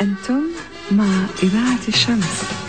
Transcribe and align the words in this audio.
أنتم 0.00 0.42
مع 0.90 1.26
إذاعة 1.42 1.88
الشمس. 1.88 2.65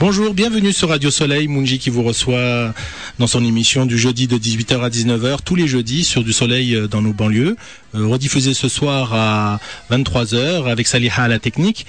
Bonjour, 0.00 0.32
bienvenue 0.32 0.72
sur 0.72 0.90
Radio 0.90 1.10
Soleil, 1.10 1.48
Munji 1.48 1.80
qui 1.80 1.90
vous 1.90 2.04
reçoit 2.04 2.72
dans 3.18 3.26
son 3.26 3.44
émission 3.44 3.84
du 3.84 3.98
jeudi 3.98 4.28
de 4.28 4.38
18h 4.38 4.80
à 4.80 4.90
19h, 4.90 5.38
tous 5.44 5.56
les 5.56 5.66
jeudis 5.66 6.04
sur 6.04 6.22
du 6.22 6.32
soleil 6.32 6.76
euh, 6.76 6.86
dans 6.86 7.02
nos 7.02 7.12
banlieues, 7.12 7.56
euh, 7.96 8.06
rediffusé 8.06 8.54
ce 8.54 8.68
soir 8.68 9.12
à 9.12 9.58
23h 9.90 10.70
avec 10.70 10.86
Saliha 10.86 11.24
à 11.24 11.26
la 11.26 11.40
technique. 11.40 11.84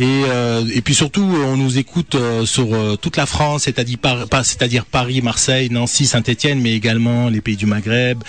Et, 0.00 0.24
euh, 0.26 0.64
puis 0.84 0.94
surtout, 0.94 1.22
on 1.22 1.56
nous 1.56 1.78
écoute 1.78 2.16
sur 2.46 2.98
toute 2.98 3.16
la 3.16 3.26
France, 3.26 3.62
c'est-à-dire 3.62 3.98
c'est-à-dire 4.42 4.84
Paris, 4.84 5.22
Marseille, 5.22 5.68
Nancy, 5.70 6.06
Saint-Étienne, 6.06 6.60
mais 6.60 6.72
également 6.72 7.28
les 7.28 7.40
pays 7.40 7.56
du 7.56 7.66
Maghreb. 7.66 8.24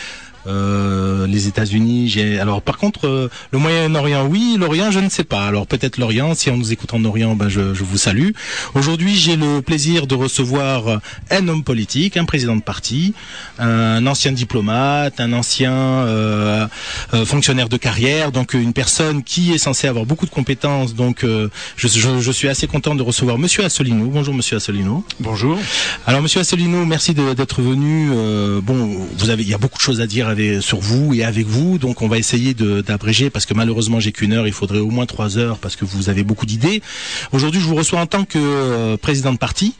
Euh, 0.47 1.27
les 1.27 1.47
États-Unis. 1.47 2.09
J'ai 2.09 2.39
alors 2.39 2.61
par 2.61 2.77
contre 2.77 3.07
euh, 3.07 3.29
le 3.52 3.59
Moyen-Orient, 3.59 4.25
oui, 4.27 4.57
l'Orient, 4.59 4.91
je 4.91 4.99
ne 4.99 5.09
sais 5.09 5.23
pas. 5.23 5.45
Alors 5.45 5.67
peut-être 5.67 5.97
l'Orient. 5.97 6.33
Si 6.35 6.49
on 6.49 6.57
nous 6.57 6.71
écoute 6.71 6.93
en 6.93 7.03
Orient, 7.05 7.35
ben 7.35 7.49
je, 7.49 7.73
je 7.73 7.83
vous 7.83 7.97
salue. 7.97 8.29
Aujourd'hui, 8.73 9.16
j'ai 9.16 9.35
le 9.35 9.61
plaisir 9.61 10.07
de 10.07 10.16
recevoir 10.16 10.88
euh, 10.88 10.97
un 11.31 11.47
homme 11.47 11.63
politique, 11.63 12.17
un 12.17 12.25
président 12.25 12.55
de 12.55 12.61
parti, 12.61 13.13
un 13.59 14.05
ancien 14.07 14.31
diplomate, 14.31 15.19
un 15.19 15.33
ancien 15.33 15.73
euh, 15.73 16.67
euh, 17.14 17.25
fonctionnaire 17.25 17.69
de 17.69 17.77
carrière, 17.77 18.31
donc 18.31 18.53
une 18.53 18.73
personne 18.73 19.23
qui 19.23 19.52
est 19.53 19.58
censée 19.58 19.88
avoir 19.88 20.05
beaucoup 20.05 20.25
de 20.25 20.31
compétences. 20.31 20.95
Donc 20.95 21.23
euh, 21.23 21.49
je, 21.77 21.88
je- 21.88 22.19
je 22.19 22.31
suis 22.31 22.47
assez 22.49 22.67
content 22.67 22.95
de 22.95 23.02
recevoir 23.03 23.38
Monsieur 23.38 23.64
Asselineau. 23.64 24.08
Bonjour 24.08 24.33
Monsieur 24.33 24.58
Asselineau. 24.58 25.03
Bonjour. 25.19 25.58
Alors 26.05 26.21
Monsieur 26.21 26.41
Asselineau, 26.41 26.86
merci 26.86 27.14
de- 27.14 27.33
d'être 27.33 27.61
venu. 27.61 28.09
Euh, 28.14 28.61
bon, 28.61 28.97
vous 29.17 29.30
avez, 29.30 29.44
il 29.44 29.49
y 29.49 29.53
a 29.53 29.58
beaucoup 29.58 29.77
de 29.77 29.83
choses 29.83 30.02
à 30.02 30.08
dire 30.08 30.27
avec- 30.34 30.62
sur 30.62 30.80
vous 30.80 31.14
et 31.14 31.23
avec 31.23 31.45
vous, 31.48 31.78
donc 31.78 32.02
on 32.02 32.08
va 32.09 32.17
essayer 32.17 32.53
d'abréger 32.53 33.30
parce 33.30 33.45
que 33.45 33.53
malheureusement 33.53 34.00
j'ai 34.00 34.12
qu'une 34.12 34.34
heure, 34.34 34.45
il 34.48 34.53
faudrait 34.53 34.80
au 34.80 34.89
moins 34.89 35.06
trois 35.06 35.38
heures 35.38 35.58
parce 35.59 35.76
que 35.78 35.86
vous 35.86 36.09
avez 36.09 36.23
beaucoup 36.23 36.45
d'idées. 36.45 36.81
Aujourd'hui, 37.31 37.62
je 37.62 37.66
vous 37.67 37.76
reçois 37.76 38.00
en 38.02 38.08
tant 38.08 38.26
que 38.26 38.38
euh, 38.39 38.98
président 38.98 39.31
de 39.31 39.38
parti, 39.38 39.73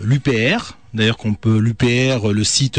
l'UPR. 0.00 0.74
D'ailleurs, 0.94 1.16
qu'on 1.16 1.32
peut 1.32 1.58
l'UPR, 1.58 2.28
le 2.32 2.44
site 2.44 2.78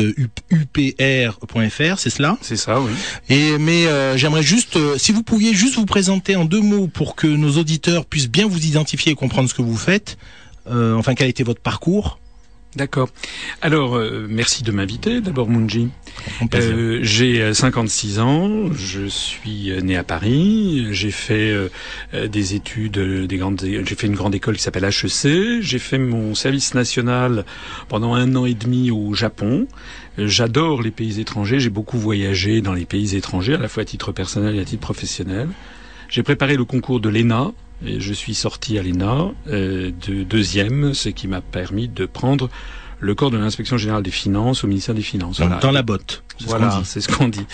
upr.fr, 0.52 2.00
c'est 2.00 2.10
cela? 2.12 2.38
C'est 2.42 2.58
ça, 2.58 2.80
oui. 2.80 2.92
Et 3.30 3.58
mais 3.58 3.88
euh, 3.88 4.18
j'aimerais 4.18 4.44
juste, 4.44 4.76
euh, 4.78 4.98
si 5.00 5.12
vous 5.12 5.24
pouviez 5.24 5.54
juste 5.56 5.76
vous 5.76 5.86
présenter 5.88 6.36
en 6.36 6.46
deux 6.46 6.62
mots 6.62 6.88
pour 6.88 7.16
que 7.16 7.26
nos 7.28 7.58
auditeurs 7.58 8.06
puissent 8.06 8.30
bien 8.30 8.48
vous 8.48 8.66
identifier 8.66 9.14
et 9.14 9.16
comprendre 9.16 9.50
ce 9.50 9.56
que 9.56 9.64
vous 9.64 9.78
faites. 9.78 10.18
Euh, 10.70 10.96
enfin, 10.96 11.16
quel 11.16 11.26
a 11.26 11.30
été 11.30 11.44
votre 11.44 11.62
parcours 11.62 12.20
D'accord. 12.76 13.10
Alors, 13.62 13.96
euh, 13.96 14.26
merci 14.28 14.64
de 14.64 14.72
m'inviter. 14.72 15.22
D'abord, 15.22 15.48
Munji. 15.48 15.90
Euh, 16.56 17.00
j'ai 17.04 17.42
euh, 17.42 17.54
56 17.54 18.20
ans. 18.20 18.72
Je 18.74 19.06
suis 19.08 19.70
euh, 19.72 19.82
né 19.82 19.96
à 19.96 20.04
Paris. 20.04 20.88
J'ai 20.92 21.12
fait 21.12 21.52
euh, 21.52 21.70
euh, 22.14 22.28
des 22.28 22.56
études, 22.56 22.98
euh, 22.98 23.28
des 23.28 23.38
grandes. 23.38 23.62
J'ai 23.64 23.96
fait 23.96 24.08
une 24.08 24.16
grande 24.16 24.34
école 24.34 24.56
qui 24.56 24.64
s'appelle 24.64 24.86
HEC. 24.86 25.62
J'ai 25.62 25.80
fait 25.80 26.00
mon 26.00 26.34
service 26.34 26.74
national 26.74 27.46
pendant 27.90 28.16
un 28.16 28.36
an 28.36 28.46
et 28.46 28.56
demi 28.56 28.90
au 28.90 29.14
Japon. 29.14 29.68
Euh, 30.18 30.28
J'adore 30.28 30.82
les 30.82 30.92
pays 30.92 31.20
étrangers. 31.20 31.60
J'ai 31.60 31.70
beaucoup 31.70 32.00
voyagé 32.00 32.62
dans 32.62 32.74
les 32.74 32.86
pays 32.86 33.16
étrangers, 33.16 33.54
à 33.54 33.60
la 33.60 33.68
fois 33.68 33.84
à 33.84 33.86
titre 33.86 34.12
personnel 34.12 34.56
et 34.56 34.60
à 34.60 34.66
titre 34.66 34.82
professionnel. 34.82 35.48
J'ai 36.10 36.24
préparé 36.24 36.56
le 36.58 36.66
concours 36.66 37.00
de 37.00 37.10
l'ENA 37.10 37.52
et 37.86 38.00
je 38.00 38.14
suis 38.14 38.34
sorti 38.34 38.78
à 38.78 38.84
l'ENA 38.84 39.32
euh, 39.48 39.92
de 40.08 40.24
deuxième, 40.24 40.94
ce 40.94 41.10
qui 41.10 41.28
m'a 41.28 41.42
permis 41.42 41.88
de 41.88 42.06
prendre 42.06 42.50
le 43.00 43.16
corps 43.16 43.32
de 43.32 43.38
l'inspection 43.38 43.78
générale 43.78 44.02
des 44.04 44.12
finances 44.12 44.64
au 44.64 44.68
ministère 44.68 44.96
des 44.96 45.02
Finances. 45.02 45.40
Donc, 45.40 45.48
Voilà. 45.48 45.62
dans 45.62 45.72
la 45.72 45.82
botte. 45.82 46.24
Voilà, 46.46 46.82
c'est 46.86 47.02
ce 47.02 47.10
qu'on 47.10 47.28
dit. 47.28 47.46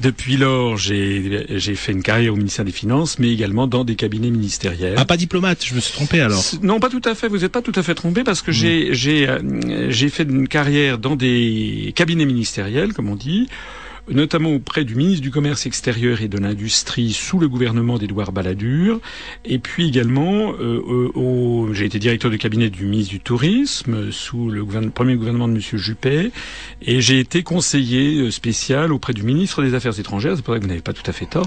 Depuis 0.00 0.36
lors, 0.36 0.76
j'ai 0.76 1.74
fait 1.74 1.92
une 1.92 2.02
carrière 2.02 2.34
au 2.34 2.36
ministère 2.36 2.64
des 2.64 2.72
Finances, 2.72 3.18
mais 3.18 3.30
également 3.32 3.66
dans 3.66 3.84
des 3.84 3.96
cabinets 3.96 4.30
ministériels. 4.30 4.94
Ah, 4.98 5.04
pas 5.04 5.16
diplomate, 5.16 5.64
je 5.64 5.74
me 5.74 5.80
suis 5.80 5.92
trompé 5.92 6.20
alors. 6.20 6.42
Non, 6.62 6.78
pas 6.78 6.90
tout 6.90 7.00
à 7.04 7.14
fait. 7.14 7.26
Vous 7.28 7.38
n'êtes 7.38 7.52
pas 7.52 7.62
tout 7.62 7.72
à 7.74 7.82
fait 7.82 7.94
trompé 7.94 8.22
parce 8.22 8.42
que 8.42 8.50
euh, 8.52 9.90
j'ai 9.90 10.08
fait 10.10 10.22
une 10.24 10.46
carrière 10.46 10.98
dans 10.98 11.16
des 11.16 11.92
cabinets 11.96 12.26
ministériels, 12.26 12.92
comme 12.92 13.08
on 13.08 13.16
dit, 13.16 13.48
notamment 14.10 14.54
auprès 14.54 14.84
du 14.84 14.94
ministre 14.94 15.22
du 15.22 15.30
Commerce 15.30 15.66
extérieur 15.66 16.20
et 16.22 16.28
de 16.28 16.38
l'Industrie 16.38 17.12
sous 17.12 17.38
le 17.38 17.48
gouvernement 17.48 17.98
d'Édouard 17.98 18.32
Balladur, 18.32 19.00
et 19.44 19.58
puis 19.58 19.88
également 19.88 20.52
euh, 20.60 20.80
au, 21.14 21.70
j'ai 21.72 21.84
été 21.86 21.98
directeur 21.98 22.30
de 22.30 22.36
cabinet 22.36 22.70
du 22.70 22.84
ministre 22.86 23.10
du 23.12 23.20
Tourisme 23.20 24.10
sous 24.10 24.50
le 24.50 24.64
gouverne- 24.64 24.90
premier 24.90 25.16
gouvernement 25.16 25.48
de 25.48 25.52
Monsieur 25.54 25.78
Juppé, 25.78 26.30
et 26.82 27.00
j'ai 27.00 27.18
été 27.20 27.42
conseiller 27.42 28.18
euh, 28.20 28.30
spécial 28.30 28.92
auprès 28.92 29.12
du 29.12 29.22
ministre 29.22 29.62
des 29.62 29.74
Affaires 29.74 29.98
étrangères. 29.98 30.34
C'est 30.36 30.42
pour 30.44 30.54
ça 30.54 30.58
que 30.58 30.64
vous 30.64 30.70
n'avez 30.70 30.82
pas 30.82 30.92
tout 30.92 31.08
à 31.08 31.12
fait 31.12 31.26
tort. 31.26 31.46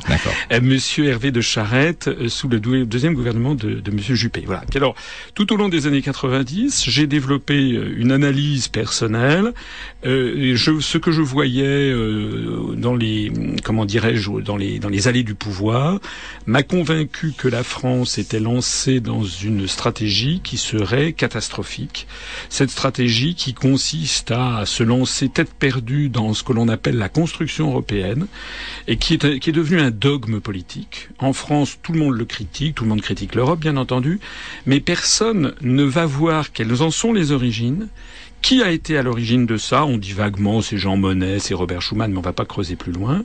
Euh, 0.52 0.60
Monsieur 0.62 1.06
Hervé 1.06 1.32
de 1.32 1.42
Charette 1.42 2.08
euh, 2.08 2.28
sous 2.30 2.48
le 2.48 2.60
deuxième 2.60 3.14
gouvernement 3.14 3.56
de, 3.56 3.76
de 3.76 3.92
Monsieur 3.92 4.16
Juppé. 4.16 4.44
Voilà. 4.46 4.64
Puis 4.70 4.78
alors, 4.78 4.96
tout 5.36 5.52
au 5.54 5.56
long 5.58 5.70
des 5.70 5.88
années 5.88 6.02
90, 6.02 6.86
j'ai 6.88 7.08
développé 7.08 7.58
une 7.96 8.12
analyse 8.12 8.68
personnelle. 8.68 9.54
Euh, 10.06 10.54
je, 10.56 10.80
ce 10.80 10.98
que 10.98 11.12
je 11.12 11.22
voyais 11.22 11.64
euh, 11.64 12.51
dans 12.76 12.96
les, 12.96 13.32
comment 13.64 13.86
dirais-je, 13.86 14.32
dans 14.42 14.58
les 14.58 14.80
dans 14.80 14.90
les 14.90 15.08
allées 15.08 15.24
du 15.24 15.36
pouvoir, 15.36 16.00
m'a 16.46 16.64
convaincu 16.64 17.34
que 17.38 17.48
la 17.48 17.64
France 17.64 18.18
était 18.18 18.40
lancée 18.40 19.00
dans 19.00 19.24
une 19.24 19.68
stratégie 19.68 20.42
qui 20.44 20.58
serait 20.58 21.14
catastrophique. 21.14 22.08
Cette 22.50 22.70
stratégie 22.70 23.36
qui 23.36 23.54
consiste 23.54 24.32
à 24.32 24.66
se 24.66 24.84
lancer 24.84 25.30
tête 25.30 25.54
perdue 25.54 26.10
dans 26.10 26.34
ce 26.34 26.44
que 26.44 26.54
l'on 26.54 26.68
appelle 26.68 26.98
la 26.98 27.10
construction 27.10 27.70
européenne 27.70 28.28
et 28.88 28.98
qui 28.98 29.16
est, 29.16 29.40
qui 29.40 29.50
est 29.50 29.54
devenu 29.54 29.80
un 29.80 29.92
dogme 29.92 30.40
politique. 30.40 31.10
En 31.20 31.34
France, 31.34 31.78
tout 31.82 31.94
le 31.94 32.00
monde 32.00 32.16
le 32.16 32.26
critique, 32.26 32.76
tout 32.76 32.84
le 32.84 32.90
monde 32.90 33.02
critique 33.02 33.36
l'Europe, 33.36 33.60
bien 33.60 33.78
entendu, 33.78 34.20
mais 34.66 34.80
personne 34.80 35.54
ne 35.62 35.84
va 35.84 36.06
voir 36.06 36.52
quelles 36.52 36.82
en 36.82 36.92
sont 36.92 37.14
les 37.14 37.32
origines. 37.32 37.88
Qui 38.42 38.64
a 38.64 38.72
été 38.72 38.98
à 38.98 39.04
l'origine 39.04 39.46
de 39.46 39.58
ça? 39.58 39.86
On 39.86 39.98
dit 39.98 40.14
vaguement 40.14 40.62
c'est 40.62 40.78
Jean 40.78 40.98
Monnet, 40.98 41.40
c'est 41.40 41.54
Robert 41.54 41.82
Schuman, 41.82 42.12
mais 42.12 42.18
on 42.18 42.22
va 42.22 42.34
pas 42.34 42.46
creuser 42.46 42.76
plus 42.76 42.92
loin. 42.92 43.24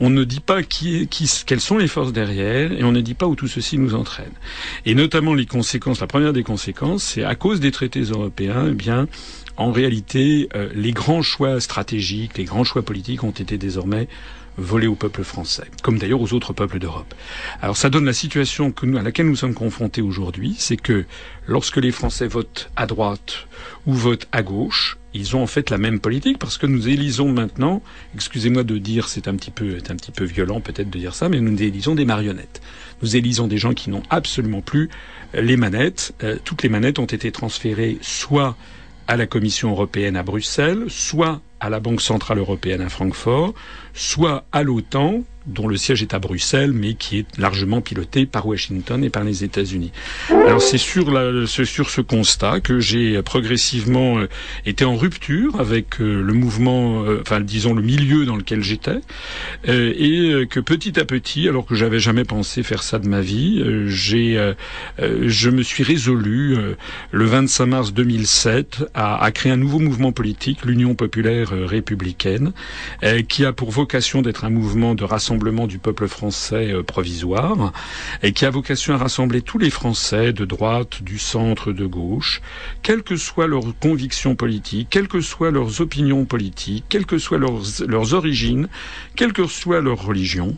On 0.00 0.10
ne 0.10 0.24
dit 0.24 0.40
pas 0.40 0.62
qui, 0.62 1.06
qui, 1.08 1.30
quelles 1.46 1.60
sont 1.60 1.76
les 1.76 1.86
forces 1.86 2.12
derrière, 2.12 2.72
et 2.72 2.82
on 2.82 2.92
ne 2.92 3.00
dit 3.00 3.14
pas 3.14 3.26
où 3.26 3.36
tout 3.36 3.48
ceci 3.48 3.78
nous 3.78 3.94
entraîne. 3.94 4.32
Et 4.86 4.94
notamment 4.94 5.34
les 5.34 5.46
conséquences. 5.46 6.00
La 6.00 6.06
première 6.06 6.32
des 6.32 6.42
conséquences, 6.42 7.04
c'est 7.04 7.24
à 7.24 7.34
cause 7.34 7.60
des 7.60 7.70
traités 7.70 8.02
européens, 8.02 8.68
eh 8.70 8.74
bien, 8.74 9.06
en 9.56 9.70
réalité, 9.70 10.48
euh, 10.54 10.68
les 10.74 10.92
grands 10.92 11.22
choix 11.22 11.60
stratégiques, 11.60 12.36
les 12.38 12.44
grands 12.44 12.64
choix 12.64 12.82
politiques 12.82 13.22
ont 13.22 13.30
été 13.30 13.58
désormais 13.58 14.08
volés 14.56 14.86
au 14.86 14.94
peuple 14.94 15.24
français, 15.24 15.64
comme 15.82 15.98
d'ailleurs 15.98 16.20
aux 16.20 16.32
autres 16.32 16.52
peuples 16.52 16.78
d'Europe. 16.78 17.14
Alors 17.60 17.76
ça 17.76 17.90
donne 17.90 18.04
la 18.04 18.12
situation 18.12 18.72
que 18.72 18.86
nous, 18.86 18.98
à 18.98 19.02
laquelle 19.02 19.26
nous 19.26 19.36
sommes 19.36 19.54
confrontés 19.54 20.02
aujourd'hui, 20.02 20.54
c'est 20.58 20.76
que 20.76 21.04
lorsque 21.46 21.76
les 21.76 21.90
Français 21.90 22.26
votent 22.26 22.70
à 22.76 22.86
droite 22.86 23.46
ou 23.86 23.94
votent 23.94 24.28
à 24.32 24.42
gauche, 24.42 24.98
ils 25.12 25.36
ont 25.36 25.42
en 25.42 25.46
fait 25.46 25.70
la 25.70 25.78
même 25.78 26.00
politique 26.00 26.38
parce 26.38 26.58
que 26.58 26.66
nous 26.66 26.88
élisons 26.88 27.30
maintenant, 27.30 27.82
excusez-moi 28.14 28.64
de 28.64 28.78
dire, 28.78 29.08
c'est 29.08 29.28
un 29.28 29.36
petit 29.36 29.52
peu, 29.52 29.78
c'est 29.78 29.92
un 29.92 29.96
petit 29.96 30.10
peu 30.10 30.24
violent 30.24 30.60
peut-être 30.60 30.90
de 30.90 30.98
dire 30.98 31.14
ça, 31.14 31.28
mais 31.28 31.40
nous 31.40 31.62
élisons 31.62 31.94
des 31.94 32.04
marionnettes. 32.04 32.60
Nous 33.02 33.16
élisons 33.16 33.46
des 33.46 33.58
gens 33.58 33.74
qui 33.74 33.90
n'ont 33.90 34.02
absolument 34.10 34.60
plus 34.60 34.90
les 35.32 35.56
manettes. 35.56 36.14
Euh, 36.22 36.36
toutes 36.44 36.62
les 36.62 36.68
manettes 36.68 36.98
ont 36.98 37.04
été 37.04 37.30
transférées 37.32 37.98
soit 38.00 38.56
à 39.06 39.16
la 39.16 39.26
Commission 39.26 39.70
européenne 39.70 40.16
à 40.16 40.22
Bruxelles, 40.22 40.86
soit 40.88 41.40
à 41.60 41.70
la 41.70 41.80
Banque 41.80 42.00
centrale 42.00 42.38
européenne 42.38 42.80
à 42.80 42.88
Francfort, 42.88 43.54
soit 43.94 44.44
à 44.52 44.62
l'OTAN, 44.62 45.22
dont 45.46 45.68
le 45.68 45.76
siège 45.76 46.02
est 46.02 46.14
à 46.14 46.18
Bruxelles, 46.18 46.72
mais 46.72 46.94
qui 46.94 47.18
est 47.18 47.38
largement 47.38 47.80
piloté 47.80 48.26
par 48.26 48.46
Washington 48.46 49.04
et 49.04 49.10
par 49.10 49.24
les 49.24 49.44
États-Unis. 49.44 49.92
Alors 50.30 50.62
c'est 50.62 50.78
sur, 50.78 51.10
ce 51.46 52.00
constat 52.00 52.60
que 52.60 52.80
j'ai 52.80 53.20
progressivement 53.22 54.18
euh, 54.18 54.28
été 54.64 54.84
en 54.84 54.96
rupture 54.96 55.60
avec 55.60 56.00
euh, 56.00 56.22
le 56.22 56.32
mouvement, 56.32 57.04
euh, 57.04 57.20
enfin 57.20 57.40
disons 57.40 57.74
le 57.74 57.82
milieu 57.82 58.24
dans 58.24 58.36
lequel 58.36 58.62
j'étais, 58.62 59.00
et 59.66 60.46
que 60.48 60.60
petit 60.60 60.98
à 60.98 61.04
petit, 61.04 61.48
alors 61.48 61.66
que 61.66 61.74
j'avais 61.74 61.98
jamais 61.98 62.24
pensé 62.24 62.62
faire 62.62 62.82
ça 62.82 62.98
de 62.98 63.08
ma 63.08 63.20
vie, 63.20 63.62
j'ai, 63.86 64.52
je 64.98 65.50
me 65.50 65.62
suis 65.62 65.82
résolu 65.82 66.56
le 67.10 67.24
25 67.24 67.66
mars 67.66 67.92
2007 67.92 68.84
à, 68.94 69.22
à 69.22 69.30
créer 69.30 69.52
un 69.52 69.56
nouveau 69.56 69.78
mouvement 69.78 70.12
politique, 70.12 70.64
l'Union 70.64 70.94
populaire 70.94 71.50
républicaine, 71.50 72.52
qui 73.28 73.44
a 73.44 73.52
pour 73.52 73.70
vocation 73.70 73.83
d'être 74.22 74.44
un 74.44 74.50
mouvement 74.50 74.94
de 74.94 75.04
rassemblement 75.04 75.66
du 75.66 75.78
peuple 75.78 76.08
français 76.08 76.72
euh, 76.72 76.82
provisoire 76.82 77.72
et 78.22 78.32
qui 78.32 78.44
a 78.44 78.50
vocation 78.50 78.94
à 78.94 78.96
rassembler 78.96 79.42
tous 79.42 79.58
les 79.58 79.70
Français 79.70 80.32
de 80.32 80.44
droite, 80.44 81.02
du 81.02 81.18
centre, 81.18 81.72
de 81.72 81.86
gauche, 81.86 82.40
quelles 82.82 83.02
que 83.02 83.16
soient 83.16 83.46
leurs 83.46 83.78
convictions 83.80 84.34
politiques, 84.34 84.88
quelles 84.90 85.08
que 85.08 85.20
soient 85.20 85.50
leurs 85.50 85.80
opinions 85.80 86.24
politiques, 86.24 86.84
quelles 86.88 87.06
que 87.06 87.18
soient 87.18 87.38
leurs, 87.38 87.62
leurs 87.86 88.14
origines, 88.14 88.68
quelle 89.16 89.32
que 89.32 89.46
soit 89.46 89.80
leur 89.80 90.02
religion, 90.02 90.56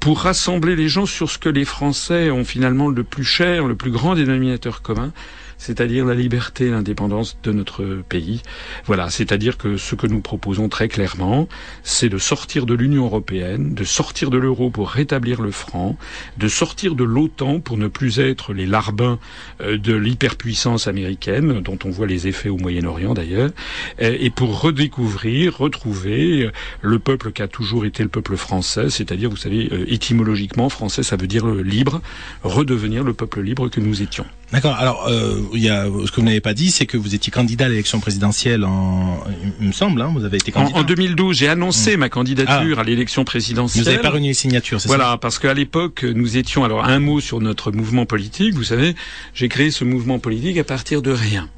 pour 0.00 0.20
rassembler 0.20 0.76
les 0.76 0.88
gens 0.88 1.06
sur 1.06 1.30
ce 1.30 1.38
que 1.38 1.48
les 1.48 1.64
Français 1.64 2.30
ont 2.30 2.44
finalement 2.44 2.88
le 2.88 3.02
plus 3.02 3.24
cher, 3.24 3.66
le 3.66 3.74
plus 3.74 3.90
grand 3.90 4.14
dénominateur 4.14 4.82
commun, 4.82 5.12
c'est-à-dire 5.58 6.06
la 6.06 6.14
liberté 6.14 6.66
et 6.66 6.70
l'indépendance 6.70 7.36
de 7.42 7.52
notre 7.52 8.02
pays. 8.08 8.42
Voilà, 8.86 9.10
c'est-à-dire 9.10 9.58
que 9.58 9.76
ce 9.76 9.94
que 9.94 10.06
nous 10.06 10.20
proposons 10.20 10.68
très 10.68 10.88
clairement, 10.88 11.48
c'est 11.82 12.08
de 12.08 12.18
sortir 12.18 12.64
de 12.64 12.74
l'Union 12.74 13.04
européenne, 13.04 13.74
de 13.74 13.84
sortir 13.84 14.30
de 14.30 14.38
l'euro 14.38 14.70
pour 14.70 14.88
rétablir 14.88 15.42
le 15.42 15.50
franc, 15.50 15.96
de 16.38 16.48
sortir 16.48 16.94
de 16.94 17.04
l'OTAN 17.04 17.60
pour 17.60 17.76
ne 17.76 17.88
plus 17.88 18.20
être 18.20 18.52
les 18.52 18.66
larbins 18.66 19.18
euh, 19.60 19.76
de 19.76 19.94
l'hyperpuissance 19.94 20.86
américaine, 20.86 21.60
dont 21.60 21.78
on 21.84 21.90
voit 21.90 22.06
les 22.06 22.28
effets 22.28 22.48
au 22.48 22.56
Moyen-Orient 22.56 23.14
d'ailleurs, 23.14 23.50
et 23.98 24.30
pour 24.30 24.60
redécouvrir, 24.60 25.58
retrouver 25.58 26.44
euh, 26.44 26.52
le 26.80 26.98
peuple 26.98 27.32
qui 27.32 27.42
a 27.42 27.48
toujours 27.48 27.84
été 27.84 28.02
le 28.02 28.08
peuple 28.08 28.36
français, 28.36 28.90
c'est-à-dire, 28.90 29.30
vous 29.30 29.36
savez, 29.36 29.68
euh, 29.72 29.84
étymologiquement, 29.88 30.68
français, 30.68 31.02
ça 31.02 31.16
veut 31.16 31.26
dire 31.26 31.46
libre, 31.46 32.00
redevenir 32.42 33.04
le 33.04 33.12
peuple 33.12 33.40
libre 33.40 33.68
que 33.68 33.80
nous 33.80 34.02
étions. 34.02 34.26
D'accord. 34.52 34.76
Alors, 34.76 35.06
euh, 35.08 35.42
il 35.52 35.62
y 35.62 35.68
a 35.68 35.84
ce 35.84 36.10
que 36.10 36.16
vous 36.16 36.26
n'avez 36.26 36.40
pas 36.40 36.54
dit, 36.54 36.70
c'est 36.70 36.86
que 36.86 36.96
vous 36.96 37.14
étiez 37.14 37.30
candidat 37.30 37.66
à 37.66 37.68
l'élection 37.68 38.00
présidentielle 38.00 38.64
en, 38.64 39.22
il 39.60 39.66
me 39.66 39.72
semble, 39.72 40.00
hein, 40.00 40.10
vous 40.14 40.24
avez 40.24 40.38
été 40.38 40.52
candidat. 40.52 40.78
En, 40.78 40.84
2012, 40.84 41.36
j'ai 41.36 41.48
annoncé 41.48 41.96
mmh. 41.96 42.00
ma 42.00 42.08
candidature 42.08 42.78
ah. 42.78 42.80
à 42.80 42.84
l'élection 42.84 43.24
présidentielle. 43.24 43.84
Vous 43.84 43.90
n'avez 43.90 44.02
pas 44.02 44.10
réuni 44.10 44.28
les 44.28 44.34
signatures, 44.34 44.80
c'est 44.80 44.88
ça? 44.88 44.96
Voilà, 44.96 45.18
parce 45.18 45.38
qu'à 45.38 45.52
l'époque, 45.52 46.02
nous 46.02 46.38
étions. 46.38 46.64
Alors, 46.64 46.84
un 46.84 46.98
mot 46.98 47.20
sur 47.20 47.40
notre 47.40 47.72
mouvement 47.72 48.06
politique. 48.06 48.54
Vous 48.54 48.64
savez, 48.64 48.94
j'ai 49.34 49.48
créé 49.48 49.70
ce 49.70 49.84
mouvement 49.84 50.18
politique 50.18 50.56
à 50.56 50.64
partir 50.64 51.02
de 51.02 51.10
rien. 51.10 51.48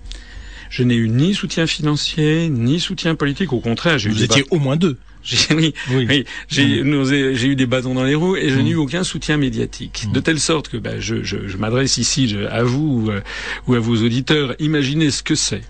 Je 0.69 0.83
n'ai 0.83 0.95
eu 0.95 1.09
ni 1.09 1.35
soutien 1.35 1.67
financier, 1.67 2.49
ni 2.49 2.81
soutien 2.81 3.15
politique. 3.15 3.53
Au 3.53 3.61
contraire, 3.61 3.99
j'ai 3.99 4.09
eu. 4.09 4.13
Vous 4.13 4.25
étiez 4.25 4.45
au 4.51 4.59
moins 4.59 4.77
deux. 4.77 4.99
J'ai, 5.23 5.55
oui, 5.55 5.75
oui. 5.91 6.25
j'ai, 6.49 7.47
eu 7.47 7.57
des 7.57 7.67
bâtons 7.67 7.95
dans 7.95 8.05
les 8.05 8.15
roues 8.15 8.37
et 8.37 8.49
je 8.49 8.59
n'ai 8.59 8.71
eu 8.71 8.77
aucun 8.77 9.05
soutien 9.05 9.37
médiatique. 9.37 10.07
Mmh. 10.07 10.13
De 10.13 10.21
telle 10.21 10.41
sorte 10.41 10.69
que 10.69 10.79
bah, 10.79 10.99
je, 10.99 11.23
je, 11.23 11.47
je 11.47 11.57
m'adresse 11.59 11.99
ici 11.99 12.35
à 12.51 12.63
vous 12.63 13.09
euh, 13.11 13.21
ou 13.67 13.75
à 13.75 13.79
vos 13.81 13.97
auditeurs. 13.97 14.55
Imaginez 14.61 15.11
ce 15.11 15.23
que 15.23 15.35
c'est 15.35 15.63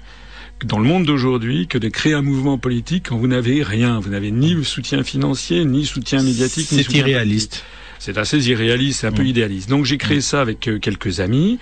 dans 0.64 0.78
le 0.78 0.84
monde 0.84 1.04
d'aujourd'hui 1.04 1.66
que 1.66 1.78
de 1.78 1.88
créer 1.88 2.14
un 2.14 2.22
mouvement 2.22 2.58
politique 2.58 3.06
quand 3.08 3.16
vous 3.16 3.26
n'avez 3.26 3.62
rien. 3.62 3.98
Vous 3.98 4.10
n'avez 4.10 4.30
ni 4.30 4.64
soutien 4.64 5.02
financier, 5.02 5.64
ni 5.64 5.84
soutien 5.84 6.22
médiatique. 6.22 6.68
C'est 6.68 6.92
irréaliste 6.92 7.64
c'est 8.00 8.16
assez 8.18 8.48
irréaliste, 8.48 9.00
c'est 9.02 9.06
un 9.06 9.12
peu 9.12 9.22
mm. 9.22 9.26
idéaliste. 9.26 9.68
Donc 9.68 9.84
j'ai 9.84 9.98
créé 9.98 10.18
mm. 10.18 10.22
ça 10.22 10.40
avec 10.40 10.66
euh, 10.66 10.78
quelques 10.80 11.20
amis, 11.20 11.58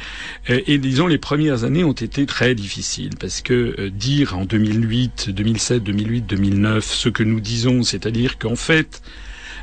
euh, 0.49 0.61
et, 0.67 0.79
disons 0.79 1.07
les 1.07 1.19
premières 1.19 1.65
années 1.65 1.85
ont 1.85 1.93
été 1.93 2.25
très 2.25 2.55
difficiles 2.55 3.17
parce 3.21 3.43
que 3.43 3.75
euh, 3.79 3.91
dire 3.91 4.39
en 4.39 4.45
2008, 4.45 5.31
2007, 5.31 5.83
2008, 5.83 6.21
2009 6.23 6.85
ce 6.85 7.09
que 7.11 7.25
nous 7.25 7.41
disons, 7.41 7.83
c'est-à-dire 7.83 8.39
qu'en 8.39 8.57
fait 8.57 9.03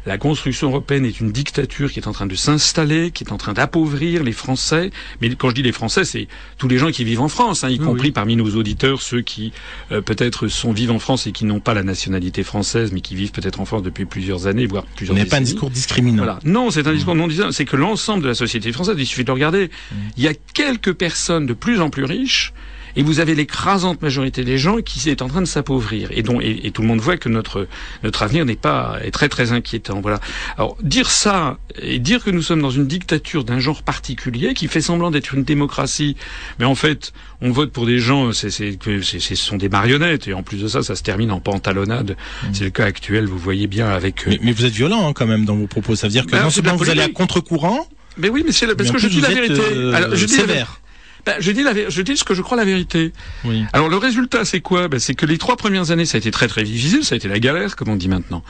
la 0.06 0.18
construction 0.18 0.69
européenne 0.69 1.06
est 1.06 1.19
une 1.19 1.31
dictature 1.31 1.92
qui 1.92 2.00
est 2.00 2.07
en 2.07 2.12
train 2.12 2.28
de 2.28 2.36
s'installer, 2.36 3.12
qui 3.12 3.24
est 3.24 3.31
en 3.31 3.38
train 3.38 3.54
d'appauvrir 3.54 4.24
les 4.24 4.31
Français. 4.31 4.92
Mais 5.22 5.34
quand 5.36 5.50
je 5.50 5.56
dis 5.56 5.63
les 5.63 5.72
Français, 5.72 6.06
c'est 6.06 6.28
tous 6.57 6.68
les 6.68 6.78
gens 6.78 6.92
qui 6.92 7.04
vivent 7.04 7.22
en 7.22 7.28
France, 7.28 7.63
hein, 7.63 7.69
y 7.69 7.80
compris 7.80 8.12
parmi 8.12 8.36
nos 8.36 8.56
auditeurs 8.56 9.02
ceux 9.02 9.22
qui 9.22 9.52
euh, 9.92 10.02
peut-être 10.02 10.48
sont 10.48 10.72
vivent 10.72 10.92
en 10.92 11.00
France 11.00 11.28
et 11.28 11.31
qui 11.31 11.46
n'ont 11.46 11.60
pas 11.60 11.74
la 11.74 11.84
nationalité 11.84 12.44
française, 12.44 12.92
mais 12.92 13.02
qui 13.02 13.16
vivent 13.16 13.31
peut-être 13.31 13.60
en 13.60 13.66
France 13.66 13.84
depuis 13.84 14.06
plusieurs 14.06 14.48
années, 14.48 14.68
voire 14.68 14.86
plusieurs. 14.96 15.16
n'est 15.18 15.25
pas 15.25 15.38
un 15.38 15.42
discours 15.42 15.69
discriminant. 15.69 16.24
Voilà. 16.24 16.40
Non, 16.44 16.72
c'est 16.72 16.88
un 16.88 16.94
discours 16.94 17.16
non 17.16 17.28
discriminant. 17.28 17.51
C'est 17.51 17.66
que 17.66 17.75
l'ensemble 17.75 18.24
de 18.24 18.28
la 18.28 18.36
société 18.36 18.72
française, 18.72 18.96
il 18.98 19.06
suffit 19.06 19.24
de 19.24 19.31
regarder. 19.31 19.66
Mmh. 19.66 19.96
Il 20.18 20.24
y 20.24 20.28
a 20.28 20.34
quelques 20.54 20.94
personnes 20.94 21.46
de 21.46 21.54
plus 21.54 21.81
en 21.81 21.90
plus 21.90 22.04
riches 22.04 22.54
et 22.96 23.04
vous 23.04 23.20
avez 23.20 23.36
l'écrasante 23.36 24.02
majorité 24.02 24.44
des 24.44 24.58
gens 24.58 24.78
qui 24.82 25.10
est 25.10 25.22
en 25.22 25.28
train 25.28 25.42
de 25.42 25.48
s'appauvrir. 25.48 26.10
Et, 26.12 26.24
dont, 26.24 26.40
et, 26.42 26.72
tout 26.72 26.82
le 26.82 26.88
monde 26.88 27.00
voit 27.00 27.18
que 27.18 27.30
notre, 27.30 27.68
notre 28.04 28.24
avenir 28.24 28.46
n'est 28.46 28.56
pas, 28.56 28.98
est 29.04 29.12
très 29.12 29.30
très 29.30 29.52
inquiétant. 29.52 30.02
Voilà. 30.02 30.20
Alors, 30.58 30.78
dire 30.82 31.10
ça, 31.10 31.58
et 31.82 32.00
dire 32.00 32.24
que 32.24 32.30
nous 32.30 32.42
sommes 32.42 32.62
dans 32.62 32.70
une 32.70 32.88
dictature 32.88 33.44
d'un 33.44 33.60
genre 33.60 33.84
particulier, 33.84 34.54
qui 34.54 34.68
fait 34.68 34.82
semblant 34.82 35.12
d'être 35.12 35.34
une 35.34 35.44
démocratie, 35.44 36.16
mais 36.60 36.66
en 36.66 36.76
fait, 36.76 37.14
on 37.42 37.52
vote 37.52 37.72
pour 37.72 37.86
des 37.86 38.00
gens, 38.00 38.32
c'est, 38.32 38.50
c'est, 38.50 38.78
ce 39.02 39.36
sont 39.36 39.58
des 39.58 39.70
marionnettes, 39.70 40.28
et 40.28 40.34
en 40.34 40.44
plus 40.44 40.62
de 40.62 40.68
ça, 40.68 40.84
ça 40.84 40.96
se 40.96 41.04
termine 41.04 41.32
en 41.32 41.40
pantalonnade. 41.40 42.12
Mmh. 42.44 42.48
C'est 42.54 42.64
le 42.64 42.70
cas 42.70 42.86
actuel, 42.86 43.26
vous 43.26 43.38
voyez 43.38 43.68
bien 43.68 43.90
avec... 43.90 44.28
Euh, 44.28 44.36
mais, 44.42 44.52
vous 44.52 44.66
êtes 44.66 44.74
violent 44.74 45.08
hein, 45.08 45.14
quand 45.14 45.28
même 45.28 45.46
dans 45.46 45.56
vos 45.56 45.68
propos, 45.68 45.96
ça 45.96 46.08
veut 46.08 46.12
dire 46.12 46.26
que 46.26 46.32
ben, 46.32 46.44
non 46.44 46.50
seulement 46.50 46.76
vous 46.76 46.90
allez 46.90 47.02
à 47.02 47.10
contre-courant, 47.10 47.88
mais 48.18 48.30
oui, 48.30 48.44
mais 48.46 48.52
c'est 48.52 48.74
parce 48.76 48.92
que 48.92 48.98
je 48.98 49.08
dis 49.08 49.22
la 49.22 49.30
vérité. 49.30 49.60
Euh, 49.60 49.94
Alors, 49.94 50.16
je 50.16 50.26
dis 50.26 50.34
sévère. 50.34 50.80
Ben, 51.25 51.36
je 51.39 51.51
dis 51.51 51.63
la, 51.63 51.89
je 51.89 52.01
dis 52.01 52.18
ce 52.18 52.24
que 52.24 52.33
je 52.33 52.42
crois 52.42 52.57
la 52.57 52.66
vérité. 52.66 53.12
Oui. 53.44 53.63
Alors 53.74 53.89
le 53.89 53.98
résultat, 53.98 54.45
c'est 54.45 54.62
quoi? 54.62 54.88
Ben, 54.88 55.00
C'est 55.00 55.16
que 55.16 55.25
les 55.25 55.38
trois 55.38 55.57
premières 55.57 55.92
années, 55.92 56.06
ça 56.06 56.18
a 56.18 56.19
été 56.19 56.31
très 56.31 56.48
très 56.48 56.63
difficile, 56.63 57.04
ça 57.04 57.16
a 57.16 57.18
été 57.18 57.27
la 57.27 57.39
galère, 57.39 57.75
comme 57.75 57.89
on 57.89 57.95
dit 57.95 58.10
maintenant. 58.10 58.44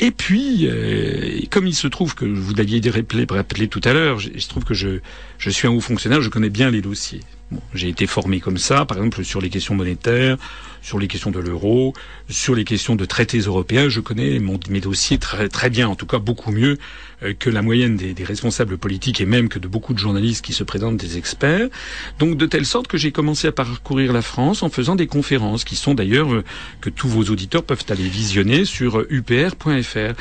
Et 0.00 0.10
puis, 0.10 0.68
euh, 0.68 1.40
comme 1.50 1.66
il 1.66 1.74
se 1.74 1.88
trouve 1.88 2.14
que 2.14 2.24
vous 2.24 2.54
l'aviez 2.54 2.80
rappelé, 2.90 3.26
rappelé 3.28 3.68
tout 3.68 3.80
à 3.84 3.92
l'heure, 3.92 4.20
il 4.32 4.40
se 4.40 4.48
trouve 4.48 4.64
que 4.64 4.74
je, 4.74 5.00
je 5.38 5.50
suis 5.50 5.66
un 5.66 5.70
haut 5.72 5.80
fonctionnaire, 5.80 6.22
je 6.22 6.28
connais 6.28 6.50
bien 6.50 6.70
les 6.70 6.80
dossiers. 6.82 7.20
Bon, 7.50 7.60
j'ai 7.74 7.88
été 7.88 8.06
formé 8.06 8.40
comme 8.40 8.58
ça, 8.58 8.84
par 8.84 8.98
exemple 8.98 9.24
sur 9.24 9.40
les 9.40 9.48
questions 9.48 9.74
monétaires, 9.74 10.36
sur 10.88 10.98
les 10.98 11.06
questions 11.06 11.30
de 11.30 11.38
l'euro, 11.38 11.92
sur 12.30 12.54
les 12.54 12.64
questions 12.64 12.96
de 12.96 13.04
traités 13.04 13.40
européens. 13.40 13.90
Je 13.90 14.00
connais 14.00 14.38
mon, 14.38 14.58
mes 14.70 14.80
dossiers 14.80 15.18
très 15.18 15.50
très 15.50 15.68
bien, 15.68 15.86
en 15.86 15.94
tout 15.94 16.06
cas 16.06 16.18
beaucoup 16.18 16.50
mieux 16.50 16.78
euh, 17.22 17.34
que 17.38 17.50
la 17.50 17.60
moyenne 17.60 17.96
des, 17.96 18.14
des, 18.14 18.24
responsables 18.24 18.78
politiques 18.78 19.20
et 19.20 19.26
même 19.26 19.50
que 19.50 19.58
de 19.58 19.68
beaucoup 19.68 19.92
de 19.92 19.98
journalistes 19.98 20.42
qui 20.42 20.54
se 20.54 20.64
présentent 20.64 20.96
des 20.96 21.18
experts. 21.18 21.68
Donc 22.18 22.38
de 22.38 22.46
telle 22.46 22.64
sorte 22.64 22.86
que 22.86 22.96
j'ai 22.96 23.12
commencé 23.12 23.48
à 23.48 23.52
parcourir 23.52 24.14
la 24.14 24.22
France 24.22 24.62
en 24.62 24.70
faisant 24.70 24.94
des 24.94 25.06
conférences 25.06 25.64
qui 25.64 25.76
sont 25.76 25.92
d'ailleurs 25.92 26.32
euh, 26.32 26.42
que 26.80 26.88
tous 26.88 27.08
vos 27.08 27.24
auditeurs 27.24 27.64
peuvent 27.64 27.84
aller 27.90 28.08
visionner 28.08 28.64
sur 28.64 29.04
upr.fr. 29.10 30.14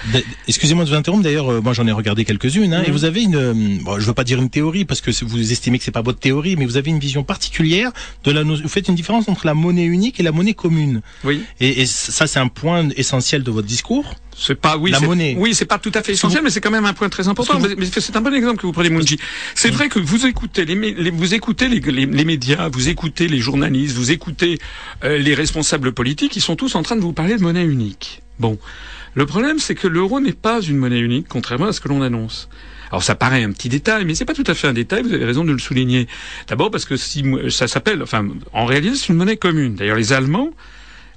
Excusez-moi 0.49 0.83
de 0.83 0.89
vous 0.89 0.95
interrompre. 0.95 1.23
D'ailleurs, 1.23 1.49
euh, 1.49 1.61
moi 1.61 1.71
j'en 1.71 1.87
ai 1.87 1.93
regardé 1.93 2.25
quelques-unes 2.25 2.73
hein, 2.73 2.83
et 2.85 2.91
vous 2.91 3.05
avez 3.05 3.23
une, 3.23 3.79
bon, 3.83 3.99
je 3.99 4.05
veux 4.05 4.13
pas 4.13 4.25
dire 4.25 4.41
une 4.41 4.49
théorie 4.49 4.83
parce 4.83 4.99
que 4.99 5.11
vous 5.23 5.51
estimez 5.51 5.77
que 5.77 5.85
c'est 5.85 5.91
pas 5.91 6.01
votre 6.01 6.19
théorie, 6.19 6.57
mais 6.57 6.65
vous 6.65 6.75
avez 6.75 6.89
une 6.89 6.99
vision 6.99 7.23
particulière 7.23 7.91
de 8.25 8.31
la. 8.31 8.43
Vous 8.43 8.67
faites 8.67 8.89
une 8.89 8.95
différence 8.95 9.29
entre 9.29 9.45
la 9.45 9.53
monnaie 9.53 9.85
unique 9.85 10.19
et 10.19 10.23
la 10.23 10.31
monnaie 10.31 10.55
commune. 10.57 11.01
Oui. 11.23 11.43
Et, 11.61 11.81
et 11.81 11.85
ça 11.85 12.27
c'est 12.27 12.39
un 12.39 12.49
point 12.49 12.89
essentiel 12.97 13.43
de 13.43 13.51
votre 13.51 13.67
discours. 13.67 14.15
C'est 14.37 14.55
pas 14.55 14.77
oui, 14.77 14.91
la 14.91 14.99
monnaie. 14.99 15.35
Oui, 15.37 15.55
c'est 15.55 15.65
pas 15.65 15.79
tout 15.79 15.91
à 15.95 16.03
fait 16.03 16.11
essentiel, 16.11 16.43
mais 16.43 16.51
c'est 16.51 16.61
quand 16.61 16.69
même 16.69 16.85
un 16.85 16.93
point 16.93 17.09
très 17.09 17.27
important. 17.27 17.59
Mais 17.59 17.85
c'est 17.85 18.15
un 18.15 18.21
bon 18.21 18.33
exemple 18.33 18.57
que 18.57 18.67
vous 18.67 18.71
prenez, 18.71 18.91
Munji. 18.91 19.17
C'est 19.55 19.71
vrai 19.71 19.89
que 19.89 19.97
vous 19.97 20.27
écoutez 20.27 20.63
les, 20.63 21.09
vous 21.09 21.33
écoutez 21.33 21.67
les, 21.67 21.79
les, 21.79 22.25
médias, 22.25 22.69
vous 22.69 22.87
écoutez 22.87 23.27
les 23.27 23.39
journalistes, 23.39 23.95
vous 23.95 24.11
écoutez 24.11 24.59
euh, 25.03 25.17
les 25.17 25.33
responsables 25.33 25.91
politiques, 25.91 26.35
ils 26.35 26.41
sont 26.41 26.55
tous 26.55 26.75
en 26.75 26.83
train 26.83 26.95
de 26.95 27.01
vous 27.01 27.13
parler 27.13 27.35
de 27.35 27.41
monnaie 27.41 27.65
unique. 27.65 28.21
Bon, 28.39 28.59
le 29.15 29.25
problème, 29.25 29.57
c'est 29.57 29.73
que 29.73 29.87
l'euro 29.87 30.19
n'est 30.19 30.33
pas 30.33 30.61
une 30.61 30.77
monnaie 30.77 30.99
unique, 30.99 31.25
contrairement 31.27 31.65
à 31.65 31.73
ce 31.73 31.81
que 31.81 31.87
l'on 31.87 32.03
annonce. 32.03 32.47
Alors 32.91 33.03
ça 33.03 33.15
paraît 33.15 33.43
un 33.43 33.51
petit 33.51 33.69
détail, 33.69 34.05
mais 34.05 34.15
c'est 34.15 34.25
pas 34.25 34.33
tout 34.33 34.43
à 34.47 34.53
fait 34.53 34.67
un 34.67 34.73
détail. 34.73 35.03
Vous 35.03 35.13
avez 35.13 35.25
raison 35.25 35.43
de 35.43 35.51
le 35.51 35.59
souligner. 35.59 36.07
D'abord 36.47 36.71
parce 36.71 36.85
que 36.85 36.95
si 36.95 37.23
ça 37.49 37.67
s'appelle, 37.67 38.01
enfin, 38.01 38.27
en 38.53 38.65
réalité, 38.65 38.95
c'est 38.95 39.09
une 39.09 39.15
monnaie 39.15 39.37
commune. 39.37 39.75
D'ailleurs, 39.75 39.97
les 39.97 40.13
Allemands 40.13 40.51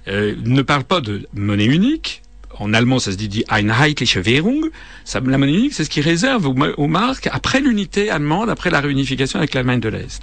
euh, 0.08 0.34
ne 0.44 0.62
parlent 0.62 0.84
pas 0.84 1.00
de 1.00 1.26
monnaie 1.34 1.66
unique, 1.66 2.22
en 2.60 2.74
allemand, 2.74 2.98
ça 2.98 3.10
se 3.10 3.16
dit 3.16 3.44
Einheitliche 3.50 4.18
Währung. 4.18 4.70
La 5.14 5.38
monnaie 5.38 5.54
unique, 5.54 5.74
c'est 5.74 5.84
ce 5.84 5.90
qui 5.90 6.02
réserve 6.02 6.46
aux, 6.46 6.86
marques 6.86 7.28
après 7.32 7.60
l'unité 7.60 8.10
allemande, 8.10 8.50
après 8.50 8.70
la 8.70 8.80
réunification 8.80 9.38
avec 9.38 9.54
l'Allemagne 9.54 9.80
de 9.80 9.88
l'Est. 9.88 10.22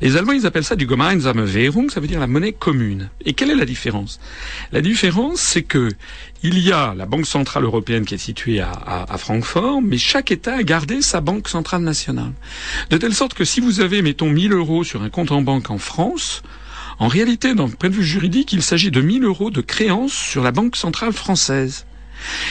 Les 0.00 0.16
Allemands, 0.16 0.32
ils 0.32 0.46
appellent 0.46 0.64
ça 0.64 0.76
du 0.76 0.86
Gemeinsame 0.86 1.44
Währung, 1.44 1.90
ça 1.90 2.00
veut 2.00 2.06
dire 2.06 2.20
la 2.20 2.26
monnaie 2.26 2.52
commune. 2.52 3.08
Et 3.24 3.32
quelle 3.32 3.50
est 3.50 3.56
la 3.56 3.64
différence? 3.64 4.20
La 4.70 4.80
différence, 4.82 5.40
c'est 5.40 5.62
que 5.62 5.88
il 6.42 6.58
y 6.60 6.70
a 6.70 6.94
la 6.94 7.06
Banque 7.06 7.26
centrale 7.26 7.64
européenne 7.64 8.04
qui 8.04 8.14
est 8.14 8.18
située 8.18 8.60
à, 8.60 8.70
à, 8.70 9.12
à, 9.12 9.18
Francfort, 9.18 9.82
mais 9.82 9.98
chaque 9.98 10.30
État 10.30 10.56
a 10.56 10.62
gardé 10.62 11.02
sa 11.02 11.20
banque 11.20 11.48
centrale 11.48 11.82
nationale. 11.82 12.32
De 12.90 12.96
telle 12.98 13.14
sorte 13.14 13.34
que 13.34 13.44
si 13.44 13.60
vous 13.60 13.80
avez, 13.80 14.02
mettons, 14.02 14.28
1000 14.28 14.52
euros 14.52 14.84
sur 14.84 15.02
un 15.02 15.08
compte 15.08 15.32
en 15.32 15.42
banque 15.42 15.70
en 15.70 15.78
France, 15.78 16.42
en 16.98 17.08
réalité, 17.08 17.54
d'un 17.54 17.68
point 17.68 17.90
de 17.90 17.94
vue 17.94 18.04
juridique, 18.04 18.52
il 18.52 18.62
s'agit 18.62 18.90
de 18.90 19.00
1000 19.00 19.24
euros 19.24 19.50
de 19.50 19.60
créances 19.60 20.12
sur 20.12 20.42
la 20.42 20.50
Banque 20.50 20.76
centrale 20.76 21.12
française. 21.12 21.86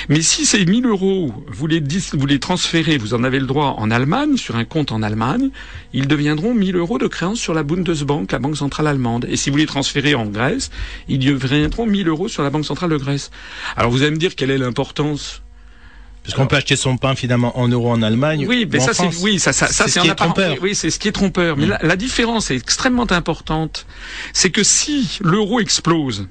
Mais 0.07 0.21
si 0.21 0.45
ces 0.45 0.65
1000 0.65 0.85
euros, 0.85 1.33
vous 1.47 1.67
les, 1.67 2.39
transférez, 2.39 2.97
vous 2.97 3.13
en 3.13 3.23
avez 3.25 3.39
le 3.39 3.45
droit 3.45 3.75
en 3.77 3.91
Allemagne, 3.91 4.37
sur 4.37 4.55
un 4.55 4.63
compte 4.63 4.93
en 4.93 5.03
Allemagne, 5.03 5.49
ils 5.93 6.07
deviendront 6.07 6.53
1000 6.53 6.77
euros 6.77 6.97
de 6.97 7.07
créances 7.07 7.39
sur 7.39 7.53
la 7.53 7.63
Bundesbank, 7.63 8.31
la 8.31 8.39
Banque 8.39 8.57
centrale 8.57 8.87
allemande. 8.87 9.25
Et 9.29 9.35
si 9.35 9.49
vous 9.49 9.57
les 9.57 9.65
transférez 9.65 10.15
en 10.15 10.25
Grèce, 10.25 10.71
ils 11.07 11.19
deviendront 11.19 11.85
1000 11.85 12.07
euros 12.07 12.29
sur 12.29 12.43
la 12.43 12.49
Banque 12.49 12.65
centrale 12.65 12.91
de 12.91 12.97
Grèce. 12.97 13.31
Alors 13.75 13.91
vous 13.91 14.01
allez 14.01 14.11
me 14.11 14.17
dire 14.17 14.35
quelle 14.35 14.51
est 14.51 14.57
l'importance 14.57 15.41
parce 16.27 16.35
qu'on 16.35 16.47
peut 16.47 16.57
acheter 16.57 16.75
son 16.75 16.97
pain 16.97 17.15
finalement 17.15 17.57
en 17.57 17.69
euros 17.69 17.89
en 17.89 18.01
Allemagne. 18.01 18.45
Oui, 18.49 18.67
mais 18.69 18.81
ça 18.81 18.93
c'est 18.93 19.07
oui, 19.21 19.39
ça 19.39 19.53
ça, 19.53 19.67
ça 19.67 19.87
c'est 19.87 20.13
trompeur. 20.13 20.57
Oui, 20.61 20.75
c'est 20.75 20.89
ce 20.89 20.99
qui 20.99 21.07
est 21.07 21.13
trompeur. 21.13 21.55
Mais 21.55 21.67
mm. 21.67 21.77
la, 21.81 21.95
différence 21.95 22.51
est 22.51 22.57
extrêmement 22.57 23.09
importante. 23.13 23.85
C'est 24.33 24.49
que 24.49 24.61
si 24.61 25.19
l'euro 25.21 25.61
explose, 25.61 26.27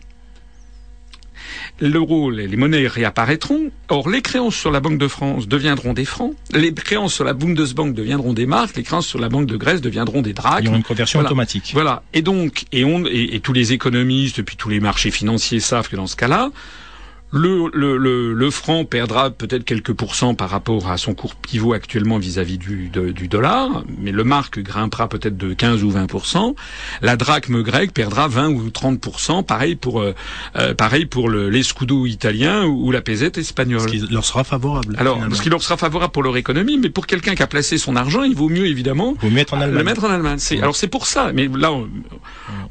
l'euro, 1.81 2.31
les, 2.31 2.47
les 2.47 2.57
monnaies 2.59 2.87
réapparaîtront. 2.87 3.71
Or, 3.89 4.11
les 4.11 4.21
créances 4.21 4.55
sur 4.55 4.71
la 4.71 4.81
Banque 4.81 4.99
de 4.99 5.09
France 5.09 5.49
deviendront 5.49 5.95
des 5.95 6.05
francs, 6.05 6.35
les 6.53 6.75
créances 6.75 7.15
sur 7.15 7.25
la 7.25 7.33
Bundesbank 7.33 7.95
deviendront 7.95 8.35
des 8.35 8.45
marques, 8.45 8.77
les 8.77 8.83
créances 8.83 9.07
sur 9.07 9.19
la 9.19 9.31
Banque 9.31 9.47
de 9.47 9.57
Grèce 9.57 9.81
deviendront 9.81 10.21
des 10.21 10.31
Il 10.31 10.33
y 10.33 10.35
drachmes. 10.35 10.67
aura 10.67 10.77
une 10.77 10.83
conversion 10.83 11.21
Voilà. 11.21 11.31
automatique. 11.31 11.71
Voilà. 11.73 12.03
Et 12.13 12.21
donc, 12.21 12.65
et, 12.71 12.85
on, 12.85 13.07
et, 13.07 13.35
et 13.35 13.41
tous 13.41 13.55
les 13.55 13.73
économistes, 13.73 14.43
puis 14.43 14.57
tous 14.57 14.69
les 14.69 14.81
marchés 14.81 15.11
financiers 15.11 15.61
savent 15.61 15.89
que 15.89 15.97
dans 15.97 16.07
ce 16.07 16.17
cas-là, 16.17 16.51
le, 17.33 17.69
le, 17.75 17.97
le, 17.99 18.33
le 18.33 18.51
franc 18.51 18.85
perdra 18.85 19.31
peut-être 19.31 19.65
quelques 19.65 19.93
pourcents 19.93 20.35
par 20.35 20.49
rapport 20.49 20.89
à 20.91 20.97
son 20.97 21.13
cours 21.13 21.35
pivot 21.35 21.73
actuellement 21.73 22.19
vis-à-vis 22.19 22.57
du, 22.57 22.89
de- 22.89 23.11
du 23.11 23.27
dollar, 23.27 23.83
mais 24.01 24.13
le 24.13 24.23
marque 24.25 24.61
grimpera 24.61 25.09
peut-être 25.09 25.37
de 25.37 25.53
15 25.53 25.83
ou 25.83 25.91
20% 25.91 26.55
La 27.03 27.17
drachme 27.17 27.63
grecque 27.63 27.93
perdra 27.93 28.29
20 28.29 28.51
ou 28.51 28.69
30% 28.69 29.45
Pareil 29.45 29.75
pour 29.75 30.01
euh, 30.01 30.15
euh, 30.57 30.73
pareil 30.75 31.05
pour 31.07 31.29
le 31.29 31.51
l'escudo 31.51 32.07
italien 32.07 32.65
ou, 32.65 32.87
ou 32.87 32.91
la 32.93 33.01
pesette 33.03 33.39
espagnole. 33.39 33.81
Ce 33.81 33.87
qui 33.89 33.99
leur 34.13 34.25
sera 34.25 34.45
favorable. 34.45 34.95
Alors, 34.97 35.17
finalement. 35.17 35.35
ce 35.37 35.43
qui 35.43 35.51
leur 35.51 35.63
sera 35.63 35.77
favorable 35.77 36.13
pour 36.13 36.23
leur 36.23 36.37
économie, 36.37 36.79
mais 36.79 36.91
pour 36.91 37.07
quelqu'un 37.09 37.35
qui 37.35 37.43
a 37.43 37.47
placé 37.49 37.77
son 37.77 37.97
argent, 37.97 38.23
il 38.23 38.37
vaut 38.37 38.49
mieux 38.49 38.67
évidemment 38.67 39.15
Vous 39.21 39.31
mettre 39.31 39.55
en 39.55 39.67
le 39.67 39.83
mettre 39.83 40.05
en 40.05 40.11
Allemagne. 40.11 40.39
C'est, 40.39 40.59
alors 40.61 40.77
c'est 40.77 40.89
pour 40.89 41.07
ça. 41.07 41.33
Mais 41.35 41.49
là, 41.49 41.73
on, 41.73 41.89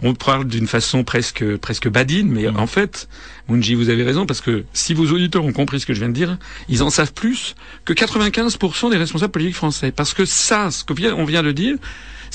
on 0.02 0.14
parle 0.14 0.46
d'une 0.46 0.68
façon 0.68 1.04
presque 1.04 1.58
presque 1.58 1.90
badine, 1.90 2.30
mais 2.32 2.46
Mm. 2.50 2.58
en 2.60 2.68
fait, 2.68 3.10
Munji, 3.48 3.76
vous 3.76 3.90
avez 3.90 4.04
raison 4.04 4.26
parce 4.26 4.42
que 4.42 4.64
si 4.74 4.94
vos 4.94 5.06
auditeurs 5.12 5.46
ont 5.46 5.54
compris 5.54 5.80
ce 5.80 5.86
que 5.86 5.94
je 5.94 6.00
viens 6.00 6.10
de 6.10 6.14
dire, 6.14 6.38
ils 6.68 6.82
en 6.82 6.90
savent 6.90 7.14
plus 7.14 7.56
que 7.86 7.94
95% 7.94 8.90
des 8.90 8.98
responsables 8.98 9.32
politiques 9.32 9.56
français. 9.56 9.92
Parce 9.92 10.14
que 10.14 10.26
ça, 10.26 10.72
ce 10.72 10.84
que 10.84 10.94
vient- 10.94 11.14
on 11.16 11.26
vient 11.26 11.44
de 11.44 11.52
dire, 11.52 11.76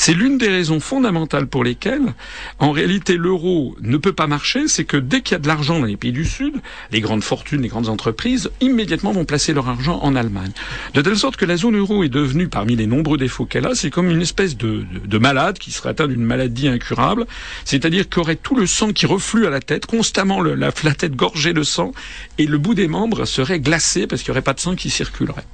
c'est 0.02 0.14
l'une 0.14 0.38
des 0.38 0.48
raisons 0.48 0.80
fondamentales 0.80 1.46
pour 1.46 1.62
lesquelles, 1.62 2.14
en 2.58 2.70
réalité, 2.72 3.18
l'euro 3.18 3.76
ne 3.82 3.98
peut 3.98 4.14
pas 4.14 4.26
marcher, 4.26 4.66
c'est 4.66 4.84
que 4.84 4.96
dès 4.96 5.20
qu'il 5.20 5.32
y 5.32 5.36
a 5.36 5.38
de 5.38 5.46
l'argent 5.46 5.78
dans 5.78 5.84
les 5.84 5.98
pays 5.98 6.10
du 6.10 6.24
Sud, 6.24 6.54
les 6.90 7.02
grandes 7.02 7.22
fortunes, 7.22 7.60
les 7.60 7.68
grandes 7.68 7.90
entreprises, 7.90 8.50
immédiatement 8.62 9.12
vont 9.12 9.26
placer 9.26 9.52
leur 9.52 9.68
argent 9.68 9.98
en 10.02 10.16
Allemagne. 10.16 10.52
De 10.94 11.02
telle 11.02 11.18
sorte 11.18 11.36
que 11.36 11.44
la 11.44 11.58
zone 11.58 11.76
euro 11.76 12.02
est 12.02 12.08
devenue, 12.08 12.48
parmi 12.48 12.76
les 12.76 12.86
nombreux 12.86 13.18
défauts 13.18 13.44
qu'elle 13.44 13.66
a, 13.66 13.74
c'est 13.74 13.90
comme 13.90 14.08
une 14.08 14.22
espèce 14.22 14.56
de, 14.56 14.86
de, 14.90 15.06
de 15.06 15.18
malade 15.18 15.58
qui 15.58 15.70
serait 15.70 15.90
atteint 15.90 16.08
d'une 16.08 16.24
maladie 16.24 16.68
incurable, 16.68 17.26
c'est-à-dire 17.66 18.08
qu'il 18.08 18.20
aurait 18.20 18.36
tout 18.36 18.56
le 18.56 18.66
sang 18.66 18.94
qui 18.94 19.04
reflue 19.04 19.46
à 19.46 19.50
la 19.50 19.60
tête, 19.60 19.84
constamment 19.84 20.40
le- 20.40 20.54
la, 20.54 20.70
la 20.82 20.94
tête 20.94 21.14
gorgée 21.14 21.52
de 21.52 21.62
sang, 21.62 21.92
et 22.38 22.46
le 22.46 22.56
bout 22.56 22.72
des 22.74 22.88
membres 22.88 23.26
serait 23.26 23.60
glacé 23.60 24.06
parce 24.06 24.22
qu'il 24.22 24.30
n'y 24.30 24.36
aurait 24.36 24.40
pas 24.50 24.54
de 24.54 24.60
sang 24.60 24.76
qui 24.76 24.88
circulerait. 24.88 25.44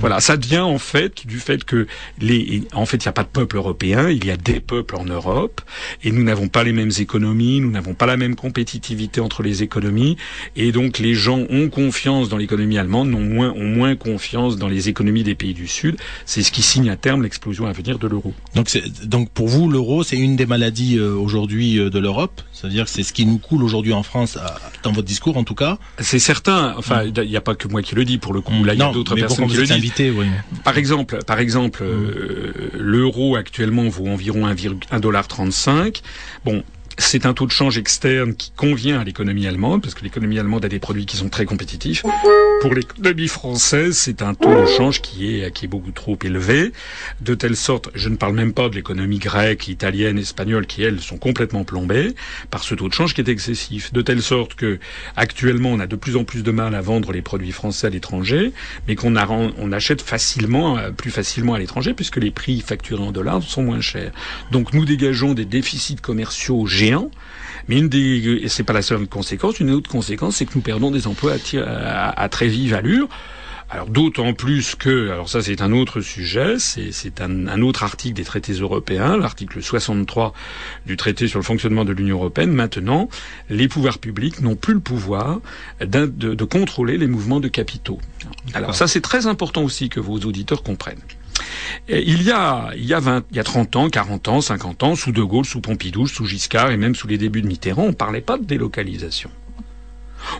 Voilà, 0.00 0.20
ça 0.20 0.36
vient 0.36 0.64
en 0.66 0.78
fait 0.78 1.26
du 1.26 1.38
fait 1.40 1.64
que 1.64 1.86
les, 2.20 2.64
en 2.74 2.84
fait, 2.84 2.98
il 2.98 3.06
n'y 3.06 3.08
a 3.08 3.12
pas 3.12 3.22
de 3.22 3.28
peuple 3.28 3.56
européen, 3.56 3.93
il 4.10 4.24
y 4.24 4.30
a 4.30 4.36
des 4.36 4.60
peuples 4.60 4.96
en 4.96 5.04
Europe, 5.04 5.60
et 6.02 6.10
nous 6.10 6.22
n'avons 6.22 6.48
pas 6.48 6.64
les 6.64 6.72
mêmes 6.72 6.90
économies, 6.98 7.60
nous 7.60 7.70
n'avons 7.70 7.94
pas 7.94 8.06
la 8.06 8.16
même 8.16 8.34
compétitivité 8.34 9.20
entre 9.20 9.42
les 9.42 9.62
économies, 9.62 10.16
et 10.56 10.72
donc 10.72 10.98
les 10.98 11.14
gens 11.14 11.40
ont 11.50 11.68
confiance 11.68 12.28
dans 12.28 12.36
l'économie 12.36 12.78
allemande, 12.78 13.14
ont 13.14 13.20
moins, 13.20 13.52
ont 13.52 13.68
moins 13.68 13.96
confiance 13.96 14.56
dans 14.56 14.68
les 14.68 14.88
économies 14.88 15.22
des 15.22 15.34
pays 15.34 15.54
du 15.54 15.68
Sud. 15.68 15.96
C'est 16.26 16.42
ce 16.42 16.52
qui 16.52 16.62
signe 16.62 16.90
à 16.90 16.96
terme 16.96 17.22
l'explosion 17.22 17.66
à 17.66 17.72
venir 17.72 17.98
de 17.98 18.06
l'euro. 18.06 18.34
Donc, 18.54 18.70
donc 19.04 19.30
pour 19.30 19.48
vous, 19.48 19.70
l'euro, 19.70 20.02
c'est 20.02 20.16
une 20.16 20.36
des 20.36 20.46
maladies 20.46 20.98
euh, 20.98 21.14
aujourd'hui 21.14 21.78
euh, 21.78 21.90
de 21.90 21.98
l'Europe? 21.98 22.40
C'est-à-dire 22.52 22.84
que 22.84 22.90
c'est 22.90 23.02
ce 23.02 23.12
qui 23.12 23.26
nous 23.26 23.38
coule 23.38 23.62
aujourd'hui 23.62 23.92
en 23.92 24.02
France, 24.02 24.38
dans 24.82 24.92
votre 24.92 25.06
discours 25.06 25.36
en 25.36 25.44
tout 25.44 25.54
cas? 25.54 25.78
C'est 25.98 26.18
certain. 26.18 26.74
Enfin, 26.76 27.04
il 27.04 27.28
n'y 27.28 27.36
a 27.36 27.40
pas 27.40 27.54
que 27.54 27.68
moi 27.68 27.82
qui 27.82 27.94
le 27.94 28.04
dis 28.04 28.18
pour 28.18 28.32
le 28.32 28.40
coup. 28.40 28.64
Là, 28.64 28.74
il 28.74 28.78
y 28.78 28.82
a 28.82 28.86
non, 28.86 28.92
d'autres 28.92 29.14
personnes 29.14 29.46
qui 29.46 29.56
le 29.56 29.62
disent. 29.62 29.72
invité, 29.72 30.10
oui. 30.10 30.26
Par 30.62 30.78
exemple, 30.78 31.18
par 31.26 31.38
exemple, 31.38 31.82
euh, 31.82 32.70
l'euro 32.74 33.36
actuellement 33.36 33.83
vaut 33.88 34.06
environ 34.06 34.46
1,35 34.48 36.02
Bon, 36.44 36.62
c'est 36.98 37.26
un 37.26 37.34
taux 37.34 37.46
de 37.46 37.52
change 37.52 37.78
externe 37.78 38.34
qui 38.34 38.52
convient 38.52 39.00
à 39.00 39.04
l'économie 39.04 39.46
allemande, 39.46 39.82
parce 39.82 39.94
que 39.94 40.04
l'économie 40.04 40.38
allemande 40.38 40.64
a 40.64 40.68
des 40.68 40.78
produits 40.78 41.06
qui 41.06 41.16
sont 41.16 41.28
très 41.28 41.44
compétitifs. 41.44 42.02
Pour 42.60 42.74
l'économie 42.74 43.28
française, 43.28 43.96
c'est 43.96 44.22
un 44.22 44.34
taux 44.34 44.54
de 44.54 44.66
change 44.66 45.00
qui 45.02 45.40
est, 45.40 45.50
qui 45.52 45.66
est 45.66 45.68
beaucoup 45.68 45.90
trop 45.90 46.18
élevé, 46.24 46.72
de 47.20 47.34
telle 47.34 47.56
sorte, 47.56 47.90
je 47.94 48.08
ne 48.08 48.16
parle 48.16 48.34
même 48.34 48.52
pas 48.52 48.68
de 48.68 48.74
l'économie 48.74 49.18
grecque, 49.18 49.68
italienne, 49.68 50.18
espagnole, 50.18 50.66
qui 50.66 50.82
elles 50.82 51.00
sont 51.00 51.18
complètement 51.18 51.64
plombées 51.64 52.14
par 52.50 52.62
ce 52.62 52.74
taux 52.74 52.88
de 52.88 52.94
change 52.94 53.14
qui 53.14 53.20
est 53.20 53.28
excessif, 53.28 53.92
de 53.92 54.02
telle 54.02 54.22
sorte 54.22 54.54
que 54.54 54.78
actuellement 55.16 55.70
on 55.70 55.80
a 55.80 55.86
de 55.86 55.96
plus 55.96 56.16
en 56.16 56.24
plus 56.24 56.42
de 56.42 56.50
mal 56.50 56.74
à 56.74 56.80
vendre 56.80 57.12
les 57.12 57.22
produits 57.22 57.52
français 57.52 57.86
à 57.86 57.90
l'étranger, 57.90 58.52
mais 58.88 58.94
qu'on 58.94 59.16
achète 59.16 60.02
facilement, 60.02 60.78
euh, 60.78 60.90
plus 60.90 61.10
facilement 61.10 61.54
à 61.54 61.58
l'étranger, 61.58 61.94
puisque 61.94 62.16
les 62.16 62.30
prix 62.30 62.60
facturés 62.60 63.02
en 63.02 63.12
dollars 63.12 63.42
sont 63.42 63.62
moins 63.62 63.80
chers. 63.80 64.12
Donc 64.50 64.72
nous 64.72 64.84
dégageons 64.84 65.34
des 65.34 65.44
déficits 65.44 65.96
commerciaux 65.96 66.66
géants. 66.86 67.10
Mais 67.68 67.78
une 67.78 67.88
des, 67.88 68.40
et 68.42 68.48
c'est 68.48 68.62
pas 68.64 68.72
la 68.74 68.82
seule 68.82 69.06
conséquence, 69.06 69.58
une 69.60 69.70
autre 69.70 69.90
conséquence, 69.90 70.36
c'est 70.36 70.44
que 70.46 70.52
nous 70.54 70.60
perdons 70.60 70.90
des 70.90 71.06
emplois 71.06 71.32
à, 71.32 71.38
tir- 71.38 71.64
à- 71.66 72.10
à 72.20 72.28
très 72.28 72.46
vive 72.48 72.74
allure. 72.74 73.08
Alors 73.70 73.86
d'autant 73.88 74.34
plus 74.34 74.74
que, 74.76 75.08
alors 75.10 75.28
ça 75.30 75.40
c'est 75.42 75.62
un 75.62 75.72
autre 75.72 76.02
sujet, 76.02 76.56
c'est 76.58 76.92
c'est 76.92 77.22
un, 77.22 77.48
un 77.48 77.62
autre 77.62 77.82
article 77.82 78.14
des 78.14 78.22
traités 78.22 78.52
européens, 78.52 79.16
l'article 79.16 79.62
63 79.62 80.34
du 80.86 80.96
traité 80.98 81.26
sur 81.26 81.38
le 81.38 81.44
fonctionnement 81.44 81.84
de 81.86 81.92
l'Union 81.92 82.16
européenne. 82.18 82.52
Maintenant, 82.52 83.08
les 83.48 83.66
pouvoirs 83.66 83.98
publics 83.98 84.42
n'ont 84.42 84.54
plus 84.54 84.74
le 84.74 84.80
pouvoir 84.80 85.40
de 85.80 86.44
contrôler 86.44 86.98
les 86.98 87.06
mouvements 87.08 87.40
de 87.40 87.48
capitaux. 87.48 87.98
Alors 88.52 88.74
ça 88.74 88.86
c'est 88.86 89.00
très 89.00 89.26
important 89.26 89.62
aussi 89.62 89.88
que 89.88 89.98
vos 89.98 90.18
auditeurs 90.18 90.62
comprennent. 90.62 91.00
Il 91.88 92.22
y 92.22 92.30
a, 92.30 92.70
il 92.76 92.84
y 92.84 92.94
a 92.94 93.00
20, 93.00 93.24
il 93.30 93.36
y 93.36 93.40
a 93.40 93.44
30 93.44 93.76
ans, 93.76 93.88
40 93.90 94.28
ans, 94.28 94.40
50 94.40 94.82
ans, 94.82 94.94
sous 94.94 95.12
De 95.12 95.22
Gaulle, 95.22 95.44
sous 95.44 95.60
Pompidou, 95.60 96.06
sous 96.06 96.24
Giscard 96.24 96.70
et 96.70 96.76
même 96.76 96.94
sous 96.94 97.06
les 97.06 97.18
débuts 97.18 97.42
de 97.42 97.46
Mitterrand, 97.46 97.84
on 97.84 97.92
parlait 97.92 98.20
pas 98.20 98.38
de 98.38 98.44
délocalisation. 98.44 99.30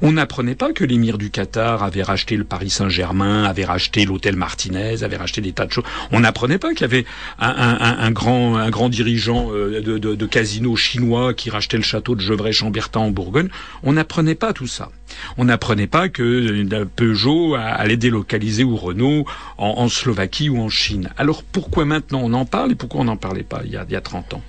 On 0.03 0.13
n'apprenait 0.13 0.55
pas 0.55 0.73
que 0.73 0.85
l'émir 0.85 1.19
du 1.19 1.31
Qatar 1.31 1.83
avait 1.83 2.03
racheté 2.03 2.37
le 2.37 2.45
Paris 2.45 2.71
Saint-Germain, 2.71 3.45
avait 3.45 3.65
racheté 3.65 4.05
l'hôtel 4.05 4.37
Martinez, 4.37 5.03
avait 5.03 5.17
racheté 5.17 5.41
des 5.41 5.53
tas 5.53 5.67
de 5.67 5.73
choses. 5.73 5.85
On 6.13 6.21
n'apprenait 6.21 6.59
pas 6.59 6.71
qu'il 6.73 6.83
y 6.83 6.85
avait 6.85 7.05
un, 7.39 8.11
grand, 8.11 8.89
dirigeant 8.89 9.51
euh, 9.53 9.81
de, 9.81 9.99
de, 9.99 10.15
de 10.15 10.27
casino 10.27 10.77
chinois 10.77 11.35
qui 11.35 11.51
rachetait 11.51 11.77
le 11.77 11.83
château 11.83 12.15
de 12.15 12.21
Gevrey-Chambertin 12.21 13.01
en 13.01 13.11
Bourgogne. 13.11 13.49
On 13.83 13.93
n'apprenait 13.93 14.35
pas 14.35 14.53
tout 14.53 14.67
ça. 14.67 14.91
On 15.37 15.45
n'apprenait 15.45 15.87
pas 15.87 16.09
que 16.09 16.23
euh, 16.23 16.85
Peugeot 16.85 17.55
allait 17.55 17.97
délocaliser 17.97 18.65
ou 18.65 18.77
Renault 18.77 19.27
en, 19.59 19.75
en 19.79 19.89
Slovaquie 19.89 20.49
ou 20.49 20.61
en 20.61 20.69
Chine. 20.69 21.11
Alors 21.17 21.43
pourquoi 21.43 21.85
maintenant 21.85 22.21
on 22.23 22.33
en 22.33 22.45
parle 22.45 22.73
et 22.73 22.75
pourquoi 22.75 23.01
on 23.03 23.05
n'en 23.05 23.17
parlait 23.17 23.43
pas 23.43 23.63
il 23.65 23.73
y 23.73 23.77
a, 23.77 23.85
il 23.89 23.93
y 23.93 23.97
a 23.97 24.01
30 24.01 24.35
ans? 24.35 24.43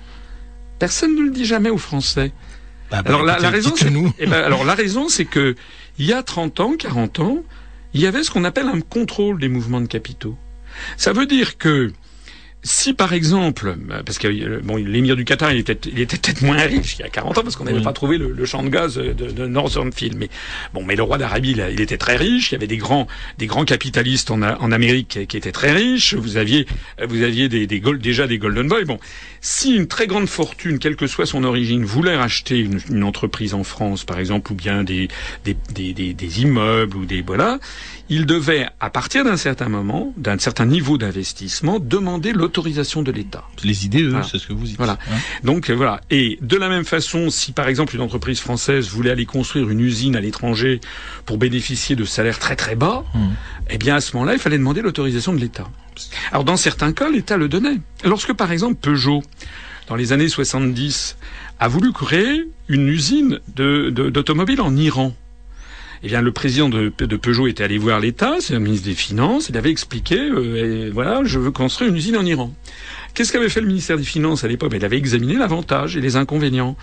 Personne 0.78 1.16
ne 1.16 1.22
le 1.22 1.30
dit 1.30 1.46
jamais 1.46 1.70
aux 1.70 1.78
Français. 1.78 2.32
Bah, 2.90 3.02
bah, 3.02 3.08
Alors 3.08 3.22
la, 3.24 3.34
écoutez, 3.34 3.42
la 3.42 3.50
raison, 3.50 3.74
eh 4.18 4.26
ben, 4.26 4.44
alors 4.44 4.64
la 4.64 4.74
raison, 4.74 5.08
c'est 5.08 5.24
que 5.24 5.54
il 5.98 6.06
y 6.06 6.12
a 6.12 6.22
30 6.22 6.60
ans, 6.60 6.76
40 6.76 7.20
ans, 7.20 7.38
il 7.94 8.00
y 8.00 8.06
avait 8.06 8.22
ce 8.22 8.30
qu'on 8.30 8.44
appelle 8.44 8.68
un 8.68 8.80
contrôle 8.80 9.40
des 9.40 9.48
mouvements 9.48 9.80
de 9.80 9.86
capitaux. 9.86 10.36
Ça 10.96 11.12
veut 11.12 11.26
dire 11.26 11.56
que 11.58 11.92
si 12.62 12.94
par 12.94 13.12
exemple, 13.12 13.76
euh, 13.90 14.02
parce 14.04 14.18
que 14.18 14.26
euh, 14.26 14.60
bon, 14.64 14.76
l'émir 14.76 15.14
du 15.14 15.24
Qatar, 15.24 15.52
il 15.52 15.58
était, 15.60 15.78
il 15.88 16.00
était 16.00 16.16
peut-être 16.16 16.42
moins 16.42 16.56
riche 16.56 16.96
il 16.98 17.02
y 17.02 17.04
a 17.04 17.08
40 17.08 17.38
ans 17.38 17.42
parce 17.42 17.54
qu'on 17.54 17.62
n'avait 17.64 17.78
Oui. 17.78 17.84
pas 17.84 17.92
trouvé 17.92 18.18
le, 18.18 18.32
le 18.32 18.44
champ 18.44 18.62
de 18.64 18.68
gaz 18.70 18.96
de, 18.96 19.12
de 19.12 19.46
Northern 19.46 19.92
Field. 19.92 20.16
Mais 20.18 20.28
bon, 20.74 20.82
mais 20.84 20.96
le 20.96 21.04
roi 21.04 21.16
d'Arabie, 21.16 21.52
il, 21.52 21.80
était 21.80 21.96
très 21.98 22.16
riche. 22.16 22.50
Il 22.50 22.54
y 22.54 22.56
avait 22.56 22.66
des 22.66 22.76
grands, 22.76 23.06
des 23.38 23.46
grands 23.46 23.64
capitalistes 23.64 24.32
en, 24.32 24.42
en 24.42 24.72
Amérique 24.72 25.08
qui, 25.08 25.26
qui 25.28 25.36
étaient 25.36 25.52
très 25.52 25.72
riches. 25.72 26.14
Vous 26.14 26.38
aviez, 26.38 26.66
euh, 27.00 27.06
vous 27.08 27.22
aviez 27.22 27.48
des, 27.48 27.68
des 27.68 27.78
gold- 27.80 28.00
déjà 28.02 28.26
des 28.26 28.38
Golden 28.38 28.66
Boys. 28.66 28.84
Bon, 28.84 28.98
si 29.40 29.76
une 29.76 29.86
très 29.86 30.08
grande 30.08 30.28
fortune, 30.28 30.80
quelle 30.80 30.96
que 30.96 31.06
soit 31.06 31.26
son 31.26 31.44
origine, 31.44 31.84
voulait 31.84 32.16
racheter 32.16 32.58
une, 32.58 32.80
une 32.90 33.04
entreprise 33.04 33.54
en 33.54 33.62
France, 33.62 34.02
par 34.04 34.18
exemple, 34.18 34.50
ou 34.50 34.54
bien 34.56 34.82
des, 34.82 35.06
des, 35.44 35.56
des, 35.72 35.92
des, 35.92 36.14
des 36.14 36.42
immeubles 36.42 36.96
ou 36.96 37.04
des 37.04 37.22
voilà, 37.22 37.60
il 38.08 38.26
devait, 38.26 38.68
à 38.80 38.90
partir 38.90 39.24
d'un 39.24 39.36
certain 39.36 39.68
moment, 39.68 40.12
d'un 40.16 40.38
certain 40.38 40.64
niveau 40.66 40.96
d'investissement, 40.98 41.78
demander 41.80 42.32
l'autorisation 42.32 43.02
de 43.02 43.10
l'État. 43.10 43.44
Les 43.64 43.84
idées, 43.84 44.02
eux, 44.02 44.10
Voilà. 44.10 44.24
c'est 44.30 44.38
ce 44.38 44.46
que 44.46 44.52
vous 44.52 44.64
dites. 44.64 44.76
Voilà. 44.76 44.98
Hein 45.10 45.16
Donc 45.42 45.70
euh, 45.70 45.74
voilà. 45.74 46.00
Et 46.10 46.38
de 46.42 46.56
la 46.56 46.68
même 46.68 46.84
façon, 46.84 47.30
si 47.30 47.52
par 47.52 47.66
exemple 47.68 47.94
une 47.94 48.00
entreprise 48.02 48.38
française 48.40 48.88
voulait 48.88 49.10
aller 49.10 49.26
construire 49.26 49.68
une 49.70 49.80
usine 49.80 50.14
à 50.16 50.20
l'étranger 50.20 50.80
pour 51.24 51.38
bénéficier 51.38 51.96
de 51.96 52.04
salaires 52.04 52.38
très 52.38 52.56
très 52.56 52.76
bas, 52.76 53.04
Hmm. 53.14 53.30
eh 53.70 53.78
bien 53.78 53.96
à 53.96 54.00
ce 54.00 54.12
moment-là, 54.14 54.34
il 54.34 54.38
fallait 54.40 54.58
demander 54.58 54.82
l'autorisation 54.82 55.32
de 55.32 55.38
l'État. 55.40 55.68
Alors 56.30 56.44
dans 56.44 56.56
certains 56.56 56.92
cas, 56.92 57.08
l'État 57.10 57.36
le 57.36 57.48
donnait. 57.48 57.78
Lorsque 58.04 58.32
par 58.32 58.52
exemple 58.52 58.76
Peugeot, 58.76 59.22
dans 59.88 59.96
les 59.96 60.12
années 60.12 60.28
70, 60.28 61.16
a 61.58 61.68
voulu 61.68 61.92
créer 61.92 62.44
une 62.68 62.88
usine 62.88 63.40
de- 63.54 63.90
de- 63.90 64.10
d'automobile 64.10 64.60
en 64.60 64.76
Iran, 64.76 65.14
eh 66.06 66.08
bien, 66.08 66.22
le 66.22 66.30
président 66.30 66.68
de, 66.68 66.92
de 66.96 67.16
Peugeot 67.16 67.48
était 67.48 67.64
allé 67.64 67.78
voir 67.78 67.98
l'État, 67.98 68.36
c'est 68.38 68.52
le 68.52 68.60
ministre 68.60 68.86
des 68.86 68.94
Finances, 68.94 69.48
il 69.48 69.56
avait 69.56 69.70
expliqué, 69.70 70.16
euh, 70.16 70.86
et 70.86 70.90
voilà, 70.90 71.22
je 71.24 71.40
veux 71.40 71.50
construire 71.50 71.90
une 71.90 71.96
usine 71.96 72.16
en 72.16 72.24
Iran. 72.24 72.52
Qu'est-ce 73.12 73.32
qu'avait 73.32 73.48
fait 73.48 73.60
le 73.62 73.66
ministère 73.66 73.96
des 73.96 74.04
Finances 74.04 74.44
à 74.44 74.48
l'époque? 74.48 74.70
Ben, 74.70 74.76
Il 74.76 74.84
avait 74.84 74.98
examiné 74.98 75.34
l'avantage 75.34 75.96
et 75.96 76.00
les 76.00 76.14
inconvénients. 76.16 76.76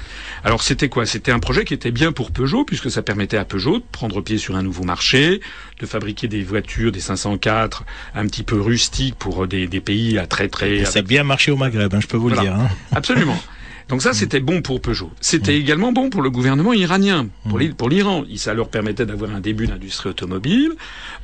Alors 0.43 0.61
c'était 0.63 0.89
quoi? 0.89 1.05
C'était 1.05 1.31
un 1.31 1.39
projet 1.39 1.63
qui 1.63 1.73
était 1.73 1.91
bien 1.91 2.11
pour 2.11 2.31
Peugeot, 2.31 2.65
puisque 2.65 2.91
ça 2.91 3.01
permettait 3.01 3.37
à 3.37 3.45
Peugeot 3.45 3.77
de 3.77 3.83
prendre 3.91 4.19
pied 4.19 4.37
sur 4.37 4.55
un 4.57 4.63
nouveau 4.63 4.83
marché, 4.83 5.39
de 5.79 5.85
fabriquer 5.85 6.27
des 6.27 6.41
voitures, 6.43 6.91
des 6.91 6.99
504, 6.99 7.85
un 8.15 8.25
petit 8.27 8.43
peu 8.43 8.59
rustiques 8.59 9.15
pour 9.15 9.47
des, 9.47 9.67
des 9.67 9.79
pays 9.79 10.17
à 10.17 10.25
très 10.27 10.49
très... 10.49 10.77
Et 10.77 10.85
ça 10.85 10.99
a 10.99 11.01
bien 11.03 11.23
marché 11.23 11.51
au 11.51 11.55
Maghreb, 11.55 11.93
hein, 11.93 11.99
je 12.01 12.07
peux 12.07 12.17
vous 12.17 12.27
Voilà. 12.29 12.41
le 12.41 12.47
dire. 12.49 12.57
Hein. 12.59 12.69
Absolument. 12.93 13.39
Donc 13.89 14.01
ça, 14.01 14.13
c'était 14.13 14.39
bon 14.39 14.61
pour 14.61 14.81
Peugeot. 14.81 15.11
C'était 15.21 15.57
également 15.57 15.91
bon 15.91 16.09
pour 16.09 16.21
le 16.21 16.29
gouvernement 16.29 16.73
iranien, 16.73 17.27
pour 17.49 17.59
pour 17.77 17.89
l'Iran. 17.89 18.23
Ça 18.35 18.53
leur 18.53 18.69
permettait 18.69 19.05
d'avoir 19.05 19.31
un 19.31 19.39
début 19.39 19.67
d'industrie 19.67 20.09
automobile. 20.09 20.71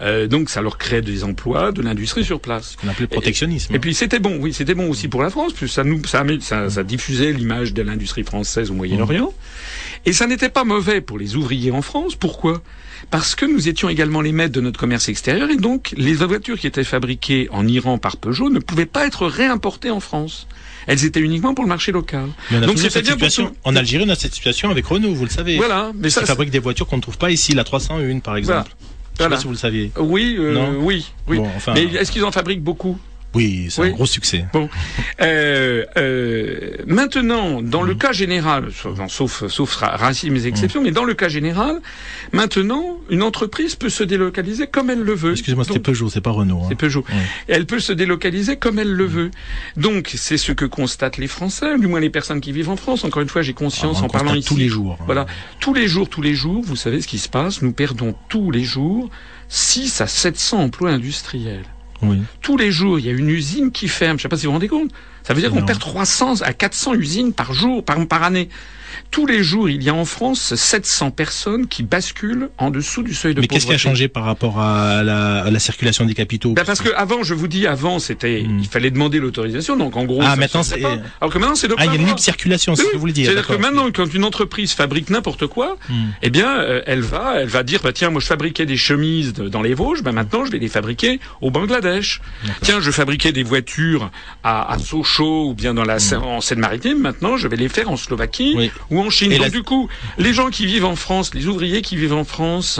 Euh, 0.01 0.27
donc 0.27 0.49
ça 0.49 0.61
leur 0.61 0.77
créait 0.77 1.01
des 1.01 1.23
emplois, 1.23 1.71
de 1.71 1.81
l'industrie 1.81 2.23
sur 2.23 2.39
place. 2.39 2.75
qu'on 2.75 2.87
appelait 2.87 3.07
protectionnisme. 3.07 3.73
Et 3.75 3.79
puis 3.79 3.93
c'était 3.93 4.19
bon, 4.19 4.37
oui, 4.39 4.53
c'était 4.53 4.75
bon 4.75 4.89
aussi 4.89 5.07
pour 5.07 5.21
la 5.21 5.29
France, 5.29 5.53
puisque 5.53 5.73
ça 5.73 5.83
nous, 5.83 6.03
ça, 6.05 6.23
ça, 6.41 6.69
ça 6.69 6.83
diffusait 6.83 7.31
l'image 7.31 7.73
de 7.73 7.81
l'industrie 7.81 8.23
française 8.23 8.71
au 8.71 8.73
Moyen-Orient. 8.73 9.33
Et 10.05 10.13
ça 10.13 10.27
n'était 10.27 10.49
pas 10.49 10.63
mauvais 10.63 11.01
pour 11.01 11.17
les 11.19 11.35
ouvriers 11.35 11.71
en 11.71 11.81
France. 11.81 12.15
Pourquoi? 12.15 12.61
Parce 13.11 13.35
que 13.35 13.45
nous 13.45 13.67
étions 13.69 13.89
également 13.89 14.21
les 14.21 14.31
maîtres 14.31 14.53
de 14.53 14.61
notre 14.61 14.79
commerce 14.79 15.07
extérieur, 15.09 15.49
et 15.49 15.55
donc 15.55 15.93
les 15.97 16.13
voitures 16.13 16.59
qui 16.59 16.67
étaient 16.67 16.83
fabriquées 16.83 17.47
en 17.51 17.65
Iran 17.67 17.97
par 17.97 18.17
Peugeot 18.17 18.49
ne 18.49 18.59
pouvaient 18.59 18.85
pas 18.85 19.05
être 19.07 19.25
réimportées 19.27 19.89
en 19.89 19.99
France. 19.99 20.47
Elles 20.87 21.05
étaient 21.05 21.19
uniquement 21.19 21.53
pour 21.53 21.63
le 21.63 21.69
marché 21.69 21.91
local. 21.91 22.27
Mais 22.51 22.57
on 22.57 22.63
a 22.63 22.65
donc 22.65 22.75
toujours 22.75 22.91
c'était 22.91 22.99
cette 22.99 23.05
bien 23.05 23.17
pour 23.17 23.27
situation. 23.29 23.51
tout- 23.53 23.57
En 23.63 23.75
Algérie, 23.75 24.03
on 24.05 24.09
a 24.09 24.15
cette 24.15 24.33
situation 24.33 24.69
avec 24.69 24.85
Renault, 24.85 25.13
vous 25.13 25.23
le 25.25 25.29
savez. 25.29 25.55
Voilà, 25.57 25.91
mais 25.95 26.09
ça, 26.09 26.25
fabrique 26.25 26.49
des 26.51 26.59
voitures 26.59 26.87
qu'on 26.87 26.97
ne 26.97 27.01
trouve 27.01 27.17
pas 27.17 27.31
ici, 27.31 27.53
la 27.53 27.63
301 27.63 28.19
par 28.19 28.35
exemple. 28.37 28.69
Je 28.69 29.23
sais 29.23 29.27
Voilà. 29.27 29.35
pas 29.35 29.39
si 29.41 29.45
vous 29.47 29.53
le 29.53 29.57
saviez. 29.57 29.91
oui, 29.99 30.35
euh, 30.39 30.75
oui, 30.79 31.05
oui. 31.27 31.37
Bon, 31.37 31.47
enfin- 31.55 31.73
Mais 31.73 31.83
est-ce 31.83 32.11
qu'ils 32.11 32.23
en 32.25 32.31
fabriquent 32.31 32.63
beaucoup? 32.63 32.97
Oui, 33.35 33.67
c'est 33.69 33.81
Oui. 33.81 33.87
un 33.89 33.91
gros 33.91 34.07
succès. 34.07 34.45
Bon, 34.53 34.69
euh, 35.21 35.85
euh, 35.97 36.71
maintenant, 36.87 37.61
dans 37.61 37.83
le 37.83 37.93
cas 37.93 38.11
général, 38.11 38.69
sauf, 38.73 38.97
sauf, 39.07 39.47
sauf 39.47 39.75
ra- 39.75 39.95
racisme 39.97 40.35
et 40.35 40.45
exceptions, 40.47 40.81
mais 40.81 40.89
dans 40.89 41.03
le 41.03 41.13
cas 41.13 41.29
général, 41.29 41.79
maintenant, 42.33 42.97
une 43.11 43.21
entreprise 43.21 43.75
peut 43.75 43.89
se 43.89 44.03
délocaliser 44.03 44.65
comme 44.65 44.89
elle 44.89 45.01
le 45.03 45.13
veut. 45.13 45.33
Excusez-moi, 45.33 45.63
c'était 45.63 45.79
Peugeot, 45.79 46.09
c'est 46.09 46.21
pas 46.21 46.31
Renault. 46.31 46.61
hein. 46.63 46.65
c'est 46.69 46.75
Peugeot. 46.75 47.05
Elle 47.47 47.67
peut 47.67 47.79
se 47.79 47.93
délocaliser 47.93 48.57
comme 48.57 48.79
elle 48.79 48.91
le 48.93 49.05
veut. 49.05 49.29
Donc, 49.77 50.11
c'est 50.15 50.37
ce 50.37 50.51
que 50.51 50.65
constatent 50.65 51.17
les 51.17 51.27
Français, 51.27 51.77
du 51.77 51.85
moins 51.85 51.99
les 51.99 52.09
personnes 52.09 52.41
qui 52.41 52.51
vivent 52.51 52.69
en 52.69 52.77
France. 52.77 53.03
Encore 53.03 53.21
une 53.21 53.29
fois, 53.29 53.43
j'ai 53.43 53.53
conscience 53.53 53.97
Ah, 54.01 54.05
en 54.05 54.07
parlant 54.09 54.33
ici. 54.33 54.47
tous 54.47 54.57
les 54.57 54.69
jours. 54.69 54.97
Voilà. 55.05 55.27
Tous 55.59 55.75
les 55.75 55.87
jours, 55.87 56.09
tous 56.09 56.23
les 56.23 56.33
jours, 56.33 56.63
vous 56.65 56.75
savez 56.75 56.99
ce 56.99 57.07
qui 57.07 57.19
se 57.19 57.29
passe. 57.29 57.61
Nous 57.61 57.73
perdons 57.73 58.15
tous 58.27 58.49
les 58.49 58.63
jours 58.63 59.09
6 59.49 60.01
à 60.01 60.07
700 60.07 60.63
emplois 60.63 60.89
industriels. 60.89 61.65
Oui. 62.01 62.21
Tous 62.41 62.57
les 62.57 62.71
jours, 62.71 62.99
il 62.99 63.05
y 63.05 63.09
a 63.09 63.11
une 63.11 63.29
usine 63.29 63.71
qui 63.71 63.87
ferme. 63.87 64.17
Je 64.17 64.23
sais 64.23 64.29
pas 64.29 64.37
si 64.37 64.45
vous 64.45 64.51
vous 64.51 64.55
rendez 64.55 64.67
compte. 64.67 64.91
Ça 65.23 65.33
veut 65.33 65.41
dire 65.41 65.51
qu'on 65.51 65.65
perd 65.65 65.79
300 65.79 66.41
à 66.41 66.53
400 66.53 66.95
usines 66.95 67.33
par 67.33 67.53
jour, 67.53 67.83
par, 67.83 68.05
par 68.07 68.23
année. 68.23 68.49
Tous 69.11 69.25
les 69.25 69.43
jours, 69.43 69.69
il 69.69 69.83
y 69.83 69.89
a 69.89 69.93
en 69.93 70.05
France 70.05 70.55
700 70.55 71.11
personnes 71.11 71.67
qui 71.67 71.83
basculent 71.83 72.49
en 72.57 72.69
dessous 72.71 73.03
du 73.03 73.13
seuil 73.13 73.33
de 73.35 73.41
Mais 73.41 73.47
qu'est-ce 73.47 73.65
qui 73.65 73.71
a 73.71 73.75
pauvreté. 73.75 73.89
changé 73.89 74.07
par 74.07 74.23
rapport 74.23 74.59
à 74.59 75.03
la, 75.03 75.43
à 75.43 75.49
la 75.51 75.59
circulation 75.59 76.05
des 76.05 76.13
capitaux? 76.13 76.53
Ben 76.53 76.63
parce 76.65 76.81
que 76.81 76.89
avant, 76.95 77.23
je 77.23 77.33
vous 77.33 77.47
dis, 77.47 77.67
avant, 77.67 77.99
c'était, 77.99 78.43
Hmm. 78.47 78.59
il 78.59 78.67
fallait 78.67 78.91
demander 78.91 79.19
l'autorisation. 79.19 79.75
Donc 79.77 79.95
en 79.97 80.05
gros, 80.05 80.21
Ah, 80.23 80.35
maintenant, 80.35 80.63
c'est- 80.63 80.77
pas. 80.79 80.97
Alors 81.21 81.33
que 81.33 81.37
maintenant, 81.39 81.55
c'est 81.55 81.67
de 81.67 81.75
Ah, 81.77 81.85
il 81.85 81.91
y 81.93 81.97
a 81.97 81.99
une 81.99 82.05
libre 82.05 82.19
circulation, 82.19 82.75
c'est 82.75 82.81
ce 82.81 82.87
Oui, 82.87 82.91
que 82.91 82.95
vous 82.97 83.01
voulez 83.01 83.13
dire. 83.13 83.25
C'est-à-dire 83.31 83.47
que 83.47 83.53
maintenant, 83.61 83.89
quand 83.93 84.13
une 84.13 84.23
entreprise 84.23 84.73
fabrique 84.73 85.09
n'importe 85.09 85.47
quoi, 85.47 85.77
Hmm. 85.89 85.93
eh 86.21 86.29
bien, 86.29 86.59
euh, 86.59 86.81
elle 86.85 87.01
va, 87.01 87.35
elle 87.41 87.47
va 87.47 87.63
dire, 87.63 87.79
bah 87.83 87.91
tiens, 87.93 88.09
moi 88.09 88.21
je 88.21 88.27
fabriquais 88.27 88.65
des 88.65 88.77
chemises 88.77 89.33
de- 89.33 89.49
dans 89.49 89.61
les 89.61 89.73
Vosges, 89.73 90.03
bah 90.03 90.11
maintenant 90.11 90.45
je 90.45 90.51
vais 90.51 90.59
les 90.59 90.67
fabriquer 90.67 91.19
au 91.41 91.51
Bangladesh. 91.51 92.21
Tiens, 92.61 92.79
je 92.79 92.91
fabriquais 92.91 93.31
des 93.31 93.43
voitures 93.43 94.11
à, 94.43 94.71
à 94.73 94.77
Sochaux 94.79 95.49
ou 95.49 95.53
bien 95.53 95.73
dans 95.73 95.83
la 95.85 95.97
en 96.21 96.41
Seine-Maritime, 96.41 96.99
maintenant 96.99 97.37
je 97.37 97.47
vais 97.47 97.57
les 97.57 97.69
faire 97.69 97.89
en 97.89 97.97
Slovaquie 97.97 98.53
Hmm. 98.55 98.57
Oui. 98.59 98.71
Ou 98.89 98.99
en 98.99 99.09
Chine. 99.09 99.31
Et 99.31 99.37
Donc 99.37 99.45
la- 99.45 99.49
du 99.51 99.63
coup, 99.63 99.87
les 100.17 100.33
gens 100.33 100.49
qui 100.49 100.65
vivent 100.65 100.85
en 100.85 100.95
France, 100.95 101.33
les 101.33 101.47
ouvriers 101.47 101.81
qui 101.81 101.95
vivent 101.95 102.13
en 102.13 102.23
France, 102.23 102.79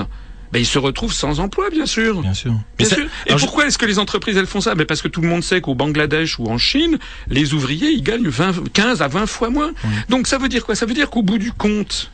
ben 0.51 0.60
ils 0.60 0.66
se 0.66 0.80
retrouvent 0.80 1.13
sans 1.13 1.39
emploi, 1.39 1.70
bien 1.70 1.86
sûr. 1.86 2.22
Bien 2.22 2.34
sûr. 2.34 2.51
Bien 2.51 2.63
Mais 2.80 2.86
ça- 2.86 2.96
sûr. 2.96 3.06
Et 3.06 3.30
alors, 3.30 3.38
je- 3.39 3.46
pourquoi 3.46 3.68
est-ce 3.68 3.78
que 3.78 3.86
les 3.86 4.00
entreprises 4.00 4.36
elles 4.36 4.48
font 4.48 4.62
ça? 4.62 4.74
Ben 4.75 4.86
Parce 4.86 5.01
que 5.01 5.08
tout 5.08 5.22
le 5.22 5.28
monde 5.28 5.44
sait 5.44 5.62
qu'au 5.62 5.75
Bangladesh 5.75 6.39
ou 6.39 6.48
en 6.48 6.58
Chine, 6.58 6.98
les 7.30 7.54
ouvriers 7.54 7.92
ils 7.92 8.01
gagnent 8.01 8.28
20, 8.30 8.68
15 8.74 9.01
à 9.04 9.08
20 9.08 9.28
fois 9.28 9.50
moins. 9.51 9.72
Donc 10.10 10.25
ça 10.28 10.38
veut 10.39 10.50
dire 10.50 10.66
quoi? 10.66 10.75
Ça 10.75 10.86
veut 10.88 10.96
dire 10.96 11.10
qu'au 11.12 11.22
bout 11.22 11.38
du 11.38 11.51
compte, 11.51 12.10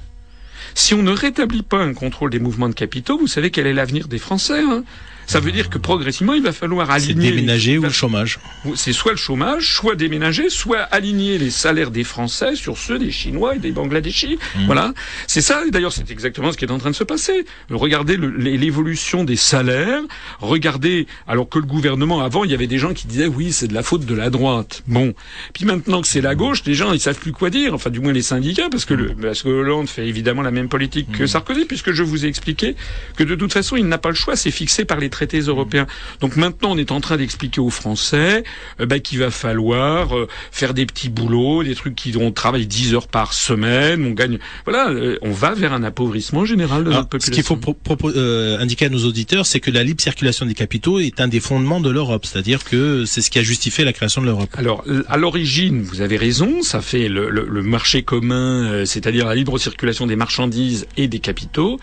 si 0.73 0.93
on 0.93 1.01
ne 1.01 1.11
rétablit 1.11 1.63
pas 1.63 1.77
un 1.77 1.93
contrôle 1.93 2.29
des 2.29 2.39
mouvements 2.39 2.67
de 2.67 2.73
capitaux, 2.73 3.17
vous 3.17 3.27
savez 3.27 3.51
quel 3.51 3.67
est 3.67 3.73
l'avenir 3.73 4.09
des 4.09 4.17
Français 4.17 4.59
hein? 4.61 4.83
Ça 5.27 5.39
veut 5.39 5.51
dire 5.51 5.69
que 5.69 5.77
progressivement, 5.77 6.33
il 6.33 6.43
va 6.43 6.51
falloir 6.51 6.87
c'est 6.87 7.09
aligner. 7.11 7.29
les- 7.31 7.35
déménager 7.37 7.77
ou 7.77 7.83
le 7.83 7.89
chômage. 7.89 8.39
C'est 8.75 8.93
soit 8.93 9.11
le 9.11 9.17
chômage, 9.17 9.73
soit 9.75 9.95
déménager, 9.95 10.49
soit 10.49 10.79
aligner 10.81 11.37
les 11.37 11.49
salaires 11.49 11.91
des 11.91 12.03
Français 12.03 12.55
sur 12.55 12.77
ceux 12.77 12.99
des 12.99 13.11
Chinois 13.11 13.55
et 13.55 13.59
des 13.59 13.71
Bangladeshis. 13.71 14.37
Mmh. 14.55 14.65
Voilà. 14.65 14.93
C'est 15.27 15.41
ça. 15.41 15.63
et 15.67 15.71
D'ailleurs, 15.71 15.93
c'est 15.93 16.09
exactement 16.11 16.51
ce 16.51 16.57
qui 16.57 16.65
est 16.65 16.71
en 16.71 16.77
train 16.77 16.91
de 16.91 16.95
se 16.95 17.03
passer. 17.03 17.45
Regardez 17.69 18.17
l'évolution 18.17 19.23
des 19.23 19.35
salaires. 19.35 20.01
Regardez, 20.39 21.07
alors 21.27 21.49
que 21.49 21.59
le 21.59 21.65
gouvernement, 21.65 22.21
avant, 22.21 22.43
il 22.43 22.51
y 22.51 22.53
avait 22.53 22.67
des 22.67 22.77
gens 22.77 22.93
qui 22.93 23.07
disaient 23.07 23.27
oui, 23.27 23.51
c'est 23.51 23.67
de 23.67 23.73
la 23.73 23.83
faute 23.83 24.05
de 24.05 24.15
la 24.15 24.29
droite. 24.29 24.83
Bon. 24.87 25.13
Puis 25.53 25.65
maintenant 25.65 26.01
que 26.01 26.07
c'est 26.07 26.21
la 26.21 26.35
gauche, 26.35 26.63
les 26.65 26.73
gens, 26.73 26.93
ils 26.93 26.99
savent 26.99 27.19
plus 27.19 27.31
quoi 27.31 27.49
dire. 27.49 27.73
Enfin, 27.73 27.89
du 27.89 27.99
moins 27.99 28.13
les 28.13 28.21
syndicats, 28.21 28.69
parce 28.69 28.85
que 28.85 28.93
le, 28.93 29.13
parce 29.15 29.43
que 29.43 29.49
Hollande 29.49 29.87
fait 29.89 30.07
évidemment 30.07 30.41
la 30.41 30.51
même 30.51 30.69
politique 30.69 31.11
que 31.11 31.27
Sarkozy, 31.27 31.65
puisque 31.65 31.91
je 31.91 32.03
vous 32.03 32.25
ai 32.25 32.27
expliqué 32.27 32.75
que 33.15 33.23
de 33.23 33.35
toute 33.35 33.53
façon, 33.53 33.75
il 33.75 33.85
n'a 33.87 33.97
pas 33.97 34.09
le 34.09 34.15
choix. 34.15 34.35
C'est 34.35 34.51
fixé 34.51 34.85
par 34.85 34.99
les 34.99 35.09
traités 35.15 35.39
européens. 35.39 35.87
Donc 36.19 36.35
maintenant, 36.35 36.71
on 36.73 36.77
est 36.77 36.91
en 36.91 36.99
train 37.01 37.17
d'expliquer 37.17 37.61
aux 37.61 37.69
Français 37.69 38.43
euh, 38.79 38.85
bah, 38.85 38.99
qu'il 38.99 39.19
va 39.19 39.31
falloir 39.31 40.15
euh, 40.17 40.27
faire 40.51 40.73
des 40.73 40.85
petits 40.85 41.09
boulots, 41.09 41.63
des 41.63 41.75
trucs 41.75 41.95
qui 41.95 42.13
on 42.19 42.31
travaille 42.31 42.67
10 42.67 42.93
heures 42.93 43.07
par 43.07 43.33
semaine, 43.33 44.05
on 44.05 44.11
gagne. 44.11 44.37
Voilà, 44.65 44.89
euh, 44.89 45.17
on 45.21 45.31
va 45.31 45.53
vers 45.53 45.73
un 45.73 45.83
appauvrissement 45.83 46.43
général 46.45 46.83
de 46.83 46.89
Alors, 46.89 47.01
notre 47.03 47.17
ce 47.19 47.27
population. 47.31 47.55
qu'il 47.55 47.63
faut 47.65 47.73
pro- 47.73 48.09
euh, 48.15 48.59
indiquer 48.59 48.85
à 48.85 48.89
nos 48.89 49.05
auditeurs, 49.05 49.45
c'est 49.45 49.59
que 49.59 49.71
la 49.71 49.83
libre 49.83 50.01
circulation 50.01 50.45
des 50.45 50.53
capitaux 50.53 50.99
est 50.99 51.19
un 51.21 51.27
des 51.27 51.39
fondements 51.39 51.79
de 51.79 51.89
l'Europe. 51.89 52.25
C'est-à-dire 52.25 52.63
que 52.63 53.05
c'est 53.05 53.21
ce 53.21 53.29
qui 53.31 53.39
a 53.39 53.43
justifié 53.43 53.85
la 53.85 53.93
création 53.93 54.21
de 54.21 54.27
l'Europe. 54.27 54.49
Alors, 54.55 54.83
à 55.07 55.17
l'origine, 55.17 55.81
vous 55.83 56.01
avez 56.01 56.17
raison, 56.17 56.61
ça 56.61 56.81
fait 56.81 57.07
le, 57.07 57.29
le- 57.29 57.47
le 57.49 57.61
marché 57.61 58.03
commun, 58.03 58.65
euh, 58.65 58.85
c'est-à-dire 58.85 59.25
la 59.25 59.35
libre 59.35 59.57
circulation 59.57 60.05
des 60.07 60.15
marchandises 60.17 60.87
et 60.97 61.07
des 61.07 61.19
capitaux. 61.19 61.79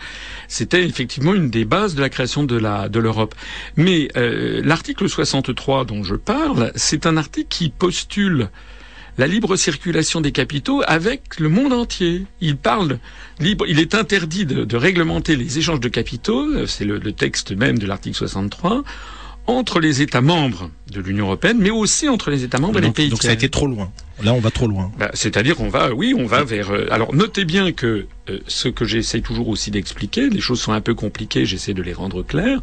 C'était 0.53 0.85
effectivement 0.85 1.33
une 1.33 1.49
des 1.49 1.65
bases 1.65 1.95
de 1.95 2.01
la 2.01 2.09
création 2.09 2.43
de 2.43 2.99
l'Europe. 2.99 3.33
Mais 3.75 4.07
euh, 4.15 4.61
l'article 4.63 5.09
63 5.09 5.83
dont 5.83 6.03
je 6.03 6.13
parle, 6.13 6.71
c'est 6.75 7.07
un 7.07 7.17
article 7.17 7.47
qui 7.49 7.69
postule 7.69 8.49
la 9.17 9.25
libre 9.25 9.55
circulation 9.55 10.21
des 10.21 10.31
capitaux 10.31 10.83
avec 10.85 11.39
le 11.39 11.49
monde 11.49 11.73
entier. 11.73 12.27
Il 12.39 12.57
parle 12.57 12.99
libre, 13.39 13.65
il 13.67 13.79
est 13.79 13.95
interdit 13.95 14.45
de, 14.45 14.77
réglementer 14.77 15.35
les 15.35 15.57
échanges 15.57 15.79
de 15.79 15.89
capitaux, 15.89 16.45
euh, 16.45 16.67
c'est 16.67 16.85
le 16.85 16.99
texte 17.13 17.51
même 17.51 17.79
de 17.79 17.87
l'article 17.87 18.15
63, 18.15 18.83
entre 19.45 19.79
les 19.79 20.01
États 20.01 20.21
membres 20.21 20.71
de 20.91 21.01
l'Union 21.01 21.25
européenne, 21.25 21.57
mais 21.59 21.69
aussi 21.69 22.07
entre 22.07 22.31
les 22.31 22.43
États 22.43 22.59
membres 22.59 22.77
et 22.77 22.81
les 22.81 22.87
Donc, 22.87 22.95
pays 22.95 23.09
donc 23.09 23.21
ça 23.23 23.29
a 23.29 23.33
été 23.33 23.49
trop 23.49 23.67
loin. 23.67 23.91
Là, 24.23 24.33
on 24.33 24.39
va 24.39 24.51
trop 24.51 24.67
loin. 24.67 24.91
Bah, 24.97 25.09
C'est-à-dire, 25.15 25.59
on 25.59 25.67
va, 25.69 25.91
oui, 25.93 26.13
on 26.17 26.25
va 26.25 26.43
vers. 26.43 26.69
euh, 26.71 26.85
alors, 26.91 27.13
notez 27.13 27.43
bien 27.45 27.71
que 27.73 28.05
euh, 28.29 28.39
ce 28.47 28.69
que 28.69 28.85
j'essaie 28.85 29.19
toujours 29.21 29.49
aussi 29.49 29.69
d'expliquer, 29.71 30.29
les 30.29 30.39
choses 30.39 30.61
sont 30.61 30.71
un 30.71 30.79
peu 30.81 30.93
compliquées, 30.93 31.45
j'essaie 31.45 31.73
de 31.73 31.81
les 31.81 31.93
rendre 31.93 32.21
claires, 32.23 32.61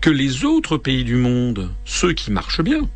que 0.00 0.08
les 0.08 0.44
autres 0.44 0.78
pays 0.78 1.04
du 1.04 1.16
monde, 1.16 1.70
ceux 1.84 2.12
qui 2.12 2.30
marchent 2.30 2.62
bien, 2.62 2.88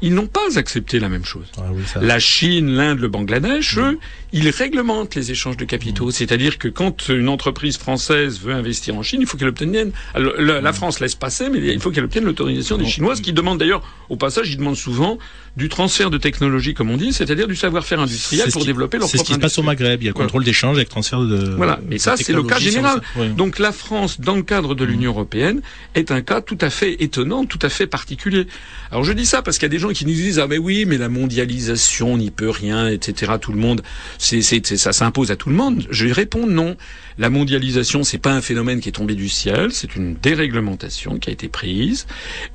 ils 0.00 0.12
n'ont 0.14 0.26
pas 0.26 0.56
accepté 0.58 0.98
la 0.98 1.08
même 1.08 1.24
chose. 1.24 1.46
Ah 1.58 1.66
oui, 1.72 1.82
ça- 1.86 2.00
La 2.00 2.18
Chine, 2.18 2.68
l'Inde, 2.70 2.98
le 2.98 3.08
Bangladesh, 3.08 3.78
eux, 3.78 3.98
ils 4.32 4.48
réglementent 4.48 5.14
les 5.14 5.30
échanges 5.30 5.56
de 5.56 5.64
capitaux. 5.64 6.10
C'est-à-dire 6.10 6.58
que 6.58 6.68
quand 6.68 7.08
une 7.08 7.28
entreprise 7.28 7.76
française 7.76 8.40
veut 8.40 8.52
investir 8.54 8.94
en 8.96 9.02
Chine, 9.02 9.20
il 9.20 9.26
faut 9.26 9.36
qu'elle 9.36 9.48
obtienne. 9.48 9.92
la, 10.16 10.60
la 10.60 10.72
France 10.72 11.00
laisse 11.00 11.14
passer, 11.14 11.50
mais 11.50 11.58
il 11.58 11.80
faut 11.80 11.90
qu'elle 11.90 12.04
obtienne 12.04 12.24
l'autorisation 12.24 12.78
des 12.78 12.86
Chinois, 12.86 13.16
ce 13.16 13.22
qui 13.22 13.32
demande 13.32 13.58
d'ailleurs, 13.58 13.82
au 14.08 14.16
passage, 14.16 14.50
ils 14.50 14.56
demandent 14.56 14.76
souvent 14.76 15.18
du 15.56 15.68
transfert 15.68 16.08
de 16.08 16.16
technologie, 16.16 16.72
comme 16.72 16.90
on 16.90 16.96
dit, 16.96 17.12
c'est-à-dire 17.12 17.46
du 17.46 17.56
savoir-faire 17.56 18.00
industriel 18.00 18.50
pour 18.50 18.62
qui- 18.62 18.66
développer 18.66 18.96
leur 18.98 19.06
C'est 19.06 19.18
ce 19.18 19.22
propre 19.22 19.28
qui 19.28 19.34
se 19.34 19.38
passe 19.40 19.58
au. 19.58 19.62
Maghreb. 19.62 20.00
Il 20.02 20.06
y 20.06 20.08
a 20.08 20.10
le 20.10 20.14
Voilà. 20.14 20.26
contrôle 20.26 20.44
d'échange 20.44 20.76
avec 20.76 20.88
transfert 20.88 21.20
de. 21.20 21.50
Voilà, 21.56 21.78
mais 21.86 21.98
ça 21.98 22.16
c'est 22.16 22.32
le 22.32 22.42
cas 22.42 22.58
général. 22.58 23.00
Donc 23.36 23.58
la 23.58 23.70
France, 23.72 24.18
dans 24.20 24.34
le 24.34 24.42
cadre 24.42 24.74
de 24.74 24.84
l'Union 24.84 25.10
européenne, 25.10 25.60
est 25.94 26.10
un 26.10 26.22
cas 26.22 26.40
tout 26.40 26.58
à 26.62 26.70
fait 26.70 26.96
étonnant, 27.02 27.44
tout 27.44 27.58
à 27.60 27.68
fait 27.68 27.86
particulier. 27.86 28.46
Alors 28.90 29.04
je 29.04 29.12
dis 29.12 29.26
ça 29.26 29.42
parce 29.42 29.58
qu'il 29.58 29.64
y 29.64 29.66
a 29.66 29.70
des 29.70 29.78
gens 29.78 29.90
qui 29.90 30.04
nous 30.06 30.12
disent 30.12 30.38
ah 30.38 30.46
mais 30.46 30.58
oui 30.58 30.84
mais 30.86 30.96
la 30.98 31.08
mondialisation 31.08 32.14
on 32.14 32.18
n'y 32.18 32.30
peut 32.30 32.50
rien 32.50 32.88
etc. 32.88 33.32
Tout 33.40 33.52
le 33.52 33.58
monde 33.58 33.82
c'est 34.22 34.40
c'est 34.42 34.76
ça 34.76 34.92
s'impose 34.92 35.30
à 35.30 35.36
tout 35.36 35.48
le 35.50 35.54
monde. 35.56 35.86
Je 35.90 36.06
réponds 36.08 36.46
non. 36.46 36.76
La 37.18 37.28
mondialisation 37.28 38.04
c'est 38.04 38.16
pas 38.18 38.32
un 38.32 38.40
phénomène 38.40 38.80
qui 38.80 38.88
est 38.88 38.92
tombé 38.92 39.14
du 39.14 39.28
ciel, 39.28 39.70
c'est 39.72 39.96
une 39.96 40.14
déréglementation 40.14 41.18
qui 41.18 41.28
a 41.28 41.32
été 41.32 41.48
prise 41.48 42.06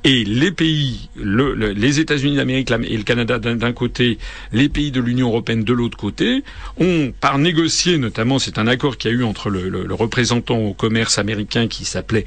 et 0.02 0.24
les 0.24 0.50
pays, 0.50 1.08
le- 1.16 1.54
le- 1.54 1.72
les 1.72 2.00
États-Unis 2.00 2.36
d'Amérique 2.36 2.70
et 2.70 2.96
le 2.96 3.04
Canada 3.04 3.38
d'un 3.38 3.72
côté, 3.72 4.18
les 4.52 4.68
pays 4.68 4.90
de 4.90 5.00
l'Union 5.00 5.28
européenne 5.28 5.62
de 5.62 5.72
l'autre 5.72 5.96
côté, 5.96 6.42
ont 6.78 7.12
par 7.20 7.38
négocier 7.38 7.98
notamment, 7.98 8.38
c'est 8.40 8.58
un 8.58 8.66
accord 8.66 8.96
qu'il 8.98 9.10
y 9.12 9.14
a 9.14 9.16
eu 9.16 9.22
entre 9.22 9.48
le, 9.48 9.68
le- 9.68 9.84
le 9.84 9.94
représentant 9.94 10.58
au 10.58 10.74
commerce 10.74 11.18
américain 11.18 11.68
qui 11.68 11.84
s'appelait 11.84 12.24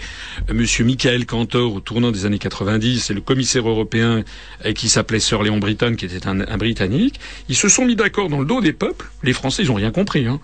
euh, 0.49 0.54
Monsieur 0.54 0.86
Michael 0.86 1.25
Cantor 1.25 1.73
au 1.73 1.80
tournant 1.82 2.12
des 2.12 2.25
années 2.25 2.39
90 2.39 3.10
et 3.10 3.13
le 3.13 3.21
commissaire 3.21 3.67
européen 3.67 4.23
euh, 4.65 4.71
qui 4.73 4.88
s'appelait 4.88 5.19
Sir 5.19 5.43
Léon 5.43 5.58
Britton 5.58 5.95
qui 5.97 6.06
était 6.06 6.27
un, 6.27 6.39
un 6.41 6.58
Britannique, 6.58 7.19
ils 7.49 7.56
se 7.58 7.67
sont 7.67 7.84
mis 7.86 7.95
d'accord 7.97 8.30
dans 8.30 8.39
le 8.39 8.45
dos 8.45 8.62
des 8.62 8.73
peuples. 8.73 9.10
Les 9.23 9.30
Français 9.33 9.63
ils 9.63 9.71
ont 9.71 9.75
rien 9.75 9.91
compris. 9.91 10.25
Hein. 10.27 10.39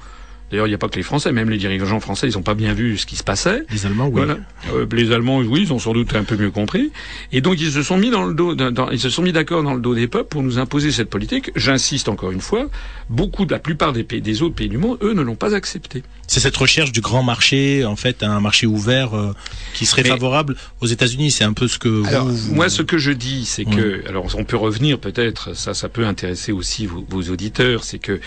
D'ailleurs, 0.50 0.67
il 0.67 0.69
n'y 0.69 0.76
a 0.76 0.78
pas 0.78 0.88
que 0.88 0.95
les 0.95 1.04
Français, 1.04 1.34
même 1.34 1.50
les 1.50 1.58
dirigeants 1.58 2.00
français, 2.00 2.30
ils 2.30 2.36
n'ont 2.36 2.41
pas 2.41 2.54
bien 2.54 2.73
vu 2.73 2.97
ce 2.97 3.06
qui 3.06 3.17
se 3.17 3.23
passait. 3.23 3.65
Les 3.69 3.86
Allemands, 3.86 4.06
oui. 4.06 4.13
Voilà. 4.13 4.38
Euh, 4.73 4.86
les 4.93 5.12
Allemands, 5.12 5.39
oui, 5.39 5.63
ils 5.63 5.73
ont 5.73 5.80
sans 5.80 5.91
doute 5.91 6.15
un 6.15 6.23
peu 6.23 6.38
mieux 6.38 6.52
compris. 6.52 6.93
Et 7.34 7.41
donc, 7.41 7.60
ils 7.60 7.69
se 7.69 7.84
sont 7.84 7.97
mis 7.97 8.10
dans 8.12 8.23
le 8.26 8.34
dos, 8.34 8.56
dans- 8.56 8.71
dans- 8.71 8.89
ils 8.89 9.00
se 9.00 9.10
sont 9.10 9.21
mis 9.23 9.34
d'accord 9.34 9.62
dans 9.63 9.73
le 9.73 9.82
dos 9.82 9.93
des 9.93 10.08
peuples 10.08 10.30
pour 10.30 10.43
nous 10.43 10.58
imposer 10.58 10.93
cette 10.93 11.10
politique. 11.10 11.52
J'insiste 11.58 12.08
encore 12.08 12.32
une 12.32 12.39
fois, 12.39 12.69
beaucoup 13.10 13.45
de 13.45 13.52
la 13.52 13.60
plupart 13.60 13.91
des 13.91 14.04
pays, 14.06 14.21
des 14.21 14.41
autres 14.41 14.56
pays 14.56 14.69
du 14.69 14.78
monde, 14.78 14.97
eux, 15.02 15.12
ne 15.13 15.21
l'ont 15.21 15.36
pas 15.36 15.54
accepté. 15.54 16.02
C'est 16.30 16.42
cette 16.42 16.58
recherche 16.58 16.92
du 16.92 17.00
grand 17.00 17.24
marché, 17.24 17.86
en 17.86 17.96
fait, 17.96 18.22
un 18.22 18.42
marché 18.42 18.68
ouvert 18.68 19.16
euh, 19.16 19.34
qui 19.74 19.86
serait 19.86 20.04
Mais- 20.04 20.10
favorable 20.10 20.58
aux 20.82 20.86
États-Unis. 20.88 21.32
C'est 21.32 21.46
un 21.46 21.54
peu 21.54 21.68
ce 21.70 21.80
que 21.80 22.06
Alors, 22.06 22.26
vous, 22.28 22.36
vous- 22.36 22.56
moi, 22.56 22.68
ce 22.70 22.82
que 22.82 22.98
je 22.98 23.12
dis, 23.12 23.46
c'est 23.46 23.63
que, 23.63 24.04
alors, 24.08 24.28
on 24.38 24.44
peut 24.44 24.58
revenir 24.58 25.00
peut-être, 25.00 25.56
ça, 25.56 25.74
ça 25.74 25.88
peut 25.88 26.06
intéresser 26.06 26.52
aussi 26.52 26.86
vos, 26.86 27.06
vos 27.10 27.24
auditeurs, 27.30 27.86
c'est 27.86 28.00
que 28.00 28.20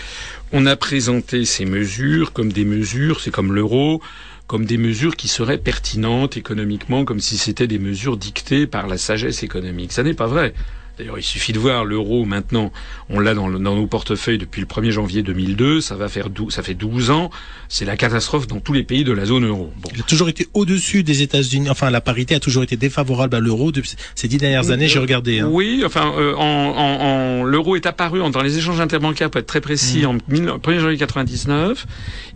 on 0.51 0.65
a 0.65 0.75
présenté 0.75 1.45
ces 1.45 1.65
mesures 1.65 2.33
comme 2.33 2.51
des 2.51 2.65
mesures, 2.65 3.19
c'est 3.21 3.31
comme 3.31 3.53
l'euro, 3.53 4.01
comme 4.47 4.65
des 4.65 4.77
mesures 4.77 5.15
qui 5.15 5.27
seraient 5.27 5.59
pertinentes 5.59 6.35
économiquement, 6.37 7.05
comme 7.05 7.19
si 7.21 7.37
c'était 7.37 7.67
des 7.67 7.79
mesures 7.79 8.17
dictées 8.17 8.65
par 8.67 8.87
la 8.87 8.97
sagesse 8.97 9.43
économique. 9.43 9.91
Ça 9.93 10.03
n'est 10.03 10.13
pas 10.15 10.27
vrai. 10.27 10.53
D'ailleurs, 10.97 11.17
il 11.17 11.23
suffit 11.23 11.53
de 11.53 11.59
voir 11.59 11.83
l'euro 11.85 12.25
maintenant. 12.25 12.71
On 13.09 13.19
l'a 13.19 13.33
dans, 13.33 13.49
dans 13.49 13.75
nos 13.75 13.87
portefeuilles 13.87 14.37
depuis 14.37 14.61
le 14.61 14.67
1er 14.67 14.91
janvier 14.91 15.23
2002. 15.23 15.81
Ça 15.81 15.95
va 15.95 16.07
faire 16.09 16.29
dou- 16.29 16.49
ça 16.49 16.61
fait 16.63 16.73
12 16.73 17.09
ans. 17.09 17.29
C'est 17.69 17.85
la 17.85 17.97
catastrophe 17.97 18.45
dans 18.47 18.59
tous 18.59 18.73
les 18.73 18.83
pays 18.83 19.03
de 19.03 19.11
la 19.13 19.25
zone 19.25 19.45
euro. 19.45 19.71
Bon. 19.81 19.89
Il 19.95 20.01
a 20.01 20.03
toujours 20.03 20.29
été 20.29 20.47
au-dessus 20.53 21.03
des 21.03 21.21
États-Unis. 21.21 21.69
Enfin, 21.69 21.89
la 21.89 22.01
parité 22.01 22.35
a 22.35 22.39
toujours 22.39 22.63
été 22.63 22.75
défavorable 22.77 23.35
à 23.35 23.39
l'euro 23.39 23.71
depuis 23.71 23.95
ces 24.15 24.27
dix 24.27 24.37
dernières 24.37 24.69
années. 24.69 24.87
J'ai 24.87 24.99
regardé. 24.99 25.39
hein. 25.39 25.49
Oui, 25.51 25.81
enfin, 25.85 26.11
euh, 26.17 26.35
en, 26.35 26.41
en, 26.43 27.39
en- 27.39 27.43
l'euro 27.45 27.75
est 27.75 27.85
apparu 27.85 28.21
en- 28.21 28.29
dans 28.29 28.41
les 28.43 28.57
échanges 28.57 28.79
interbancaires, 28.81 29.29
pour 29.31 29.39
être 29.39 29.47
très 29.47 29.61
précis, 29.61 30.05
en 30.05 30.13
1000 30.27 30.45
1er 30.61 30.79
janvier 30.79 30.97
99. 30.97 31.85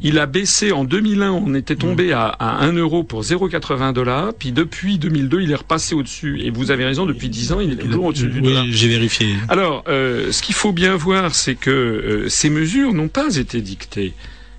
Il 0.01 0.17
a 0.19 0.25
baissé 0.25 0.71
en 0.71 0.83
2001, 0.85 1.31
on 1.31 1.53
était 1.53 1.75
tombé 1.75 2.13
à, 2.13 2.25
à 2.27 2.63
1 2.65 2.73
euro 2.73 3.03
pour 3.03 3.21
0,80 3.21 3.93
dollars. 3.93 4.33
Puis 4.37 4.51
depuis 4.51 4.97
2002, 4.97 5.41
il 5.41 5.51
est 5.51 5.55
repassé 5.55 5.93
au-dessus. 5.95 6.41
Et 6.41 6.49
vous 6.49 6.71
avez 6.71 6.85
raison, 6.85 7.05
depuis 7.05 7.29
10 7.29 7.51
ans, 7.51 7.59
il 7.59 7.73
est 7.73 7.75
toujours 7.75 8.05
au-dessus 8.05 8.27
du 8.27 8.41
Oui, 8.45 8.71
j'ai 8.71 8.87
vérifié. 8.87 9.35
Alors, 9.49 9.83
euh, 9.87 10.31
ce 10.31 10.41
qu'il 10.41 10.55
faut 10.55 10.71
bien 10.71 10.95
voir, 10.95 11.33
c'est 11.35 11.55
que 11.55 11.71
euh, 11.71 12.29
ces 12.29 12.49
mesures 12.49 12.93
n'ont 12.93 13.07
pas 13.07 13.35
été 13.35 13.61
dictées 13.61 14.13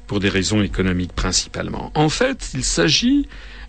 pour 0.07 0.21
des 0.21 0.29
raisons 0.29 0.63
économiques 0.63 1.13
principalement. 1.13 1.91
En 1.95 2.09
fait, 2.09 2.51
il 2.55 2.65
s'agit 2.65 3.27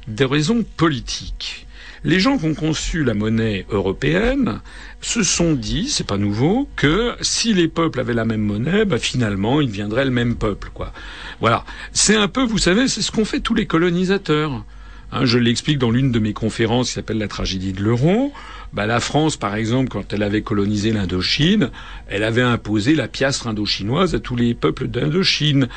des 0.07 0.25
raisons 0.25 0.63
politiques. 0.77 1.65
Les 2.03 2.19
gens 2.19 2.37
qui 2.37 2.45
ont 2.45 2.53
conçu 2.53 3.03
la 3.03 3.13
monnaie 3.13 3.65
européenne 3.69 4.61
se 5.01 5.23
sont 5.23 5.53
dit, 5.53 5.89
c'est 5.89 6.05
pas 6.05 6.17
nouveau, 6.17 6.69
que 6.75 7.15
si 7.21 7.53
les 7.53 7.67
peuples 7.67 7.99
avaient 7.99 8.13
la 8.13 8.25
même 8.25 8.41
monnaie, 8.41 8.85
bah 8.85 8.99
finalement, 8.99 9.61
ils 9.61 9.67
deviendraient 9.67 10.05
le 10.05 10.11
même 10.11 10.35
peuple, 10.35 10.69
quoi. 10.73 10.93
Voilà. 11.41 11.65
C'est 11.91 12.15
un 12.15 12.27
peu, 12.27 12.43
vous 12.43 12.59
savez, 12.59 12.87
c'est 12.87 13.01
ce 13.01 13.11
qu'ont 13.11 13.25
fait 13.25 13.39
tous 13.39 13.55
les 13.55 13.65
colonisateurs. 13.65 14.63
Hein, 15.11 15.23
je 15.23 15.37
l'explique 15.39 15.77
dans 15.77 15.89
l'une 15.91 16.11
de 16.11 16.19
mes 16.19 16.33
conférences 16.33 16.87
qui 16.89 16.93
s'appelle 16.95 17.17
la 17.17 17.29
tragédie 17.29 17.71
de 17.71 17.81
l'euro. 17.81 18.33
Bah, 18.73 18.85
la 18.85 18.99
France, 18.99 19.37
par 19.37 19.55
exemple, 19.55 19.87
quand 19.87 20.11
elle 20.11 20.21
avait 20.21 20.41
colonisé 20.41 20.91
l'Indochine, 20.91 21.69
elle 22.07 22.23
avait 22.23 22.41
imposé 22.41 22.93
la 22.93 23.07
piastre 23.07 23.47
indochinoise 23.47 24.13
à 24.13 24.19
tous 24.19 24.35
les 24.35 24.53
peuples 24.53 24.87
d'Indochine. 24.89 25.69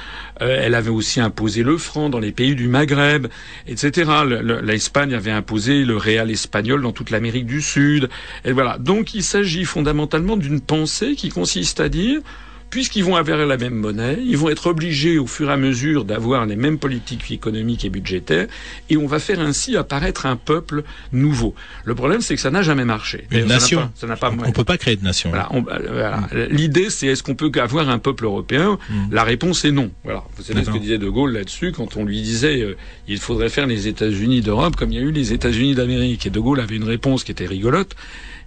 Euh, 0.43 0.59
elle 0.61 0.75
avait 0.75 0.91
aussi 0.91 1.21
imposé 1.21 1.63
le 1.63 1.79
franc 1.79 2.09
dans 2.11 2.19
les 2.19 2.33
pays 2.33 2.57
du 2.57 2.67
Maghreb, 2.67 3.29
etc. 3.69 4.11
Le- 4.27 4.43
le- 4.43 4.61
L'Espagne 4.61 5.15
avait 5.15 5.31
imposé 5.31 5.85
le 5.85 5.97
réal 5.97 6.33
espagnol 6.33 6.83
dans 6.83 6.93
toute 6.93 7.11
l'Amérique 7.11 7.47
du 7.47 7.63
Sud. 7.63 8.09
Et 8.45 8.51
voilà. 8.51 8.79
Donc, 8.79 9.15
il 9.15 9.23
s'agit 9.23 9.65
fondamentalement 9.65 10.37
d'une 10.37 10.61
pensée 10.61 11.15
qui 11.15 11.29
consiste 11.29 11.79
à 11.79 11.89
dire 11.89 12.21
puisqu'ils 12.71 13.05
vont 13.05 13.17
avoir 13.17 13.45
la 13.47 13.57
même 13.57 13.75
monnaie, 13.75 14.19
ils 14.25 14.37
vont 14.39 14.49
être 14.49 14.67
obligés 14.69 15.19
au 15.19 15.27
fur 15.27 15.51
et 15.51 15.53
à 15.53 15.57
mesure 15.57 16.05
d'avoir 16.05 16.47
les 16.47 16.57
mêmes 16.57 16.79
politiques 16.79 17.31
économiques 17.31 17.85
et 17.85 17.91
budgétaires, 17.91 18.47
et 18.89 18.97
on 18.97 19.07
va 19.07 19.19
faire 19.19 19.41
ainsi 19.41 19.77
apparaître 19.77 20.27
un 20.27 20.37
peuple 20.37 20.85
nouveau. 21.13 21.55
Le 21.85 21.95
problème, 21.95 22.21
c'est 22.21 22.35
que 22.35 22.41
ça 22.41 22.51
n'a 22.51 22.63
jamais 22.63 22.85
marché. 22.85 23.25
Une 23.31 23.47
D'ailleurs, 23.47 23.49
ça 23.49 23.55
n'a 23.55 23.55
nation. 23.61 23.79
pas- 23.79 23.91
Ça 23.95 24.17
pas. 24.17 24.33
On 24.47 24.53
peut 24.53 24.65
pas 24.65 24.79
créer 24.79 24.97
de 24.97 25.05
nation. 25.05 25.31
Voilà, 25.31 25.49
on- 25.53 25.65
euh, 25.67 25.79
voilà. 25.93 26.29
L'idée, 26.51 26.91
c'est 26.91 27.07
est-ce 27.09 27.23
qu'on 27.23 27.35
peut 27.35 27.51
avoir 27.61 27.89
un 27.89 27.99
peuple 27.99 28.25
européen? 28.25 28.79
La 29.11 29.25
réponse 29.25 29.65
est 29.65 29.73
non. 29.73 29.91
Voilà. 30.05 30.25
Vous 30.37 30.43
savez 30.43 30.65
ce 30.65 30.71
que 30.71 30.79
disait 30.79 30.99
De 30.99 31.09
Gaulle 31.09 31.33
là-dessus 31.33 31.73
quand 31.73 31.97
on 31.97 32.05
lui 32.05 32.23
disait 32.23 32.63
euh, 32.63 32.77
il 33.09 33.19
faudrait 33.19 33.49
faire 33.49 33.67
les 33.67 33.89
États-Unis 33.89 34.41
d'Europe 34.41 34.77
comme 34.77 34.93
il 34.93 34.97
y 34.97 34.99
a 34.99 35.03
eu 35.03 35.11
les 35.13 35.33
États-Unis 35.33 35.75
d'Amérique. 35.75 36.27
Et 36.27 36.31
De 36.31 36.39
Gaulle 36.41 36.61
avait 36.61 36.77
une 36.77 36.85
réponse 36.85 37.25
qui 37.25 37.33
était 37.33 37.47
rigolote. 37.47 37.95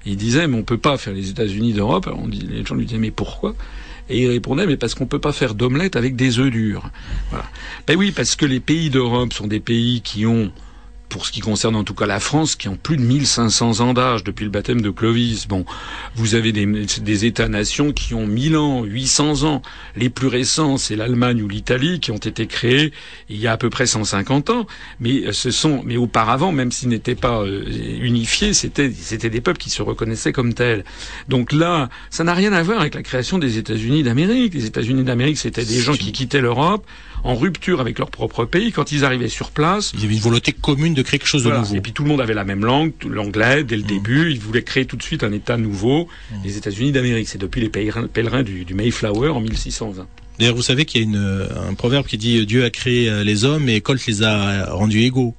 Il 0.05 0.17
disait 0.17 0.47
mais 0.47 0.57
on 0.57 0.63
peut 0.63 0.77
pas 0.77 0.97
faire 0.97 1.13
les 1.13 1.29
États-Unis 1.29 1.73
d'Europe. 1.73 2.07
Alors 2.07 2.19
on 2.19 2.27
dit, 2.27 2.47
les 2.49 2.65
gens 2.65 2.75
lui 2.75 2.85
disaient 2.85 2.99
mais 2.99 3.11
pourquoi? 3.11 3.55
Et 4.09 4.23
il 4.23 4.29
répondait, 4.29 4.65
mais 4.65 4.77
parce 4.77 4.95
qu'on 4.95 5.05
peut 5.05 5.19
pas 5.19 5.31
faire 5.31 5.55
d'omelette 5.55 5.95
avec 5.95 6.15
des 6.15 6.39
œufs 6.39 6.51
durs. 6.51 6.89
Voilà. 7.29 7.45
Ben 7.87 7.97
oui, 7.97 8.11
parce 8.11 8.35
que 8.35 8.45
les 8.45 8.59
pays 8.59 8.89
d'Europe 8.89 9.33
sont 9.33 9.47
des 9.47 9.59
pays 9.59 10.01
qui 10.01 10.25
ont, 10.25 10.51
pour 11.13 11.27
ce 11.27 11.31
qui 11.31 11.41
concerne 11.41 11.75
en 11.75 11.83
tout 11.83 11.93
cas 11.93 12.07
la 12.07 12.19
France, 12.19 12.55
qui 12.55 12.67
ont 12.69 12.75
plus 12.75 12.97
de 12.97 13.03
1500 13.03 13.81
ans 13.81 13.93
d'âge 13.93 14.23
depuis 14.23 14.45
le 14.45 14.49
baptême 14.49 14.81
de 14.81 14.89
Clovis. 14.89 15.47
Bon, 15.47 15.63
vous 16.15 16.33
avez 16.33 16.51
des, 16.51 16.65
des 16.65 17.25
États-nations 17.25 17.91
qui 17.91 18.15
ont 18.15 18.25
1000 18.25 18.57
ans, 18.57 18.83
800 18.83 19.43
ans. 19.43 19.61
Les 19.95 20.09
plus 20.09 20.25
récents, 20.25 20.77
c'est 20.77 20.95
l'Allemagne 20.95 21.43
ou 21.43 21.47
l'Italie, 21.47 21.99
qui 21.99 22.09
ont 22.09 22.17
été 22.17 22.47
créés 22.47 22.93
il 23.29 23.37
y 23.37 23.45
a 23.45 23.51
à 23.51 23.57
peu 23.57 23.69
près 23.69 23.85
150 23.85 24.49
ans. 24.49 24.65
Mais 24.99 25.27
euh, 25.27 25.33
ce 25.33 25.51
sont, 25.51 25.83
mais 25.85 25.97
auparavant, 25.97 26.51
même 26.51 26.71
s'ils 26.71 26.89
n'étaient 26.89 27.13
pas 27.13 27.41
euh, 27.41 27.63
unifiés, 28.01 28.55
c'était, 28.55 28.91
c'était 28.91 29.29
des 29.29 29.39
peuples 29.39 29.59
qui 29.59 29.69
se 29.69 29.83
reconnaissaient 29.83 30.33
comme 30.33 30.55
tels. 30.55 30.83
Donc 31.27 31.51
là, 31.51 31.89
ça 32.09 32.23
n'a 32.23 32.33
rien 32.33 32.53
à 32.53 32.63
voir 32.63 32.81
avec 32.81 32.95
la 32.95 33.03
création 33.03 33.37
des 33.37 33.59
États-Unis 33.59 34.01
d'Amérique. 34.01 34.55
Les 34.55 34.65
États-Unis 34.65 35.03
d'Amérique, 35.03 35.37
c'était 35.37 35.63
des 35.63 35.79
gens 35.79 35.93
qui 35.93 36.11
quittaient 36.11 36.41
l'Europe 36.41 36.83
en 37.23 37.35
rupture 37.35 37.79
avec 37.81 37.99
leur 37.99 38.11
propre 38.11 38.45
pays. 38.45 38.71
Quand 38.71 38.91
ils 38.91 39.05
arrivaient 39.05 39.29
sur 39.29 39.51
place, 39.51 39.91
Il 39.93 40.01
y 40.01 40.05
avait 40.05 40.13
une 40.15 40.19
volonté 40.19 40.51
commune 40.51 40.93
de 40.93 41.01
créer 41.01 41.19
quelque 41.19 41.27
chose 41.27 41.43
voilà. 41.43 41.59
de 41.59 41.63
nouveau. 41.63 41.75
Et 41.75 41.81
puis 41.81 41.93
tout 41.93 42.03
le 42.03 42.09
monde 42.09 42.21
avait 42.21 42.33
la 42.33 42.43
même 42.43 42.65
langue, 42.65 42.91
l'anglais 43.09 43.63
dès 43.63 43.77
le 43.77 43.83
début. 43.83 44.31
Ils 44.31 44.39
voulaient 44.39 44.63
créer 44.63 44.85
tout 44.85 44.97
de 44.97 45.03
suite 45.03 45.23
un 45.23 45.31
État 45.31 45.57
nouveau, 45.57 46.07
les 46.43 46.57
États-Unis 46.57 46.91
d'Amérique. 46.91 47.27
C'est 47.27 47.37
depuis 47.37 47.61
les 47.61 47.69
pèlerins, 47.69 48.43
du, 48.43 48.65
du 48.65 48.73
Mayflower 48.73 49.29
en 49.29 49.39
1620. 49.39 50.07
D'ailleurs, 50.39 50.55
vous 50.55 50.63
savez 50.63 50.85
qu'il 50.85 51.01
y 51.01 51.03
a 51.03 51.07
une, 51.07 51.15
euh, 51.15 51.69
un 51.69 51.75
proverbe 51.75 52.07
qui 52.07 52.17
dit 52.17 52.39
euh, 52.39 52.45
Dieu 52.45 52.63
a 52.65 52.71
créé 52.71 53.07
euh, 53.07 53.23
les 53.23 53.45
hommes 53.45 53.69
et 53.69 53.81
Colt 53.81 54.03
les 54.07 54.23
a 54.23 54.73
rendus 54.73 55.03
égaux. 55.03 55.35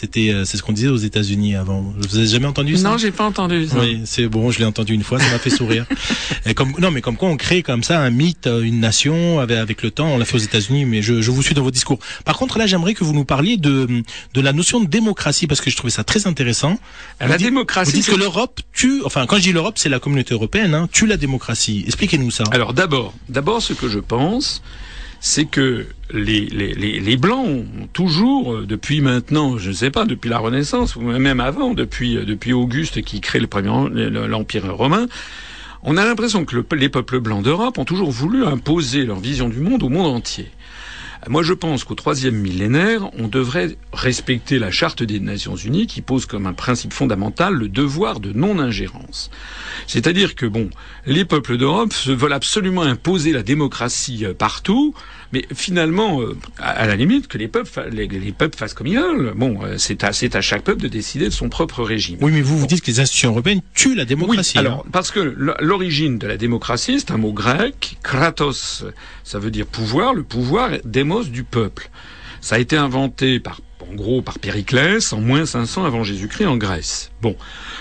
C'était, 0.00 0.30
euh, 0.32 0.46
c'est 0.46 0.56
ce 0.56 0.62
qu'on 0.62 0.72
disait 0.72 0.88
aux 0.88 0.96
États-Unis 0.96 1.56
avant. 1.56 1.82
Vous 1.98 2.16
avez 2.16 2.26
jamais 2.26 2.46
entendu 2.46 2.74
ça? 2.78 2.88
Non, 2.88 2.96
j'ai 2.96 3.10
pas 3.10 3.24
entendu 3.24 3.66
ça. 3.66 3.76
Oui, 3.78 4.00
c'est 4.06 4.28
bon, 4.28 4.50
je 4.50 4.58
l'ai 4.58 4.64
entendu 4.64 4.94
une 4.94 5.02
fois, 5.02 5.20
ça 5.20 5.28
m'a 5.30 5.38
fait 5.38 5.50
sourire. 5.50 5.84
Et 6.46 6.54
comme, 6.54 6.72
non, 6.78 6.90
mais 6.90 7.02
comme 7.02 7.18
quoi 7.18 7.28
on 7.28 7.36
crée 7.36 7.62
comme 7.62 7.82
ça 7.82 8.00
un 8.00 8.08
mythe, 8.08 8.46
euh, 8.46 8.62
une 8.62 8.80
nation 8.80 9.40
avec, 9.40 9.58
avec 9.58 9.82
le 9.82 9.90
temps. 9.90 10.06
On 10.14 10.16
l'a 10.16 10.24
fait 10.24 10.36
aux 10.36 10.38
États-Unis, 10.38 10.86
mais 10.86 11.02
je, 11.02 11.20
je 11.20 11.30
vous 11.30 11.42
suis 11.42 11.54
dans 11.54 11.62
vos 11.62 11.70
discours. 11.70 11.98
Par 12.24 12.38
contre, 12.38 12.56
là, 12.58 12.66
j'aimerais 12.66 12.94
que 12.94 13.04
vous 13.04 13.12
nous 13.12 13.26
parliez 13.26 13.58
de 13.58 14.02
de 14.32 14.40
la 14.40 14.54
notion 14.54 14.80
de 14.80 14.86
démocratie 14.86 15.46
parce 15.46 15.60
que 15.60 15.70
je 15.70 15.76
trouvais 15.76 15.90
ça 15.90 16.02
très 16.02 16.26
intéressant. 16.26 16.78
La 17.20 17.26
Vous 17.26 17.32
dites- 17.34 17.46
démocratie, 17.48 17.90
Vous 17.90 17.96
dites 17.98 18.06
que 18.10 18.16
l'Europe 18.16 18.60
tue. 18.72 19.02
Enfin, 19.04 19.26
quand 19.26 19.36
je 19.36 19.42
dis 19.42 19.52
l'Europe, 19.52 19.76
c'est 19.76 19.90
la 19.90 19.98
communauté 20.00 20.32
européenne. 20.32 20.72
Hein, 20.74 20.88
tue 20.90 21.06
la 21.06 21.18
démocratie. 21.18 21.84
Expliquez-nous 21.86 22.30
ça. 22.30 22.44
Alors 22.52 22.72
d'abord, 22.72 23.12
d'abord, 23.28 23.60
ce 23.60 23.74
que 23.74 23.88
je 23.88 23.98
pense, 23.98 24.62
c'est 25.20 25.44
que 25.44 25.86
les, 26.12 26.46
les, 26.46 26.72
les, 26.74 27.16
Blancs 27.16 27.46
ont 27.46 27.86
toujours, 27.92 28.54
euh, 28.54 28.66
depuis 28.66 29.00
maintenant, 29.00 29.58
je 29.58 29.68
ne 29.68 29.74
sais 29.74 29.90
pas, 29.90 30.06
depuis 30.06 30.28
la 30.30 30.38
Renaissance, 30.38 30.96
ou 30.96 31.00
même 31.02 31.40
avant, 31.40 31.74
depuis, 31.74 32.16
euh, 32.16 32.24
depuis 32.24 32.52
Auguste 32.54 33.02
qui 33.02 33.20
crée 33.20 33.38
le 33.38 33.46
premier 33.46 33.88
le- 33.90 34.26
l'Empire 34.26 34.74
romain, 34.74 35.06
on 35.82 35.96
a 35.96 36.04
l'impression 36.04 36.44
que 36.44 36.56
le- 36.56 36.66
les 36.76 36.88
peuples 36.88 37.20
blancs 37.20 37.42
d'Europe 37.44 37.78
ont 37.78 37.84
toujours 37.84 38.10
voulu 38.10 38.44
imposer 38.44 39.04
leur 39.04 39.20
vision 39.20 39.48
du 39.48 39.60
monde 39.60 39.82
au 39.82 39.88
monde 39.90 40.06
entier. 40.06 40.46
Moi, 41.28 41.42
je 41.42 41.52
pense 41.52 41.84
qu'au 41.84 41.94
troisième 41.94 42.36
millénaire, 42.36 43.10
on 43.18 43.28
devrait 43.28 43.76
respecter 43.92 44.58
la 44.58 44.70
charte 44.70 45.02
des 45.02 45.20
Nations 45.20 45.54
Unies 45.54 45.86
qui 45.86 46.00
pose 46.00 46.24
comme 46.24 46.46
un 46.46 46.54
principe 46.54 46.94
fondamental 46.94 47.52
le 47.52 47.68
devoir 47.68 48.20
de 48.20 48.32
non-ingérence. 48.32 49.30
C'est-à-dire 49.86 50.34
que, 50.34 50.46
bon, 50.46 50.70
les 51.04 51.26
peuples 51.26 51.58
d'Europe 51.58 51.92
veulent 52.06 52.32
absolument 52.32 52.82
imposer 52.82 53.32
la 53.32 53.42
démocratie 53.42 54.24
euh, 54.24 54.32
partout, 54.32 54.94
mais 55.32 55.46
finalement, 55.54 56.20
euh, 56.20 56.36
à, 56.58 56.86
la 56.86 56.96
limite, 56.96 57.28
que 57.28 57.38
les 57.38 57.48
peuples, 57.48 57.88
les, 57.92 58.08
les 58.08 58.32
peuples 58.32 58.56
fassent 58.56 58.74
comme 58.74 58.86
ils 58.86 58.98
veulent. 58.98 59.32
Bon, 59.36 59.62
euh, 59.62 59.76
c'est 59.78 60.02
à, 60.04 60.12
c'est 60.12 60.34
à 60.34 60.40
chaque 60.40 60.62
peuple 60.62 60.82
de 60.82 60.88
décider 60.88 61.26
de 61.26 61.30
son 61.30 61.48
propre 61.48 61.82
régime. 61.82 62.18
Oui, 62.20 62.32
mais 62.32 62.42
vous 62.42 62.58
vous 62.58 62.66
dites 62.66 62.82
que 62.82 62.90
les 62.90 63.00
institutions 63.00 63.30
européennes 63.30 63.60
tuent 63.74 63.94
la 63.94 64.04
démocratie. 64.04 64.58
Oui, 64.58 64.66
alors, 64.66 64.80
hein. 64.80 64.90
parce 64.92 65.10
que 65.10 65.20
l'origine 65.60 66.18
de 66.18 66.26
la 66.26 66.36
démocratie, 66.36 67.00
c'est 67.00 67.12
un 67.12 67.18
mot 67.18 67.32
grec, 67.32 67.98
kratos, 68.02 68.84
ça 69.24 69.38
veut 69.38 69.50
dire 69.50 69.66
pouvoir, 69.66 70.14
le 70.14 70.22
pouvoir, 70.22 70.70
démos 70.84 71.30
du 71.30 71.44
peuple. 71.44 71.90
Ça 72.40 72.56
a 72.56 72.58
été 72.58 72.76
inventé 72.76 73.38
par, 73.38 73.60
en 73.88 73.94
gros, 73.94 74.22
par 74.22 74.38
Périclès 74.38 75.12
en 75.12 75.20
moins 75.20 75.46
500 75.46 75.84
avant 75.84 76.04
Jésus-Christ 76.04 76.46
en 76.46 76.56
Grèce. 76.56 77.10
Bon, 77.22 77.36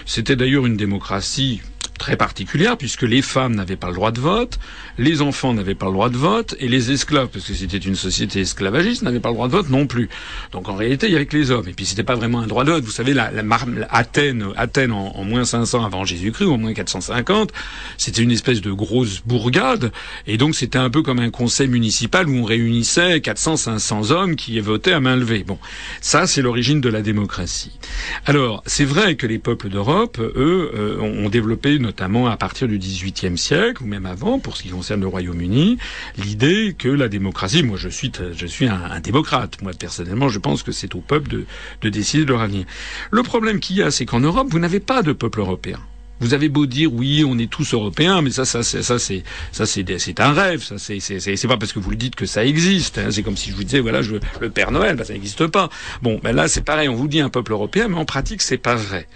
c'était 0.06 0.36
d'ailleurs 0.36 0.66
une 0.66 0.78
démocratie 0.78 1.62
très 1.98 2.18
particulière 2.18 2.78
puisque 2.78 3.04
les 3.04 3.22
femmes 3.22 3.56
n'avaient 3.56 3.76
pas 3.76 3.90
le 3.90 3.94
droit 3.94 4.12
de 4.12 4.20
vote, 4.20 4.60
les 5.00 5.22
enfants 5.22 5.54
n'avaient 5.54 5.76
pas 5.76 5.86
le 5.86 5.94
droit 5.94 6.10
de 6.10 6.18
vote 6.18 6.56
et 6.60 6.68
les 6.68 6.92
esclaves, 6.92 7.30
parce 7.32 7.46
que 7.46 7.54
c'était 7.54 7.78
une 7.78 7.96
société 7.96 8.42
esclavagiste, 8.42 9.02
n'avaient 9.02 9.22
pas 9.22 9.30
le 9.30 9.36
droit 9.36 9.48
de 9.48 9.54
vote 9.54 9.70
non 9.70 9.88
plus. 9.88 10.10
Donc 10.52 10.68
en 10.68 10.76
réalité, 10.76 11.08
il 11.08 11.14
y 11.14 11.16
avait 11.16 11.26
que 11.26 11.38
les 11.38 11.52
hommes. 11.52 11.68
Et 11.68 11.74
puis 11.74 11.86
c'était 11.86 12.04
pas 12.04 12.16
vraiment 12.16 12.42
un 12.42 12.48
droit 12.48 12.66
de 12.66 12.72
vote. 12.72 12.84
Vous 12.84 12.92
savez, 12.92 13.14
la, 13.14 13.32
la, 13.32 13.44
Athènes, 13.90 14.46
Athènes 14.58 14.92
en, 14.92 15.24
moins 15.24 15.46
500 15.46 15.86
avant 15.86 16.04
Jésus-Christ 16.04 16.46
ou 16.46 16.54
en 16.54 16.58
moins 16.58 16.74
450, 16.74 17.52
c'était 17.98 18.22
une 18.22 18.32
espèce 18.32 18.62
de 18.62 18.72
grosse 18.72 19.22
bourgade 19.26 19.92
et 20.28 20.38
donc 20.38 20.56
c'était 20.56 20.78
un 20.78 20.90
peu 20.90 21.02
comme 21.02 21.20
un 21.20 21.30
conseil 21.30 21.68
municipal 21.68 22.28
où 22.28 22.34
on 22.34 22.44
réunissait 22.44 23.22
400, 23.22 23.58
500 23.58 24.12
hommes 24.12 24.36
qui 24.36 24.60
votaient 24.60 24.94
à 24.94 25.00
main 25.00 25.16
levée. 25.16 25.44
Bon, 25.46 25.60
ça 26.02 26.28
c'est 26.28 26.42
l'origine 26.42 26.82
de 26.82 26.90
la 26.90 27.02
démocratie. 27.02 27.80
Alors 28.26 28.64
c'est 28.66 28.86
vrai 28.86 29.16
que 29.16 29.28
les 29.28 29.40
peuples 29.40 29.70
d'Europe, 29.70 30.20
eux, 30.20 30.72
euh, 30.76 31.00
ont 31.00 31.30
développé 31.30 31.80
notamment 31.80 32.28
à 32.28 32.38
partir 32.38 32.68
du 32.68 32.78
XVIIIe 32.78 33.38
siècle, 33.38 33.84
ou 33.84 33.86
même 33.86 34.06
avant, 34.06 34.40
pour 34.40 34.58
ce 34.58 34.64
qui 34.64 34.70
concerne 34.70 34.89
le 34.98 35.08
Royaume-Uni, 35.08 35.78
l'idée 36.18 36.76
que 36.78 36.90
la 36.90 37.08
démocratie, 37.08 37.64
moi 37.64 37.78
je 37.78 37.90
suis, 37.90 38.12
je 38.36 38.46
suis 38.46 38.68
un, 38.68 39.00
démocrate, 39.00 39.62
moi 39.62 39.72
personnellement 39.78 40.30
je 40.30 40.40
pense 40.40 40.64
que 40.64 40.72
c'est 40.72 40.96
au 40.96 41.02
peuple 41.02 41.30
de, 41.30 41.46
de 41.82 41.90
décider 41.90 42.26
de 42.26 42.30
leur 42.30 42.42
avenir. 42.42 42.66
Le 43.12 43.24
problème 43.24 43.60
qu'il 43.60 43.78
y 43.78 43.84
a, 43.84 43.92
c'est 43.92 44.06
qu'en 44.06 44.20
Europe, 44.20 44.48
vous 44.50 44.60
n'avez 44.60 44.80
pas 44.80 45.02
de 45.04 45.14
peuple 45.14 45.40
européen. 45.40 45.80
Vous 46.20 46.34
avez 46.34 46.50
beau 46.50 46.66
dire 46.66 46.94
oui, 46.94 47.24
on 47.26 47.38
est 47.38 47.50
tous 47.50 47.74
européens, 47.74 48.22
mais 48.22 48.32
ça, 48.32 48.46
ça, 48.46 48.64
ça, 48.64 49.00
c'est, 49.00 49.24
ça, 49.52 49.66
c'est, 49.66 50.00
c'est 50.00 50.20
un 50.20 50.34
rêve. 50.34 50.64
Ça, 50.64 50.78
c'est, 50.78 51.00
c'est, 51.00 51.20
c'est 51.20 51.48
pas 51.48 51.58
parce 51.58 51.74
que 51.74 51.80
vous 51.80 51.92
le 51.92 51.96
dites 51.96 52.16
que 52.16 52.26
ça 52.26 52.46
existe. 52.46 52.98
Hein. 52.98 53.10
C'est 53.12 53.24
comme 53.24 53.38
si 53.38 53.52
je 53.52 53.56
vous 53.56 53.64
disais 53.64 53.80
voilà, 53.80 54.02
le 54.42 54.50
Père 54.50 54.72
Noël, 54.72 54.96
ben, 54.96 55.04
ça 55.04 55.14
n'existe 55.14 55.48
pas. 55.48 55.70
Bon, 56.02 56.20
ben 56.22 56.36
là, 56.36 56.48
c'est 56.48 56.64
pareil. 56.64 56.90
On 56.90 56.96
vous 56.96 57.08
dit 57.08 57.22
un 57.22 57.30
peuple 57.30 57.54
européen, 57.54 57.88
mais 57.88 57.98
en 57.98 58.06
pratique, 58.06 58.42
c'est 58.42 58.58
pas 58.58 58.76
vrai. 58.76 59.08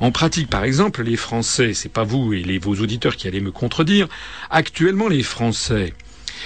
En 0.00 0.10
pratique, 0.10 0.48
par 0.48 0.64
exemple, 0.64 1.02
les 1.02 1.16
Français, 1.16 1.74
c'est 1.74 1.92
pas 1.92 2.04
vous 2.04 2.32
et 2.32 2.42
les, 2.42 2.58
vos 2.58 2.74
auditeurs 2.76 3.16
qui 3.16 3.28
allez 3.28 3.40
me 3.40 3.52
contredire. 3.52 4.08
Actuellement, 4.50 5.08
les 5.08 5.22
Français, 5.22 5.92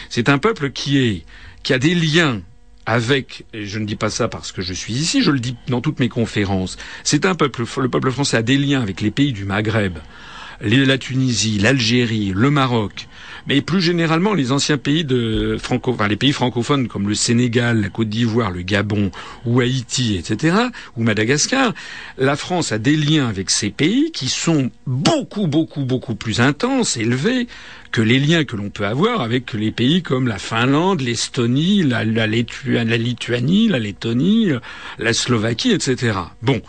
c'est 0.09 0.29
un 0.29 0.39
peuple 0.39 0.71
qui 0.71 0.99
est, 0.99 1.25
qui 1.63 1.73
a 1.73 1.79
des 1.79 1.95
liens 1.95 2.43
avec, 2.87 3.45
je 3.55 3.79
ne 3.79 3.87
dis 3.87 3.97
pas 3.97 4.11
ça 4.11 4.29
parce 4.29 4.53
que 4.53 4.63
je 4.63 4.73
suis 4.73 4.95
ici, 4.95 5.23
je 5.23 5.31
le 5.31 5.41
dis 5.41 5.57
dans 5.69 5.81
toutes 5.81 6.01
mes 6.01 6.09
conférences, 6.09 6.77
c'est 7.05 7.25
un 7.27 7.35
peuple, 7.35 7.65
le 7.79 7.89
peuple 7.89 8.11
français 8.11 8.37
a 8.37 8.43
des 8.43 8.59
liens 8.59 8.83
avec 8.83 9.01
les 9.01 9.11
pays 9.11 9.33
du 9.33 9.45
Maghreb, 9.45 9.99
la 10.63 10.99
Tunisie, 10.99 11.59
l'Algérie, 11.59 12.33
le 12.35 12.51
Maroc, 12.51 13.09
mais 13.47 13.61
plus 13.63 13.81
généralement 13.81 14.35
les 14.35 14.53
anciens 14.53 14.77
pays 14.77 15.05
de 15.05 15.57
franco, 15.61 15.97
les 16.09 16.17
pays 16.17 16.33
francophones 16.33 16.89
comme 16.89 17.09
le 17.09 17.15
Sénégal, 17.15 17.81
la 17.81 17.89
Côte 17.89 18.09
d'Ivoire, 18.09 18.51
le 18.51 18.63
Gabon 18.63 19.11
ou 19.47 19.61
Haïti, 19.61 20.17
etc., 20.17 20.57
ou 20.97 21.03
Madagascar, 21.03 21.73
la 22.19 22.37
France 22.37 22.73
a 22.73 22.79
des 22.79 22.97
liens 22.97 23.29
avec 23.29 23.51
ces 23.51 23.71
pays 23.71 24.11
qui 24.13 24.29
sont 24.29 24.71
beaucoup, 24.87 25.47
beaucoup, 25.47 25.85
beaucoup 25.85 26.15
plus 26.15 26.41
intenses, 26.41 26.97
élevés 26.97 27.47
que 27.93 28.01
les 28.01 28.19
liens 28.19 28.45
que 28.45 28.57
l'on 28.57 28.71
peut 28.71 28.87
avoir 28.87 29.21
avec 29.21 29.53
les 29.53 29.73
pays 29.73 30.03
comme 30.03 30.29
la 30.29 30.39
Finlande, 30.39 31.01
l'Estonie, 31.01 31.83
la, 31.83 32.05
Lituanie, 32.05 33.69
la 33.69 33.79
Lettonie, 33.79 34.51
la 34.99 35.13
Slovaquie, 35.13 35.73
etc. 35.73 36.19
Bon, 36.43 36.61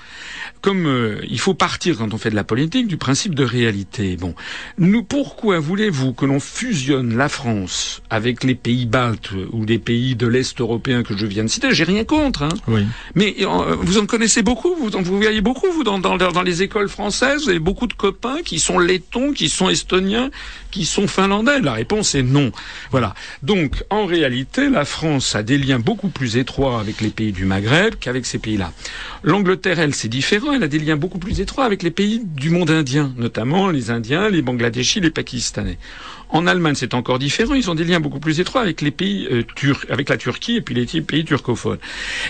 comme 0.61 0.85
euh, 0.85 1.19
il 1.29 1.39
faut 1.39 1.53
partir 1.53 1.97
quand 1.97 2.13
on 2.13 2.17
fait 2.17 2.29
de 2.29 2.35
la 2.35 2.43
politique 2.43 2.87
du 2.87 2.97
principe 2.97 3.35
de 3.35 3.43
réalité. 3.43 4.15
Bon, 4.17 4.35
nous 4.77 5.03
pourquoi 5.03 5.59
voulez-vous 5.59 6.13
que 6.13 6.25
l'on 6.25 6.39
fusionne 6.39 7.17
la 7.17 7.29
France 7.29 8.01
avec 8.09 8.43
les 8.43 8.55
pays 8.55 8.85
baltes 8.85 9.31
ou 9.51 9.65
les 9.65 9.79
pays 9.79 10.15
de 10.15 10.27
l'est 10.27 10.59
européen 10.59 11.03
que 11.03 11.17
je 11.17 11.25
viens 11.25 11.43
de 11.43 11.49
citer? 11.49 11.73
J'ai 11.73 11.83
rien 11.83 12.03
contre, 12.03 12.43
hein. 12.43 12.49
Oui. 12.67 12.85
Mais 13.15 13.35
euh, 13.41 13.75
vous 13.79 13.97
en 13.97 14.05
connaissez 14.05 14.43
beaucoup, 14.43 14.75
vous, 14.75 14.89
vous 14.89 15.17
voyez 15.17 15.41
beaucoup, 15.41 15.71
vous 15.71 15.83
dans, 15.83 15.99
dans, 15.99 16.17
dans 16.17 16.41
les 16.41 16.61
écoles 16.61 16.89
françaises, 16.89 17.43
vous 17.43 17.49
avez 17.49 17.59
beaucoup 17.59 17.87
de 17.87 17.93
copains 17.93 18.41
qui 18.43 18.59
sont 18.59 18.77
lettons, 18.77 19.33
qui 19.33 19.49
sont 19.49 19.69
estoniens, 19.69 20.29
qui 20.69 20.85
sont 20.85 21.07
finlandais 21.07 21.59
La 21.59 21.73
réponse 21.73 22.15
est 22.15 22.23
non. 22.23 22.51
Voilà. 22.91 23.13
Donc, 23.43 23.83
en 23.89 24.05
réalité, 24.05 24.69
la 24.69 24.85
France 24.85 25.35
a 25.35 25.43
des 25.43 25.57
liens 25.57 25.79
beaucoup 25.79 26.09
plus 26.09 26.37
étroits 26.37 26.79
avec 26.79 27.01
les 27.01 27.09
pays 27.09 27.31
du 27.31 27.45
Maghreb 27.45 27.95
qu'avec 27.99 28.25
ces 28.25 28.39
pays-là. 28.39 28.71
L'Angleterre, 29.23 29.79
elle, 29.79 29.93
c'est 29.93 30.07
différent. 30.07 30.50
Elle 30.53 30.63
a 30.63 30.67
des 30.67 30.79
liens 30.79 30.97
beaucoup 30.97 31.19
plus 31.19 31.39
étroits 31.39 31.65
avec 31.65 31.83
les 31.83 31.91
pays 31.91 32.21
du 32.23 32.49
monde 32.49 32.69
indien, 32.69 33.13
notamment 33.17 33.69
les 33.69 33.89
Indiens, 33.89 34.29
les 34.29 34.41
Bangladeshis, 34.41 34.99
les 34.99 35.11
Pakistanais. 35.11 35.77
En 36.29 36.47
Allemagne, 36.47 36.75
c'est 36.75 36.93
encore 36.93 37.19
différent. 37.19 37.55
Ils 37.55 37.69
ont 37.69 37.75
des 37.75 37.83
liens 37.83 37.99
beaucoup 37.99 38.19
plus 38.19 38.39
étroits 38.39 38.61
avec 38.61 38.81
les 38.81 38.91
pays 38.91 39.27
euh, 39.29 39.43
turcs, 39.55 39.85
avec 39.89 40.07
la 40.07 40.17
Turquie 40.17 40.55
et 40.55 40.61
puis 40.61 40.73
les 40.73 40.85
pays 41.01 41.25
turcophones. 41.25 41.77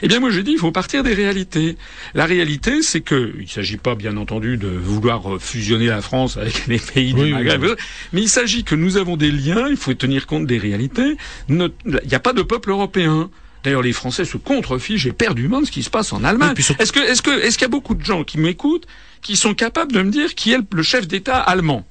Eh 0.02 0.08
bien, 0.08 0.20
moi, 0.20 0.32
je 0.32 0.40
dis, 0.40 0.54
il 0.54 0.58
faut 0.58 0.72
partir 0.72 1.04
des 1.04 1.14
réalités. 1.14 1.78
La 2.16 2.26
réalité, 2.26 2.82
c'est 2.82 3.02
que 3.02 3.34
il 3.38 3.44
ne 3.44 3.48
s'agit 3.48 3.78
pas, 3.78 3.94
bien 3.94 4.18
entendu, 4.18 4.58
de 4.58 4.68
vouloir 4.68 5.40
fusionner 5.40 5.88
la 5.88 6.02
France 6.02 6.38
avec 6.38 6.66
les 6.68 6.80
pays 6.80 7.14
du 7.14 7.32
Maghreb, 7.32 7.64
mais 8.12 8.22
il 8.22 8.30
s'agit 8.30 8.64
que 8.64 8.76
nous 8.76 8.98
avons 8.98 9.18
des 9.18 9.32
liens. 9.32 9.68
Il 9.70 9.78
faut 9.78 9.94
tenir 9.94 10.26
compte 10.26 10.48
des 10.48 10.58
réalités. 10.58 11.18
Il 11.50 11.72
n'y 11.88 12.16
a 12.16 12.20
pas 12.20 12.34
de 12.34 12.42
peuple 12.42 12.72
européen. 12.72 13.30
D'ailleurs, 13.64 13.82
les 13.82 13.94
Français 13.94 14.26
se 14.26 14.38
contrefichent 14.38 15.06
et 15.06 15.14
monde 15.48 15.66
ce 15.66 15.72
qui 15.72 15.84
se 15.84 15.90
passe 15.90 16.14
en 16.14 16.24
Allemagne. 16.24 16.56
Est-ce 16.80 16.92
que, 16.92 17.00
est-ce 17.00 17.22
que, 17.22 17.32
est-ce 17.42 17.58
qu'il 17.58 17.66
y 17.66 17.66
a 17.66 17.70
beaucoup 17.70 17.96
de 17.96 18.04
gens 18.04 18.24
qui 18.24 18.38
m'écoutent 18.40 18.88
qui 19.22 19.36
sont 19.36 19.54
capables 19.54 19.92
de 19.92 20.02
me 20.02 20.12
dire 20.12 20.34
qui 20.34 20.52
est 20.52 20.60
le 20.74 20.84
chef 20.84 21.08
d'État 21.08 21.38
allemand? 21.38 21.86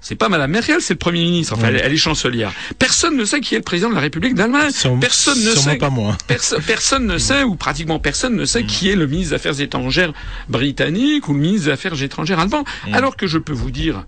C'est 0.00 0.14
pas 0.14 0.28
Madame 0.28 0.52
Merkel, 0.52 0.80
c'est 0.80 0.94
le 0.94 0.98
Premier 0.98 1.22
ministre. 1.22 1.54
Enfin, 1.54 1.68
elle, 1.68 1.92
est 1.92 1.96
chancelière. 1.96 2.52
Personne 2.78 3.16
ne 3.16 3.24
sait 3.24 3.40
qui 3.40 3.54
est 3.54 3.58
le 3.58 3.64
président 3.64 3.88
de 3.88 3.94
la 3.94 4.00
République 4.00 4.34
d'Allemagne. 4.34 4.70
Personne 5.00 5.42
ne 5.42 5.54
sait. 5.54 5.76
pas 5.78 5.90
moi. 5.90 6.16
personne 6.66 7.06
ne 7.06 7.18
sait, 7.18 7.42
ou 7.42 7.56
pratiquement 7.56 7.98
personne 7.98 8.36
ne 8.36 8.44
sait 8.44 8.62
mm. 8.62 8.66
qui 8.66 8.88
est 8.88 8.94
le 8.94 9.06
ministre 9.06 9.30
des 9.30 9.36
Affaires 9.36 9.60
étrangères 9.60 10.12
britannique 10.48 11.28
ou 11.28 11.32
le 11.32 11.40
ministre 11.40 11.66
des 11.66 11.72
Affaires 11.72 12.00
étrangères 12.00 12.38
allemand. 12.38 12.64
Mm. 12.86 12.94
Alors 12.94 13.16
que 13.16 13.26
je 13.26 13.38
peux 13.38 13.52
vous 13.52 13.72
dire 13.72 14.04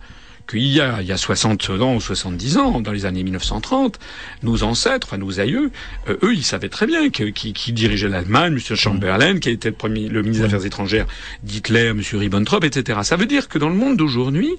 qu'il 0.48 0.66
y 0.66 0.80
a, 0.80 1.00
il 1.02 1.06
y 1.06 1.12
a 1.12 1.16
60 1.16 1.70
ans 1.70 1.94
ou 1.94 2.00
70 2.00 2.56
ans, 2.56 2.80
dans 2.80 2.92
les 2.92 3.04
années 3.04 3.22
1930, 3.22 3.98
nos 4.42 4.62
ancêtres, 4.62 5.06
enfin 5.08 5.18
nos 5.18 5.40
aïeux, 5.40 5.70
euh, 6.08 6.16
eux, 6.22 6.34
ils 6.34 6.44
savaient 6.44 6.70
très 6.70 6.86
bien 6.86 7.10
que, 7.10 7.24
qui, 7.24 7.52
qui 7.52 7.72
dirigeait 7.72 8.08
l'Allemagne, 8.08 8.54
M. 8.54 8.76
Chamberlain, 8.76 9.38
qui 9.38 9.50
était 9.50 9.68
le, 9.68 9.74
premier, 9.74 10.08
le 10.08 10.22
ministre 10.22 10.48
des 10.48 10.54
Affaires 10.54 10.66
étrangères 10.66 11.06
d'Hitler, 11.42 11.88
M. 11.88 12.02
Ribbentrop, 12.12 12.64
etc. 12.64 13.00
Ça 13.02 13.16
veut 13.16 13.26
dire 13.26 13.48
que 13.48 13.58
dans 13.58 13.68
le 13.68 13.74
monde 13.74 13.96
d'aujourd'hui, 13.96 14.56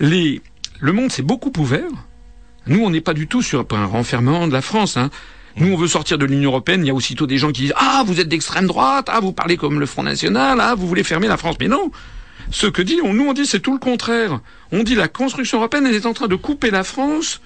les, 0.00 0.42
le 0.80 0.92
monde 0.92 1.12
s'est 1.12 1.22
beaucoup 1.22 1.52
ouvert. 1.58 1.90
Nous, 2.66 2.82
on 2.84 2.90
n'est 2.90 3.00
pas 3.00 3.14
du 3.14 3.26
tout 3.26 3.42
sur 3.42 3.64
un 3.70 3.86
renfermement 3.86 4.46
de 4.48 4.52
la 4.52 4.62
France. 4.62 4.96
Hein. 4.96 5.10
Nous, 5.56 5.72
on 5.72 5.76
veut 5.76 5.88
sortir 5.88 6.18
de 6.18 6.24
l'Union 6.24 6.50
européenne. 6.50 6.84
Il 6.84 6.88
y 6.88 6.90
a 6.90 6.94
aussitôt 6.94 7.26
des 7.26 7.38
gens 7.38 7.52
qui 7.52 7.62
disent 7.62 7.74
ah 7.76 8.02
vous 8.06 8.20
êtes 8.20 8.28
d'extrême 8.28 8.66
droite, 8.66 9.08
ah 9.10 9.20
vous 9.20 9.32
parlez 9.32 9.56
comme 9.56 9.80
le 9.80 9.86
Front 9.86 10.02
National, 10.02 10.58
ah 10.60 10.74
vous 10.76 10.86
voulez 10.86 11.04
fermer 11.04 11.28
la 11.28 11.36
France. 11.36 11.56
Mais 11.60 11.68
non, 11.68 11.90
ce 12.50 12.66
que 12.66 12.82
dit, 12.82 12.98
nous 13.02 13.24
on 13.24 13.32
dit 13.32 13.46
c'est 13.46 13.60
tout 13.60 13.72
le 13.72 13.78
contraire. 13.78 14.40
On 14.70 14.82
dit 14.82 14.94
la 14.94 15.08
construction 15.08 15.58
européenne 15.58 15.86
elle 15.86 15.94
est 15.94 16.06
en 16.06 16.14
train 16.14 16.28
de 16.28 16.36
couper 16.36 16.70
la 16.70 16.84
France 16.84 17.40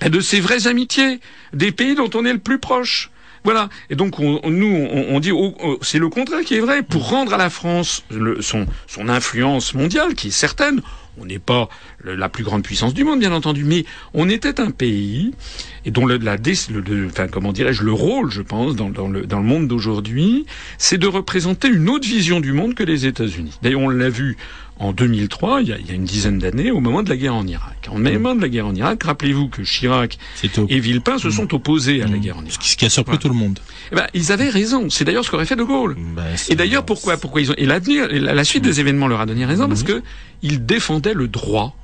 ben, 0.00 0.10
de 0.10 0.20
ses 0.20 0.40
vraies 0.40 0.66
amitiés, 0.66 1.20
des 1.52 1.72
pays 1.72 1.94
dont 1.94 2.10
on 2.14 2.24
est 2.24 2.32
le 2.32 2.38
plus 2.38 2.58
proche. 2.58 3.10
Voilà. 3.44 3.68
Et 3.90 3.96
donc 3.96 4.18
nous, 4.20 4.42
on, 4.44 5.20
dit 5.20 5.32
c'est 5.80 5.98
le 5.98 6.08
contraire 6.08 6.42
qui 6.44 6.54
est 6.54 6.60
vrai. 6.60 6.82
Pour 6.82 7.08
rendre 7.08 7.34
à 7.34 7.36
la 7.36 7.50
France 7.50 8.04
son, 8.40 8.66
son 8.86 9.08
influence 9.08 9.74
mondiale, 9.74 10.14
qui 10.14 10.28
est 10.28 10.30
certaine, 10.30 10.80
on 11.18 11.26
n'est 11.26 11.38
pas 11.38 11.68
la 12.04 12.28
plus 12.28 12.44
grande 12.44 12.62
puissance 12.62 12.94
du 12.94 13.04
monde, 13.04 13.20
bien 13.20 13.32
entendu, 13.32 13.64
mais 13.64 13.84
on 14.14 14.28
était 14.28 14.60
un 14.60 14.70
pays 14.70 15.34
et 15.84 15.90
dont 15.90 16.06
le, 16.06 16.16
la, 16.18 16.36
le, 16.36 17.06
enfin, 17.06 17.28
comment 17.28 17.52
dirais-je, 17.52 17.82
le 17.82 17.92
rôle, 17.92 18.30
je 18.30 18.42
pense, 18.42 18.76
dans, 18.76 18.90
dans 18.90 19.08
le, 19.08 19.26
dans 19.26 19.38
le 19.38 19.44
monde 19.44 19.68
d'aujourd'hui, 19.68 20.46
c'est 20.78 20.98
de 20.98 21.06
représenter 21.06 21.68
une 21.68 21.88
autre 21.88 22.06
vision 22.06 22.40
du 22.40 22.52
monde 22.52 22.74
que 22.74 22.82
les 22.82 23.06
États-Unis. 23.06 23.58
D'ailleurs, 23.62 23.80
on 23.80 23.88
l'a 23.88 24.08
vu 24.08 24.36
en 24.78 24.92
2003, 24.92 25.62
il 25.62 25.68
y, 25.68 25.72
a, 25.72 25.78
il 25.78 25.86
y 25.86 25.90
a 25.90 25.94
une 25.94 26.04
dizaine 26.04 26.38
d'années, 26.38 26.70
au 26.70 26.80
moment 26.80 27.02
de 27.02 27.08
la 27.08 27.16
guerre 27.16 27.34
en 27.34 27.46
Irak. 27.46 27.81
En 27.92 27.98
moment 27.98 28.34
de 28.34 28.40
la 28.40 28.48
guerre 28.48 28.66
en 28.66 28.74
Irak, 28.74 29.02
rappelez-vous 29.02 29.48
que 29.48 29.62
Chirac 29.62 30.18
et 30.68 30.80
Villepin 30.80 31.18
se 31.18 31.30
sont 31.30 31.54
opposés 31.54 32.02
à 32.02 32.06
la 32.06 32.16
mmh. 32.16 32.20
guerre 32.20 32.36
en 32.38 32.44
Irak. 32.44 32.58
Ce 32.62 32.76
qui 32.76 32.86
a 32.86 32.90
surpris 32.90 33.18
tout 33.18 33.28
le 33.28 33.34
monde. 33.34 33.58
Eh 33.92 33.96
ben, 33.96 34.06
ils 34.14 34.32
avaient 34.32 34.48
raison. 34.48 34.88
C'est 34.88 35.04
d'ailleurs 35.04 35.24
ce 35.24 35.30
qu'aurait 35.30 35.44
fait 35.44 35.56
De 35.56 35.62
Gaulle. 35.62 35.96
Ben, 36.16 36.24
et 36.48 36.54
d'ailleurs, 36.54 36.84
pourquoi, 36.84 37.18
pourquoi 37.18 37.42
ils 37.42 37.50
ont, 37.50 37.54
et 37.58 37.66
l'avenir, 37.66 38.08
la, 38.10 38.44
suite 38.44 38.64
des 38.64 38.80
événements 38.80 39.08
leur 39.08 39.20
a 39.20 39.26
donné 39.26 39.44
raison, 39.44 39.68
parce 39.68 39.82
que 39.82 40.02
ils 40.42 40.64
défendaient 40.64 41.14
le 41.14 41.28
droit. 41.28 41.76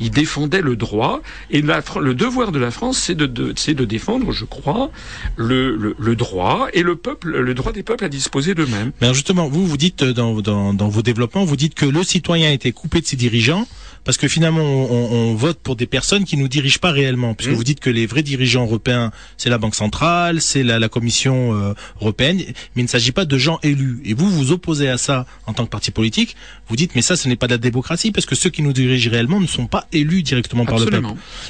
Il 0.00 0.10
défendait 0.10 0.62
le 0.62 0.74
droit 0.74 1.22
et 1.50 1.62
le 1.62 2.12
devoir 2.12 2.50
de 2.50 2.58
la 2.58 2.72
France, 2.72 2.98
c'est 2.98 3.14
de, 3.14 3.26
de 3.26 3.84
défendre, 3.84 4.32
je 4.32 4.44
crois, 4.44 4.90
le, 5.36 5.94
le, 5.96 6.16
droit 6.16 6.68
et 6.72 6.82
le 6.82 6.96
peuple, 6.96 7.38
le 7.38 7.54
droit 7.54 7.72
des 7.72 7.84
peuples 7.84 8.04
à 8.04 8.08
disposer 8.08 8.54
d'eux-mêmes. 8.54 8.90
Mais 9.00 9.14
justement, 9.14 9.48
vous 9.48 9.64
vous 9.64 9.76
dites 9.76 10.02
dans, 10.02 10.40
dans, 10.40 10.74
dans 10.74 10.88
vos 10.88 11.02
développements, 11.02 11.44
vous 11.44 11.56
dites 11.56 11.74
que 11.74 11.86
le 11.86 12.02
citoyen 12.02 12.48
a 12.48 12.52
été 12.52 12.72
coupé 12.72 13.00
de 13.00 13.06
ses 13.06 13.16
dirigeants 13.16 13.66
parce 14.04 14.16
que 14.16 14.28
finalement 14.28 14.62
on, 14.62 15.30
on, 15.30 15.34
vote 15.34 15.58
pour 15.58 15.76
des 15.76 15.86
personnes 15.86 16.24
qui 16.24 16.36
nous 16.36 16.48
dirigent 16.48 16.78
pas 16.78 16.90
réellement, 16.90 17.34
puisque 17.34 17.52
mmh. 17.52 17.54
vous 17.54 17.64
dites 17.64 17.80
que 17.80 17.90
les 17.90 18.06
vrais 18.06 18.22
dirigeants 18.22 18.64
européens, 18.64 19.12
c'est 19.36 19.50
la 19.50 19.58
Banque 19.58 19.74
centrale, 19.74 20.40
c'est 20.40 20.62
la, 20.62 20.78
la, 20.78 20.88
Commission 20.88 21.54
euh, 21.54 21.74
européenne, 22.00 22.38
mais 22.38 22.82
il 22.82 22.84
ne 22.84 22.88
s'agit 22.88 23.12
pas 23.12 23.24
de 23.24 23.38
gens 23.38 23.58
élus. 23.62 24.00
Et 24.04 24.14
vous 24.14 24.28
vous 24.28 24.52
opposez 24.52 24.88
à 24.88 24.98
ça 24.98 25.26
en 25.46 25.52
tant 25.52 25.64
que 25.64 25.70
parti 25.70 25.90
politique. 25.90 26.36
Vous 26.68 26.76
dites 26.76 26.94
mais 26.94 27.02
ça 27.02 27.16
ce 27.16 27.28
n'est 27.28 27.36
pas 27.36 27.46
de 27.46 27.52
la 27.52 27.58
démocratie 27.58 28.12
parce 28.12 28.26
que 28.26 28.34
ceux 28.34 28.50
qui 28.50 28.62
nous 28.62 28.72
dirigent 28.72 29.10
réellement 29.10 29.40
ne 29.40 29.46
sont 29.46 29.66
pas 29.66 29.86
élus 29.92 30.22
directement 30.22 30.64
par 30.64 30.78
le 30.78 30.86
peuple. 30.86 31.06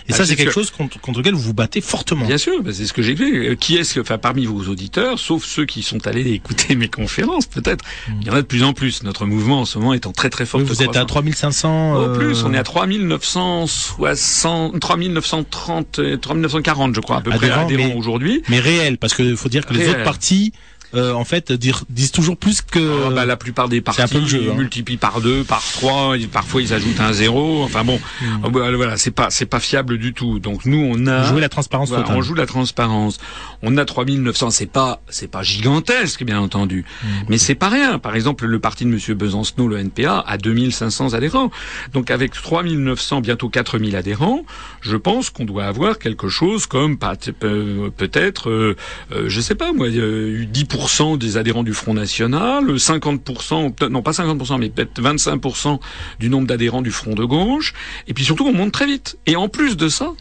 Et 0.08 0.12
ça 0.12 0.22
ah, 0.22 0.26
c'est 0.26 0.36
quelque 0.36 0.52
chose 0.52 0.70
contre, 0.70 1.00
contre, 1.00 1.18
lequel 1.20 1.34
vous 1.34 1.40
vous 1.40 1.54
battez 1.54 1.80
fortement. 1.80 2.26
Bien 2.26 2.38
sûr, 2.38 2.60
c'est 2.72 2.86
ce 2.86 2.92
que 2.92 3.02
j'ai 3.02 3.16
fait. 3.16 3.32
Euh, 3.32 3.54
qui 3.54 3.76
est-ce, 3.76 4.00
enfin 4.00 4.18
parmi 4.18 4.46
vos 4.46 4.68
auditeurs, 4.68 5.18
sauf 5.18 5.44
ceux 5.44 5.64
qui 5.64 5.82
sont 5.82 6.06
allés 6.06 6.30
écouter 6.32 6.74
mes 6.74 6.88
conférences 6.88 7.46
peut-être, 7.46 7.84
mmh. 8.08 8.12
il 8.20 8.26
y 8.26 8.30
en 8.30 8.34
a 8.34 8.42
de 8.42 8.46
plus 8.46 8.62
en 8.62 8.72
plus. 8.72 9.02
Notre 9.02 9.26
mouvement 9.26 9.60
en 9.60 9.64
ce 9.64 9.78
moment 9.78 9.94
étant 9.94 10.12
très 10.12 10.30
très 10.30 10.46
fort. 10.46 10.60
vous 10.60 10.82
êtes 10.82 10.96
à 10.96 11.04
3500. 11.04 12.14
plus 12.14 12.41
France, 12.42 12.50
on 12.50 12.54
est 12.54 12.58
à 12.58 12.64
3960, 12.64 14.80
3930, 14.80 16.00
3940, 16.20 16.94
je 16.94 17.00
crois, 17.00 17.16
à 17.16 17.20
peu 17.20 17.30
près 17.30 17.46
Adhérents, 17.46 17.64
adhérents 17.66 17.88
mais- 17.88 17.94
aujourd'hui. 17.94 18.42
Mais 18.48 18.60
réel, 18.60 18.98
parce 18.98 19.14
que 19.14 19.34
faut 19.36 19.48
dire 19.48 19.66
que 19.66 19.72
les 19.74 19.80
Réel. 19.80 19.90
autres 19.96 20.04
partis, 20.04 20.52
euh, 20.94 21.12
en 21.12 21.24
fait 21.24 21.52
dire, 21.52 21.84
disent 21.88 22.12
toujours 22.12 22.36
plus 22.36 22.62
que. 22.62 23.06
Ah 23.06 23.10
bah, 23.10 23.26
la 23.26 23.36
plupart 23.36 23.68
des 23.68 23.80
parties 23.80 24.02
un 24.02 24.08
peu 24.08 24.20
le 24.20 24.26
jeu, 24.26 24.50
hein. 24.50 24.54
multiplient 24.54 24.96
par 24.96 25.20
deux, 25.20 25.44
par 25.44 25.62
trois, 25.62 26.14
parfois 26.30 26.62
ils 26.62 26.72
ajoutent 26.72 27.00
un 27.00 27.12
zéro. 27.12 27.62
Enfin 27.62 27.84
bon, 27.84 28.00
hmm. 28.20 28.44
euh, 28.44 28.50
bah, 28.50 28.70
voilà, 28.74 28.96
c'est 28.96 29.10
pas 29.10 29.28
c'est 29.30 29.46
pas 29.46 29.60
fiable 29.60 29.98
du 29.98 30.12
tout. 30.14 30.38
Donc 30.38 30.64
nous 30.64 30.78
on 30.78 31.06
a 31.06 31.24
joué 31.24 31.40
la 31.40 31.48
transparence. 31.48 31.92
On 31.92 32.22
joue 32.22 32.34
la 32.34 32.46
transparence. 32.46 33.18
On 33.62 33.76
a 33.76 33.84
3900, 33.84 34.50
c'est 34.50 34.66
pas 34.66 35.02
c'est 35.08 35.30
pas 35.30 35.42
gigantesque 35.42 36.24
bien 36.24 36.40
entendu, 36.40 36.84
mmh. 36.84 37.06
mais 37.28 37.38
c'est 37.38 37.54
pas 37.54 37.68
rien. 37.68 37.98
Par 37.98 38.14
exemple, 38.14 38.46
le 38.46 38.58
parti 38.58 38.84
de 38.84 38.90
Monsieur 38.90 39.14
Besancenot, 39.14 39.68
le 39.68 39.78
NPA, 39.78 40.24
a 40.26 40.38
2500 40.38 41.14
adhérents. 41.14 41.50
Donc 41.92 42.10
avec 42.10 42.32
3900, 42.32 43.20
bientôt 43.20 43.48
4000 43.48 43.96
adhérents, 43.96 44.44
je 44.80 44.96
pense 44.96 45.30
qu'on 45.30 45.44
doit 45.44 45.64
avoir 45.64 45.98
quelque 45.98 46.28
chose 46.28 46.66
comme 46.66 46.98
euh, 47.44 47.90
peut-être, 47.96 48.50
euh, 48.50 48.76
euh, 49.12 49.28
je 49.28 49.40
sais 49.40 49.54
pas 49.54 49.72
moi, 49.72 49.88
10% 49.88 50.81
20% 50.82 51.16
des 51.16 51.36
adhérents 51.36 51.62
du 51.62 51.74
Front 51.74 51.94
National, 51.94 52.64
50%, 52.74 53.88
non 53.88 54.02
pas 54.02 54.10
50%, 54.10 54.58
mais 54.58 54.68
peut-être 54.68 55.00
25% 55.00 55.78
du 56.18 56.28
nombre 56.28 56.48
d'adhérents 56.48 56.82
du 56.82 56.90
Front 56.90 57.14
de 57.14 57.24
gauche. 57.24 57.72
Et 58.08 58.14
puis 58.14 58.24
surtout, 58.24 58.46
on 58.46 58.52
monte 58.52 58.72
très 58.72 58.86
vite. 58.86 59.16
Et 59.26 59.36
en 59.36 59.48
plus 59.48 59.76
de 59.76 59.88
ça, 59.88 60.12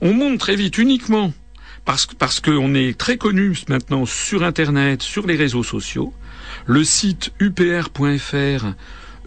on 0.00 0.12
monte 0.12 0.38
très 0.38 0.56
vite 0.56 0.78
uniquement 0.78 1.32
parce, 1.84 2.06
parce 2.06 2.40
qu'on 2.40 2.74
est 2.74 2.98
très 2.98 3.18
connu 3.18 3.56
maintenant 3.68 4.04
sur 4.04 4.42
Internet, 4.42 5.02
sur 5.02 5.26
les 5.26 5.36
réseaux 5.36 5.62
sociaux. 5.62 6.12
Le 6.66 6.82
site 6.82 7.30
upr.fr 7.40 8.66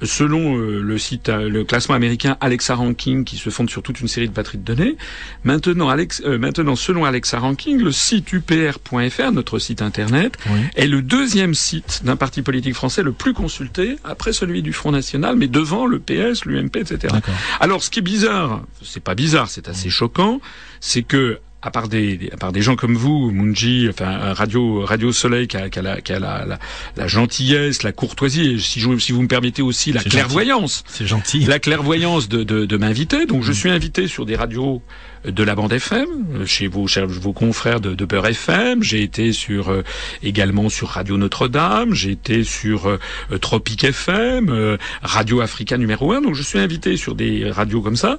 selon 0.05 0.57
euh, 0.57 0.81
le 0.81 0.97
site, 0.97 1.29
euh, 1.29 1.49
le 1.49 1.63
classement 1.63 1.95
américain 1.95 2.37
Alexa 2.41 2.75
Ranking, 2.75 3.23
qui 3.23 3.37
se 3.37 3.49
fonde 3.49 3.69
sur 3.69 3.81
toute 3.83 4.01
une 4.01 4.07
série 4.07 4.27
de 4.27 4.33
batteries 4.33 4.57
de 4.57 4.63
données, 4.63 4.97
maintenant, 5.43 5.89
Alex, 5.89 6.21
euh, 6.25 6.37
maintenant 6.37 6.75
selon 6.75 7.05
Alexa 7.05 7.39
Ranking, 7.39 7.79
le 7.81 7.91
site 7.91 8.31
upr.fr, 8.33 9.31
notre 9.31 9.59
site 9.59 9.81
Internet, 9.81 10.37
Oui. 10.51 10.59
est 10.75 10.87
le 10.87 11.01
deuxième 11.01 11.53
site 11.53 12.01
d'un 12.03 12.15
parti 12.15 12.41
politique 12.41 12.75
français 12.75 13.03
le 13.03 13.11
plus 13.11 13.33
consulté, 13.33 13.97
après 14.03 14.33
celui 14.33 14.61
du 14.61 14.73
Front 14.73 14.91
National, 14.91 15.35
mais 15.35 15.47
devant 15.47 15.85
le 15.85 15.99
PS, 15.99 16.45
l'UMP, 16.45 16.75
etc. 16.77 17.13
Alors, 17.59 17.83
ce 17.83 17.89
qui 17.89 17.99
est 17.99 18.03
bizarre, 18.03 18.63
c'est 18.81 19.03
pas 19.03 19.15
bizarre, 19.15 19.49
c'est 19.49 19.67
assez 19.67 19.89
choquant, 19.89 20.41
c'est 20.79 21.03
que 21.03 21.39
à 21.65 21.71
part 21.71 21.87
des, 21.87 22.29
à 22.33 22.37
part 22.37 22.51
des 22.51 22.61
gens 22.61 22.75
comme 22.75 22.95
vous, 22.95 23.31
Munji, 23.31 23.87
enfin 23.89 24.11
euh, 24.19 24.33
Radio 24.33 24.81
Radio 24.85 25.13
Soleil, 25.13 25.47
qui 25.47 25.55
a, 25.57 25.69
qui 25.69 25.79
a 25.79 25.81
la, 25.81 26.01
qui 26.01 26.11
a 26.11 26.19
la, 26.19 26.45
la, 26.45 26.59
la 26.97 27.07
gentillesse, 27.07 27.83
la 27.83 27.93
courtoisie, 27.93 28.55
et 28.55 28.59
si, 28.59 28.81
je, 28.81 28.97
si 28.99 29.13
vous 29.13 29.21
me 29.21 29.27
permettez 29.29 29.61
aussi 29.61 29.93
la 29.93 30.03
clairvoyance, 30.03 30.83
C'est 30.87 31.07
gentil. 31.07 31.39
la 31.45 31.59
clairvoyance 31.59 32.27
de, 32.27 32.43
de, 32.43 32.65
de 32.65 32.77
m'inviter. 32.77 33.25
Donc, 33.25 33.43
je 33.43 33.53
suis 33.53 33.69
invité 33.69 34.07
sur 34.07 34.25
des 34.25 34.35
radios 34.35 34.81
de 35.25 35.43
la 35.43 35.55
bande 35.55 35.71
FM, 35.73 36.05
euh, 36.35 36.45
chez 36.45 36.67
vos, 36.67 36.87
chez 36.87 37.01
vos 37.05 37.33
confrères 37.33 37.79
de, 37.79 37.93
de 37.95 38.05
Beurre 38.05 38.27
FM. 38.27 38.83
J'ai 38.83 39.01
été 39.03 39.31
sur 39.33 39.69
euh, 39.69 39.83
également 40.21 40.69
sur 40.69 40.89
Radio 40.89 41.17
Notre-Dame. 41.17 41.93
J'ai 41.93 42.11
été 42.11 42.43
sur 42.43 42.87
euh, 42.87 42.99
euh, 43.31 43.37
Tropique 43.37 43.83
FM, 43.83 44.49
euh, 44.49 44.77
Radio 45.01 45.41
Africa 45.41 45.77
numéro 45.77 46.11
1. 46.13 46.21
Donc, 46.21 46.35
je 46.35 46.41
suis 46.43 46.59
invité 46.59 46.97
sur 46.97 47.15
des 47.15 47.49
radios 47.49 47.81
comme 47.81 47.95
ça, 47.95 48.17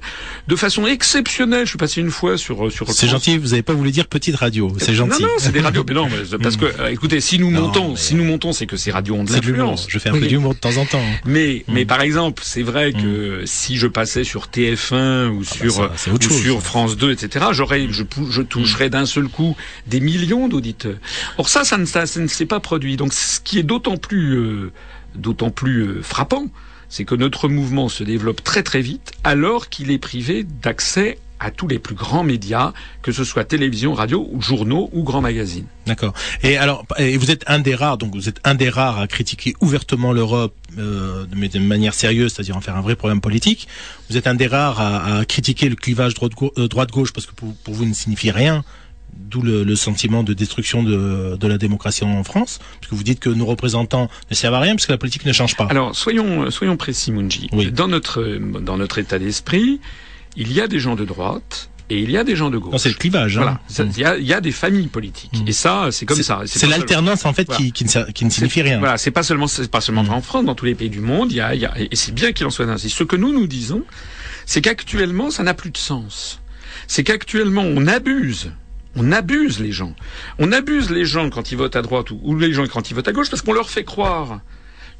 de 0.49 0.57
façon 0.57 0.87
exceptionnelle. 0.87 1.65
Je 1.65 1.71
suis 1.71 1.79
passé 1.79 2.01
une 2.01 2.11
fois 2.11 2.39
sur 2.39 2.67
euh, 2.67 2.71
sur. 2.71 2.87
C'est 2.89 3.07
France- 3.07 3.11
gentil. 3.25 3.39
Vous 3.39 3.53
avez 3.53 3.63
pas 3.63 3.75
voulu 3.75 3.91
dire 3.91 4.07
petite 4.07 4.37
radio. 4.37 4.73
C'est 4.79 4.95
gentil. 4.95 5.23
Non, 5.23 5.29
non, 5.29 5.35
c'est 5.39 5.53
des 5.53 5.61
radios. 5.61 5.85
Mais 5.89 5.95
non, 5.95 6.09
mais 6.09 6.39
parce 6.39 6.57
que 6.57 6.65
euh, 6.67 6.89
écoutez, 6.89 7.21
si 7.21 7.39
nous 7.39 7.51
Non, 7.51 7.63
montons, 7.63 7.91
mais- 7.91 7.97
si 7.97 8.15
nous 8.15 8.25
montons, 8.25 8.53
c'est 8.53 8.67
que 8.67 8.77
ces 8.77 8.91
radios 8.91 9.15
ont 9.17 9.25
de 9.25 9.33
l'influence. 9.33 9.87
Je 9.89 9.99
fais 9.99 10.09
un 10.11 10.13
peu 10.13 10.27
d'humour 10.27 10.55
de 10.55 10.59
temps 10.61 10.77
en 10.77 10.87
temps. 10.87 11.03
Mais, 11.27 11.65
Mm. 11.69 11.73
mais 11.75 11.85
par 11.85 12.01
exemple, 12.01 12.43
c'est 12.45 12.63
vrai 12.63 12.93
que 12.93 13.43
si 13.45 13.77
je 13.77 13.87
passais 13.87 14.25
sur 14.25 14.49
TF1 14.49 15.29
ou 15.29 15.45
sur, 15.45 15.65
bah 15.79 15.89
ça, 15.89 15.93
c'est 15.97 16.11
autre 16.11 16.27
ou 16.31 16.35
sur 16.35 16.61
ça. 16.63 16.69
France 16.95 16.97
2, 16.97 17.13
etc., 17.13 17.47
je, 17.53 18.05
je 18.31 18.43
toucherais 18.43 18.91
d'un 18.91 19.07
seul 19.07 19.29
coup 19.29 19.57
des 19.87 20.01
millions 20.01 20.49
d'auditeurs. 20.49 20.97
Or 21.39 21.49
ça, 21.49 21.65
ça 21.65 21.77
ne, 21.77 22.27
s'est 22.27 22.47
pas 22.47 22.61
produit. 22.61 22.97
Donc, 22.97 23.13
ce 23.13 23.41
qui 23.41 23.59
est 23.59 23.63
d'autant 23.63 23.97
plus, 23.97 24.37
euh, 24.37 24.73
euh, 25.27 26.03
frappant, 26.03 26.47
c'est 26.89 27.05
que 27.05 27.15
notre 27.15 27.49
mouvement 27.49 27.89
se 27.89 28.05
développe 28.05 28.45
très 28.45 28.63
très 28.63 28.81
vite, 28.81 29.13
alors 29.25 29.69
qu'il 29.69 29.91
est 29.91 29.99
privé 29.99 30.45
d'accès 30.45 31.19
à 31.41 31.51
tous 31.51 31.69
les 31.69 31.79
plus 31.79 31.95
grands 31.95 32.25
médias, 32.25 32.73
que 33.03 33.13
ce 33.13 33.25
soit 33.25 33.45
télévision, 33.45 33.93
radio, 33.93 34.29
ou 34.33 34.41
journaux 34.41 34.89
ou 34.93 35.03
grands 35.03 35.21
magazines. 35.21 35.67
D'accord. 35.87 36.15
Et 36.43 36.57
alors, 36.57 36.87
et 36.99 37.17
vous 37.17 37.31
êtes 37.31 37.45
un 37.47 37.59
des 37.59 37.75
rares, 37.75 37.99
donc 37.99 38.15
vous 38.15 38.29
êtes 38.29 38.41
un 38.45 38.55
des 38.55 38.71
rares 38.71 38.99
à 38.99 39.07
critiquer 39.07 39.55
ouvertement 39.61 40.13
l'Europe, 40.13 40.55
euh, 40.79 41.27
de 41.27 41.59
manière 41.59 41.95
sérieuse, 41.95 42.33
c'est-à-dire 42.33 42.57
en 42.57 42.61
faire 42.61 42.77
un 42.77 42.83
vrai 42.83 42.97
problème 42.97 43.21
politique. 43.21 43.69
Vous 44.09 44.17
êtes 44.17 44.27
un 44.27 44.35
des 44.35 44.47
rares 44.47 44.81
à, 44.81 45.19
à 45.19 45.25
critiquer 45.25 45.69
le 45.69 45.77
clivage 45.77 46.15
droite-gauche, 46.15 46.53
euh, 46.59 46.69
droite-gauche 46.69 47.13
parce 47.13 47.27
que 47.27 47.35
pour, 47.35 47.55
pour 47.65 47.75
vous 47.75 47.83
il 47.83 47.91
ne 47.91 47.95
signifie 47.95 48.31
rien. 48.31 48.65
D'où 49.17 49.43
le, 49.43 49.63
le 49.63 49.77
sentiment 49.77 50.25
de 50.25 50.35
destruction 50.35 50.83
de, 50.83 51.37
de 51.37 51.47
la 51.47 51.57
démocratie 51.57 52.03
en 52.03 52.25
France, 52.25 52.59
parce 52.81 52.91
que 52.91 52.97
vous 52.97 53.05
dites 53.05 53.21
que 53.21 53.31
nos 53.31 53.47
représentants 53.47 54.11
ne 54.29 54.35
servent 54.35 54.55
à 54.55 54.59
rien, 54.59 54.75
parce 54.75 54.87
que 54.87 54.93
la 54.93 54.99
politique 54.99 55.25
ne 55.25 55.33
change 55.33 55.55
pas. 55.55 55.67
Alors, 55.67 55.95
soyons, 55.95 56.51
soyons 56.51 56.77
précis, 56.77 57.13
Munji. 57.13 57.49
Oui. 57.53 57.71
Dans 57.71 57.87
notre, 57.87 58.25
dans 58.61 58.77
notre 58.77 58.99
état 58.99 59.21
d'esprit, 59.21 59.81
il 60.37 60.53
y 60.53 60.61
a 60.61 60.67
des 60.69 60.79
gens 60.79 60.95
de 60.97 61.05
droite 61.05 61.71
et 61.91 62.01
il 62.01 62.11
y 62.11 62.17
a 62.17 62.25
des 62.25 62.35
gens 62.35 62.49
de 62.51 62.57
gauche. 62.59 62.73
non, 62.73 62.79
c'est 62.79 62.89
le 62.89 62.95
clivage. 62.95 63.37
hein. 63.37 63.43
Voilà. 63.43 63.61
Ça, 63.69 63.85
Il 63.85 63.99
y, 63.99 64.05
a, 64.05 64.17
il 64.17 64.27
y 64.27 64.33
a 64.33 64.41
des 64.41 64.53
familles 64.53 64.87
politiques. 64.89 65.33
Mm. 65.45 65.49
Et 65.49 65.53
ça, 65.53 65.89
c'est 65.91 66.07
comme 66.07 66.23
ça. 66.23 66.41
C'est 66.47 66.67
l'alternance 66.67 67.27
en 67.27 67.33
fait 67.35 67.45
Voilà. 67.47 67.59
qui, 67.63 67.73
qui, 67.73 67.85
ne, 67.85 68.11
qui 68.13 68.25
ne 68.25 68.31
signifie 68.31 68.63
rien. 68.63 68.79
Voilà, 68.79 68.97
c'est 68.97 69.11
pas 69.11 69.23
seulement, 69.23 69.47
c'est 69.47 69.71
pas 69.71 69.81
seulement 69.83 70.03
Mm. 70.05 70.11
en 70.11 70.23
France, 70.23 70.45
dans 70.47 70.55
tous 70.55 70.65
les 70.65 70.75
pays 70.75 70.89
du 70.91 71.01
monde, 71.01 71.31
il 71.31 71.37
y 71.37 71.41
a, 71.41 71.55
il 71.55 71.61
y 71.61 71.67
a 71.67 71.75
et 71.79 71.95
c'est 71.95 72.13
bien 72.15 72.33
qu'il 72.33 72.47
en 72.47 72.51
soit 72.51 72.67
ainsi. 72.67 72.89
Ce 72.91 73.05
que 73.05 73.17
nous 73.17 73.33
nous 73.33 73.47
disons, 73.47 73.83
c'est 74.47 74.63
qu'actuellement, 74.63 75.31
ça 75.31 75.43
n'a 75.43 75.53
plus 75.55 75.71
de 75.71 75.77
sens. 75.79 76.41
C'est 76.87 77.05
qu'actuellement, 77.05 77.63
on 77.65 77.87
abuse. 77.87 78.53
On 78.97 79.11
abuse 79.13 79.59
les 79.61 79.73
gens. 79.73 79.95
On 80.39 80.53
abuse 80.53 80.91
les 80.91 81.05
gens 81.05 81.29
quand 81.29 81.51
ils 81.51 81.57
votent 81.59 81.77
à 81.77 81.83
droite 81.83 82.11
ou, 82.13 82.21
ou 82.23 82.39
les 82.39 82.53
gens 82.53 82.67
quand 82.67 82.91
ils 82.91 82.95
votent 82.95 83.09
à 83.09 83.13
gauche 83.13 83.29
parce 83.29 83.43
qu'on 83.43 83.53
leur 83.53 83.69
fait 83.69 83.85
croire 83.85 84.41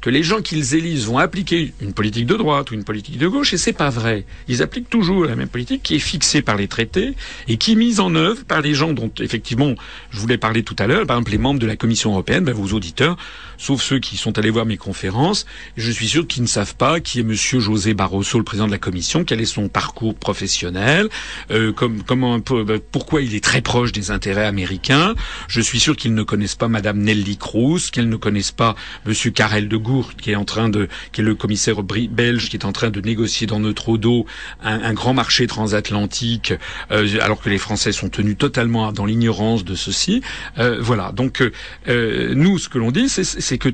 que 0.05 0.11
les 0.11 0.21
gens 0.21 0.43
qu'ils 0.43 0.75
élisent 0.75 1.07
vont 1.07 1.17
appliquer 1.17 1.73
une 1.81 1.91
politique 1.91 2.27
de 2.27 2.35
droite 2.35 2.69
ou 2.69 2.75
une 2.75 2.83
politique 2.83 3.17
de 3.17 3.27
gauche, 3.27 3.55
et 3.55 3.57
c'est 3.57 3.73
pas 3.73 3.89
vrai. 3.89 4.23
Ils 4.47 4.61
appliquent 4.61 4.87
toujours 4.87 5.25
la 5.25 5.35
même 5.35 5.47
politique 5.47 5.81
qui 5.81 5.95
est 5.95 5.99
fixée 5.99 6.43
par 6.43 6.57
les 6.57 6.67
traités 6.67 7.15
et 7.47 7.57
qui 7.57 7.71
est 7.71 7.75
mise 7.75 7.99
en 7.99 8.13
œuvre 8.13 8.45
par 8.45 8.61
les 8.61 8.75
gens 8.75 8.93
dont, 8.93 9.09
effectivement, 9.19 9.73
je 10.11 10.19
voulais 10.19 10.37
parler 10.37 10.61
tout 10.61 10.75
à 10.77 10.85
l'heure, 10.85 11.07
par 11.07 11.17
exemple 11.17 11.31
les 11.31 11.39
membres 11.39 11.59
de 11.59 11.65
la 11.65 11.75
Commission 11.75 12.11
européenne, 12.11 12.43
ben, 12.43 12.53
vos 12.53 12.75
auditeurs, 12.75 13.17
sauf 13.57 13.81
ceux 13.81 13.99
qui 13.99 14.17
sont 14.17 14.37
allés 14.37 14.49
voir 14.49 14.65
mes 14.65 14.77
conférences, 14.77 15.45
je 15.77 15.91
suis 15.91 16.07
sûr 16.07 16.27
qu'ils 16.27 16.43
ne 16.43 16.47
savent 16.47 16.75
pas 16.75 16.99
qui 16.99 17.19
est 17.19 17.23
Monsieur 17.23 17.59
José 17.59 17.93
Barroso, 17.93 18.37
le 18.37 18.43
président 18.43 18.67
de 18.67 18.71
la 18.71 18.77
Commission, 18.77 19.23
quel 19.23 19.41
est 19.41 19.45
son 19.45 19.67
parcours 19.69 20.15
professionnel, 20.15 21.09
euh, 21.51 21.71
comme, 21.71 22.03
comment 22.03 22.39
ben, 22.39 22.79
pourquoi 22.91 23.21
il 23.21 23.35
est 23.35 23.43
très 23.43 23.61
proche 23.61 23.91
des 23.91 24.11
intérêts 24.11 24.45
américains. 24.45 25.15
Je 25.47 25.61
suis 25.61 25.79
sûr 25.79 25.95
qu'ils 25.95 26.13
ne 26.13 26.23
connaissent 26.23 26.55
pas 26.55 26.67
Madame 26.67 26.99
Nelly 26.99 27.37
Cruz, 27.37 27.89
qu'ils 27.91 28.09
ne 28.09 28.15
connaissent 28.15 28.51
pas 28.51 28.75
Monsieur 29.05 29.31
Karel 29.31 29.67
de 29.69 29.77
Gour, 29.77 30.13
qui 30.15 30.31
est 30.31 30.35
en 30.35 30.45
train 30.45 30.69
de, 30.69 30.87
qui 31.11 31.21
est 31.21 31.23
le 31.23 31.35
commissaire 31.35 31.83
belge, 31.83 32.49
qui 32.49 32.57
est 32.57 32.65
en 32.65 32.71
train 32.71 32.89
de 32.89 33.01
négocier 33.01 33.47
dans 33.47 33.59
notre 33.59 33.97
dos 33.97 34.25
un, 34.63 34.81
un 34.83 34.93
grand 34.93 35.13
marché 35.13 35.47
transatlantique, 35.47 36.53
euh, 36.91 37.07
alors 37.21 37.41
que 37.41 37.49
les 37.49 37.57
Français 37.57 37.91
sont 37.91 38.09
tenus 38.09 38.37
totalement 38.37 38.91
dans 38.91 39.05
l'ignorance 39.05 39.63
de 39.63 39.75
ceci. 39.75 40.21
Euh, 40.57 40.77
voilà. 40.81 41.11
Donc 41.11 41.41
euh, 41.41 41.51
euh, 41.87 42.33
nous, 42.35 42.57
ce 42.59 42.69
que 42.69 42.77
l'on 42.77 42.91
dit, 42.91 43.09
c'est- 43.09 43.23
c'est 43.45 43.59
que 43.59 43.69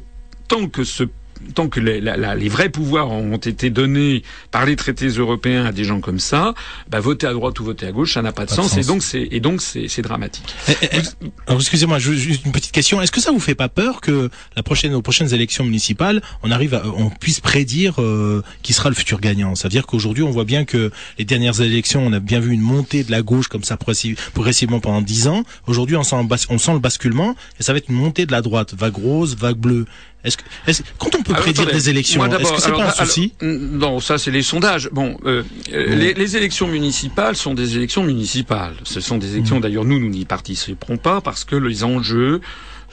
tant 0.50 0.68
que 0.68 0.84
ce 0.84 1.06
tant 1.56 1.68
que 1.68 1.80
les, 1.80 2.00
la- 2.02 2.18
la- 2.18 2.36
les 2.36 2.50
vrais 2.50 2.70
pouvoirs 2.70 3.10
ont 3.12 3.38
été 3.38 3.70
donnés 3.70 4.24
par 4.52 4.66
les 4.66 4.76
traités 4.76 5.08
européens 5.08 5.66
à 5.66 5.72
des 5.72 5.84
gens 5.84 6.00
comme 6.02 6.20
ça, 6.20 6.54
bah, 6.90 7.00
voter 7.00 7.28
à 7.28 7.34
droite 7.34 7.60
ou 7.60 7.64
voter 7.66 7.88
à 7.88 7.92
gauche, 7.92 8.14
ça 8.14 8.22
n'a 8.22 8.32
pas 8.32 8.44
de 8.46 8.50
Pas 8.50 8.56
de 8.56 8.62
sens, 8.62 8.72
sens. 8.72 8.78
et 8.80 8.88
donc 8.88 9.04
c'est 9.04 9.28
et 9.32 9.40
donc 9.40 9.62
c'est 9.62 9.88
c'est 9.88 10.02
dramatique. 10.02 10.56
Eh, 10.68 10.74
eh, 10.82 10.88
eh, 11.22 11.54
excusez-moi, 11.54 12.00
ju- 12.00 12.18
juste 12.18 12.46
une 12.46 12.52
petite 12.52 12.72
question. 12.72 13.02
Est-ce 13.02 13.12
que 13.12 13.22
ça 13.22 13.32
vous 13.32 13.40
fait 13.40 13.56
pas 13.56 13.70
peur 13.70 14.02
que 14.02 14.30
la 14.56 14.64
prochaine, 14.64 14.94
aux 14.94 15.02
prochaines 15.02 15.34
élections 15.34 15.64
municipales, 15.64 16.22
on 16.44 16.52
arrive, 16.52 16.74
à, 16.74 16.84
on 16.96 17.10
puisse 17.10 17.40
prédire 17.40 18.02
euh, 18.02 18.42
qui 18.62 18.74
sera 18.74 18.90
le 18.90 18.96
futur 18.96 19.20
gagnant? 19.20 19.56
Ça 19.56 19.68
veut 19.68 19.72
dire 19.72 19.86
qu'aujourd'hui, 19.88 20.24
on 20.24 20.32
voit 20.32 20.46
bien 20.46 20.66
que 20.66 20.92
les 21.18 21.26
dernières 21.26 21.62
élections, 21.62 22.06
on 22.06 22.14
a 22.14 22.20
bien 22.20 22.40
vu 22.40 22.54
une 22.54 22.62
montée 22.62 23.04
de 23.04 23.12
la 23.12 23.22
gauche 23.22 23.48
comme 23.48 23.64
ça 23.64 23.76
progressi- 23.76 24.16
progressivement 24.34 24.80
pendant 24.80 25.02
dix 25.02 25.28
ans. 25.28 25.44
Aujourd'hui, 25.68 25.98
sent, 26.04 26.16
on 26.50 26.58
sent 26.58 26.74
le 26.74 26.80
basculement 26.80 27.36
et 27.60 27.64
ça 27.64 27.74
va 27.74 27.78
être 27.78 27.90
une 27.90 27.96
montée 27.96 28.26
de 28.26 28.32
la 28.32 28.42
droite, 28.42 28.74
vague 28.74 28.96
rose, 28.98 29.36
vague 29.38 29.58
bleue. 29.58 29.86
Est-ce 30.24 30.38
que, 30.38 30.44
est-ce- 30.68 30.84
quand 31.00 31.16
on 31.16 31.24
peut 31.24 31.32
Alors, 31.34 31.42
prédire 31.44 31.64
attendez, 31.64 31.78
des 31.80 31.90
élections, 31.90 32.24
est-ce 32.26 32.52
que 32.54 32.62
c'est 32.62 32.72
pas 32.72 32.78
un 32.78 32.82
alors, 32.82 32.96
souci? 32.96 33.34
Non, 33.42 34.00
ça 34.00 34.18
c'est 34.18 34.30
les 34.32 34.44
sondages. 34.44 34.90
Bon, 34.92 35.18
euh, 35.26 35.44
euh. 35.74 35.96
Les, 35.96 36.14
les 36.14 36.38
élections 36.38 36.68
municipales 36.68 37.36
sont 37.36 37.54
des 37.56 37.76
élections 37.76 38.04
municipales. 38.04 38.76
Ce 38.84 39.00
sont 39.02 39.18
des 39.18 39.34
élections, 39.34 39.58
Mm. 39.58 39.62
d'ailleurs, 39.62 39.86
nous, 39.86 40.00
nous 40.00 40.10
n'y 40.10 40.26
participerons 40.26 40.98
pas 40.98 41.22
parce 41.22 41.44
que 41.44 41.56
les 41.56 41.84
enjeux 41.84 42.40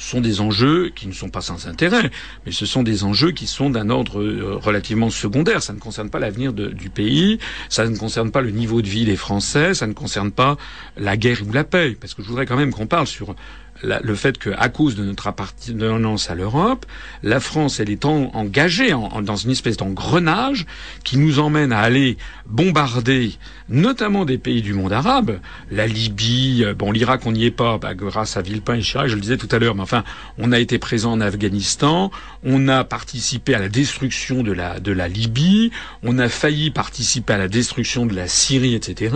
sont 0.01 0.21
des 0.21 0.41
enjeux 0.41 0.93
qui 0.95 1.09
ne 1.09 1.13
sont 1.13 1.29
pas 1.29 1.41
sans 1.41 1.67
intérêt, 1.67 2.11
mais 2.47 2.53
ce 2.53 2.67
sont 2.67 2.85
des 2.85 3.03
enjeux 3.03 3.33
qui 3.33 3.49
sont 3.49 3.69
d'un 3.69 3.91
ordre 3.91 4.21
euh, 4.23 4.55
relativement 4.55 5.11
secondaire. 5.11 5.61
Ça 5.61 5.73
ne 5.73 5.81
concerne 5.81 6.09
pas 6.09 6.21
l'avenir 6.21 6.53
du 6.53 6.89
pays, 6.89 7.41
ça 7.69 7.85
ne 7.89 7.97
concerne 7.97 8.31
pas 8.31 8.41
le 8.41 8.53
niveau 8.53 8.81
de 8.81 8.87
vie 8.89 9.05
des 9.05 9.17
Français, 9.17 9.75
ça 9.75 9.89
ne 9.89 9.93
concerne 9.95 10.31
pas 10.31 10.57
la 10.97 11.17
guerre 11.17 11.41
ou 11.47 11.53
la 11.53 11.65
paix. 11.65 11.97
Parce 12.01 12.15
que 12.15 12.23
je 12.23 12.29
voudrais 12.29 12.47
quand 12.47 12.57
même 12.57 12.73
qu'on 12.73 12.87
parle 12.87 13.09
sur 13.09 13.35
le 13.83 14.15
fait 14.15 14.39
que, 14.39 14.51
à 14.57 14.69
cause 14.69 14.97
de 14.97 15.05
notre 15.05 15.27
appartenance 15.27 16.31
à 16.31 16.35
l'Europe, 16.35 16.87
la 17.23 17.41
France, 17.41 17.81
elle 17.81 17.91
est 17.91 18.05
engagée 18.05 18.91
dans 18.91 19.37
une 19.37 19.51
espèce 19.51 19.77
d'engrenage 19.77 20.67
qui 21.05 21.19
nous 21.19 21.39
emmène 21.39 21.73
à 21.73 21.81
aller 21.81 22.17
bombarder, 22.47 23.33
notamment 23.69 24.25
des 24.25 24.39
pays 24.39 24.63
du 24.63 24.73
monde 24.73 24.93
arabe, 24.93 25.39
la 25.71 25.87
Libye, 25.87 26.65
euh, 26.65 26.75
bon, 26.75 26.91
l'Irak, 26.91 27.27
on 27.27 27.33
n'y 27.33 27.45
est 27.45 27.51
pas, 27.51 27.79
bah, 27.79 27.95
grâce 27.95 28.37
à 28.37 28.43
Villepin 28.43 28.75
et 28.75 28.81
Chirac, 28.81 29.09
je 29.09 29.15
le 29.15 29.21
disais 29.21 29.37
tout 29.37 29.49
à 29.51 29.59
l'heure, 29.59 29.75
mais 29.75 29.83
enfin, 29.83 30.05
on 30.39 30.53
a 30.53 30.59
été 30.59 30.79
présent 30.79 31.13
en 31.13 31.21
Afghanistan, 31.21 32.11
on 32.45 32.69
a 32.69 32.85
participé 32.85 33.55
à 33.55 33.59
la 33.59 33.69
destruction 33.69 34.43
de 34.43 34.53
la, 34.53 34.81
de 34.81 34.93
la 34.93 35.09
Libye, 35.09 35.71
on 36.03 36.19
a 36.19 36.29
failli 36.29 36.71
participer 36.71 37.35
à 37.35 37.39
la 37.39 37.49
destruction 37.49 38.07
de 38.07 38.15
la 38.15 38.29
Syrie, 38.29 38.75
etc. 38.75 39.15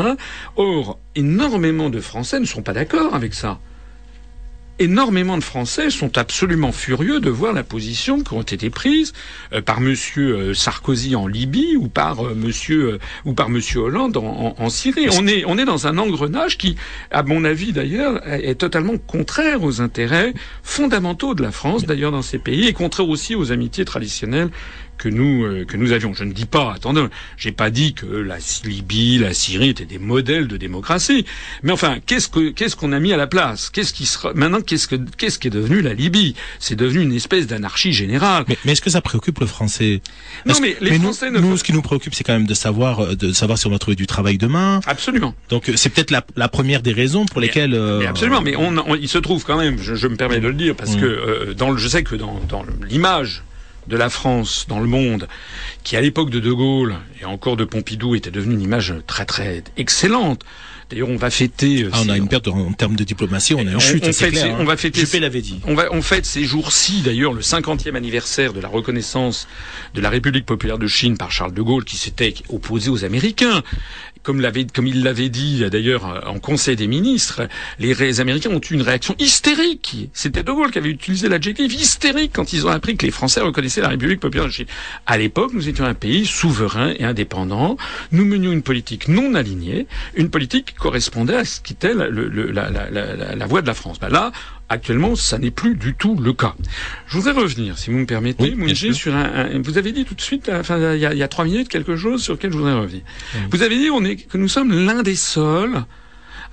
Or, 0.57 0.99
énormément 1.15 1.91
de 1.91 2.01
Français 2.01 2.39
ne 2.39 2.45
sont 2.45 2.63
pas 2.63 2.73
d'accord 2.73 3.15
avec 3.15 3.35
ça 3.35 3.59
énormément 4.83 5.39
de 5.39 5.45
Français 5.45 5.91
sont 5.91 6.19
absolument 6.19 6.73
furieux 6.73 7.21
de 7.21 7.31
voir 7.31 7.53
la 7.53 7.63
position 7.63 8.23
qui 8.23 8.33
ont 8.35 8.43
été 8.43 8.69
prise 8.69 9.13
euh, 9.53 9.63
par 9.63 9.81
Monsieur 9.81 10.37
euh, 10.37 10.55
Sarkozy 10.55 11.15
en 11.15 11.27
Libye 11.27 11.77
ou 11.77 11.89
par 11.89 12.27
euh, 12.27 12.35
Monsieur 12.35 12.99
ou 13.25 13.33
par 13.33 13.49
Monsieur 13.49 13.81
Hollande 13.81 14.17
en, 14.17 14.69
Syrie. 14.71 15.07
On 15.13 15.27
est 15.27 15.45
on 15.47 15.59
est 15.59 15.65
dans 15.65 15.87
un 15.87 15.99
engrenage 15.99 16.59
qui, 16.59 16.77
à 17.11 17.23
mon 17.23 17.45
avis 17.45 17.73
d'ailleurs, 17.73 18.27
est 18.27 18.59
totalement 18.59 18.97
contraire 18.97 19.63
aux 19.63 19.81
intérêts 19.81 20.35
fondamentaux 20.63 21.35
de 21.35 21.43
la 21.43 21.53
France 21.53 21.85
d'ailleurs 21.85 22.13
dans 22.13 22.23
ces 22.23 22.39
pays 22.39 22.67
et 22.67 22.73
contraire 22.73 23.09
aussi 23.09 23.35
aux 23.35 23.53
amitiés 23.53 23.85
traditionnelles 23.85 24.51
que 25.03 25.09
nous 25.09 25.45
euh, 25.45 25.65
que 25.65 25.77
nous 25.77 25.91
avions. 25.91 26.15
Je 26.15 26.23
ne 26.23 26.33
dis 26.33 26.47
pas, 26.47 26.73
attendez, 26.73 27.05
j'ai 27.37 27.51
pas 27.51 27.71
dit 27.71 27.93
que 27.93 28.07
la 28.07 28.37
Libye, 28.65 29.19
la 29.19 29.35
Syrie 29.35 29.71
étaient 29.71 29.85
des 29.85 29.99
modèles 29.99 30.47
de 30.47 30.57
démocratie, 30.57 31.27
mais 31.65 31.73
enfin, 31.73 31.99
qu'est-ce 32.07 32.29
que 32.29 32.51
qu'est-ce 32.51 32.77
qu'on 32.77 32.93
a 32.93 33.01
mis 33.01 33.13
à 33.13 33.17
la 33.17 33.27
place? 33.27 33.69
Qu'est-ce 33.71 33.93
qui 33.93 34.07
sera 34.07 34.33
maintenant 34.35 34.61
Qu'est-ce 34.61 34.87
que 34.87 34.95
qu'est-ce 35.17 35.41
qui 35.41 35.49
est 35.49 35.51
devenu 35.51 35.83
la 35.83 35.95
Libye? 35.95 36.37
C'est 36.61 36.77
devenu 36.77 37.03
une 37.03 37.13
espèce 37.13 37.49
d'anarchie 37.49 37.93
générale. 37.93 38.45
Mais, 38.47 38.57
mais 38.65 38.73
est-ce 38.73 38.81
que 38.81 38.91
ça 38.91 39.01
préoccupe 39.01 39.41
le 39.41 39.47
Français? 39.47 40.03
Non, 40.47 40.55
mais 40.63 40.77
les 40.81 41.01
Français 41.01 41.33
nous, 41.33 41.41
nous, 41.41 41.57
ce 41.57 41.65
qui 41.65 41.73
nous 41.73 41.83
préoccupe, 41.83 42.15
c'est 42.15 42.23
quand 42.23 42.35
même 42.35 42.47
de 42.47 42.55
savoir 42.55 43.01
euh, 43.01 43.17
de 43.17 43.33
savoir 43.33 43.59
si 43.59 43.67
on 43.67 43.71
va 43.71 43.81
trouver 43.81 43.97
du 43.97 44.07
travail 44.07 44.39
demain. 44.39 44.81
Absolument. 44.87 45.35
Donc 45.49 45.69
euh, 45.69 45.73
c'est 45.75 45.91
peut-être 45.91 46.13
la, 46.13 46.25
la, 46.37 46.49
première 46.49 46.81
des 46.81 46.93
raisons 46.93 47.27
pour 47.27 47.41
lesquelles. 47.41 47.77
Mais 47.99 48.07
absolument, 48.07 48.41
mais 48.41 48.55
on, 48.55 48.95
il 48.95 49.09
se 49.09 49.19
trouve 49.19 49.45
quand 49.45 49.59
même. 49.59 49.79
Je, 49.79 49.97
je 49.97 50.07
me 50.07 50.15
permets 50.15 50.39
de 50.39 50.47
le 50.47 50.55
dire 50.55 50.77
parce 50.77 50.95
que 50.95 51.55
dans 51.55 51.71
le, 51.71 51.77
je 51.77 51.89
sais 51.89 52.05
que 52.05 52.15
dans, 52.15 52.41
dans 52.49 52.65
l'image 52.89 53.43
de 53.87 53.97
la 53.97 54.11
France 54.11 54.67
dans 54.69 54.81
le 54.81 54.87
monde, 54.87 55.29
qui 55.83 55.97
à 55.97 56.01
l'époque 56.01 56.31
de 56.31 56.41
De 56.41 56.53
Gaulle 56.53 56.97
et 57.21 57.25
encore 57.25 57.57
de 57.57 57.65
Pompidou 57.65 58.15
était 58.15 58.31
devenue 58.31 58.55
une 58.55 58.63
image 58.63 58.95
très 59.07 59.25
très 59.25 59.65
excellente. 59.77 60.45
D'ailleurs, 60.91 61.09
on 61.09 61.17
va 61.17 61.31
fêter. 61.31 61.85
Euh, 61.85 61.91
ah, 61.93 62.03
on 62.05 62.09
a 62.11 62.19
une 62.19 62.29
perte 62.29 62.49
en, 62.49 62.71
termes 62.75 62.97
de 62.97 63.05
diplomatie, 63.05 63.55
on 63.55 63.67
est 63.67 63.75
en 63.75 63.79
chute, 63.79 64.13
c'est 64.13 64.31
clair. 64.31 64.57
On 64.61 64.65
va 64.65 64.77
fêter. 64.77 65.21
l'avait 65.21 65.41
dit. 65.41 65.59
On 65.67 65.75
va, 65.75 65.87
on 65.91 66.03
fête 66.03 66.27
ces 66.27 66.45
jours-ci, 66.45 67.01
d'ailleurs, 67.01 67.33
le 67.33 67.41
50e 67.41 67.95
anniversaire 67.95 68.53
de 68.53 68.61
la 68.61 68.69
reconnaissance 68.69 69.49
de 69.95 70.03
la 70.03 70.11
République 70.11 70.45
populaire 70.45 70.77
de 70.77 70.87
Chine 70.87 71.17
par 71.17 71.33
Charles 71.33 71.55
de 71.55 71.63
Gaulle, 71.63 71.85
qui 71.85 71.97
s'était 71.97 72.35
opposé 72.51 72.91
aux 72.91 73.07
Américains 73.07 73.63
comme, 74.23 74.41
l'avait, 74.41 74.67
comme 74.67 74.87
il 74.87 75.03
l'avait 75.03 75.29
dit 75.29 75.65
d'ailleurs 75.71 76.23
en 76.27 76.39
Conseil 76.39 76.77
des 76.77 76.87
ministres, 76.87 77.49
les 77.79 78.21
Américains 78.21 78.51
ont 78.51 78.61
eu 78.61 78.75
une 78.75 78.83
réaction 78.83 79.15
hystérique. 79.19 80.11
C'était 80.13 80.43
De 80.43 80.53
Gaulle 80.53 80.71
qui 80.71 80.79
avait 80.79 80.91
utilisé 80.91 81.29
l'adjectif 81.29 81.73
hystérique 81.75 82.33
quand 82.35 82.53
ils 82.53 82.67
ont 82.67 82.71
appris 82.71 82.97
que 82.97 83.07
les 83.07 83.13
Français 83.13 83.41
reconnaissaient 83.41 83.81
la 83.81 83.89
République 83.89 84.21
populaire 84.21 84.47
de 84.47 84.53
Chine. 84.53 84.67
À 85.07 85.19
l'époque, 85.19 85.53
nous 85.55 85.69
étions 85.69 85.85
un 85.85 85.95
pays 85.95 86.27
souverain 86.27 86.95
et 86.99 87.05
indépendant. 87.05 87.77
Nous 88.11 88.25
menions 88.25 88.53
une 88.53 88.63
politique 88.63 89.09
non 89.09 89.35
alignée, 89.35 89.87
une 90.15 90.31
politique 90.31 90.67
qui 90.67 90.75
correspondait 90.75 91.37
à 91.37 91.45
ce 91.45 91.61
qu'était 91.61 91.95
la, 91.95 92.09
la, 92.09 92.71
la, 92.71 93.35
la, 93.35 93.47
voie 93.47 93.63
de 93.63 93.67
la 93.67 93.75
France. 93.75 93.99
Ben 94.01 94.09
là, 94.09 94.33
Actuellement, 94.69 95.17
ça 95.17 95.39
n'est 95.39 95.51
plus 95.51 95.75
du 95.75 95.95
tout 95.95 96.17
le 96.17 96.33
cas. 96.33 96.55
Je 97.07 97.19
voudrais 97.19 97.33
revenir, 97.33 97.77
si 97.79 97.91
vous 97.91 97.99
me 97.99 98.07
permettez, 98.07 98.55
sur 98.95 99.15
un, 99.15 99.61
Vous 99.63 99.77
avez 99.77 99.93
dit 99.93 100.05
tout 100.05 100.15
de 100.15 100.21
suite, 100.21 100.51
enfin, 100.53 100.95
il 100.95 101.01
y, 101.01 101.05
a, 101.05 101.13
il 101.13 101.19
y 101.19 101.23
a 101.23 101.29
trois 101.29 101.45
minutes, 101.45 101.69
quelque 101.69 101.97
chose 101.97 102.23
sur 102.23 102.35
lequel 102.35 102.53
je 102.53 102.57
voudrais 102.57 102.75
revenir. 102.75 103.03
Vous 103.51 103.63
avez 103.63 103.77
dit 103.77 103.91
on 103.91 104.05
est, 104.05 104.17
que 104.17 104.39
nous 104.39 104.49
sommes 104.49 104.73
l'un 104.73 105.03
des 105.03 105.17
seuls 105.17 105.85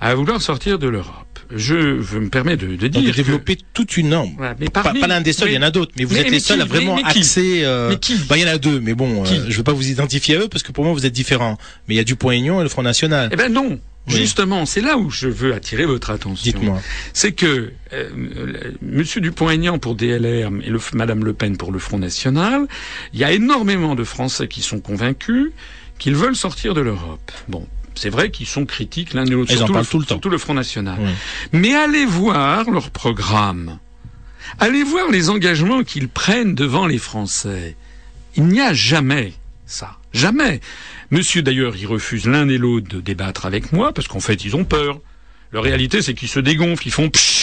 à 0.00 0.14
vouloir 0.14 0.40
sortir 0.40 0.78
de 0.78 0.88
l'Europe. 0.88 1.26
Je, 1.54 1.74
me 2.18 2.28
permets 2.28 2.56
de, 2.56 2.76
de 2.76 2.88
dire. 2.88 3.14
Développer 3.14 3.58
toute 3.74 3.96
une 3.96 4.10
norme. 4.10 4.36
mais 4.58 4.68
pas, 4.68 4.92
l'un 4.92 5.20
des 5.20 5.32
seuls, 5.32 5.50
il 5.50 5.54
y 5.54 5.58
en 5.58 5.62
a 5.62 5.70
d'autres, 5.70 5.92
mais 5.96 6.04
vous 6.04 6.16
êtes 6.16 6.30
les 6.30 6.40
seuls 6.40 6.60
à 6.60 6.64
vraiment 6.64 6.96
axer. 6.96 7.62
Euh... 7.64 7.96
qui 7.96 8.16
bah, 8.28 8.36
il 8.36 8.42
y 8.42 8.44
en 8.44 8.52
a 8.52 8.58
deux, 8.58 8.80
mais 8.80 8.94
bon, 8.94 9.22
euh, 9.22 9.26
je 9.26 9.34
ne 9.34 9.52
veux 9.52 9.62
pas 9.62 9.72
vous 9.72 9.88
identifier 9.88 10.36
à 10.36 10.40
eux 10.40 10.48
parce 10.48 10.62
que 10.62 10.72
pour 10.72 10.84
moi 10.84 10.92
vous 10.92 11.06
êtes 11.06 11.12
différents. 11.12 11.58
Mais 11.88 11.94
il 11.94 11.96
y 11.96 12.00
a 12.00 12.04
du 12.04 12.16
Point 12.16 12.34
Union 12.34 12.60
et 12.60 12.62
le 12.62 12.68
Front 12.68 12.82
National. 12.82 13.30
Eh 13.32 13.36
ben 13.36 13.52
non. 13.52 13.80
Justement, 14.06 14.66
c'est 14.66 14.80
là 14.80 14.96
où 14.96 15.10
je 15.10 15.28
veux 15.28 15.54
attirer 15.54 15.84
votre 15.84 16.10
attention. 16.10 16.52
Dites-moi. 16.52 16.80
C'est 17.12 17.32
que 17.32 17.72
euh, 17.92 18.10
Monsieur 18.82 19.20
Dupont-Aignan 19.20 19.78
pour 19.78 19.94
DLR 19.94 20.50
et 20.62 20.70
le, 20.70 20.80
Madame 20.94 21.24
Le 21.24 21.32
Pen 21.32 21.56
pour 21.56 21.70
le 21.70 21.78
Front 21.78 21.98
National, 21.98 22.66
il 23.12 23.20
y 23.20 23.24
a 23.24 23.32
énormément 23.32 23.94
de 23.94 24.04
Français 24.04 24.48
qui 24.48 24.62
sont 24.62 24.80
convaincus 24.80 25.52
qu'ils 25.98 26.16
veulent 26.16 26.36
sortir 26.36 26.74
de 26.74 26.80
l'Europe. 26.80 27.30
Bon, 27.48 27.68
c'est 27.94 28.10
vrai 28.10 28.30
qu'ils 28.30 28.46
sont 28.46 28.64
critiques 28.64 29.12
l'un 29.12 29.24
de 29.24 29.34
l'autre, 29.34 29.52
surtout, 29.52 29.74
le, 29.74 29.84
tout 29.84 29.98
le, 29.98 30.04
surtout 30.06 30.28
le 30.30 30.38
Front 30.38 30.54
National. 30.54 30.98
Mais 31.52 31.74
allez 31.74 32.06
voir 32.06 32.70
leur 32.70 32.90
programme. 32.90 33.78
Allez 34.58 34.82
voir 34.82 35.10
les 35.10 35.30
engagements 35.30 35.84
qu'ils 35.84 36.08
prennent 36.08 36.54
devant 36.54 36.86
les 36.86 36.98
Français. 36.98 37.76
Il 38.34 38.46
n'y 38.46 38.60
a 38.60 38.72
jamais 38.72 39.34
ça. 39.70 39.96
Jamais. 40.12 40.60
Monsieur, 41.12 41.42
d'ailleurs, 41.42 41.76
il 41.76 41.86
refuse 41.86 42.26
l'un 42.26 42.48
et 42.48 42.56
l'autre 42.56 42.88
de 42.88 43.00
débattre 43.00 43.44
avec 43.44 43.72
moi, 43.72 43.92
parce 43.92 44.06
qu'en 44.06 44.20
fait, 44.20 44.44
ils 44.44 44.54
ont 44.54 44.64
peur. 44.64 45.00
La 45.52 45.60
réalité, 45.60 46.02
c'est 46.02 46.14
qu'ils 46.14 46.28
se 46.28 46.38
dégonflent, 46.38 46.86
ils 46.86 46.92
font 46.92 47.10
pchit, 47.10 47.39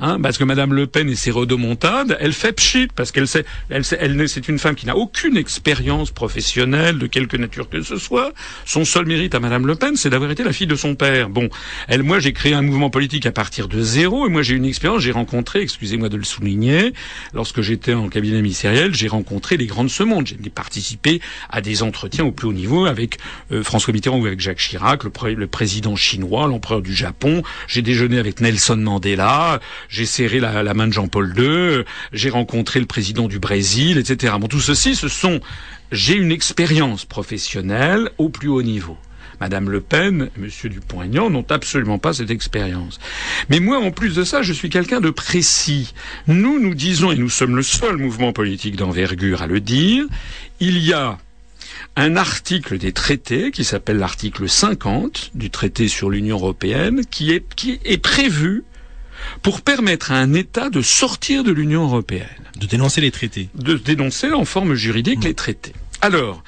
Hein, 0.00 0.20
parce 0.20 0.38
que 0.38 0.44
Madame 0.44 0.74
Le 0.74 0.86
Pen 0.86 1.08
et 1.10 1.16
ses 1.16 1.32
rodomontades, 1.32 2.16
elle 2.20 2.32
fait 2.32 2.52
pchit 2.52 2.86
parce 2.94 3.10
qu'elle 3.10 3.26
sait, 3.26 3.44
elle, 3.68 3.84
sait, 3.84 3.98
elle 4.00 4.28
c'est 4.28 4.48
une 4.48 4.60
femme 4.60 4.76
qui 4.76 4.86
n'a 4.86 4.96
aucune 4.96 5.36
expérience 5.36 6.12
professionnelle 6.12 6.98
de 6.98 7.06
quelque 7.08 7.36
nature 7.36 7.68
que 7.68 7.82
ce 7.82 7.96
soit. 7.96 8.32
Son 8.64 8.84
seul 8.84 9.06
mérite 9.06 9.34
à 9.34 9.40
Madame 9.40 9.66
Le 9.66 9.74
Pen, 9.74 9.96
c'est 9.96 10.10
d'avoir 10.10 10.30
été 10.30 10.44
la 10.44 10.52
fille 10.52 10.68
de 10.68 10.76
son 10.76 10.94
père. 10.94 11.30
Bon, 11.30 11.48
elle, 11.88 12.04
moi, 12.04 12.20
j'ai 12.20 12.32
créé 12.32 12.54
un 12.54 12.62
mouvement 12.62 12.90
politique 12.90 13.26
à 13.26 13.32
partir 13.32 13.66
de 13.66 13.82
zéro 13.82 14.26
et 14.26 14.30
moi, 14.30 14.42
j'ai 14.42 14.54
une 14.54 14.64
expérience. 14.64 15.02
J'ai 15.02 15.10
rencontré, 15.10 15.62
excusez-moi 15.62 16.08
de 16.08 16.16
le 16.16 16.24
souligner, 16.24 16.92
lorsque 17.34 17.60
j'étais 17.60 17.94
en 17.94 18.08
cabinet 18.08 18.40
ministériel, 18.40 18.94
j'ai 18.94 19.08
rencontré 19.08 19.56
les 19.56 19.66
grands 19.66 19.84
de 19.84 19.88
ce 19.88 20.04
monde. 20.04 20.28
J'ai 20.28 20.36
participé 20.50 21.20
à 21.50 21.60
des 21.60 21.82
entretiens 21.82 22.24
au 22.24 22.32
plus 22.32 22.46
haut 22.46 22.52
niveau 22.52 22.86
avec 22.86 23.18
euh, 23.50 23.64
François 23.64 23.92
Mitterrand 23.92 24.18
ou 24.18 24.26
avec 24.26 24.40
Jacques 24.40 24.58
Chirac, 24.58 25.02
le 25.04 25.46
président 25.46 25.96
chinois, 25.96 26.46
l'empereur 26.46 26.82
du 26.82 26.94
Japon. 26.94 27.42
J'ai 27.66 27.82
déjeuné 27.82 28.18
avec 28.18 28.40
Nelson 28.40 28.76
Mandela 28.76 29.60
j'ai 29.88 30.06
serré 30.06 30.40
la, 30.40 30.74
main 30.74 30.86
de 30.86 30.92
Jean-Paul 30.92 31.34
II, 31.36 31.84
j'ai 32.12 32.30
rencontré 32.30 32.80
le 32.80 32.86
président 32.86 33.28
du 33.28 33.38
Brésil, 33.38 33.98
etc. 33.98 34.34
Bon, 34.40 34.48
tout 34.48 34.60
ceci, 34.60 34.94
ce 34.94 35.08
sont, 35.08 35.40
j'ai 35.92 36.14
une 36.14 36.32
expérience 36.32 37.04
professionnelle 37.04 38.10
au 38.18 38.28
plus 38.28 38.48
haut 38.48 38.62
niveau. 38.62 38.96
Madame 39.40 39.70
Le 39.70 39.80
Pen 39.80 40.30
Monsieur 40.36 40.68
Dupont-Aignan 40.68 41.30
n'ont 41.30 41.46
absolument 41.48 41.98
pas 41.98 42.12
cette 42.12 42.30
expérience. 42.30 42.98
Mais 43.48 43.60
moi, 43.60 43.78
en 43.78 43.92
plus 43.92 44.14
de 44.14 44.24
ça, 44.24 44.42
je 44.42 44.52
suis 44.52 44.68
quelqu'un 44.68 45.00
de 45.00 45.10
précis. 45.10 45.94
Nous, 46.26 46.58
nous 46.58 46.74
disons, 46.74 47.12
et 47.12 47.16
nous 47.16 47.28
sommes 47.28 47.54
le 47.54 47.62
seul 47.62 47.96
mouvement 47.98 48.32
politique 48.32 48.76
d'envergure 48.76 49.42
à 49.42 49.46
le 49.46 49.60
dire, 49.60 50.06
il 50.58 50.78
y 50.78 50.92
a 50.92 51.18
un 51.94 52.16
article 52.16 52.78
des 52.78 52.92
traités 52.92 53.50
qui 53.50 53.64
s'appelle 53.64 53.98
l'article 53.98 54.48
50 54.48 55.30
du 55.34 55.50
traité 55.50 55.88
sur 55.88 56.10
l'Union 56.10 56.36
européenne 56.36 57.02
qui 57.08 57.32
est, 57.32 57.44
qui 57.54 57.78
est 57.84 57.98
prévu 57.98 58.64
pour 59.42 59.62
permettre 59.62 60.12
à 60.12 60.16
un 60.16 60.34
État 60.34 60.70
de 60.70 60.82
sortir 60.82 61.44
de 61.44 61.52
l'Union 61.52 61.84
européenne. 61.84 62.26
De 62.60 62.66
dénoncer 62.66 63.00
les 63.00 63.10
traités. 63.10 63.48
De 63.54 63.74
dénoncer 63.76 64.32
en 64.32 64.44
forme 64.44 64.74
juridique 64.74 65.24
les 65.24 65.34
traités. 65.34 65.72
Alors, 66.00 66.42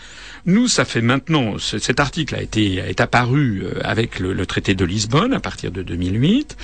nous, 0.46 0.68
ça 0.68 0.84
fait 0.84 1.02
maintenant, 1.02 1.58
cet 1.58 2.00
article 2.00 2.34
a 2.34 2.42
été 2.42 2.76
est 2.76 3.00
apparu 3.00 3.62
euh, 3.62 3.80
avec 3.84 4.18
le, 4.18 4.46
traité 4.46 4.74
de 4.74 4.84
Lisbonne 4.84 5.34
à 5.34 5.40
partir 5.40 5.70
de 5.70 5.82
2008. 5.82 6.56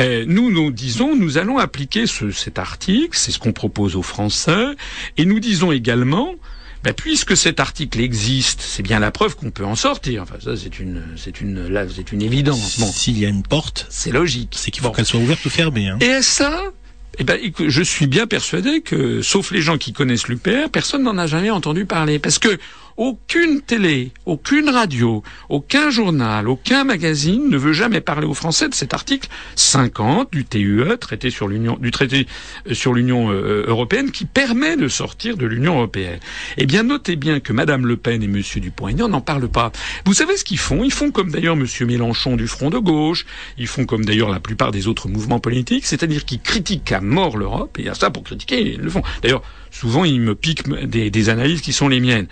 Euh, 0.00 0.24
nous, 0.26 0.50
nous 0.50 0.70
disons, 0.70 1.16
nous 1.16 1.38
allons 1.38 1.58
appliquer 1.58 2.06
ce, 2.06 2.30
cet 2.30 2.58
article, 2.58 3.16
c'est 3.16 3.32
ce 3.32 3.38
qu'on 3.38 3.52
propose 3.52 3.96
aux 3.96 4.02
Français, 4.02 4.66
et 5.16 5.24
nous 5.24 5.40
disons 5.40 5.72
également 5.72 6.34
ben, 6.86 6.94
puisque 6.94 7.36
cet 7.36 7.58
article 7.58 8.00
existe, 8.00 8.60
c'est 8.60 8.84
bien 8.84 9.00
la 9.00 9.10
preuve 9.10 9.34
qu'on 9.34 9.50
peut 9.50 9.64
en 9.64 9.74
sortir. 9.74 10.22
Enfin, 10.22 10.36
ça, 10.38 10.56
c'est 10.56 10.78
une, 10.78 11.02
c'est 11.16 11.40
une, 11.40 11.66
là, 11.66 11.84
c'est 11.92 12.12
une 12.12 12.22
évidence. 12.22 12.78
Bon. 12.78 12.86
S'il 12.86 13.18
y 13.18 13.26
a 13.26 13.28
une 13.28 13.42
porte, 13.42 13.86
c'est 13.90 14.12
logique. 14.12 14.54
C'est 14.56 14.70
qu'il 14.70 14.84
faut 14.84 14.92
qu'elle 14.92 15.04
soit 15.04 15.18
ouverte 15.18 15.44
ou 15.44 15.50
fermée. 15.50 15.88
Hein. 15.88 15.98
Et 15.98 16.22
ça, 16.22 16.62
eh 17.18 17.24
ben, 17.24 17.40
je 17.66 17.82
suis 17.82 18.06
bien 18.06 18.28
persuadé 18.28 18.82
que, 18.82 19.20
sauf 19.20 19.50
les 19.50 19.62
gens 19.62 19.78
qui 19.78 19.92
connaissent 19.92 20.28
l'UPR, 20.28 20.70
personne 20.70 21.02
n'en 21.02 21.18
a 21.18 21.26
jamais 21.26 21.50
entendu 21.50 21.86
parler. 21.86 22.20
Parce 22.20 22.38
que 22.38 22.56
Aucune 22.96 23.60
télé, 23.60 24.10
aucune 24.24 24.70
radio, 24.70 25.22
aucun 25.50 25.90
journal, 25.90 26.48
aucun 26.48 26.84
magazine 26.84 27.50
ne 27.50 27.58
veut 27.58 27.74
jamais 27.74 28.00
parler 28.00 28.26
aux 28.26 28.32
Français 28.32 28.70
de 28.70 28.74
cet 28.74 28.94
article 28.94 29.28
50 29.54 30.32
du 30.32 30.46
TUE, 30.46 30.96
traité 30.98 31.28
sur 31.28 31.46
l'Union, 31.46 31.76
du 31.78 31.90
traité 31.90 32.26
euh, 32.66 32.72
sur 32.72 32.94
l'Union 32.94 33.30
euh, 33.30 33.66
européenne, 33.66 34.10
qui 34.12 34.24
permet 34.24 34.78
de 34.78 34.88
sortir 34.88 35.36
de 35.36 35.44
l'Union 35.44 35.74
européenne. 35.74 36.20
Eh 36.56 36.64
bien, 36.64 36.84
notez 36.84 37.16
bien 37.16 37.40
que 37.40 37.52
Madame 37.52 37.84
Le 37.84 37.98
Pen 37.98 38.22
et 38.22 38.28
Monsieur 38.28 38.62
Dupont-Aignan 38.62 39.08
n'en 39.08 39.20
parlent 39.20 39.50
pas. 39.50 39.72
Vous 40.06 40.14
savez 40.14 40.38
ce 40.38 40.44
qu'ils 40.44 40.56
font? 40.56 40.82
Ils 40.82 40.90
font 40.90 41.10
comme 41.10 41.30
d'ailleurs 41.30 41.56
Monsieur 41.56 41.84
Mélenchon 41.84 42.36
du 42.36 42.46
Front 42.46 42.70
de 42.70 42.78
gauche. 42.78 43.26
Ils 43.58 43.66
font 43.66 43.84
comme 43.84 44.06
d'ailleurs 44.06 44.30
la 44.30 44.40
plupart 44.40 44.72
des 44.72 44.88
autres 44.88 45.10
mouvements 45.10 45.40
politiques, 45.40 45.84
c'est-à-dire 45.84 46.24
qu'ils 46.24 46.40
critiquent 46.40 46.92
à 46.92 47.02
mort 47.02 47.36
l'Europe. 47.36 47.78
Et 47.78 47.90
à 47.90 47.94
ça, 47.94 48.08
pour 48.08 48.22
critiquer, 48.22 48.72
ils 48.72 48.80
le 48.80 48.88
font. 48.88 49.02
D'ailleurs, 49.22 49.42
souvent 49.70 50.04
ils 50.04 50.20
me 50.20 50.34
piquent 50.34 50.68
des, 50.68 51.10
des, 51.10 51.28
analyses 51.28 51.60
qui 51.60 51.72
sont 51.72 51.88
les 51.88 52.00
miennes. 52.00 52.26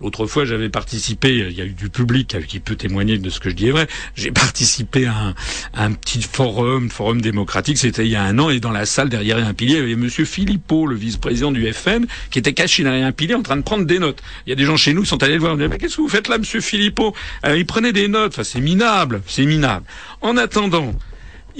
L'autre 0.00 0.26
fois, 0.26 0.44
j'avais 0.44 0.68
participé, 0.68 1.46
il 1.50 1.56
y 1.56 1.60
a 1.60 1.64
eu 1.64 1.72
du 1.72 1.88
public 1.88 2.36
qui 2.46 2.60
peut 2.60 2.76
témoigner 2.76 3.18
de 3.18 3.30
ce 3.30 3.40
que 3.40 3.50
je 3.50 3.54
dis 3.54 3.68
est 3.68 3.72
vrai. 3.72 3.86
J'ai 4.16 4.30
participé 4.32 5.06
à 5.06 5.14
un, 5.14 5.34
un, 5.74 5.92
petit 5.92 6.22
forum, 6.22 6.90
forum 6.90 7.20
démocratique, 7.20 7.78
c'était 7.78 8.04
il 8.04 8.10
y 8.10 8.16
a 8.16 8.22
un 8.22 8.38
an, 8.38 8.50
et 8.50 8.60
dans 8.60 8.72
la 8.72 8.86
salle 8.86 9.08
derrière 9.08 9.38
un 9.38 9.54
pilier, 9.54 9.74
il 9.74 9.80
y 9.80 9.82
avait 9.82 9.96
Monsieur 9.96 10.24
Philippot, 10.24 10.86
le 10.86 10.96
vice-président 10.96 11.52
du 11.52 11.70
FN, 11.72 12.06
qui 12.30 12.38
était 12.38 12.52
caché 12.52 12.82
derrière 12.82 13.06
un 13.06 13.12
pilier 13.12 13.34
en 13.34 13.42
train 13.42 13.56
de 13.56 13.62
prendre 13.62 13.84
des 13.84 13.98
notes. 13.98 14.22
Il 14.46 14.50
y 14.50 14.52
a 14.52 14.56
des 14.56 14.64
gens 14.64 14.76
chez 14.76 14.94
nous 14.94 15.02
qui 15.02 15.08
sont 15.08 15.22
allés 15.22 15.34
le 15.34 15.40
voir, 15.40 15.56
mais 15.56 15.68
qu'est-ce 15.78 15.96
que 15.96 16.02
vous 16.02 16.08
faites 16.08 16.28
là, 16.28 16.38
Monsieur 16.38 16.60
Philippot? 16.60 17.14
Alors, 17.42 17.56
Il 17.56 17.66
prenait 17.66 17.92
des 17.92 18.08
notes, 18.08 18.32
enfin 18.32 18.44
c'est 18.44 18.60
minable, 18.60 19.22
c'est 19.26 19.44
minable. 19.44 19.84
En 20.20 20.36
attendant, 20.36 20.94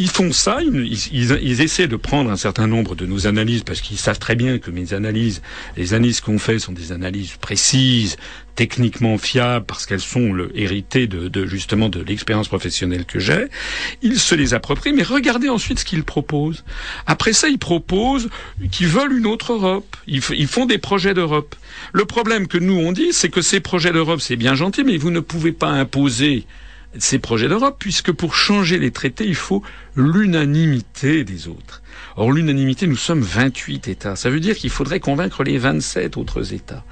ils 0.00 0.08
font 0.08 0.32
ça, 0.32 0.60
ils, 0.62 0.94
ils, 1.12 1.38
ils, 1.42 1.60
essaient 1.60 1.86
de 1.86 1.96
prendre 1.96 2.30
un 2.30 2.36
certain 2.36 2.66
nombre 2.66 2.94
de 2.94 3.04
nos 3.04 3.26
analyses 3.26 3.64
parce 3.64 3.82
qu'ils 3.82 3.98
savent 3.98 4.18
très 4.18 4.34
bien 4.34 4.58
que 4.58 4.70
mes 4.70 4.94
analyses, 4.94 5.42
les 5.76 5.92
analyses 5.92 6.22
qu'on 6.22 6.38
fait 6.38 6.58
sont 6.58 6.72
des 6.72 6.90
analyses 6.90 7.32
précises, 7.38 8.16
techniquement 8.56 9.18
fiables 9.18 9.66
parce 9.66 9.84
qu'elles 9.84 10.00
sont 10.00 10.32
le, 10.32 10.58
héritées 10.58 11.06
de, 11.06 11.28
de, 11.28 11.44
justement 11.44 11.90
de 11.90 12.00
l'expérience 12.00 12.48
professionnelle 12.48 13.04
que 13.04 13.18
j'ai. 13.18 13.48
Ils 14.00 14.18
se 14.18 14.34
les 14.34 14.54
approprient, 14.54 14.94
mais 14.94 15.02
regardez 15.02 15.50
ensuite 15.50 15.80
ce 15.80 15.84
qu'ils 15.84 16.04
proposent. 16.04 16.64
Après 17.06 17.34
ça, 17.34 17.48
ils 17.48 17.58
proposent 17.58 18.30
qu'ils 18.72 18.88
veulent 18.88 19.12
une 19.12 19.26
autre 19.26 19.52
Europe. 19.52 19.98
Ils, 20.06 20.22
ils 20.34 20.46
font 20.48 20.64
des 20.64 20.78
projets 20.78 21.12
d'Europe. 21.12 21.54
Le 21.92 22.06
problème 22.06 22.48
que 22.48 22.56
nous 22.56 22.78
on 22.78 22.92
dit, 22.92 23.12
c'est 23.12 23.28
que 23.28 23.42
ces 23.42 23.60
projets 23.60 23.92
d'Europe, 23.92 24.22
c'est 24.22 24.36
bien 24.36 24.54
gentil, 24.54 24.82
mais 24.82 24.96
vous 24.96 25.10
ne 25.10 25.20
pouvez 25.20 25.52
pas 25.52 25.68
imposer 25.68 26.46
ces 26.98 27.18
projets 27.18 27.48
d'Europe, 27.48 27.76
puisque 27.78 28.12
pour 28.12 28.34
changer 28.34 28.78
les 28.78 28.90
traités, 28.90 29.26
il 29.26 29.34
faut 29.34 29.62
l'unanimité 29.94 31.24
des 31.24 31.48
autres. 31.48 31.82
Or, 32.16 32.32
l'unanimité, 32.32 32.86
nous 32.86 32.96
sommes 32.96 33.22
28 33.22 33.88
États. 33.88 34.16
Ça 34.16 34.30
veut 34.30 34.40
dire 34.40 34.56
qu'il 34.56 34.70
faudrait 34.70 35.00
convaincre 35.00 35.44
les 35.44 35.58
27 35.58 36.16
autres 36.16 36.52
États. 36.52 36.84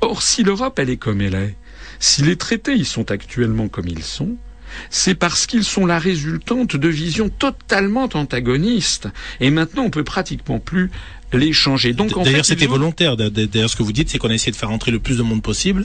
Or, 0.00 0.22
si 0.22 0.42
l'Europe, 0.42 0.78
elle 0.78 0.90
est 0.90 0.96
comme 0.96 1.20
elle 1.20 1.34
est, 1.34 1.56
si 1.98 2.22
les 2.22 2.36
traités, 2.36 2.74
ils 2.74 2.86
sont 2.86 3.10
actuellement 3.10 3.68
comme 3.68 3.88
ils 3.88 4.02
sont, 4.02 4.36
c'est 4.88 5.14
parce 5.14 5.46
qu'ils 5.46 5.64
sont 5.64 5.84
la 5.84 5.98
résultante 5.98 6.76
de 6.76 6.88
visions 6.88 7.28
totalement 7.28 8.08
antagonistes. 8.14 9.08
Et 9.40 9.50
maintenant, 9.50 9.82
on 9.82 9.90
peut 9.90 10.04
pratiquement 10.04 10.60
plus 10.60 10.90
les 11.32 11.52
changer. 11.52 11.92
Donc, 11.92 12.12
d'ailleurs, 12.22 12.44
c'était 12.44 12.66
volontaire. 12.66 13.16
D'ailleurs, 13.16 13.70
ce 13.70 13.76
que 13.76 13.82
vous 13.82 13.92
dites, 13.92 14.10
c'est 14.10 14.18
qu'on 14.18 14.30
a 14.30 14.34
essayé 14.34 14.52
de 14.52 14.56
faire 14.56 14.70
entrer 14.70 14.90
le 14.90 14.98
plus 14.98 15.18
de 15.18 15.22
monde 15.22 15.42
possible 15.42 15.84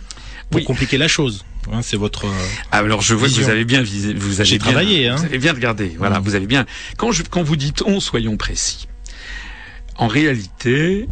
pour 0.49 0.61
oui. 0.61 0.65
compliquer 0.65 0.97
la 0.97 1.07
chose. 1.07 1.45
Hein, 1.71 1.81
c'est 1.81 1.97
votre. 1.97 2.27
Alors 2.71 3.01
je 3.01 3.15
vois 3.15 3.27
que 3.27 3.33
vous 3.33 3.49
avez 3.49 3.65
bien 3.65 3.81
visé, 3.81 4.13
vous 4.13 4.41
avez 4.41 4.49
bien, 4.49 4.57
travaillé, 4.59 5.07
hein. 5.07 5.15
vous 5.15 5.25
avez 5.25 5.37
bien 5.37 5.53
regardé. 5.53 5.95
Voilà, 5.97 6.19
mmh. 6.19 6.23
vous 6.23 6.35
avez 6.35 6.47
bien. 6.47 6.65
Quand 6.97 7.11
je, 7.11 7.23
quand 7.23 7.43
vous 7.43 7.55
dites 7.55 7.81
on, 7.85 7.99
soyons 7.99 8.37
précis. 8.37 8.87
En 9.97 10.07
réalité, 10.07 11.07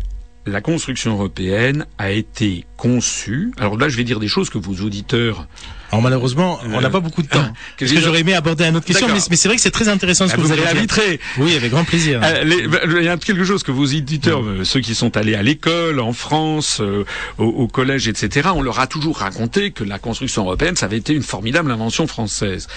la 0.46 0.62
construction 0.62 1.14
européenne 1.14 1.86
a 1.98 2.12
été 2.12 2.66
conçue. 2.78 3.52
Alors 3.58 3.78
là, 3.78 3.88
je 3.88 3.96
vais 3.96 4.04
dire 4.04 4.20
des 4.20 4.28
choses 4.28 4.50
que 4.50 4.58
vos 4.58 4.84
auditeurs. 4.84 5.48
Alors 5.92 6.02
malheureusement, 6.02 6.60
on 6.66 6.82
n'a 6.82 6.90
pas 6.90 7.00
beaucoup 7.00 7.22
de 7.22 7.28
temps. 7.28 7.48
Que 7.78 7.86
j'aurais 7.86 8.22
aimé 8.22 8.34
aborder 8.34 8.66
une 8.66 8.76
autre 8.76 8.86
question, 8.86 9.08
mais, 9.08 9.20
mais 9.30 9.36
c'est 9.36 9.48
vrai 9.48 9.56
que 9.56 9.62
c'est 9.62 9.72
très 9.72 9.88
intéressant 9.88 10.28
ce 10.28 10.36
que 10.36 10.42
vous, 10.42 10.52
avez 10.52 10.68
invité. 10.68 11.20
Oui, 11.38 11.56
avec 11.56 11.72
grand 11.72 11.84
plaisir. 11.84 12.20
Euh, 12.24 12.44
les, 12.44 12.68
il 13.00 13.04
y 13.04 13.10
a 13.10 13.18
quelque 13.18 13.44
chose 13.44 13.64
que 13.64 13.72
vos 13.72 13.86
auditeurs, 13.86 14.44
ceux 14.64 14.80
qui 14.80 14.96
sont 14.96 15.16
allés 15.18 15.36
à 15.36 15.44
l'école, 15.44 16.00
en 16.00 16.14
France, 16.14 16.80
euh, 16.82 17.06
au, 17.38 17.46
au, 17.46 17.68
collège, 17.68 18.08
etc., 18.08 18.50
on 18.56 18.62
leur 18.62 18.80
a 18.80 18.88
toujours 18.88 19.18
raconté 19.18 19.72
que 19.72 19.84
la 19.84 20.00
construction 20.00 20.44
européenne, 20.44 20.76
ça 20.76 20.88
avait 20.88 20.98
été 20.98 21.14
une 21.14 21.24
formidable 21.24 21.72
invention 21.72 22.08
française. 22.08 22.68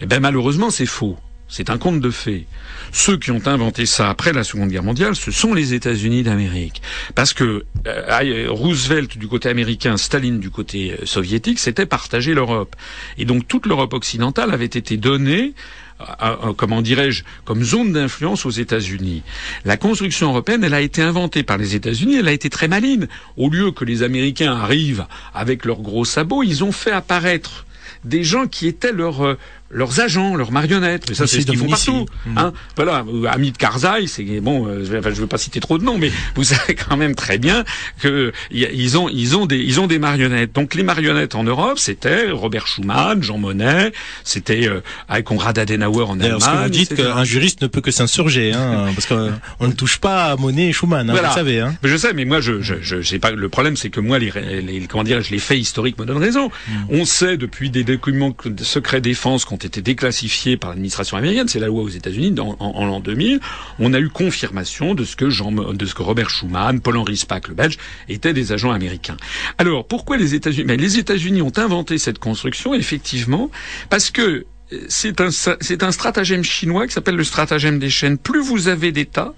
Eh 0.00 0.06
ben 0.06 0.20
malheureusement, 0.20 0.70
c'est 0.70 0.86
faux. 0.86 1.16
C'est 1.48 1.70
un 1.70 1.78
conte 1.78 2.00
de 2.00 2.10
fées. 2.10 2.46
Ceux 2.92 3.16
qui 3.16 3.30
ont 3.30 3.46
inventé 3.46 3.86
ça 3.86 4.10
après 4.10 4.32
la 4.32 4.42
Seconde 4.42 4.70
Guerre 4.70 4.82
mondiale, 4.82 5.14
ce 5.14 5.30
sont 5.30 5.54
les 5.54 5.74
États-Unis 5.74 6.24
d'Amérique. 6.24 6.82
Parce 7.14 7.32
que 7.32 7.64
euh, 7.86 8.46
Roosevelt 8.48 9.16
du 9.16 9.28
côté 9.28 9.48
américain, 9.48 9.96
Staline 9.96 10.40
du 10.40 10.50
côté 10.50 10.92
euh, 10.92 11.06
soviétique, 11.06 11.60
c'était 11.60 11.86
partager 11.86 12.34
l'Europe. 12.34 12.74
Et 13.16 13.24
donc 13.24 13.46
toute 13.46 13.66
l'Europe 13.66 13.94
occidentale 13.94 14.52
avait 14.52 14.64
été 14.64 14.96
donnée 14.96 15.54
euh, 16.00 16.52
comment 16.54 16.82
dirais-je, 16.82 17.22
comme 17.44 17.62
zone 17.62 17.92
d'influence 17.92 18.44
aux 18.44 18.50
États-Unis. 18.50 19.22
La 19.64 19.76
construction 19.76 20.28
européenne, 20.28 20.62
elle 20.62 20.74
a 20.74 20.82
été 20.82 21.00
inventée 21.00 21.42
par 21.42 21.56
les 21.56 21.74
États-Unis, 21.74 22.16
elle 22.16 22.28
a 22.28 22.32
été 22.32 22.50
très 22.50 22.68
maline. 22.68 23.08
Au 23.38 23.48
lieu 23.48 23.70
que 23.70 23.84
les 23.84 24.02
Américains 24.02 24.52
arrivent 24.52 25.06
avec 25.32 25.64
leurs 25.64 25.80
gros 25.80 26.04
sabots, 26.04 26.42
ils 26.42 26.64
ont 26.64 26.72
fait 26.72 26.90
apparaître 26.90 27.64
des 28.04 28.24
gens 28.24 28.46
qui 28.46 28.66
étaient 28.66 28.92
leurs 28.92 29.36
leurs 29.70 30.00
agents, 30.00 30.36
leurs 30.36 30.52
marionnettes. 30.52 31.06
Mais 31.08 31.14
ça, 31.14 31.26
c'est 31.26 31.40
ce 31.40 31.46
qu'ils 31.46 31.58
font 31.58 31.68
partout. 31.68 32.06
Hein 32.36 32.52
voilà, 32.76 33.04
Hamid 33.30 33.56
Karzai, 33.56 34.06
c'est 34.06 34.24
bon. 34.40 34.66
Euh, 34.66 34.84
je 34.84 34.94
ne 34.94 35.14
veux 35.14 35.26
pas 35.26 35.38
citer 35.38 35.60
trop 35.60 35.78
de 35.78 35.84
noms, 35.84 35.98
mais 35.98 36.10
vous 36.34 36.44
savez 36.44 36.74
quand 36.74 36.96
même 36.96 37.14
très 37.14 37.38
bien 37.38 37.64
que 38.00 38.32
ils 38.50 38.98
ont 38.98 39.08
ils 39.08 39.36
ont 39.36 39.46
des 39.46 39.58
ils 39.58 39.80
ont 39.80 39.86
des 39.86 39.98
marionnettes. 39.98 40.52
Donc 40.52 40.74
les 40.74 40.82
marionnettes 40.82 41.34
en 41.34 41.44
Europe, 41.44 41.78
c'était 41.78 42.30
Robert 42.30 42.66
Schuman, 42.66 43.22
Jean 43.22 43.38
Monnet, 43.38 43.92
c'était 44.24 44.68
euh, 44.68 45.22
Konrad 45.22 45.58
Adenauer 45.58 46.04
en 46.04 46.20
Allemagne. 46.20 46.40
Ce 46.40 46.46
que 46.46 46.62
vous 46.62 46.68
dites 46.68 46.94
qu'un 46.94 47.24
juriste 47.24 47.62
ne 47.62 47.66
peut 47.66 47.80
que 47.80 47.90
s'insurger, 47.90 48.52
hein, 48.52 48.86
parce 48.94 49.06
qu'on 49.06 49.66
ne 49.66 49.72
touche 49.72 49.98
pas 49.98 50.32
à 50.32 50.36
Monnet 50.36 50.68
et 50.68 50.72
Schuman, 50.72 51.08
hein, 51.08 51.12
voilà. 51.12 51.28
vous 51.28 51.34
savez. 51.34 51.60
Hein. 51.60 51.74
Je 51.82 51.96
sais, 51.96 52.12
mais 52.12 52.24
moi, 52.24 52.40
je, 52.40 52.60
je, 52.60 52.74
je 52.80 53.02
sais 53.02 53.18
pas. 53.18 53.30
Le 53.30 53.48
problème, 53.48 53.76
c'est 53.76 53.90
que 53.90 54.00
moi, 54.00 54.18
les, 54.18 54.30
les 54.62 54.86
comment 54.86 55.04
dire, 55.04 55.20
les 55.30 55.38
faits 55.38 55.58
historiques 55.58 55.98
me 55.98 56.04
donnent 56.04 56.16
raison. 56.18 56.50
Mm. 56.68 56.72
On 56.90 57.04
sait 57.04 57.36
depuis 57.36 57.70
des 57.70 57.84
documents 57.84 58.34
de 58.44 58.64
secret 58.64 59.00
défense 59.00 59.44
ont 59.56 59.66
été 59.66 59.80
déclassifiés 59.80 60.56
par 60.56 60.70
l'administration 60.70 61.16
américaine, 61.16 61.48
c'est 61.48 61.58
la 61.58 61.66
loi 61.66 61.82
aux 61.82 61.88
États-Unis 61.88 62.38
en, 62.38 62.56
en, 62.60 62.70
en 62.76 62.86
l'an 62.86 63.00
2000, 63.00 63.40
on 63.78 63.92
a 63.94 63.98
eu 63.98 64.08
confirmation 64.08 64.94
de 64.94 65.04
ce 65.04 65.16
que 65.16 65.30
Jean, 65.30 65.50
de 65.52 65.86
ce 65.86 65.94
que 65.94 66.02
Robert 66.02 66.30
Schuman, 66.30 66.80
Paul-Henri 66.80 67.16
Spack, 67.16 67.48
le 67.48 67.54
Belge, 67.54 67.78
étaient 68.08 68.34
des 68.34 68.52
agents 68.52 68.70
américains. 68.70 69.16
Alors 69.58 69.86
pourquoi 69.86 70.16
les 70.16 70.34
États-Unis 70.34 70.66
Mais 70.66 70.76
les 70.76 70.98
États-Unis 70.98 71.42
ont 71.42 71.52
inventé 71.56 71.98
cette 71.98 72.18
construction 72.18 72.74
effectivement 72.74 73.50
parce 73.88 74.10
que 74.10 74.46
c'est 74.88 75.20
un, 75.20 75.30
c'est 75.30 75.82
un 75.82 75.92
stratagème 75.92 76.42
chinois 76.42 76.86
qui 76.86 76.92
s'appelle 76.92 77.16
le 77.16 77.24
stratagème 77.24 77.78
des 77.78 77.90
chaînes. 77.90 78.18
Plus 78.18 78.42
vous 78.42 78.68
avez 78.68 78.92
d'États, 78.92 79.32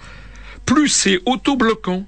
plus 0.67 0.89
c'est 0.89 1.21
auto-bloquant 1.27 2.07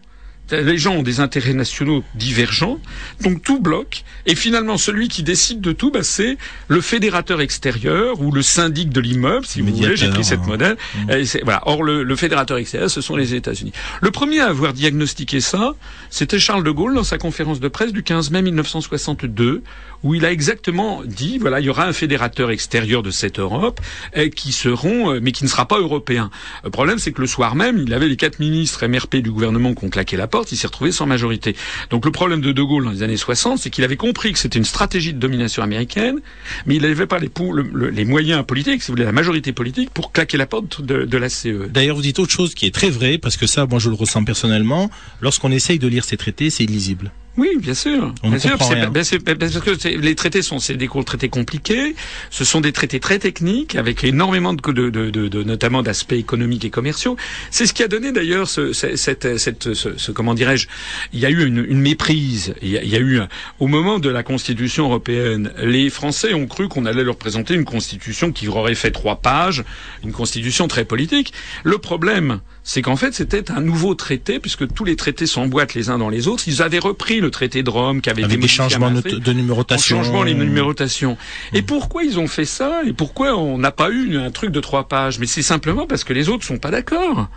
les 0.53 0.79
gens 0.79 0.95
ont 0.95 1.03
des 1.03 1.21
intérêts 1.21 1.55
nationaux 1.55 2.03
divergents, 2.15 2.79
donc 3.23 3.43
tout 3.43 3.61
bloque, 3.61 4.05
et 4.27 4.35
finalement 4.35 4.79
celui 4.79 5.09
qui 5.09 5.23
décide 5.23 5.61
de 5.61 5.73
tout, 5.73 5.91
bah, 5.91 6.03
c'est 6.03 6.37
le 6.69 6.81
fédérateur 6.81 7.41
extérieur 7.41 8.21
ou 8.21 8.33
le 8.33 8.43
syndic 8.43 8.91
de 8.91 9.01
l'immeuble, 9.01 9.47
si 9.47 9.61
vous 9.61 9.75
voulez, 9.75 9.97
j'ai 9.97 10.11
pris 10.11 10.25
cette 10.25 10.47
modèle. 10.47 10.77
Mmh. 10.97 11.23
voilà. 11.45 11.63
Or 11.67 11.83
le, 11.83 12.03
le, 12.03 12.17
fédérateur 12.17 12.59
extérieur, 12.59 12.91
ce 12.91 13.01
sont 13.01 13.17
les 13.17 13.35
États-Unis. 13.35 13.73
Le 14.01 14.11
premier 14.11 14.41
à 14.41 14.47
avoir 14.47 14.73
diagnostiqué 14.73 15.41
ça, 15.41 15.75
c'était 16.11 16.39
Charles 16.39 16.65
de 16.65 16.71
Gaulle 16.71 16.95
dans 16.95 17.05
sa 17.05 17.19
conférence 17.19 17.61
de 17.61 17.69
presse 17.69 17.93
du 17.93 18.03
15 18.03 18.31
mai 18.31 18.43
1962, 18.43 19.63
où 20.03 20.15
il 20.15 20.25
a 20.25 20.33
exactement 20.33 21.03
dit, 21.05 21.39
voilà, 21.39 21.61
il 21.61 21.67
y 21.67 21.71
aura 21.71 21.87
un 21.87 21.93
fédérateur 21.93 22.51
extérieur 22.51 23.03
de 23.03 23.11
cette 23.11 23.39
Europe, 23.39 23.81
et 24.15 24.31
qui 24.31 24.53
seront, 24.53 25.21
mais 25.21 25.33
qui 25.33 25.45
ne 25.45 25.49
sera 25.49 25.67
pas 25.67 25.79
européen. 25.79 26.31
Le 26.65 26.71
problème, 26.71 26.99
c'est 26.99 27.13
que 27.13 27.21
le 27.21 27.27
soir 27.27 27.55
même, 27.55 27.79
il 27.87 27.95
avait 27.95 28.09
les 28.09 28.17
quatre 28.17 28.41
ministres 28.41 28.87
MRP 28.87 29.17
du 29.17 29.31
gouvernement 29.31 29.75
qui 29.75 29.85
ont 29.85 29.91
claqué 29.91 30.17
la 30.17 30.27
porte 30.27 30.51
il 30.53 30.57
s'est 30.57 30.67
retrouvé 30.67 30.93
sans 30.93 31.07
majorité. 31.07 31.57
Donc 31.91 32.05
le 32.05 32.11
problème 32.11 32.41
de 32.41 32.53
De 32.53 32.63
Gaulle 32.63 32.85
dans 32.85 32.91
les 32.91 33.03
années 33.03 33.17
60, 33.17 33.59
c'est 33.59 33.71
qu'il 33.71 33.85
avait 33.85 33.97
compris 33.97 34.33
que 34.33 34.39
c'était 34.39 34.59
une 34.59 34.65
stratégie 34.65 35.13
de 35.13 35.19
domination 35.19 35.63
américaine, 35.63 36.21
mais 36.67 36.77
il 36.77 36.83
n'avait 36.83 37.07
pas 37.07 37.19
les, 37.19 37.31
le, 37.53 37.63
le, 37.63 37.91
les, 37.91 38.05
moyens 38.05 38.45
politiques, 38.45 38.83
si 38.83 38.89
vous 38.89 38.95
voulez, 38.95 39.05
la 39.05 39.13
majorité 39.13 39.53
politique, 39.53 39.91
pour 39.91 40.13
claquer 40.13 40.37
la 40.37 40.47
porte 40.47 40.83
de, 40.83 41.05
de 41.05 41.19
la 41.19 41.29
CE. 41.29 41.69
D'ailleurs, 41.69 41.97
vous 41.97 42.03
dites 42.03 42.19
autre 42.19 42.33
chose 42.33 42.55
qui 42.55 42.67
est 42.67 42.75
très 42.75 42.91
vrai, 42.91 43.19
parce 43.19 43.37
que 43.37 43.47
ça, 43.47 43.67
moi 43.67 43.79
je 43.79 43.89
le 43.89 43.95
ressens 43.95 44.25
personnellement, 44.25 44.91
lorsqu'on 45.21 45.51
essaye 45.53 45.79
de 45.79 45.89
lire 45.89 46.05
ces 46.05 46.17
traités, 46.17 46.51
c'est 46.51 46.65
illisible. 46.65 47.13
Oui, 47.37 47.49
bien 47.59 47.75
sûr. 47.75 48.13
On 48.23 48.31
bien 48.31 48.39
sûr, 48.39 48.59
rien. 48.59 48.91
parce 48.91 49.11
que 49.11 49.89
les 49.89 50.15
traités 50.15 50.43
sont 50.43 50.59
c'est 50.59 50.75
des 50.77 50.89
traités 51.07 51.29
compliqués. 51.29 51.95
Ce 52.31 52.45
sont 52.45 52.61
des 52.61 52.73
traités 52.73 52.99
très 53.01 53.19
techniques 53.19 53.77
avec 53.77 54.03
énormément 54.05 54.53
de, 54.53 54.73
de, 54.73 54.91
de, 54.91 55.29
de 55.29 55.43
notamment 55.45 55.83
d'aspects 55.83 56.13
économiques 56.13 56.65
et 56.65 56.71
commerciaux. 56.71 57.17
C'est 57.51 57.67
ce 57.67 57.73
qui 57.73 57.83
a 57.83 57.89
donné 57.89 58.11
d'ailleurs 58.13 58.49
ce, 58.49 58.73
cette, 58.73 59.39
cette, 59.39 59.75
ce, 59.75 59.97
ce, 59.97 60.13
comment 60.13 60.35
dirais-je 60.35 60.67
Il 61.13 61.21
y 61.21 61.27
a 61.27 61.31
eu 61.31 61.47
une, 61.47 61.65
une 61.69 61.81
méprise. 61.81 62.55
Il 62.63 62.69
y, 62.69 62.79
a, 62.79 62.83
il 62.83 62.89
y, 62.91 62.97
a, 62.97 63.01
eu 63.01 63.21
au 63.61 63.69
moment 63.69 64.01
de 64.01 64.11
la 64.11 64.23
Constitution 64.23 64.87
européenne, 64.87 65.53
les 65.63 65.89
Français 65.89 66.35
ont 66.35 66.47
cru 66.47 66.69
qu'on 66.69 66.85
allait 66.85 67.05
leur 67.05 67.17
présenter 67.17 67.55
une 67.55 67.65
Constitution 67.65 68.33
qui 68.33 68.49
aurait 68.49 68.75
fait 68.75 68.91
trois 68.91 69.17
pages, 69.21 69.65
une 70.05 70.13
Constitution 70.13 70.67
très 70.69 70.85
politique. 70.85 71.33
Le 71.63 71.79
problème, 71.79 72.41
c'est 72.63 72.83
qu'en 72.83 72.97
fait 72.97 73.15
c'était 73.15 73.51
un 73.51 73.61
nouveau 73.61 73.95
traité 73.95 74.39
puisque 74.39 74.67
tous 74.73 74.85
les 74.85 74.97
traités 74.97 75.27
s'emboîtent 75.27 75.75
les 75.75 75.91
uns 75.91 75.99
dans 75.99 76.09
les 76.09 76.29
autres. 76.29 76.45
Ils 76.47 76.63
avaient 76.63 76.79
repris 76.79 77.21
le 77.21 77.31
traité 77.31 77.63
de 77.63 77.71
Rome 77.71 78.01
qui 78.01 78.11
avait 78.11 78.25
Avec 78.25 78.41
des 78.41 78.49
changements 78.49 78.91
de, 78.91 79.01
de 79.01 79.33
numérotation. 79.33 80.01
en 80.01 80.05
changeant 80.05 80.23
les 80.23 80.35
numérotations. 80.35 81.17
Et 81.53 81.63
pourquoi 81.63 82.05
ils 82.05 82.19
ont 82.19 82.27
fait 82.29 82.45
ça? 82.45 82.83
Et 82.87 82.93
pourquoi 82.93 83.37
on 83.37 83.59
n'a 83.59 83.71
pas 83.73 83.91
eu 83.91 84.17
un 84.19 84.31
truc 84.31 84.51
de 84.51 84.61
trois 84.61 84.89
pages? 84.89 85.19
Mais 85.19 85.27
c'est 85.27 85.43
simplement 85.43 85.87
parce 85.87 86.05
que 86.05 86.13
les 86.13 86.29
autres 86.29 86.45
sont 86.47 86.59
pas 86.59 86.71
d'accord. 86.71 87.29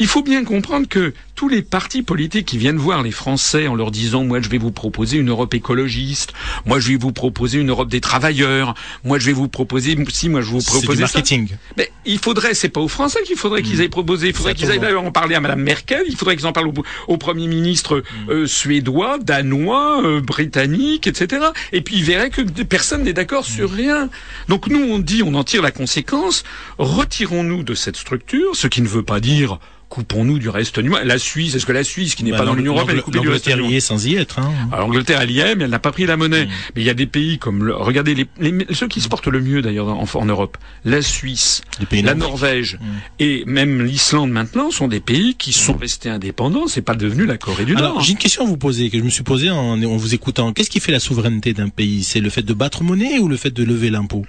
Il 0.00 0.06
faut 0.06 0.22
bien 0.22 0.44
comprendre 0.44 0.86
que 0.88 1.12
tous 1.34 1.48
les 1.48 1.62
partis 1.62 2.02
politiques 2.02 2.46
qui 2.46 2.58
viennent 2.58 2.76
voir 2.78 3.02
les 3.02 3.10
Français 3.10 3.66
en 3.68 3.74
leur 3.74 3.90
disant 3.90 4.24
moi 4.24 4.40
je 4.40 4.48
vais 4.48 4.58
vous 4.58 4.70
proposer 4.72 5.18
une 5.18 5.30
Europe 5.30 5.54
écologiste, 5.54 6.32
moi 6.66 6.78
je 6.80 6.88
vais 6.88 6.96
vous 6.96 7.12
proposer 7.12 7.58
une 7.58 7.70
Europe 7.70 7.88
des 7.88 8.00
travailleurs, 8.00 8.74
moi 9.04 9.18
je 9.18 9.26
vais 9.26 9.32
vous 9.32 9.48
proposer 9.48 9.96
si 10.08 10.28
moi 10.28 10.40
je 10.40 10.50
vous 10.50 10.60
C'est 10.60 10.72
du 10.80 10.86
propose 10.86 10.96
ça. 10.96 11.02
marketing. 11.02 11.48
Mais 11.76 11.90
il 12.04 12.18
faudrait, 12.18 12.54
c'est 12.54 12.68
pas 12.68 12.80
aux 12.80 12.88
Français 12.88 13.20
qu'il 13.24 13.36
faudrait 13.36 13.62
qu'ils 13.62 13.80
aient 13.80 13.88
proposé. 13.88 14.28
Il 14.28 14.34
faudrait 14.34 14.54
qu'ils 14.54 14.70
aillent 14.70 14.78
d'ailleurs 14.80 15.04
en 15.04 15.12
parler 15.12 15.34
à 15.34 15.40
Madame 15.40 15.62
Merkel. 15.62 16.02
Il 16.08 16.16
faudrait 16.16 16.36
qu'ils 16.36 16.46
en 16.46 16.52
parlent 16.52 16.68
au, 16.68 16.74
au 17.06 17.16
Premier 17.18 17.46
ministre 17.46 18.02
euh, 18.28 18.46
suédois, 18.46 19.18
danois, 19.18 20.02
euh, 20.04 20.20
britannique, 20.20 21.06
etc. 21.06 21.46
Et 21.72 21.80
puis 21.80 21.96
ils 21.96 22.04
verraient 22.04 22.30
que 22.30 22.42
personne 22.62 23.02
n'est 23.04 23.12
d'accord 23.12 23.44
sur 23.44 23.70
rien. 23.70 24.10
Donc 24.48 24.66
nous 24.68 24.80
on 24.80 24.98
dit, 24.98 25.22
on 25.24 25.34
en 25.34 25.44
tire 25.44 25.62
la 25.62 25.70
conséquence. 25.70 26.44
Retirons-nous 26.78 27.62
de 27.62 27.74
cette 27.74 27.96
structure, 27.96 28.54
ce 28.56 28.66
qui 28.66 28.82
ne 28.82 28.88
veut 28.88 29.02
pas 29.02 29.20
dire 29.20 29.58
coupons-nous 29.88 30.38
du 30.38 30.48
reste. 30.48 30.78
La 30.78 31.18
Suisse, 31.18 31.54
est-ce 31.54 31.64
que 31.66 31.72
la 31.72 31.84
Suisse, 31.84 32.14
qui 32.14 32.24
n'est 32.24 32.30
Bah, 32.32 32.38
pas 32.38 32.44
dans 32.44 32.54
l'Union 32.54 32.74
européenne, 32.74 32.98
est 32.98 33.02
coupée 33.02 33.20
du 33.20 33.28
reste 33.28 33.44
du 33.46 33.50
L'Angleterre 33.52 33.72
y 33.72 33.76
est 33.76 33.80
sans 33.80 34.06
y 34.06 34.14
être. 34.16 34.38
Hein. 34.38 34.52
l'Angleterre, 34.72 35.20
elle 35.22 35.30
y 35.30 35.40
est, 35.40 35.54
mais 35.56 35.64
elle 35.64 35.70
n'a 35.70 35.78
pas 35.78 35.92
pris 35.92 36.04
la 36.06 36.16
monnaie. 36.16 36.44
Mm. 36.46 36.48
Mais 36.76 36.82
il 36.82 36.84
y 36.86 36.90
a 36.90 36.94
des 36.94 37.06
pays 37.06 37.38
comme, 37.38 37.64
le, 37.64 37.74
regardez, 37.74 38.14
les, 38.14 38.26
les- 38.38 38.66
ceux 38.74 38.86
qui 38.88 39.00
se 39.00 39.08
portent 39.08 39.28
le 39.28 39.40
mieux 39.40 39.62
d'ailleurs 39.62 39.88
en, 39.88 40.04
en 40.12 40.24
Europe, 40.26 40.58
la 40.84 41.00
Suisse, 41.02 41.62
Les 41.80 41.86
pays 41.86 42.02
la. 42.02 42.14
Norvège 42.14 42.78
Mm. 42.80 42.84
et 43.20 43.42
même 43.46 43.82
l'Islande 43.82 44.30
maintenant 44.30 44.70
sont 44.70 44.88
des 44.88 45.00
pays 45.00 45.34
qui 45.36 45.52
sont 45.52 45.76
restés 45.76 46.10
indépendants. 46.10 46.66
C'est 46.68 46.82
pas 46.82 46.94
devenu 46.94 47.24
la 47.26 47.38
Corée 47.38 47.64
du 47.64 47.74
Alors, 47.76 47.94
Nord. 47.94 48.02
j'ai 48.02 48.12
une 48.12 48.18
question 48.18 48.44
à 48.44 48.46
vous 48.46 48.56
poser, 48.58 48.90
que 48.90 48.98
je 48.98 49.02
me 49.04 49.10
suis 49.10 49.22
posée 49.24 49.50
en, 49.50 49.82
en 49.82 49.96
vous 49.96 50.14
écoutant. 50.14 50.52
Qu'est-ce 50.52 50.70
qui 50.70 50.80
fait 50.80 50.92
la 50.92 51.00
souveraineté 51.00 51.54
d'un 51.54 51.68
pays? 51.70 52.04
C'est 52.04 52.20
le 52.20 52.30
fait 52.30 52.42
de 52.42 52.52
battre 52.52 52.82
monnaie 52.82 53.18
ou 53.18 53.28
le 53.28 53.36
fait 53.36 53.50
de 53.50 53.64
lever 53.64 53.90
l'impôt? 53.90 54.26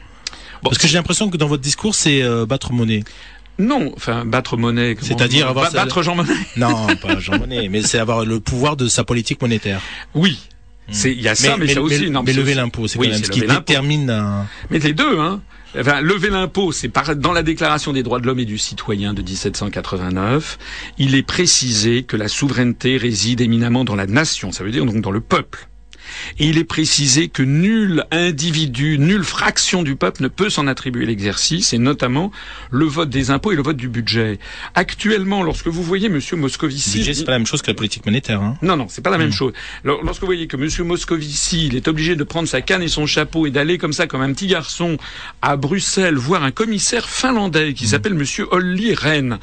Bon, 0.61 0.69
Parce 0.69 0.77
que 0.77 0.87
j'ai 0.87 0.95
l'impression 0.97 1.29
que 1.29 1.37
dans 1.37 1.47
votre 1.47 1.63
discours, 1.63 1.95
c'est 1.95 2.21
euh, 2.21 2.45
battre 2.45 2.73
monnaie. 2.73 3.03
Non, 3.59 3.91
enfin 3.95 4.25
battre 4.25 4.57
monnaie. 4.57 4.95
comment- 4.95 5.07
C'est-à-dire 5.07 5.47
avoir 5.49 5.65
Ba- 5.65 5.71
sa- 5.71 5.83
battre 5.83 6.01
Jean 6.01 6.15
Monnet. 6.15 6.33
Non, 6.57 6.87
pas 7.01 7.19
Jean 7.19 7.37
Monnet, 7.37 7.67
mais 7.69 7.81
c'est 7.81 7.99
avoir 7.99 8.25
le 8.25 8.39
pouvoir 8.39 8.77
de 8.77 8.87
sa 8.87 9.03
politique 9.03 9.41
monétaire. 9.41 9.81
Oui. 10.15 10.39
C'est, 10.91 11.11
il 11.11 11.21
y 11.21 11.27
a 11.27 11.35
ça, 11.35 11.55
mais, 11.57 11.67
ça 11.67 11.81
aussi. 11.83 12.09
non, 12.09 12.23
mais 12.23 12.31
c'est 12.33 12.39
lever 12.39 12.55
l'impôt, 12.55 12.87
c'est 12.87 12.97
Oui, 12.97 13.07
quand 13.09 13.13
même 13.13 13.23
ce 13.23 13.29
qui 13.29 13.41
détermine 13.41 14.09
un... 14.09 14.47
Mais 14.71 14.79
les 14.79 14.93
deux, 14.93 15.19
hein. 15.19 15.39
Enfin, 15.77 16.01
lever 16.01 16.31
l'impôt, 16.31 16.71
c'est 16.71 16.89
par- 16.89 17.15
dans 17.15 17.31
la 17.31 17.43
Déclaration 17.43 17.93
des 17.93 18.01
droits 18.01 18.19
de 18.19 18.25
l'homme 18.25 18.39
et 18.39 18.45
du 18.45 18.57
citoyen 18.57 19.13
de 19.13 19.21
1789. 19.21 20.57
Il 20.97 21.13
est 21.13 21.21
précisé 21.21 22.01
que 22.03 22.17
la 22.17 22.27
souveraineté 22.27 22.97
réside 22.97 23.41
éminemment 23.41 23.83
dans 23.85 23.95
la 23.95 24.07
nation, 24.07 24.51
ça 24.51 24.63
veut 24.63 24.71
dire 24.71 24.83
donc 24.85 25.01
dans 25.01 25.11
le 25.11 25.21
peuple. 25.21 25.67
Et 26.39 26.47
il 26.47 26.57
est 26.57 26.63
précisé 26.63 27.27
que 27.27 27.43
nul 27.43 28.05
individu, 28.11 28.97
nulle 28.99 29.23
fraction 29.23 29.83
du 29.83 29.95
peuple 29.95 30.23
ne 30.23 30.27
peut 30.27 30.49
s'en 30.49 30.67
attribuer 30.67 31.05
l'exercice, 31.05 31.73
et 31.73 31.77
notamment 31.77 32.31
le 32.71 32.85
vote 32.85 33.09
des 33.09 33.31
impôts 33.31 33.51
et 33.51 33.55
le 33.55 33.61
vote 33.63 33.77
du 33.77 33.89
budget. 33.89 34.39
Actuellement, 34.75 35.43
lorsque 35.43 35.67
vous 35.67 35.83
voyez 35.83 36.09
Monsieur 36.09 36.35
Le 36.35 36.41
Moscovici, 36.43 36.97
budget, 36.99 37.13
c'est 37.13 37.25
pas 37.25 37.31
la 37.31 37.39
même 37.39 37.47
chose 37.47 37.61
que 37.61 37.71
la 37.71 37.75
politique 37.75 38.05
monétaire. 38.05 38.41
Hein. 38.41 38.57
non, 38.61 38.77
non, 38.77 38.87
c'est 38.89 39.01
pas 39.01 39.09
la 39.09 39.17
Mm. 39.17 39.21
même 39.21 39.31
chose. 39.33 39.53
Alors, 39.83 40.03
lorsque 40.03 40.21
vous 40.21 40.27
voyez 40.27 40.47
que 40.47 40.57
Monsieur 40.57 40.83
Moscovici, 40.83 41.67
il 41.67 41.75
est 41.75 41.87
obligé 41.87 42.15
de 42.15 42.23
prendre 42.23 42.47
sa 42.47 42.61
canne 42.61 42.81
et 42.81 42.87
son 42.87 43.05
chapeau 43.05 43.45
et 43.45 43.51
d'aller 43.51 43.77
comme 43.77 43.93
ça, 43.93 44.07
comme 44.07 44.21
un 44.21 44.31
petit 44.33 44.47
garçon, 44.47 44.97
à 45.41 45.57
Bruxelles, 45.57 46.15
voir 46.15 46.43
un 46.43 46.51
commissaire 46.51 47.09
finlandais 47.09 47.71
Mm. 47.71 47.73
qui 47.73 47.87
s'appelle 47.87 48.13
Monsieur 48.13 48.47
Olli 48.51 48.93
Rehn, 48.95 49.39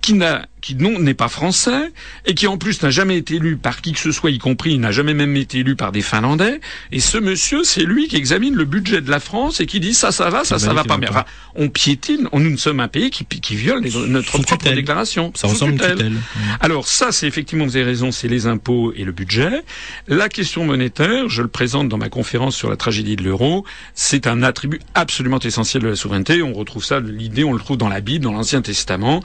qui 0.00 0.14
n'a, 0.14 0.46
qui 0.62 0.74
non 0.74 0.98
n'est 0.98 1.14
pas 1.14 1.28
français 1.28 1.92
et 2.24 2.34
qui 2.34 2.46
en 2.46 2.56
plus 2.56 2.82
n'a 2.82 2.90
jamais 2.90 3.16
été 3.18 3.34
élu 3.36 3.56
par 3.56 3.80
qui 3.82 3.92
que 3.92 3.98
ce 4.00 4.12
soit, 4.12 4.30
y 4.30 4.38
compris, 4.38 4.72
il 4.74 4.80
n'a 4.80 4.90
jamais 4.92 5.12
même 5.14 5.36
été 5.36 5.58
élu 5.58 5.76
par 5.76 5.92
des 5.92 6.02
Finlandais. 6.02 6.60
Et 6.92 7.00
ce 7.00 7.18
monsieur, 7.18 7.62
c'est 7.64 7.82
lui 7.82 8.08
qui 8.08 8.16
examine 8.16 8.54
le 8.54 8.64
budget 8.64 9.00
de 9.00 9.10
la 9.10 9.20
France 9.20 9.60
et 9.60 9.66
qui 9.66 9.80
dit 9.80 9.94
ça, 9.94 10.10
ça 10.12 10.30
va, 10.30 10.44
ça, 10.44 10.56
va, 10.56 10.72
va 10.72 10.82
ça 10.82 10.84
pas. 10.84 10.94
va 10.94 10.98
Mais 10.98 11.06
pas. 11.06 11.12
enfin, 11.12 11.24
on 11.56 11.68
piétine. 11.68 12.28
On, 12.32 12.40
nous 12.40 12.56
sommes 12.58 12.80
un 12.80 12.88
pays 12.88 13.10
qui, 13.10 13.24
qui 13.26 13.54
viole 13.56 13.82
les- 13.82 13.90
notre 14.08 14.30
Sous 14.30 14.38
propre 14.42 14.56
tutelle. 14.62 14.76
déclaration. 14.76 15.32
Ça 15.34 15.48
Sous 15.48 15.54
ressemble 15.54 15.72
tutelle. 15.74 15.96
tutelle. 15.96 16.12
Alors 16.60 16.86
ça, 16.88 17.12
c'est 17.12 17.26
effectivement, 17.26 17.64
vous 17.66 17.76
avez 17.76 17.84
raison, 17.84 18.10
c'est 18.12 18.28
les 18.28 18.46
impôts 18.46 18.92
et 18.94 19.04
le 19.04 19.12
budget. 19.12 19.62
La 20.06 20.28
question 20.28 20.64
monétaire, 20.64 21.28
je 21.28 21.42
le 21.42 21.48
présente 21.48 21.88
dans 21.88 21.98
ma 21.98 22.08
conférence 22.08 22.56
sur 22.56 22.70
la 22.70 22.76
tragédie 22.76 23.16
de 23.16 23.24
l'euro, 23.24 23.64
c'est 23.94 24.26
un 24.26 24.42
attribut 24.42 24.80
absolument 24.94 25.38
essentiel 25.40 25.82
de 25.82 25.88
la 25.88 25.96
souveraineté. 25.96 26.42
On 26.42 26.52
retrouve 26.52 26.84
ça, 26.84 27.00
l'idée, 27.00 27.44
on 27.44 27.52
le 27.52 27.58
trouve 27.58 27.76
dans 27.76 27.88
la 27.88 28.00
Bible, 28.00 28.24
dans 28.24 28.32
l'Ancien 28.32 28.62
Testament. 28.62 29.22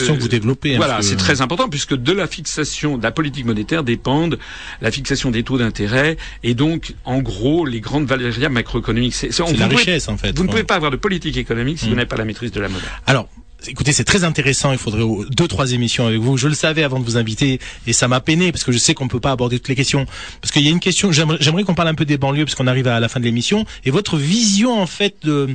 Question 0.00 0.16
que 0.16 0.22
vous 0.22 0.28
développez. 0.28 0.74
hein, 0.74 0.78
Voilà, 0.78 0.98
que- 0.98 1.04
c'est 1.04 1.16
très 1.16 1.40
important 1.40 1.68
puisque 1.68 1.94
de 1.94 2.12
la 2.12 2.26
fixation 2.26 2.98
de 2.98 3.02
la 3.02 3.12
politique 3.12 3.44
monétaire 3.46 3.84
dépendent 3.84 4.38
la 4.80 4.90
fixation 4.90 5.30
des 5.30 5.42
taux 5.42 5.58
d'intérêt 5.58 6.16
et 6.42 6.54
donc, 6.54 6.94
en 7.04 7.20
gros, 7.20 7.64
les 7.66 7.80
grandes 7.80 8.06
variables 8.06 8.54
macroéconomiques. 8.54 9.14
C'est 9.14 9.28
la 9.38 9.44
pouvez- 9.44 9.76
richesse, 9.76 10.08
en 10.08 10.16
fait. 10.16 10.36
Vous 10.36 10.44
ne 10.44 10.48
pouvez 10.48 10.64
pas 10.64 10.74
avoir 10.76 10.90
de 10.90 10.96
politique 10.96 11.36
économique 11.36 11.78
si 11.78 11.86
Mm. 11.86 11.88
vous 11.90 11.94
n'avez 11.96 12.06
pas 12.08 12.16
la 12.16 12.24
maîtrise 12.24 12.50
de 12.52 12.60
la 12.60 12.68
monnaie. 12.68 12.82
Alors, 13.06 13.28
écoutez, 13.68 13.92
c'est 13.92 14.04
très 14.04 14.24
intéressant. 14.24 14.72
Il 14.72 14.78
faudrait 14.78 15.02
au- 15.02 15.24
deux, 15.24 15.48
trois 15.48 15.72
émissions 15.72 16.06
avec 16.06 16.18
vous. 16.20 16.36
Je 16.36 16.48
le 16.48 16.54
savais 16.54 16.82
avant 16.82 16.98
de 17.00 17.04
vous 17.04 17.16
inviter 17.16 17.60
et 17.86 17.92
ça 17.92 18.08
m'a 18.08 18.20
peiné 18.20 18.52
parce 18.52 18.64
que 18.64 18.72
je 18.72 18.78
sais 18.78 18.94
qu'on 18.94 19.08
peut 19.08 19.20
pas 19.20 19.32
aborder 19.32 19.58
toutes 19.58 19.68
les 19.68 19.74
questions. 19.74 20.06
Parce 20.40 20.52
qu'il 20.52 20.62
y 20.62 20.68
a 20.68 20.70
une 20.70 20.80
question. 20.80 21.12
J'aimerais 21.12 21.38
j'aimerais 21.40 21.64
qu'on 21.64 21.74
parle 21.74 21.88
un 21.88 21.94
peu 21.94 22.04
des 22.04 22.18
banlieues 22.18 22.44
parce 22.44 22.54
qu'on 22.54 22.66
arrive 22.66 22.88
à 22.88 23.00
la 23.00 23.08
fin 23.08 23.20
de 23.20 23.24
l'émission 23.24 23.64
et 23.84 23.90
votre 23.90 24.16
vision 24.16 24.80
en 24.80 24.86
fait 24.86 25.16
de. 25.22 25.48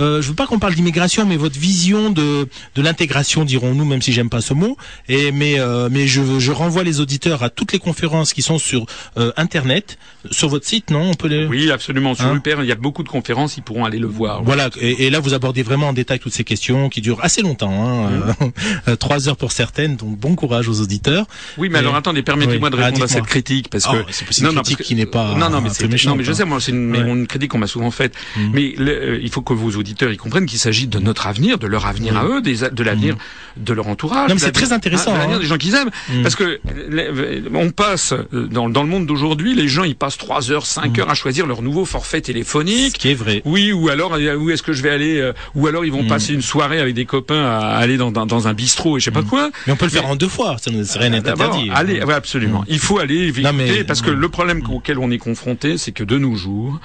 Euh, 0.00 0.20
je 0.22 0.28
veux 0.28 0.34
pas 0.34 0.46
qu'on 0.46 0.58
parle 0.58 0.74
d'immigration, 0.74 1.24
mais 1.26 1.36
votre 1.36 1.58
vision 1.58 2.10
de 2.10 2.48
de 2.74 2.82
l'intégration, 2.82 3.44
dirons-nous, 3.44 3.84
même 3.84 4.02
si 4.02 4.12
j'aime 4.12 4.28
pas 4.30 4.40
ce 4.40 4.52
mot. 4.54 4.76
Et 5.08 5.32
mais 5.32 5.58
euh, 5.58 5.88
mais 5.90 6.06
je 6.06 6.38
je 6.38 6.52
renvoie 6.52 6.82
les 6.84 7.00
auditeurs 7.00 7.42
à 7.42 7.50
toutes 7.50 7.72
les 7.72 7.78
conférences 7.78 8.32
qui 8.32 8.42
sont 8.42 8.58
sur 8.58 8.86
euh, 9.16 9.32
internet, 9.36 9.98
sur 10.30 10.48
votre 10.48 10.66
site, 10.66 10.90
non? 10.90 11.10
On 11.10 11.14
peut 11.14 11.28
les. 11.28 11.46
Oui, 11.46 11.70
absolument. 11.70 12.14
Sur 12.14 12.26
Hein? 12.26 12.40
Il 12.46 12.66
y 12.66 12.72
a 12.72 12.76
beaucoup 12.76 13.02
de 13.04 13.08
conférences, 13.08 13.56
ils 13.56 13.62
pourront 13.62 13.84
aller 13.84 13.98
le 13.98 14.06
voir. 14.06 14.42
Voilà, 14.42 14.68
et, 14.80 15.06
et 15.06 15.10
là 15.10 15.20
vous 15.20 15.32
abordez 15.34 15.62
vraiment 15.62 15.88
en 15.88 15.92
détail 15.92 16.18
toutes 16.18 16.32
ces 16.32 16.42
questions 16.44 16.88
qui 16.88 17.00
durent 17.00 17.22
assez 17.22 17.40
longtemps, 17.42 17.45
hein, 17.62 18.10
euh, 18.88 18.96
trois 18.96 19.28
heures 19.28 19.36
pour 19.36 19.52
certaines, 19.52 19.96
donc 19.96 20.16
bon 20.18 20.34
courage 20.34 20.68
aux 20.68 20.80
auditeurs. 20.80 21.26
Oui, 21.58 21.68
mais 21.68 21.76
Et- 21.76 21.80
alors 21.80 21.94
attendez, 21.96 22.22
permettez-moi 22.22 22.68
Oui. 22.70 22.76
de 22.76 22.82
Ah, 22.82 22.86
répondre 22.86 23.04
à 23.04 23.08
cette 23.08 23.26
critique 23.26 23.68
parce 23.70 23.84
Oh, 23.88 23.92
que 24.06 24.12
c'est 24.12 24.24
c'est 24.32 24.44
une 24.44 24.52
critique 24.54 24.82
qui 24.82 24.94
n'est 24.94 25.06
pas 25.06 25.34
non 25.34 25.48
non 25.50 25.60
mais 25.60 25.70
c'est 25.70 25.84
non 26.06 26.16
mais 26.16 26.24
je 26.24 26.30
hein. 26.30 26.34
sais 26.34 26.44
moi 26.44 26.58
c'est 26.60 26.72
une, 26.72 26.90
Ouais. 26.90 27.00
une 27.00 27.26
critique 27.26 27.50
qu'on 27.50 27.58
m'a 27.58 27.66
souvent 27.66 27.90
faite 27.90 28.14
Mhm. 28.36 28.50
mais 28.52 28.74
le- 28.76 28.90
euh, 29.14 29.18
il 29.22 29.30
faut 29.30 29.42
que 29.42 29.52
vos 29.52 29.70
auditeurs 29.78 30.12
y 30.12 30.16
comprennent 30.16 30.46
qu'il 30.46 30.58
s'agit 30.58 30.86
de 30.86 30.98
notre 30.98 31.26
avenir 31.26 31.58
de 31.58 31.66
leur 31.66 31.86
avenir 31.86 32.16
à 32.16 32.24
eux 32.26 32.40
des, 32.42 32.56
de 32.70 32.82
l'avenir 32.82 33.16
de 33.56 33.72
leur 33.72 33.86
entourage 33.88 34.28
Non, 34.28 34.34
mais 34.34 34.40
c'est 34.40 34.52
très 34.52 34.72
intéressant, 34.72 35.12
de 35.12 35.18
l'avenir 35.18 35.36
hein. 35.36 35.40
des 35.40 35.46
gens 35.46 35.56
qu'ils 35.56 35.74
aiment 35.74 35.90
parce 36.22 36.34
que 36.34 36.60
euh, 36.92 37.40
on 37.54 37.70
passe 37.70 38.12
euh, 38.12 38.46
dans, 38.48 38.68
dans 38.68 38.82
le 38.82 38.88
monde 38.88 39.06
d'aujourd'hui 39.06 39.54
les 39.54 39.68
gens 39.68 39.84
ils 39.84 39.96
passent 39.96 40.18
3 40.18 40.50
heures 40.50 40.66
5 40.66 40.86
Mhm. 40.96 41.00
heures 41.00 41.10
à 41.10 41.14
choisir 41.14 41.46
leur 41.46 41.62
nouveau 41.62 41.84
forfait 41.84 42.18
Ce 42.18 42.22
téléphonique 42.22 42.98
qui 42.98 43.10
est 43.10 43.14
vrai. 43.14 43.42
oui, 43.44 43.72
ou 43.72 43.88
alors 43.88 44.14
euh, 44.14 44.36
où 44.36 44.50
est-ce 44.50 44.62
que 44.62 44.72
je 44.72 44.82
vais 44.82 44.90
aller 44.90 45.18
euh, 45.18 45.32
Ou 45.54 45.66
alors 45.66 45.84
ils 45.84 45.92
vont 45.92 46.02
Mm. 46.02 46.08
passer 46.08 46.34
une 46.34 46.42
soirée 46.42 46.80
avec 46.80 46.94
des 46.94 47.04
copains 47.06 47.35
à 47.44 47.76
aller 47.76 47.96
dans, 47.96 48.10
dans, 48.10 48.26
dans 48.26 48.48
un 48.48 48.54
bistrot 48.54 48.96
et 48.96 49.00
je 49.00 49.04
sais 49.06 49.10
pas 49.10 49.22
Mm. 49.22 49.26
quoi. 49.26 49.50
Mais 49.66 49.72
on 49.72 49.76
peut 49.76 49.86
le 49.86 49.90
faire 49.90 50.06
en 50.06 50.16
deux 50.16 50.28
fois, 50.28 50.56
ça 50.58 50.70
ne 50.70 50.82
c'est 50.84 50.98
rien 50.98 51.10
n'est 51.10 51.20
D'abord, 51.20 51.46
interdit. 51.54 51.70
allez, 51.74 52.02
ouais, 52.02 52.14
absolument. 52.14 52.64
Il 52.68 52.78
faut 52.78 52.98
aller 52.98 53.32
Non, 53.42 53.52
mais- 53.52 53.84
parce 53.84 54.02
que 54.02 54.10
le 54.10 54.28
problème 54.28 54.62
auquel 54.70 54.98
on 54.98 55.10
est 55.10 55.18
confronté, 55.18 55.78
c'est 55.78 55.92
que 55.92 56.04
de 56.04 56.18
nos 56.18 56.34
jours, 56.36 56.78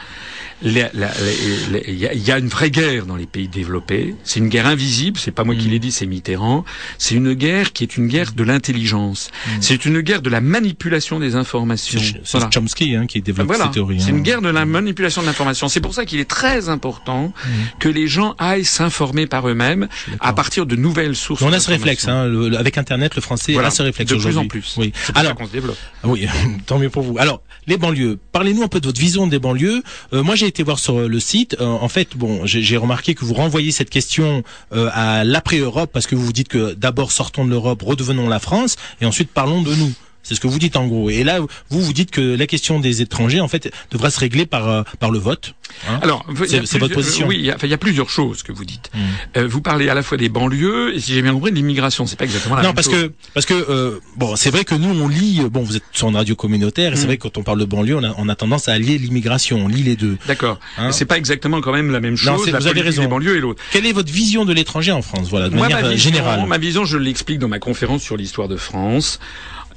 il 0.63 0.73
y, 0.73 2.31
a- 2.31 2.37
une 2.37 2.47
vraie 2.47 2.69
guerre 2.69 3.05
dans 3.05 3.15
les 3.15 3.25
pays 3.25 3.47
développés. 3.47 4.15
C'est 4.23 4.39
une 4.39 4.49
guerre 4.49 4.67
invisible. 4.67 5.17
C'est 5.19 5.31
pas 5.31 5.43
moi 5.43 5.55
qui 5.55 5.67
Mm. 5.67 5.71
l'ai 5.71 5.79
dit, 5.79 5.91
c'est 5.91 6.05
Mitterrand. 6.05 6.63
C'est 6.97 7.15
une 7.15 7.33
guerre 7.33 7.73
qui 7.73 7.83
est 7.83 7.97
une 7.97 8.07
guerre 8.07 8.31
de 8.33 8.43
l'intelligence. 8.43 9.31
C'est 9.59 9.85
une 9.85 10.01
guerre 10.01 10.21
de 10.21 10.29
la 10.29 10.41
manipulation 10.41 11.19
des 11.19 11.35
informations. 11.35 11.99
C'est 11.99 12.21
c'est 12.23 12.37
Voilà. 12.37 12.49
Chomsky 12.53 12.95
hein, 12.95 13.05
qui 13.07 13.21
développe 13.21 13.47
Voilà. 13.47 13.65
cette 13.65 13.73
théorie. 13.73 13.99
C'est 13.99 14.11
hein. 14.11 14.15
une 14.17 14.21
guerre 14.23 14.41
de 14.41 14.49
la 14.49 14.65
manipulation 14.65 15.21
de 15.21 15.27
l'information. 15.27 15.67
C'est 15.67 15.81
pour 15.81 15.93
ça 15.93 16.05
qu'il 16.05 16.19
est 16.19 16.29
très 16.29 16.69
important 16.69 17.33
que 17.79 17.89
les 17.89 18.07
gens 18.07 18.35
aillent 18.37 18.65
s'informer 18.65 19.25
par 19.27 19.47
eux-mêmes 19.49 19.87
à 20.19 20.33
partir 20.41 20.65
de 20.65 20.75
nouvelles 20.75 21.15
sources. 21.15 21.43
On 21.43 21.53
a 21.53 21.59
ce 21.59 21.69
réflexe, 21.69 22.07
hein, 22.07 22.25
le- 22.25 22.49
le- 22.49 22.57
avec 22.57 22.79
Internet, 22.79 23.13
le 23.15 23.21
français 23.21 23.53
Voilà. 23.53 23.67
a 23.67 23.71
ce 23.71 23.83
réflexe 23.83 24.09
de 24.09 24.15
plus 24.15 24.25
en 24.25 24.29
aujourd'hui. 24.29 24.47
plus. 24.49 24.73
Oui. 24.77 24.91
Alors, 25.13 25.35
qu'on 25.35 25.45
se 25.45 25.51
développe. 25.51 25.77
Oui, 26.03 26.25
tant 26.65 26.79
mieux 26.79 26.89
pour 26.89 27.03
vous. 27.03 27.15
Alors, 27.19 27.41
les 27.67 27.77
banlieues. 27.77 28.17
Parlez-nous 28.31 28.63
un 28.63 28.67
peu 28.67 28.79
de 28.79 28.87
votre 28.87 28.99
vision 28.99 29.27
des 29.27 29.37
banlieues. 29.37 29.83
Euh, 30.13 30.23
moi, 30.23 30.33
j'ai 30.35 30.47
été 30.47 30.63
voir 30.63 30.79
sur 30.79 30.97
euh, 31.01 31.07
le 31.07 31.19
site. 31.19 31.57
Euh, 31.61 31.65
en 31.65 31.89
fait, 31.89 32.17
bon, 32.17 32.43
j'ai 32.47 32.63
j'ai 32.63 32.77
remarqué 32.77 33.13
que 33.13 33.23
vous 33.23 33.35
renvoyez 33.35 33.71
cette 33.71 33.91
question 33.91 34.41
euh, 34.73 34.89
à 34.93 35.23
l'après-Europe 35.23 35.91
parce 35.93 36.07
que 36.07 36.15
vous 36.15 36.25
vous 36.25 36.33
dites 36.33 36.47
que 36.47 36.73
d'abord 36.73 37.11
sortons 37.11 37.45
de 37.45 37.51
l'Europe, 37.51 37.83
redevenons 37.83 38.27
la 38.27 38.39
France, 38.39 38.77
et 38.99 39.05
ensuite 39.05 39.29
parlons 39.31 39.61
de 39.61 39.75
nous. 39.75 39.93
C'est 40.23 40.35
ce 40.35 40.39
que 40.39 40.47
vous 40.47 40.59
dites 40.59 40.75
en 40.75 40.87
gros. 40.87 41.09
Et 41.09 41.23
là, 41.23 41.39
vous 41.69 41.81
vous 41.81 41.93
dites 41.93 42.11
que 42.11 42.35
la 42.35 42.47
question 42.47 42.79
des 42.79 43.01
étrangers, 43.01 43.39
en 43.39 43.47
fait, 43.47 43.71
devra 43.91 44.11
se 44.11 44.19
régler 44.19 44.45
par 44.45 44.69
euh, 44.69 44.83
par 44.99 45.11
le 45.11 45.19
vote. 45.19 45.55
Hein 45.89 45.99
Alors, 46.01 46.25
c'est 46.47 46.77
votre 46.77 46.93
position. 46.93 47.27
Oui, 47.27 47.37
il 47.39 47.45
y, 47.45 47.51
a, 47.51 47.57
il 47.63 47.69
y, 47.69 47.73
a, 47.73 47.77
plusieurs 47.77 48.09
choses 48.09 48.43
que 48.43 48.51
vous 48.51 48.65
dites. 48.65 48.91
Hmm. 48.93 48.99
Euh, 49.37 49.47
vous 49.47 49.61
parlez 49.61 49.89
à 49.89 49.93
la 49.93 50.03
fois 50.03 50.17
des 50.17 50.29
banlieues 50.29 50.93
et, 50.95 50.99
si 50.99 51.13
j'ai 51.13 51.21
bien 51.21 51.33
compris, 51.33 51.51
de 51.51 51.55
l'immigration. 51.55 52.05
C'est 52.05 52.17
pas 52.17 52.25
exactement 52.25 52.55
la 52.55 52.63
non, 52.63 52.73
parce 52.73 52.87
que 52.87 53.11
parce 53.33 53.45
que 53.45 53.53
euh, 53.53 53.99
bon, 54.17 54.35
c'est 54.35 54.51
vrai 54.51 54.65
que 54.65 54.75
nous 54.75 54.89
on 55.01 55.07
lit. 55.07 55.41
Bon, 55.49 55.63
vous 55.63 55.77
êtes 55.77 55.83
sur 55.91 56.09
une 56.09 56.15
radio 56.15 56.35
communautaire 56.35 56.93
et 56.93 56.95
c'est 56.95 57.03
hmm. 57.03 57.07
vrai 57.07 57.17
que 57.17 57.23
quand 57.23 57.37
on 57.37 57.43
parle 57.43 57.59
de 57.59 57.65
banlieue, 57.65 57.97
on 57.97 58.03
a, 58.03 58.13
on 58.17 58.29
a 58.29 58.35
tendance 58.35 58.67
à 58.67 58.73
allier 58.73 58.97
l'immigration. 58.97 59.57
On 59.65 59.67
lit 59.67 59.83
les 59.83 59.95
deux. 59.95 60.17
D'accord. 60.27 60.59
Hein 60.77 60.91
c'est 60.91 61.05
pas 61.05 61.17
exactement 61.17 61.61
quand 61.61 61.73
même 61.73 61.91
la 61.91 61.99
même 61.99 62.15
chose. 62.15 62.45
Non, 62.47 62.59
vous 62.59 62.67
avez 62.67 62.81
raison. 62.81 63.01
Des 63.03 63.07
banlieues 63.07 63.37
et 63.37 63.39
l'autre. 63.39 63.63
Quelle 63.71 63.85
est 63.85 63.93
votre 63.93 64.11
vision 64.11 64.45
de 64.45 64.53
l'étranger 64.53 64.91
en 64.91 65.01
France? 65.01 65.29
Voilà, 65.29 65.49
de 65.49 65.55
manière 65.55 65.81
ma 65.81 65.95
générale. 65.95 66.45
Ma 66.45 66.57
vision, 66.57 66.85
je 66.85 66.97
l'explique 66.97 67.39
dans 67.39 67.47
ma 67.47 67.59
conférence 67.59 68.01
sur 68.03 68.17
l'histoire 68.17 68.47
de 68.47 68.57
France. 68.57 69.19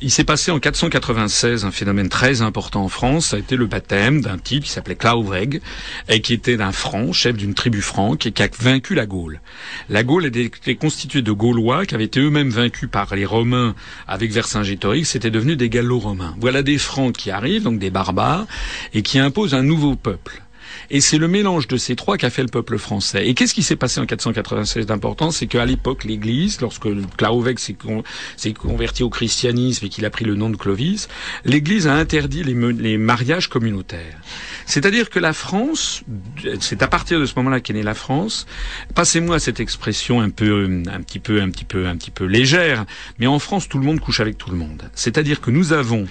Il 0.01 0.11
s'est 0.11 0.25
passé 0.25 0.51
en 0.51 0.59
496 0.59 1.65
un 1.65 1.71
phénomène 1.71 2.09
très 2.09 2.43
important 2.43 2.85
en 2.85 2.89
France. 2.89 3.29
Ça 3.29 3.37
a 3.37 3.39
été 3.39 3.57
le 3.57 3.67
baptême 3.67 4.21
d'un 4.21 4.39
type 4.39 4.65
qui 4.65 4.71
s'appelait 4.71 4.97
Clauveg 4.97 5.61
et 6.09 6.21
qui 6.21 6.33
était 6.33 6.57
d'un 6.57 6.73
franc, 6.73 7.13
chef 7.13 7.37
d'une 7.37 7.55
tribu 7.55 7.81
franque 7.81 8.27
et 8.27 8.33
qui 8.33 8.43
a 8.43 8.49
vaincu 8.61 8.95
la 8.95 9.07
Gaule. 9.07 9.41
La 9.89 10.03
Gaule 10.03 10.27
était 10.27 10.75
constituée 10.75 11.23
de 11.23 11.33
Gaulois 11.33 11.87
qui 11.87 11.95
avaient 11.95 12.05
été 12.05 12.21
eux-mêmes 12.21 12.51
vaincus 12.51 12.89
par 12.91 13.15
les 13.15 13.25
Romains 13.25 13.75
avec 14.09 14.33
Vercingétorix. 14.33 15.05
C'était 15.05 15.31
devenu 15.31 15.57
des 15.57 15.69
Gallo-Romains. 15.69 16.35
Voilà 16.41 16.63
des 16.63 16.79
francs 16.79 17.17
qui 17.17 17.31
arrivent, 17.31 17.63
donc 17.63 17.79
des 17.79 17.91
barbares, 17.91 18.47
et 18.93 19.03
qui 19.03 19.19
imposent 19.19 19.55
un 19.55 19.63
nouveau 19.63 19.95
peuple. 19.95 20.43
Et 20.91 21.01
c'est 21.01 21.19
le 21.19 21.29
mélange 21.29 21.69
de 21.69 21.77
ces 21.77 21.97
trois 21.97 22.17
qu'a 22.17 22.31
fait 22.31 22.43
le 22.43 22.49
peuple 22.49 22.79
français. 22.79 23.27
Et 23.27 23.35
qu'est-ce 23.35 23.55
qui 23.55 23.63
s'est 23.63 23.77
passé 23.77 24.01
en 24.01 24.07
496 24.07 24.87
d'important? 24.87 25.31
C'est 25.31 25.47
qu'à 25.47 25.65
l'époque, 25.65 26.05
l'Église, 26.05 26.61
lorsque 26.61 26.89
Claovec 27.17 27.59
s'est 27.59 27.77
converti 28.55 29.03
au 29.03 29.11
christianisme 29.11 29.87
et 29.87 29.89
qu'il 29.89 30.05
a 30.05 30.11
pris 30.11 30.25
le 30.25 30.35
nom 30.35 30.51
de 30.51 30.57
Clovis, 30.57 31.09
l'Église 31.45 31.87
a 31.87 31.95
interdit 31.95 32.43
les, 32.43 32.55
les 32.73 32.99
mariages 32.99 33.49
communautaires. 33.49 34.19
C'est-à-dire 34.67 35.11
que 35.11 35.19
la 35.19 35.33
France, 35.33 36.03
c'est 36.61 36.83
à 36.83 36.89
partir 36.89 37.21
de 37.21 37.27
ce 37.27 37.35
moment-là 37.37 37.61
qu'est 37.61 37.75
née 37.75 37.83
la 37.83 37.95
France. 37.95 38.47
Passez-moi 38.95 39.39
cette 39.39 39.61
expression 39.61 40.21
un 40.21 40.31
peu, 40.31 40.83
un 40.91 41.01
petit 41.03 41.19
peu, 41.19 41.41
un 41.41 41.51
petit 41.51 41.65
peu, 41.65 41.87
un 41.87 41.97
petit 41.97 42.11
peu 42.11 42.25
légère, 42.25 42.85
mais 43.19 43.27
en 43.27 43.39
France, 43.39 43.69
tout 43.69 43.79
le 43.79 43.85
monde 43.85 44.01
couche 44.01 44.21
avec 44.21 44.39
tout 44.39 44.51
le 44.51 44.57
monde. 44.57 44.91
C'est-à-dire 44.95 45.41
que 45.41 45.51
nous 45.51 45.73
avons 45.73 46.07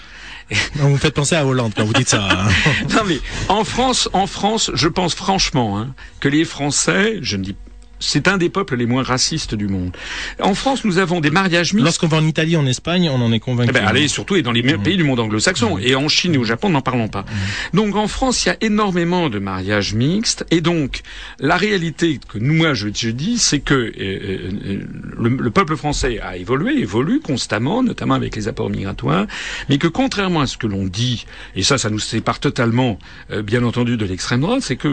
vous 0.76 0.90
me 0.90 0.98
faites 0.98 1.14
penser 1.14 1.36
à 1.36 1.46
Hollande 1.46 1.74
quand 1.76 1.86
vous 1.86 1.94
dites 1.94 2.10
ça. 2.10 2.28
Hein. 2.30 2.48
non 2.90 3.04
mais 3.06 3.20
en 3.50 3.64
France, 3.64 4.10
en 4.14 4.28
France, 4.28 4.72
je 4.74 4.88
pense 4.88 5.16
franchement 5.16 5.80
hein, 5.80 5.94
que 6.20 6.28
les 6.28 6.46
Français, 6.46 7.20
je 7.22 7.38
ne 7.38 7.44
dis 7.44 7.56
c'est 8.04 8.28
un 8.28 8.38
des 8.38 8.50
peuples 8.50 8.76
les 8.76 8.86
moins 8.86 9.04
racistes 9.04 9.56
du 9.56 9.68
monde. 9.68 9.96
En 10.40 10.56
France, 10.56 10.84
nous 10.84 10.98
avons 10.98 11.22
des 11.22 11.30
mariages 11.30 11.74
mixtes. 11.74 11.86
Lorsqu'on 11.86 12.08
va 12.08 12.18
en 12.18 12.26
Italie, 12.26 12.58
en 12.58 12.66
Espagne, 12.66 13.10
on 13.10 13.22
en 13.22 13.32
est 13.32 13.40
convaincu. 13.40 13.72
Eh 13.72 13.74
ben, 13.74 13.86
allez, 13.86 14.08
surtout 14.08 14.36
et 14.36 14.42
dans 14.42 14.52
les 14.52 14.64
mmh. 14.64 14.84
pays 14.84 14.98
du 14.98 15.04
monde 15.04 15.20
anglo-saxon. 15.20 15.78
Mmh. 15.78 15.82
Et 15.84 15.96
en 15.96 16.08
Chine 16.08 16.36
et 16.36 16.38
au 16.38 16.44
Japon, 16.44 16.70
n'en 16.70 16.82
parlons 16.82 17.08
pas. 17.08 17.22
Mmh. 17.22 17.78
Donc 17.78 17.96
en 17.96 18.08
France, 18.08 18.46
il 18.46 18.50
y 18.50 18.52
a 18.52 18.58
énormément 18.62 19.30
de 19.30 19.40
mariages 19.40 19.94
mixtes. 19.94 20.46
Et 20.52 20.62
donc, 20.62 21.02
la 21.40 21.58
réalité 21.58 22.20
que 22.28 22.38
nous, 22.38 22.54
moi, 22.54 22.74
je, 22.74 22.88
dis, 23.10 23.38
c'est 23.38 23.60
que 23.60 23.74
euh, 23.74 23.92
euh, 24.00 24.82
le, 25.18 25.52
peuple 25.52 25.76
français 25.76 26.20
a 26.20 26.38
évolué, 26.38 26.80
évolue 26.80 27.20
constamment, 27.20 27.84
notamment 27.84 28.16
avec 28.16 28.36
les 28.36 28.48
apports 28.48 28.70
migratoires, 28.70 29.28
mais 29.70 29.78
que 29.78 29.88
contrairement 29.88 30.42
à 30.42 30.48
ce 30.48 30.58
que 30.58 30.68
l'on 30.68 30.86
dit, 30.86 31.26
et 31.56 31.64
ça, 31.64 31.78
ça 31.78 31.90
nous 31.90 32.00
sépare 32.00 32.40
totalement, 32.40 33.00
euh, 33.32 33.42
bien 33.42 33.64
entendu, 33.64 33.98
de 33.98 34.06
l'extrême 34.06 34.42
droite, 34.42 34.62
c'est 34.62 34.76
que, 34.76 34.88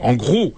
en 0.00 0.14
gros, 0.14 0.54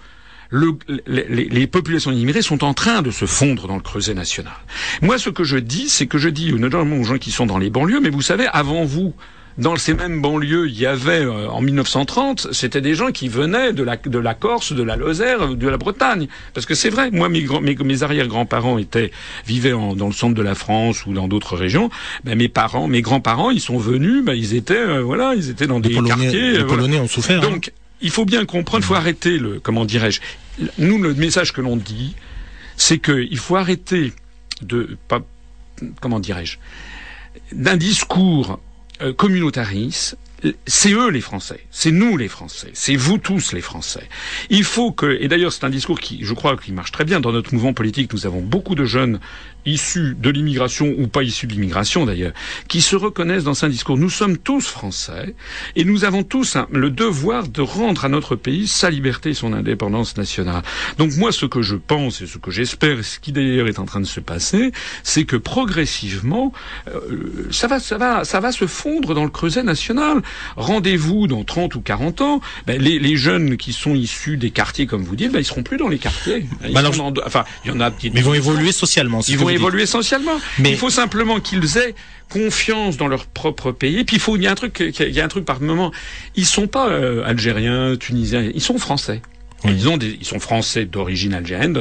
le, 0.50 0.78
les, 1.06 1.48
les, 1.48 1.66
populations 1.66 2.10
immigrées 2.10 2.42
sont 2.42 2.64
en 2.64 2.74
train 2.74 3.02
de 3.02 3.10
se 3.10 3.26
fondre 3.26 3.68
dans 3.68 3.76
le 3.76 3.82
creuset 3.82 4.14
national. 4.14 4.54
Moi, 5.02 5.18
ce 5.18 5.30
que 5.30 5.44
je 5.44 5.58
dis, 5.58 5.88
c'est 5.88 6.06
que 6.06 6.18
je 6.18 6.28
dis 6.28 6.52
notamment 6.54 6.96
aux 6.96 7.04
gens 7.04 7.18
qui 7.18 7.30
sont 7.30 7.46
dans 7.46 7.58
les 7.58 7.70
banlieues, 7.70 8.00
mais 8.00 8.10
vous 8.10 8.22
savez, 8.22 8.46
avant 8.46 8.84
vous, 8.84 9.14
dans 9.58 9.74
ces 9.74 9.92
mêmes 9.92 10.22
banlieues, 10.22 10.68
il 10.68 10.78
y 10.78 10.86
avait 10.86 11.24
euh, 11.24 11.48
en 11.48 11.60
1930, 11.60 12.48
c'était 12.52 12.80
des 12.80 12.94
gens 12.94 13.10
qui 13.10 13.28
venaient 13.28 13.72
de 13.72 13.82
la, 13.82 13.96
de 13.96 14.18
la 14.18 14.34
Corse, 14.34 14.72
de 14.72 14.82
la 14.84 14.96
Lozère, 14.96 15.48
de 15.48 15.68
la 15.68 15.76
Bretagne. 15.76 16.28
Parce 16.54 16.64
que 16.64 16.74
c'est 16.74 16.90
vrai, 16.90 17.10
moi, 17.10 17.28
mes, 17.28 17.44
mes, 17.60 17.74
mes 17.74 18.02
arrière-grands-parents 18.02 18.78
étaient 18.78 19.10
vivaient 19.46 19.72
en, 19.72 19.96
dans 19.96 20.06
le 20.06 20.12
centre 20.12 20.34
de 20.34 20.42
la 20.42 20.54
France 20.54 21.06
ou 21.06 21.12
dans 21.12 21.26
d'autres 21.26 21.56
régions. 21.56 21.90
Ben, 22.22 22.38
mes 22.38 22.48
parents, 22.48 22.86
mes 22.86 23.02
grands-parents, 23.02 23.50
ils 23.50 23.60
sont 23.60 23.78
venus, 23.78 24.24
ben, 24.24 24.34
ils 24.34 24.54
étaient, 24.54 24.74
euh, 24.74 25.02
voilà, 25.02 25.34
ils 25.34 25.50
étaient 25.50 25.66
dans 25.66 25.80
des 25.80 25.92
quartiers. 25.92 26.52
Les 26.52 26.58
euh, 26.60 26.66
Polonais 26.66 27.00
ont 27.00 27.08
souffert. 27.08 27.42
Hein. 27.42 27.58
Il 28.00 28.10
faut 28.10 28.24
bien 28.24 28.44
comprendre, 28.44 28.84
il 28.84 28.86
faut 28.86 28.94
arrêter 28.94 29.38
le, 29.38 29.60
comment 29.60 29.84
dirais-je, 29.84 30.20
nous 30.78 30.98
le 30.98 31.14
message 31.14 31.52
que 31.52 31.60
l'on 31.60 31.76
dit, 31.76 32.14
c'est 32.76 32.98
qu'il 32.98 33.38
faut 33.38 33.56
arrêter 33.56 34.12
de, 34.62 34.96
comment 36.00 36.20
dirais-je, 36.20 36.58
d'un 37.52 37.76
discours 37.76 38.60
euh, 39.00 39.12
communautariste 39.12 40.16
c'est 40.66 40.92
eux 40.92 41.10
les 41.10 41.20
Français, 41.20 41.60
c'est 41.70 41.90
nous 41.90 42.16
les 42.16 42.28
Français, 42.28 42.70
c'est 42.72 42.94
vous 42.94 43.18
tous 43.18 43.52
les 43.52 43.60
Français. 43.60 44.08
Il 44.50 44.62
faut 44.62 44.92
que, 44.92 45.18
et 45.20 45.26
d'ailleurs 45.26 45.52
c'est 45.52 45.64
un 45.64 45.70
discours 45.70 45.98
qui, 45.98 46.20
je 46.22 46.32
crois, 46.32 46.56
qui 46.56 46.72
marche 46.72 46.92
très 46.92 47.04
bien 47.04 47.20
dans 47.20 47.32
notre 47.32 47.52
mouvement 47.54 47.72
politique. 47.72 48.12
Nous 48.12 48.26
avons 48.26 48.40
beaucoup 48.40 48.74
de 48.74 48.84
jeunes 48.84 49.18
issus 49.68 50.16
de 50.18 50.30
l'immigration 50.30 50.94
ou 50.98 51.06
pas 51.06 51.22
issus 51.22 51.46
de 51.46 51.52
l'immigration 51.52 52.06
d'ailleurs, 52.06 52.32
qui 52.68 52.80
se 52.80 52.96
reconnaissent 52.96 53.44
dans 53.44 53.54
ce 53.54 53.66
discours. 53.66 53.96
Nous 53.96 54.10
sommes 54.10 54.38
tous 54.38 54.66
Français 54.66 55.34
et 55.76 55.84
nous 55.84 56.04
avons 56.04 56.22
tous 56.22 56.56
le 56.70 56.90
devoir 56.90 57.48
de 57.48 57.62
rendre 57.62 58.04
à 58.04 58.08
notre 58.08 58.36
pays 58.36 58.66
sa 58.66 58.90
liberté 58.90 59.30
et 59.30 59.34
son 59.34 59.52
indépendance 59.52 60.16
nationale. 60.16 60.62
Donc 60.98 61.16
moi, 61.16 61.32
ce 61.32 61.46
que 61.46 61.62
je 61.62 61.76
pense 61.76 62.20
et 62.20 62.26
ce 62.26 62.38
que 62.38 62.50
j'espère, 62.50 63.04
ce 63.04 63.18
qui 63.18 63.32
d'ailleurs 63.32 63.68
est 63.68 63.78
en 63.78 63.84
train 63.84 64.00
de 64.00 64.06
se 64.06 64.20
passer, 64.20 64.72
c'est 65.02 65.24
que 65.24 65.36
progressivement, 65.36 66.52
euh, 66.88 67.48
ça 67.50 67.66
va, 67.66 67.80
ça 67.80 67.98
va, 67.98 68.24
ça 68.24 68.40
va 68.40 68.52
se 68.52 68.66
fondre 68.66 69.14
dans 69.14 69.24
le 69.24 69.30
creuset 69.30 69.62
national 69.62 70.22
rendez-vous 70.56 71.26
dans 71.26 71.44
30 71.44 71.74
ou 71.74 71.80
40 71.80 72.20
ans, 72.20 72.40
ben, 72.66 72.80
les, 72.80 72.98
les, 72.98 73.16
jeunes 73.16 73.56
qui 73.56 73.72
sont 73.72 73.94
issus 73.94 74.36
des 74.36 74.50
quartiers, 74.50 74.86
comme 74.86 75.02
vous 75.02 75.16
dites, 75.16 75.32
ben, 75.32 75.40
ils 75.40 75.44
seront 75.44 75.62
plus 75.62 75.76
dans 75.76 75.88
les 75.88 75.98
quartiers. 75.98 76.46
Ils 76.64 76.72
bah 76.72 76.82
enfin, 77.24 77.44
il 77.64 77.70
y 77.70 77.74
en 77.74 77.80
a. 77.80 77.90
Mais 77.90 78.10
ils 78.14 78.22
vont 78.22 78.34
évoluer 78.34 78.72
socialement. 78.72 79.20
Ils 79.28 79.38
vont 79.38 79.48
évoluer. 79.58 79.86
Mais 80.58 80.70
il 80.70 80.76
faut 80.76 80.90
simplement 80.90 81.40
qu'ils 81.40 81.78
aient 81.78 81.94
confiance 82.30 82.96
dans 82.96 83.08
leur 83.08 83.26
propre 83.26 83.72
pays. 83.72 84.04
Puis 84.04 84.16
il 84.16 84.20
faut, 84.20 84.36
il 84.36 84.42
y 84.42 84.46
a 84.46 84.50
un 84.50 84.54
truc, 84.54 84.80
il 84.80 85.12
y 85.12 85.20
a 85.20 85.24
un 85.24 85.28
truc 85.28 85.44
par 85.44 85.60
moment. 85.60 85.92
Ils 86.36 86.46
sont 86.46 86.66
pas 86.66 86.88
euh, 86.88 87.24
algériens, 87.24 87.96
tunisiens, 87.96 88.50
ils 88.54 88.60
sont 88.62 88.78
français. 88.78 89.22
Ils, 89.64 89.88
ont 89.88 89.96
des, 89.96 90.16
ils 90.20 90.26
sont 90.26 90.38
français 90.38 90.84
d'origine 90.84 91.34
algérienne. 91.34 91.76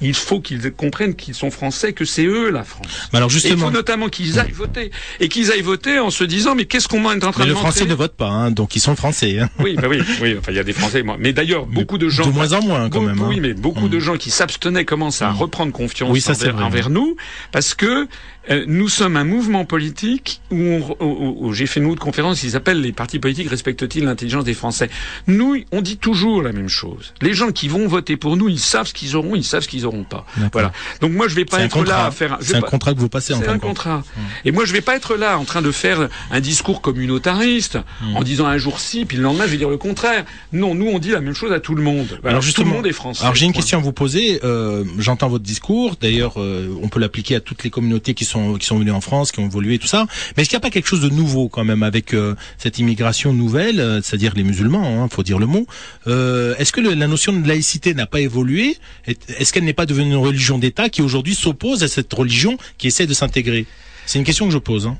Il 0.00 0.14
faut 0.14 0.40
qu'ils 0.40 0.70
comprennent 0.72 1.14
qu'ils 1.14 1.34
sont 1.34 1.50
français, 1.50 1.92
que 1.92 2.04
c'est 2.04 2.24
eux 2.24 2.50
la 2.50 2.62
France. 2.62 3.08
Mais 3.12 3.18
alors 3.18 3.30
justement, 3.30 3.54
il 3.54 3.60
faut 3.60 3.70
notamment 3.70 4.08
qu'ils 4.08 4.38
aillent 4.38 4.52
voter 4.52 4.90
et 5.20 5.28
qu'ils 5.28 5.50
aillent 5.50 5.60
voter 5.60 5.98
en 5.98 6.10
se 6.10 6.24
disant 6.24 6.54
mais 6.54 6.66
qu'est-ce 6.66 6.88
qu'on 6.88 7.02
est 7.10 7.24
en 7.24 7.32
train 7.32 7.44
mais 7.44 7.50
de 7.50 7.54
le 7.54 7.56
français 7.56 7.84
ne 7.84 7.94
vote 7.94 8.14
pas, 8.14 8.28
hein, 8.28 8.50
donc 8.50 8.76
ils 8.76 8.80
sont 8.80 8.94
français. 8.94 9.40
Hein. 9.40 9.48
Oui, 9.58 9.74
bah 9.74 9.88
oui, 9.88 10.00
oui. 10.20 10.36
Enfin, 10.38 10.52
il 10.52 10.56
y 10.56 10.60
a 10.60 10.64
des 10.64 10.72
Français. 10.72 11.02
Mais 11.18 11.32
d'ailleurs, 11.32 11.66
beaucoup 11.66 11.98
de 11.98 12.08
gens 12.08 12.26
de 12.26 12.32
moins 12.32 12.52
en 12.52 12.62
moins 12.62 12.88
quand 12.88 13.00
même. 13.00 13.20
Oui, 13.20 13.36
hein. 13.36 13.40
mais 13.42 13.54
beaucoup 13.54 13.88
de 13.88 13.96
mm. 13.96 14.00
gens 14.00 14.16
qui 14.16 14.30
s'abstenaient 14.30 14.84
commencent 14.84 15.22
à 15.22 15.30
mm. 15.30 15.36
reprendre 15.36 15.72
confiance 15.72 16.10
oui, 16.10 16.20
ça, 16.20 16.32
envers, 16.32 16.64
envers 16.64 16.90
nous 16.90 17.16
parce 17.52 17.74
que 17.74 18.06
euh, 18.50 18.64
nous 18.66 18.88
sommes 18.88 19.16
un 19.16 19.24
mouvement 19.24 19.64
politique 19.64 20.40
où, 20.50 20.80
où 21.00 21.52
j'ai 21.52 21.66
fait 21.66 21.80
une 21.80 21.86
autre 21.86 22.02
conférence. 22.02 22.42
Ils 22.42 22.56
appellent 22.56 22.80
les 22.80 22.92
partis 22.92 23.18
politiques 23.18 23.48
respectent-ils 23.48 24.04
l'intelligence 24.04 24.44
des 24.44 24.54
Français? 24.54 24.90
Nous, 25.26 25.62
on 25.72 25.82
dit 25.82 25.96
toujours 25.96 26.42
la 26.42 26.52
même 26.52 26.68
chose. 26.68 27.14
Les 27.20 27.34
gens 27.34 27.50
qui 27.50 27.68
vont 27.68 27.86
voter 27.88 28.16
pour 28.16 28.36
nous, 28.36 28.48
ils 28.48 28.58
savent 28.58 28.86
ce 28.86 28.94
qu'ils 28.94 29.16
auront, 29.16 29.34
ils 29.34 29.44
savent 29.44 29.62
ce 29.62 29.68
qu'ils 29.68 29.82
n'auront 29.82 30.04
pas. 30.04 30.26
Voilà. 30.52 30.72
Donc 31.00 31.12
moi, 31.12 31.28
je 31.28 31.34
vais 31.34 31.44
pas 31.44 31.60
être 31.60 31.84
là 31.84 32.06
à 32.06 32.10
faire. 32.10 32.38
C'est 32.40 32.56
un 32.56 32.60
contrat 32.60 32.94
que 32.94 33.00
vous 33.00 33.08
passez 33.08 33.34
en 33.34 33.40
C'est 33.40 33.48
un 33.48 33.58
contrat. 33.58 34.04
Et 34.44 34.52
moi, 34.52 34.64
je 34.64 34.72
vais 34.72 34.80
pas 34.80 34.96
être 34.96 35.16
là 35.16 35.38
en 35.38 35.44
train 35.44 35.62
de 35.62 35.70
faire 35.70 36.08
un 36.30 36.40
discours 36.40 36.80
communautariste 36.80 37.78
en 38.14 38.22
disant 38.22 38.46
un 38.46 38.58
jour 38.58 38.80
ci, 38.80 39.04
puis 39.04 39.16
le 39.16 39.22
lendemain, 39.22 39.44
je 39.46 39.52
vais 39.52 39.58
dire 39.58 39.70
le 39.70 39.78
contraire. 39.78 40.24
Non, 40.52 40.74
nous, 40.74 40.86
on 40.86 40.98
dit 40.98 41.10
la 41.10 41.20
même 41.20 41.34
chose 41.34 41.52
à 41.52 41.60
tout 41.60 41.74
le 41.74 41.82
monde. 41.82 42.20
Alors 42.24 42.42
justement, 42.42 42.66
tout 42.66 42.70
le 42.70 42.76
monde 42.76 42.86
est 42.86 42.92
français. 42.92 43.22
Alors 43.22 43.34
j'ai 43.34 43.46
une 43.46 43.52
question 43.52 43.78
à 43.78 43.80
vous 43.80 43.92
poser. 43.92 44.40
Euh, 44.44 44.84
J'entends 44.98 45.28
votre 45.28 45.44
discours. 45.44 45.96
D'ailleurs, 46.00 46.34
euh, 46.36 46.74
on 46.82 46.88
peut 46.88 47.00
l'appliquer 47.00 47.36
à 47.36 47.40
toutes 47.40 47.64
les 47.64 47.70
communautés 47.70 48.14
qui 48.14 48.24
sont 48.24 48.35
qui 48.58 48.66
sont 48.66 48.78
venus 48.78 48.92
en 48.92 49.00
France, 49.00 49.32
qui 49.32 49.40
ont 49.40 49.46
évolué, 49.46 49.78
tout 49.78 49.86
ça. 49.86 50.06
Mais 50.36 50.42
est-ce 50.42 50.50
qu'il 50.50 50.56
n'y 50.56 50.60
a 50.60 50.66
pas 50.66 50.70
quelque 50.70 50.88
chose 50.88 51.00
de 51.00 51.08
nouveau 51.08 51.48
quand 51.48 51.64
même 51.64 51.82
avec 51.82 52.14
euh, 52.14 52.34
cette 52.58 52.78
immigration 52.78 53.32
nouvelle, 53.32 53.80
euh, 53.80 54.00
c'est-à-dire 54.02 54.34
les 54.36 54.44
musulmans, 54.44 55.02
hein, 55.02 55.08
faut 55.10 55.22
dire 55.22 55.38
le 55.38 55.46
mot. 55.46 55.66
Euh, 56.06 56.54
est-ce 56.58 56.72
que 56.72 56.80
la 56.80 57.06
notion 57.06 57.32
de 57.32 57.46
laïcité 57.46 57.94
n'a 57.94 58.06
pas 58.06 58.20
évolué? 58.20 58.76
Est-ce 59.06 59.52
qu'elle 59.52 59.64
n'est 59.64 59.72
pas 59.72 59.86
devenue 59.86 60.10
une 60.10 60.16
religion 60.16 60.58
d'État 60.58 60.88
qui 60.88 61.02
aujourd'hui 61.02 61.34
s'oppose 61.34 61.82
à 61.82 61.88
cette 61.88 62.12
religion 62.12 62.58
qui 62.78 62.88
essaie 62.88 63.06
de 63.06 63.14
s'intégrer? 63.14 63.66
C'est 64.06 64.18
une 64.18 64.24
question 64.24 64.46
que 64.46 64.52
je 64.52 64.58
pose. 64.58 64.86
Hein. 64.86 64.96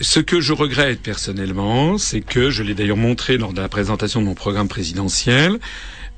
Ce 0.00 0.20
que 0.20 0.40
je 0.40 0.52
regrette 0.52 1.00
personnellement, 1.00 1.98
c'est 1.98 2.20
que 2.20 2.50
je 2.50 2.62
l'ai 2.62 2.74
d'ailleurs 2.74 2.96
montré 2.96 3.38
lors 3.38 3.52
de 3.52 3.60
la 3.60 3.68
présentation 3.68 4.20
de 4.20 4.26
mon 4.26 4.34
programme 4.34 4.68
présidentiel, 4.68 5.58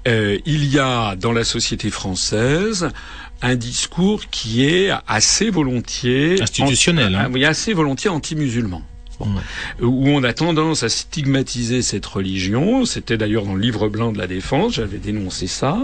il 0.07 0.65
y 0.65 0.79
a 0.79 1.15
dans 1.15 1.33
la 1.33 1.45
société 1.45 1.91
française 1.91 2.89
un 3.43 3.57
discours 3.57 4.27
qui 4.31 4.65
est 4.65 4.91
assez 5.07 5.51
volontiers 5.51 6.41
institutionnel, 6.41 7.15
hein. 7.15 7.31
oui, 7.33 7.45
assez 7.45 7.73
volontiers 7.73 8.11
anti-musulman. 8.11 8.83
où 9.83 10.09
on 10.09 10.23
a 10.25 10.33
tendance 10.33 10.83
à 10.83 10.89
stigmatiser 10.89 11.83
cette 11.83 12.07
religion. 12.07 12.87
C'était 12.87 13.19
d'ailleurs 13.19 13.45
dans 13.45 13.55
le 13.55 13.61
livre 13.61 13.89
blanc 13.89 14.13
de 14.13 14.19
la 14.19 14.27
défense, 14.27 14.75
j'avais 14.75 14.97
dénoncé 14.97 15.47
ça, 15.47 15.79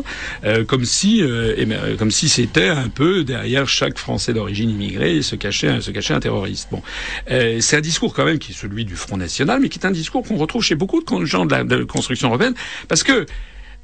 euh, 0.45 0.65
comme 0.65 0.87
si, 0.87 1.23
euh, 1.23 1.55
euh, 1.59 1.97
comme 1.97 2.11
si 2.11 2.31
c'était 2.31 2.69
un 2.69 2.89
peu 2.89 3.25
derrière 3.25 3.69
chaque 3.69 3.99
Français 3.99 4.33
d'origine 4.33 4.71
immigrée 4.71 5.21
se 5.21 5.37
cachait, 5.37 5.83
se 5.83 5.91
cachait 5.91 6.15
un 6.15 6.21
terroriste. 6.21 6.69
Bon, 6.71 6.83
c'est 7.29 7.77
un 7.77 7.83
discours 7.83 8.15
quand 8.15 8.25
même 8.25 8.39
qui 8.39 8.53
est 8.53 8.55
celui 8.55 8.87
du 8.87 8.97
Front 8.97 9.19
National, 9.19 9.61
mais 9.61 9.69
qui 9.69 9.79
est 9.79 9.87
un 9.87 9.91
discours 9.91 10.23
qu'on 10.27 10.37
retrouve 10.37 10.63
chez 10.63 10.75
beaucoup 10.75 11.03
de 11.03 11.25
gens 11.27 11.45
de 11.45 11.53
la 11.53 11.63
de 11.63 11.85
construction 11.85 12.29
européenne, 12.29 12.55
parce 12.89 13.03
que 13.03 13.27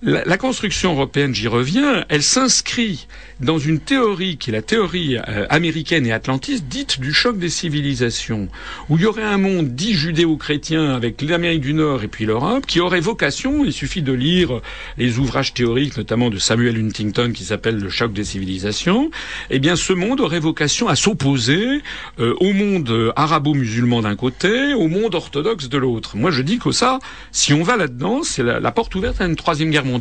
la, 0.03 0.37
construction 0.37 0.95
européenne, 0.95 1.33
j'y 1.33 1.47
reviens, 1.47 2.05
elle 2.09 2.25
s'inscrit 2.25 3.07
dans 3.39 3.59
une 3.59 3.79
théorie 3.79 4.37
qui 4.37 4.51
est 4.51 4.53
la 4.53 4.63
théorie 4.63 5.17
euh, 5.17 5.47
américaine 5.49 6.07
et 6.07 6.13
atlantiste 6.13 6.65
dite 6.65 6.99
du 6.99 7.13
choc 7.13 7.39
des 7.39 7.49
civilisations, 7.49 8.49
où 8.89 8.97
il 8.97 9.03
y 9.03 9.07
aurait 9.07 9.23
un 9.23 9.39
monde 9.39 9.69
dit 9.77 9.95
judéo-chrétien 9.95 10.93
avec 10.93 11.23
l'Amérique 11.23 11.61
du 11.61 11.73
Nord 11.73 12.03
et 12.03 12.09
puis 12.09 12.27
l'Europe, 12.27 12.67
qui 12.67 12.81
aurait 12.81 13.01
vocation, 13.01 13.65
il 13.65 13.73
suffit 13.73 14.03
de 14.03 14.13
lire 14.13 14.61
les 14.99 15.19
ouvrages 15.19 15.55
théoriques, 15.55 15.97
notamment 15.97 16.31
de 16.31 16.39
Samuel 16.39 16.77
Huntington, 16.79 17.31
qui 17.33 17.45
s'appelle 17.45 17.79
Le 17.79 17.89
choc 17.89 18.13
des 18.13 18.25
civilisations, 18.25 19.09
eh 19.51 19.61
bien 19.61 19.77
ce 19.77 19.93
monde 19.93 20.21
aurait 20.21 20.41
vocation 20.41 20.89
à 20.89 20.97
s'opposer 20.97 21.81
euh, 22.19 22.35
au 22.41 22.53
monde 22.53 23.13
arabo-musulman 23.15 24.03
d'un 24.03 24.17
côté, 24.17 24.75
au 24.75 24.89
monde 24.89 25.15
orthodoxe 25.15 25.69
de 25.69 25.79
l'autre. 25.79 26.17
Moi 26.17 26.33
je 26.33 26.43
dis 26.43 26.59
que 26.59 26.73
ça, 26.73 26.99
si 27.31 27.53
on 27.55 27.63
va 27.63 27.77
là-dedans, 27.77 28.25
c'est 28.25 28.43
la, 28.43 28.59
la 28.59 28.73
porte 28.73 28.93
ouverte 28.97 29.21
à 29.21 29.27
une 29.27 29.37
troisième 29.37 29.71
guerre 29.71 29.85
mondiale 29.85 29.92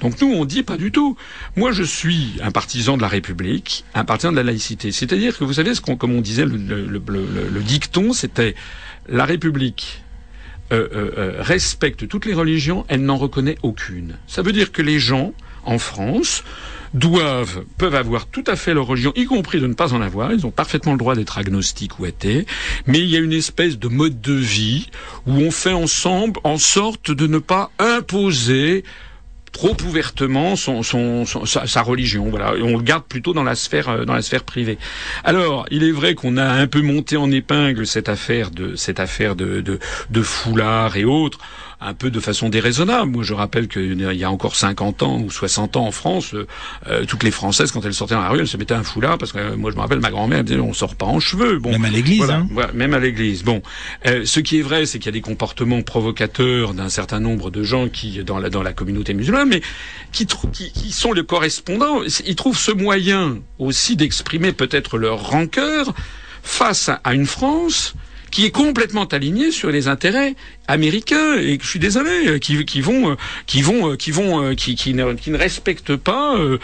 donc 0.00 0.20
nous, 0.20 0.28
on 0.28 0.44
dit 0.44 0.62
pas 0.62 0.76
du 0.76 0.92
tout. 0.92 1.16
Moi, 1.56 1.72
je 1.72 1.82
suis 1.82 2.38
un 2.42 2.50
partisan 2.50 2.96
de 2.96 3.02
la 3.02 3.08
République, 3.08 3.84
un 3.94 4.04
partisan 4.04 4.32
de 4.32 4.36
la 4.36 4.42
laïcité. 4.42 4.92
C'est-à-dire 4.92 5.36
que 5.36 5.44
vous 5.44 5.54
savez, 5.54 5.74
ce 5.74 5.80
qu'on, 5.80 5.96
comme 5.96 6.14
on 6.14 6.20
disait, 6.20 6.44
le, 6.44 7.60
dicton, 7.60 8.12
c'était 8.12 8.54
la 9.08 9.24
République. 9.24 10.02
Euh, 10.72 10.88
euh, 10.94 11.10
euh, 11.18 11.32
respecte 11.40 12.06
toutes 12.06 12.26
les 12.26 12.32
religions, 12.32 12.84
elle 12.86 13.02
n'en 13.02 13.16
reconnaît 13.16 13.56
aucune. 13.64 14.14
Ça 14.28 14.42
veut 14.42 14.52
dire 14.52 14.70
que 14.70 14.82
les 14.82 15.00
gens 15.00 15.32
en 15.64 15.80
France 15.80 16.44
doivent, 16.94 17.64
peuvent 17.78 17.94
avoir 17.94 18.26
tout 18.26 18.44
à 18.46 18.56
fait 18.56 18.74
leur 18.74 18.86
religion, 18.86 19.12
y 19.16 19.24
compris 19.24 19.60
de 19.60 19.66
ne 19.66 19.74
pas 19.74 19.94
en 19.94 20.00
avoir. 20.00 20.32
Ils 20.32 20.46
ont 20.46 20.50
parfaitement 20.50 20.92
le 20.92 20.98
droit 20.98 21.14
d'être 21.14 21.38
agnostiques 21.38 21.98
ou 21.98 22.04
athées. 22.04 22.46
Mais 22.86 22.98
il 22.98 23.06
y 23.06 23.16
a 23.16 23.20
une 23.20 23.32
espèce 23.32 23.78
de 23.78 23.88
mode 23.88 24.20
de 24.20 24.32
vie 24.32 24.88
où 25.26 25.32
on 25.32 25.50
fait 25.50 25.72
ensemble 25.72 26.40
en 26.44 26.58
sorte 26.58 27.10
de 27.10 27.26
ne 27.26 27.38
pas 27.38 27.70
imposer 27.78 28.84
trop 29.52 29.76
ouvertement 29.84 30.56
son, 30.56 30.82
son, 30.82 31.24
sa, 31.26 31.82
religion. 31.82 32.28
Voilà, 32.30 32.54
on 32.62 32.76
le 32.76 32.82
garde 32.82 33.04
plutôt 33.04 33.32
dans 33.32 33.42
la 33.42 33.54
sphère 33.54 33.88
euh, 33.88 34.04
dans 34.04 34.14
la 34.14 34.22
sphère 34.22 34.44
privée. 34.44 34.78
Alors, 35.24 35.66
il 35.70 35.84
est 35.84 35.90
vrai 35.90 36.14
qu'on 36.14 36.36
a 36.36 36.44
un 36.44 36.66
peu 36.66 36.82
monté 36.82 37.16
en 37.16 37.30
épingle 37.30 37.86
cette 37.86 38.08
affaire 38.08 38.50
de 38.50 38.76
cette 38.76 39.00
affaire 39.00 39.36
de, 39.36 39.60
de, 39.60 39.78
de 40.10 40.22
foulard 40.22 40.96
et 40.96 41.04
autres 41.04 41.38
un 41.80 41.94
peu 41.94 42.10
de 42.10 42.20
façon 42.20 42.48
déraisonnable. 42.48 43.10
Moi, 43.10 43.22
je 43.24 43.32
rappelle 43.34 43.68
qu'il 43.68 44.00
y 44.00 44.24
a 44.24 44.30
encore 44.30 44.54
50 44.56 45.02
ans 45.02 45.18
ou 45.20 45.30
60 45.30 45.76
ans 45.76 45.86
en 45.86 45.92
France, 45.92 46.34
euh, 46.34 46.46
euh, 46.88 47.04
toutes 47.06 47.22
les 47.22 47.30
Françaises, 47.30 47.72
quand 47.72 47.84
elles 47.84 47.94
sortaient 47.94 48.14
dans 48.14 48.20
la 48.22 48.28
rue, 48.28 48.40
elles 48.40 48.48
se 48.48 48.56
mettaient 48.56 48.74
un 48.74 48.82
foulard 48.82 49.16
parce 49.18 49.32
que 49.32 49.38
euh, 49.38 49.56
moi, 49.56 49.70
je 49.70 49.76
me 49.76 49.80
rappelle, 49.80 50.00
ma 50.00 50.10
grand-mère 50.10 50.44
disait 50.44 50.60
on 50.60 50.72
sort 50.74 50.94
pas 50.94 51.06
en 51.06 51.20
cheveux. 51.20 51.58
Bon, 51.58 51.70
même 51.70 51.84
à 51.84 51.90
l'église. 51.90 52.28
hein. 52.30 52.46
même 52.74 52.94
à 52.94 52.98
l'église. 52.98 53.42
Bon, 53.44 53.62
ce 54.04 54.40
qui 54.40 54.58
est 54.58 54.62
vrai, 54.62 54.86
c'est 54.86 54.98
qu'il 54.98 55.06
y 55.06 55.08
a 55.08 55.12
des 55.12 55.20
comportements 55.20 55.82
provocateurs 55.82 56.74
d'un 56.74 56.88
certain 56.88 57.20
nombre 57.20 57.50
de 57.50 57.62
gens 57.62 57.88
qui 57.88 58.22
dans 58.24 58.38
la 58.38 58.50
dans 58.50 58.62
la 58.62 58.72
communauté 58.72 59.14
musulmane, 59.14 59.48
mais 59.48 59.62
qui, 60.12 60.26
qui, 60.26 60.72
qui 60.72 60.92
sont 60.92 61.12
les 61.12 61.24
correspondants. 61.24 62.02
Ils 62.26 62.36
trouvent 62.36 62.58
ce 62.58 62.72
moyen 62.72 63.38
aussi 63.58 63.96
d'exprimer 63.96 64.52
peut-être 64.52 64.98
leur 64.98 65.30
rancœur 65.30 65.94
face 66.42 66.90
à 67.04 67.14
une 67.14 67.26
France 67.26 67.94
qui 68.30 68.44
est 68.44 68.50
complètement 68.50 69.04
aligné 69.04 69.50
sur 69.50 69.70
les 69.70 69.88
intérêts 69.88 70.34
américains 70.68 71.36
et 71.36 71.58
je 71.60 71.66
suis 71.66 71.78
désolé 71.78 72.28
euh, 72.28 72.38
qui, 72.38 72.64
qui 72.64 72.80
vont 72.80 73.10
euh, 73.10 73.14
qui 73.46 73.62
vont 73.62 73.90
euh, 73.90 73.96
qui 73.96 74.10
vont 74.10 74.54
qui, 74.54 74.74
qui, 74.74 74.94
ne, 74.94 75.14
qui 75.14 75.30
ne 75.30 75.36
respectent 75.38 75.96
pas 75.96 76.36
euh, 76.36 76.58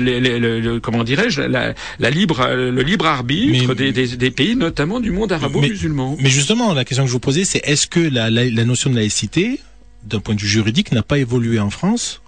les, 0.00 0.20
les, 0.20 0.80
comment 0.80 1.04
dirais-je 1.04 1.42
la, 1.42 1.74
la, 1.98 2.10
libre 2.10 2.46
le 2.54 2.82
libre 2.82 3.06
arbitre 3.06 3.74
des, 3.74 3.92
des, 3.92 4.16
des, 4.16 4.30
pays 4.30 4.56
notamment 4.56 5.00
du 5.00 5.10
monde 5.10 5.32
arabo-musulman. 5.32 6.16
Mais, 6.20 6.30
justement 6.30 6.74
la 6.74 6.84
question 6.84 7.04
que 7.04 7.08
je 7.08 7.12
vous 7.12 7.20
posais 7.20 7.44
c'est 7.44 7.60
est-ce 7.64 7.86
que 7.86 8.00
la, 8.00 8.30
la, 8.30 8.44
la 8.44 8.64
notion 8.64 8.90
de 8.90 8.96
laïcité 8.96 9.60
d'un 10.04 10.20
point 10.20 10.34
de 10.34 10.40
vue 10.40 10.48
juridique 10.48 10.92
n'a 10.92 11.02
pas 11.02 11.18
évolué 11.18 11.58
en 11.60 11.70
France 11.70 12.22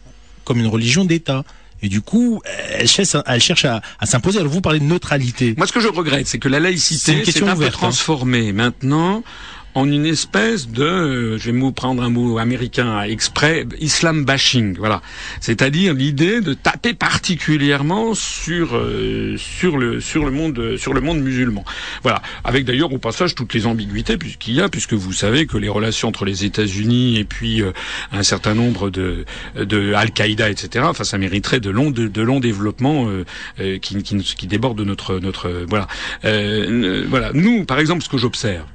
comme 0.44 0.58
une 0.58 0.66
religion 0.66 1.04
d'État? 1.04 1.44
Et 1.82 1.88
du 1.88 2.00
coup, 2.00 2.40
elle 2.70 2.88
cherche, 2.88 3.16
elle 3.26 3.40
cherche 3.40 3.64
à, 3.64 3.82
à 3.98 4.06
s'imposer. 4.06 4.38
Alors 4.38 4.52
vous 4.52 4.60
parlez 4.60 4.78
de 4.78 4.84
neutralité. 4.84 5.54
Moi, 5.56 5.66
ce 5.66 5.72
que 5.72 5.80
je 5.80 5.88
regrette, 5.88 6.28
c'est 6.28 6.38
que 6.38 6.48
la 6.48 6.60
laïcité 6.60 7.24
s'est 7.24 7.42
un 7.42 7.56
peu 7.56 7.66
hein. 7.66 7.70
transformée. 7.70 8.52
Maintenant, 8.52 9.22
en 9.74 9.90
une 9.90 10.04
espèce 10.06 10.68
de, 10.68 10.82
euh, 10.82 11.38
je 11.38 11.50
vais 11.50 11.58
vous 11.58 11.72
prendre 11.72 12.02
un 12.02 12.10
mot 12.10 12.38
américain 12.38 13.02
exprès, 13.02 13.66
islam 13.80 14.24
bashing, 14.24 14.76
voilà. 14.78 15.00
C'est-à-dire 15.40 15.94
l'idée 15.94 16.40
de 16.40 16.52
taper 16.52 16.92
particulièrement 16.92 18.14
sur 18.14 18.76
euh, 18.76 19.36
sur 19.38 19.78
le 19.78 20.00
sur 20.00 20.24
le 20.24 20.30
monde 20.30 20.76
sur 20.76 20.92
le 20.92 21.00
monde 21.00 21.20
musulman. 21.20 21.64
Voilà. 22.02 22.22
Avec 22.44 22.64
d'ailleurs 22.64 22.92
au 22.92 22.98
passage 22.98 23.34
toutes 23.34 23.54
les 23.54 23.66
ambiguïtés 23.66 24.18
puisqu'il 24.18 24.54
y 24.54 24.60
a, 24.60 24.68
puisque 24.68 24.92
vous 24.94 25.12
savez 25.12 25.46
que 25.46 25.56
les 25.56 25.68
relations 25.68 26.08
entre 26.08 26.24
les 26.24 26.44
États-Unis 26.44 27.18
et 27.18 27.24
puis 27.24 27.62
euh, 27.62 27.72
un 28.12 28.22
certain 28.22 28.54
nombre 28.54 28.90
de 28.90 29.24
de 29.56 29.94
Al-Qaïda, 29.94 30.50
etc. 30.50 30.84
Enfin, 30.88 31.04
ça 31.04 31.16
mériterait 31.16 31.60
de 31.60 31.70
longs 31.70 31.90
de, 31.90 32.08
de 32.08 32.22
longs 32.22 32.40
développements 32.40 33.08
qui, 33.80 34.02
qui, 34.02 34.16
qui 34.16 34.46
débordent 34.46 34.78
de 34.78 34.84
notre 34.84 35.18
notre 35.18 35.64
voilà 35.68 35.86
voilà. 36.22 37.30
Nous, 37.34 37.64
par 37.64 37.78
exemple, 37.78 38.02
ce 38.02 38.08
que 38.08 38.18
j'observe 38.18 38.66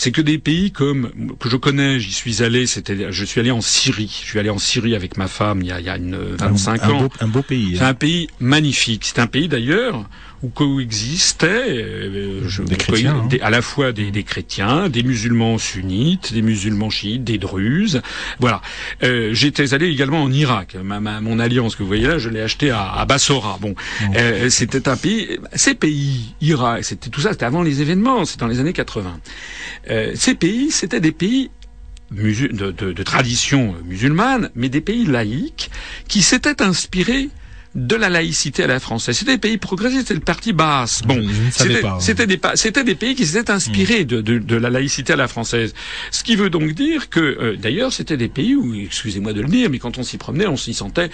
c'est 0.00 0.12
que 0.12 0.22
des 0.22 0.38
pays 0.38 0.72
comme 0.72 1.10
que 1.38 1.50
je 1.50 1.58
connais, 1.58 2.00
j'y 2.00 2.12
suis 2.12 2.42
allé, 2.42 2.66
c'était, 2.66 3.12
je 3.12 3.24
suis 3.26 3.38
allé 3.38 3.50
en 3.50 3.60
Syrie, 3.60 4.22
je 4.24 4.30
suis 4.30 4.38
allé 4.38 4.48
en 4.48 4.56
Syrie 4.56 4.94
avec 4.96 5.18
ma 5.18 5.28
femme 5.28 5.60
il 5.60 5.68
y 5.68 5.72
a, 5.72 5.78
il 5.78 5.84
y 5.84 5.90
a 5.90 5.98
une 5.98 6.16
25 6.38 6.82
un, 6.82 6.88
ans. 6.88 7.00
Beau, 7.02 7.08
un 7.20 7.28
beau 7.28 7.42
pays. 7.42 7.76
C'est 7.76 7.84
hein. 7.84 7.88
un 7.88 7.94
pays 7.94 8.28
magnifique. 8.40 9.04
C'est 9.04 9.18
un 9.18 9.26
pays 9.26 9.46
d'ailleurs 9.46 10.08
où 10.42 10.48
coexistaient 10.48 11.66
euh, 11.68 12.40
des 12.64 12.76
chrétiens, 12.76 13.28
hein. 13.30 13.36
à 13.42 13.50
la 13.50 13.60
fois 13.60 13.92
des, 13.92 14.10
des, 14.10 14.22
chrétiens, 14.22 14.88
des 14.88 15.02
musulmans 15.02 15.58
sunnites, 15.58 16.32
des 16.32 16.40
musulmans 16.40 16.88
chiites, 16.88 17.24
des 17.24 17.36
druzes. 17.36 18.00
Voilà. 18.38 18.62
Euh, 19.02 19.34
J'étais 19.34 19.74
allé 19.74 19.88
également 19.88 20.22
en 20.22 20.32
Irak. 20.32 20.76
Ma, 20.82 20.98
ma, 20.98 21.20
mon 21.20 21.38
alliance 21.38 21.76
que 21.76 21.82
vous 21.82 21.88
voyez 21.88 22.06
là, 22.06 22.16
je 22.16 22.30
l'ai 22.30 22.40
acheté 22.40 22.70
à, 22.70 22.90
à, 22.90 23.04
Bassora. 23.04 23.58
Bon, 23.60 23.74
euh, 24.16 24.48
c'était 24.48 24.88
un 24.88 24.96
pays. 24.96 25.38
Ces 25.54 25.74
pays, 25.74 26.34
Irak, 26.40 26.84
c'était 26.84 27.10
tout 27.10 27.20
ça, 27.20 27.32
c'était 27.32 27.44
avant 27.44 27.62
les 27.62 27.82
événements, 27.82 28.24
c'est 28.24 28.40
dans 28.40 28.46
les 28.46 28.60
années 28.60 28.72
80. 28.72 29.20
Euh, 29.88 30.12
ces 30.14 30.34
pays, 30.34 30.70
c'était 30.70 31.00
des 31.00 31.12
pays 31.12 31.50
de, 32.10 32.70
de, 32.70 32.92
de, 32.92 33.02
tradition 33.02 33.74
musulmane, 33.84 34.50
mais 34.54 34.68
des 34.68 34.80
pays 34.80 35.06
laïques 35.06 35.70
qui 36.08 36.22
s'étaient 36.22 36.60
inspirés 36.60 37.28
de 37.76 37.94
la 37.94 38.08
laïcité 38.08 38.64
à 38.64 38.66
la 38.66 38.80
française. 38.80 39.16
C'était 39.16 39.32
des 39.32 39.38
pays 39.38 39.56
progressistes, 39.56 40.08
c'était 40.08 40.14
le 40.14 40.20
parti 40.20 40.52
basse. 40.52 41.02
Bon, 41.02 41.24
c'était 41.50 42.26
des, 42.26 42.40
c'était 42.54 42.82
des 42.82 42.94
pays 42.96 43.14
qui 43.14 43.24
s'étaient 43.24 43.52
inspirés 43.52 44.04
de, 44.04 44.20
de, 44.20 44.38
de, 44.38 44.56
la 44.56 44.70
laïcité 44.70 45.12
à 45.12 45.16
la 45.16 45.28
française. 45.28 45.72
Ce 46.10 46.24
qui 46.24 46.34
veut 46.34 46.50
donc 46.50 46.72
dire 46.72 47.10
que, 47.10 47.20
euh, 47.20 47.56
d'ailleurs, 47.56 47.92
c'était 47.92 48.16
des 48.16 48.28
pays 48.28 48.56
où, 48.56 48.74
excusez-moi 48.74 49.32
de 49.32 49.42
le 49.42 49.48
dire, 49.48 49.70
mais 49.70 49.78
quand 49.78 49.98
on 49.98 50.02
s'y 50.02 50.18
promenait, 50.18 50.48
on 50.48 50.56
s'y 50.56 50.74
sentait 50.74 51.10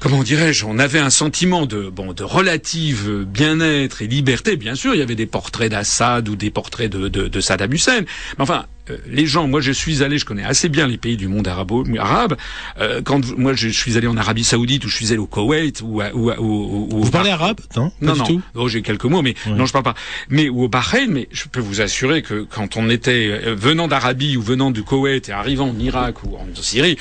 comment 0.00 0.22
dirais-je, 0.22 0.64
on 0.64 0.78
avait 0.78 0.98
un 0.98 1.10
sentiment 1.10 1.66
de 1.66 1.88
bon 1.88 2.12
de 2.12 2.24
relative 2.24 3.24
bien-être 3.24 4.02
et 4.02 4.08
liberté. 4.08 4.56
Bien 4.56 4.74
sûr, 4.74 4.94
il 4.94 4.98
y 4.98 5.02
avait 5.02 5.14
des 5.14 5.26
portraits 5.26 5.70
d'Assad 5.70 6.28
ou 6.28 6.34
des 6.34 6.50
portraits 6.50 6.90
de, 6.90 7.08
de, 7.08 7.28
de 7.28 7.40
Saddam 7.40 7.72
Hussein, 7.72 8.00
mais 8.00 8.42
enfin. 8.42 8.66
Euh, 8.88 8.96
les 9.06 9.26
gens, 9.26 9.46
moi 9.46 9.60
je 9.60 9.72
suis 9.72 10.02
allé, 10.02 10.16
je 10.16 10.24
connais 10.24 10.42
assez 10.42 10.70
bien 10.70 10.86
les 10.86 10.96
pays 10.96 11.18
du 11.18 11.28
monde 11.28 11.46
arabo, 11.46 11.84
arabe. 11.98 12.36
Euh, 12.80 13.02
quand 13.02 13.36
moi 13.36 13.52
je 13.52 13.68
suis 13.68 13.98
allé 13.98 14.06
en 14.06 14.16
Arabie 14.16 14.42
Saoudite 14.42 14.84
ou 14.86 14.88
je 14.88 14.96
suis 14.96 15.08
allé 15.08 15.18
au 15.18 15.26
Koweït 15.26 15.82
ou, 15.82 16.00
ou, 16.00 16.30
ou, 16.32 16.88
ou 16.90 17.04
vous 17.04 17.10
parlez 17.10 17.30
arabe? 17.30 17.60
Non, 17.76 17.92
non, 18.00 18.16
non. 18.16 18.42
Oh, 18.54 18.68
j'ai 18.68 18.80
quelques 18.80 19.04
mots, 19.04 19.20
mais 19.20 19.34
non, 19.46 19.66
je 19.66 19.72
parle 19.72 19.84
pas. 19.84 19.94
Mais 20.30 20.48
ou 20.48 20.64
au 20.64 20.68
Bahreïn, 20.68 21.10
mais 21.10 21.28
je 21.30 21.44
peux 21.44 21.60
vous 21.60 21.82
assurer 21.82 22.22
que 22.22 22.46
quand 22.50 22.76
on 22.76 22.88
était 22.88 23.28
euh, 23.30 23.54
venant 23.54 23.86
d'Arabie 23.86 24.38
ou 24.38 24.42
venant 24.42 24.70
du 24.70 24.82
Koweït 24.82 25.28
et 25.28 25.32
arrivant 25.32 25.68
en 25.68 25.78
Irak 25.78 26.24
ou 26.24 26.36
en 26.36 26.46
Syrie, 26.54 26.96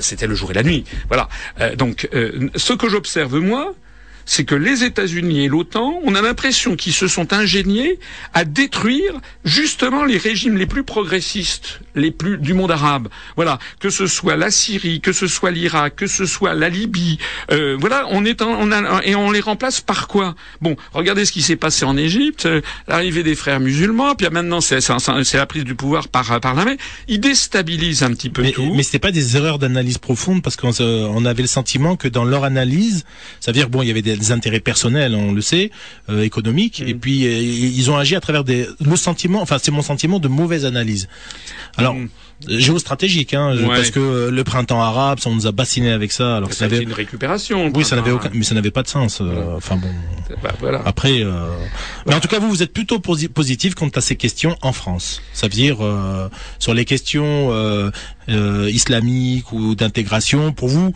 c'était 0.00 0.26
le 0.26 0.34
jour 0.34 0.50
et 0.50 0.54
la 0.54 0.62
nuit. 0.62 0.84
Voilà. 1.08 1.28
Euh, 1.60 1.76
donc, 1.76 2.08
euh, 2.14 2.48
ce 2.56 2.72
que 2.72 2.88
j'observe 2.88 3.38
moi, 3.38 3.74
c'est 4.30 4.44
que 4.44 4.54
les 4.54 4.84
États-Unis 4.84 5.44
et 5.44 5.48
l'OTAN, 5.48 6.00
on 6.04 6.14
a 6.14 6.22
l'impression 6.22 6.76
qu'ils 6.76 6.92
se 6.92 7.08
sont 7.08 7.32
ingéniés 7.32 7.98
à 8.32 8.44
détruire 8.44 9.12
justement 9.44 10.04
les 10.04 10.18
régimes 10.18 10.56
les 10.56 10.66
plus 10.66 10.84
progressistes, 10.84 11.80
les 11.96 12.12
plus 12.12 12.38
du 12.38 12.54
monde 12.54 12.70
arabe. 12.70 13.08
Voilà, 13.34 13.58
que 13.80 13.90
ce 13.90 14.06
soit 14.06 14.36
la 14.36 14.52
Syrie, 14.52 15.00
que 15.00 15.12
ce 15.12 15.26
soit 15.26 15.50
l'Irak, 15.50 15.96
que 15.96 16.06
ce 16.06 16.26
soit 16.26 16.54
la 16.54 16.68
Libye. 16.68 17.18
Euh, 17.50 17.76
voilà, 17.80 18.06
on 18.10 18.24
est 18.24 18.40
en, 18.40 18.50
on 18.50 18.70
a, 18.70 19.04
et 19.04 19.16
on 19.16 19.32
les 19.32 19.40
remplace 19.40 19.80
par 19.80 20.06
quoi? 20.06 20.36
Bon, 20.60 20.76
regardez 20.92 21.24
ce 21.24 21.32
qui 21.32 21.42
s'est 21.42 21.56
passé 21.56 21.84
en 21.84 21.96
Égypte, 21.96 22.46
euh, 22.46 22.60
l'arrivée 22.86 23.24
des 23.24 23.34
frères 23.34 23.58
musulmans, 23.58 24.14
puis 24.14 24.28
maintenant 24.30 24.60
c'est 24.60 24.78
la 25.34 25.46
prise 25.46 25.64
du 25.64 25.74
pouvoir 25.74 26.06
par 26.06 26.38
par 26.38 26.54
l'armée. 26.54 26.76
Ils 27.08 27.18
déstabilisent 27.18 28.04
un 28.04 28.12
petit 28.12 28.30
peu 28.30 28.42
mais, 28.42 28.52
tout. 28.52 28.74
Mais 28.76 28.84
c'était 28.84 29.00
pas 29.00 29.10
des 29.10 29.36
erreurs 29.36 29.58
d'analyse 29.58 29.98
profonde 29.98 30.40
parce 30.40 30.54
qu'on 30.54 30.70
on 30.80 31.24
avait 31.24 31.42
le 31.42 31.48
sentiment 31.48 31.96
que 31.96 32.06
dans 32.06 32.24
leur 32.24 32.44
analyse, 32.44 33.04
ça 33.40 33.50
veut 33.50 33.56
dire 33.56 33.68
bon, 33.68 33.82
il 33.82 33.88
y 33.88 33.90
avait 33.90 34.02
des 34.02 34.19
des 34.20 34.30
intérêts 34.32 34.60
personnels, 34.60 35.14
on 35.14 35.32
le 35.32 35.40
sait, 35.40 35.70
euh, 36.08 36.22
économiques, 36.22 36.80
et 36.86 36.94
puis 36.94 37.26
euh, 37.26 37.30
ils 37.30 37.90
ont 37.90 37.96
agi 37.96 38.14
à 38.14 38.20
travers 38.20 38.44
des 38.44 38.66
le 38.84 38.96
sentiment, 38.96 39.40
enfin 39.40 39.58
c'est 39.60 39.72
mon 39.72 39.82
sentiment 39.82 40.18
de 40.20 40.28
mauvaise 40.28 40.64
analyse. 40.64 41.08
Alors 41.76 41.94
Mm. 41.94 42.08
Géostratégique, 42.48 43.34
hein, 43.34 43.54
Ouais. 43.56 43.66
parce 43.76 43.90
que 43.90 44.00
euh, 44.00 44.30
le 44.30 44.44
printemps 44.44 44.80
arabe, 44.82 45.18
ça, 45.20 45.30
on 45.30 45.34
nous 45.34 45.46
a 45.46 45.52
bassiné 45.52 45.90
avec 45.90 46.12
ça, 46.12 46.36
alors 46.36 46.52
Ça 46.52 46.64
avait, 46.66 46.82
une 46.82 46.92
récupération. 46.92 47.70
oui, 47.74 47.84
ça 47.84 47.96
n'avait 47.96 48.10
aucun, 48.10 48.30
mais 48.32 48.42
ça 48.44 48.54
n'avait 48.54 48.70
pas 48.70 48.82
de 48.82 48.88
sens. 48.88 49.20
euh, 49.20 49.56
Enfin 49.56 49.76
bon. 49.76 49.88
Bah, 50.42 50.52
voilà. 50.60 50.80
après, 50.84 51.22
euh, 51.22 51.48
mais 52.06 52.14
en 52.14 52.20
tout 52.20 52.28
cas, 52.28 52.38
vous, 52.38 52.48
vous 52.48 52.62
êtes 52.62 52.72
plutôt 52.72 52.98
posi- 52.98 53.28
positif 53.28 53.74
quant 53.74 53.88
à 53.88 54.00
ces 54.00 54.16
questions 54.16 54.56
en 54.62 54.72
France. 54.72 55.22
Ça 55.32 55.46
veut 55.46 55.52
dire 55.52 55.78
euh, 55.84 56.28
sur 56.58 56.72
les 56.72 56.84
questions 56.84 57.48
euh, 57.52 57.90
euh, 58.28 58.70
islamiques 58.72 59.52
ou 59.52 59.74
d'intégration. 59.74 60.52
Pour 60.52 60.68
vous, 60.68 60.92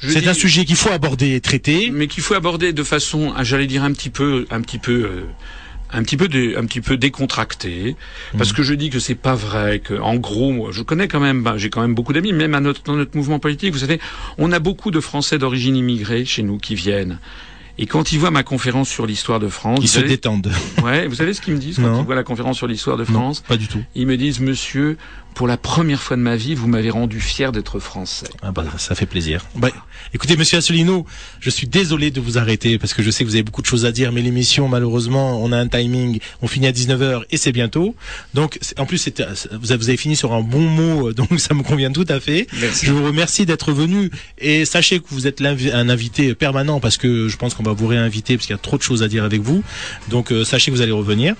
c'est 0.00 0.26
un 0.28 0.34
sujet 0.34 0.64
qu'il 0.64 0.76
faut 0.76 0.90
aborder 0.90 1.34
et 1.34 1.40
traiter. 1.40 1.90
mais 1.92 2.06
qu'il 2.06 2.22
faut 2.22 2.34
aborder 2.34 2.72
de 2.72 2.82
façon, 2.82 3.34
j'allais 3.42 3.66
dire 3.66 3.82
un 3.82 3.92
petit 3.92 4.10
peu, 4.10 4.46
un 4.50 4.60
petit 4.60 4.78
peu, 4.78 4.92
euh, 4.92 5.24
un 5.96 6.02
petit 6.02 6.16
peu, 6.16 6.28
dé- 6.28 6.54
un 6.56 6.64
petit 6.66 6.80
peu 6.80 6.96
décontracté, 6.96 7.96
parce 8.36 8.52
que 8.52 8.62
je 8.62 8.74
dis 8.74 8.90
que 8.90 8.98
c'est 8.98 9.14
pas 9.14 9.34
vrai, 9.34 9.80
que 9.80 9.94
en 9.94 10.16
gros, 10.16 10.52
moi, 10.52 10.70
je 10.72 10.82
connais 10.82 11.08
quand 11.08 11.20
même, 11.20 11.42
bah, 11.42 11.54
j'ai 11.56 11.70
quand 11.70 11.80
même 11.80 11.94
beaucoup 11.94 12.12
d'amis, 12.12 12.32
même 12.32 12.54
à 12.54 12.60
notre, 12.60 12.82
dans 12.84 12.94
notre 12.96 13.16
mouvement 13.16 13.38
politique, 13.38 13.72
vous 13.72 13.78
savez, 13.80 14.00
on 14.38 14.52
a 14.52 14.58
beaucoup 14.58 14.90
de 14.90 15.00
Français 15.00 15.38
d'origine 15.38 15.76
immigrée 15.76 16.24
chez 16.24 16.42
nous 16.42 16.58
qui 16.58 16.74
viennent. 16.74 17.18
Et 17.78 17.84
quand 17.86 18.10
ils 18.12 18.18
voient 18.18 18.30
ma 18.30 18.42
conférence 18.42 18.88
sur 18.88 19.04
l'histoire 19.06 19.38
de 19.38 19.48
France, 19.48 19.80
Ils 19.82 19.88
se 19.88 19.96
savez, 19.96 20.08
détendent. 20.08 20.50
ouais, 20.82 21.06
vous 21.08 21.14
savez 21.16 21.34
ce 21.34 21.42
qu'ils 21.42 21.52
me 21.54 21.58
disent 21.58 21.76
quand 21.76 21.98
ils 22.00 22.04
voient 22.06 22.14
la 22.14 22.22
conférence 22.24 22.56
sur 22.56 22.66
l'histoire 22.66 22.96
de 22.96 23.02
Non, 23.04 23.20
France 23.20 23.40
pas 23.46 23.58
du 23.58 23.68
tout. 23.68 23.82
Ils 23.94 24.06
me 24.06 24.16
disent, 24.16 24.40
monsieur, 24.40 24.96
pour 25.36 25.46
la 25.46 25.58
première 25.58 26.02
fois 26.02 26.16
de 26.16 26.22
ma 26.22 26.34
vie, 26.34 26.54
vous 26.54 26.66
m'avez 26.66 26.88
rendu 26.88 27.20
fier 27.20 27.52
d'être 27.52 27.78
français. 27.78 28.26
Ah 28.40 28.52
bah, 28.52 28.64
ça 28.78 28.94
fait 28.94 29.04
plaisir. 29.04 29.44
Bah, 29.54 29.68
écoutez, 30.14 30.34
Monsieur 30.34 30.56
Asselineau, 30.56 31.04
je 31.40 31.50
suis 31.50 31.66
désolé 31.66 32.10
de 32.10 32.22
vous 32.22 32.38
arrêter 32.38 32.78
parce 32.78 32.94
que 32.94 33.02
je 33.02 33.10
sais 33.10 33.22
que 33.22 33.28
vous 33.28 33.34
avez 33.34 33.42
beaucoup 33.42 33.60
de 33.60 33.66
choses 33.66 33.84
à 33.84 33.92
dire, 33.92 34.12
mais 34.12 34.22
l'émission, 34.22 34.66
malheureusement, 34.66 35.44
on 35.44 35.52
a 35.52 35.58
un 35.58 35.68
timing. 35.68 36.20
On 36.40 36.48
finit 36.48 36.66
à 36.68 36.72
19h 36.72 37.24
et 37.30 37.36
c'est 37.36 37.52
bientôt. 37.52 37.94
Donc, 38.32 38.58
en 38.78 38.86
plus, 38.86 39.10
vous 39.60 39.72
avez 39.72 39.96
fini 39.98 40.16
sur 40.16 40.32
un 40.32 40.40
bon 40.40 40.62
mot, 40.62 41.12
donc 41.12 41.38
ça 41.38 41.52
me 41.52 41.62
convient 41.62 41.92
tout 41.92 42.06
à 42.08 42.18
fait. 42.18 42.46
Merci. 42.58 42.86
Je 42.86 42.92
vous 42.92 43.04
remercie 43.04 43.44
d'être 43.44 43.72
venu 43.72 44.10
et 44.38 44.64
sachez 44.64 45.00
que 45.00 45.06
vous 45.10 45.26
êtes 45.26 45.42
un 45.42 45.88
invité 45.90 46.34
permanent 46.34 46.80
parce 46.80 46.96
que 46.96 47.28
je 47.28 47.36
pense 47.36 47.52
qu'on 47.52 47.62
va 47.62 47.74
vous 47.74 47.88
réinviter 47.88 48.38
parce 48.38 48.46
qu'il 48.46 48.54
y 48.54 48.58
a 48.58 48.62
trop 48.62 48.78
de 48.78 48.82
choses 48.82 49.02
à 49.02 49.08
dire 49.08 49.24
avec 49.24 49.42
vous. 49.42 49.62
Donc, 50.08 50.32
euh, 50.32 50.44
sachez 50.44 50.70
que 50.70 50.76
vous 50.76 50.82
allez 50.82 50.92
revenir. 50.92 51.34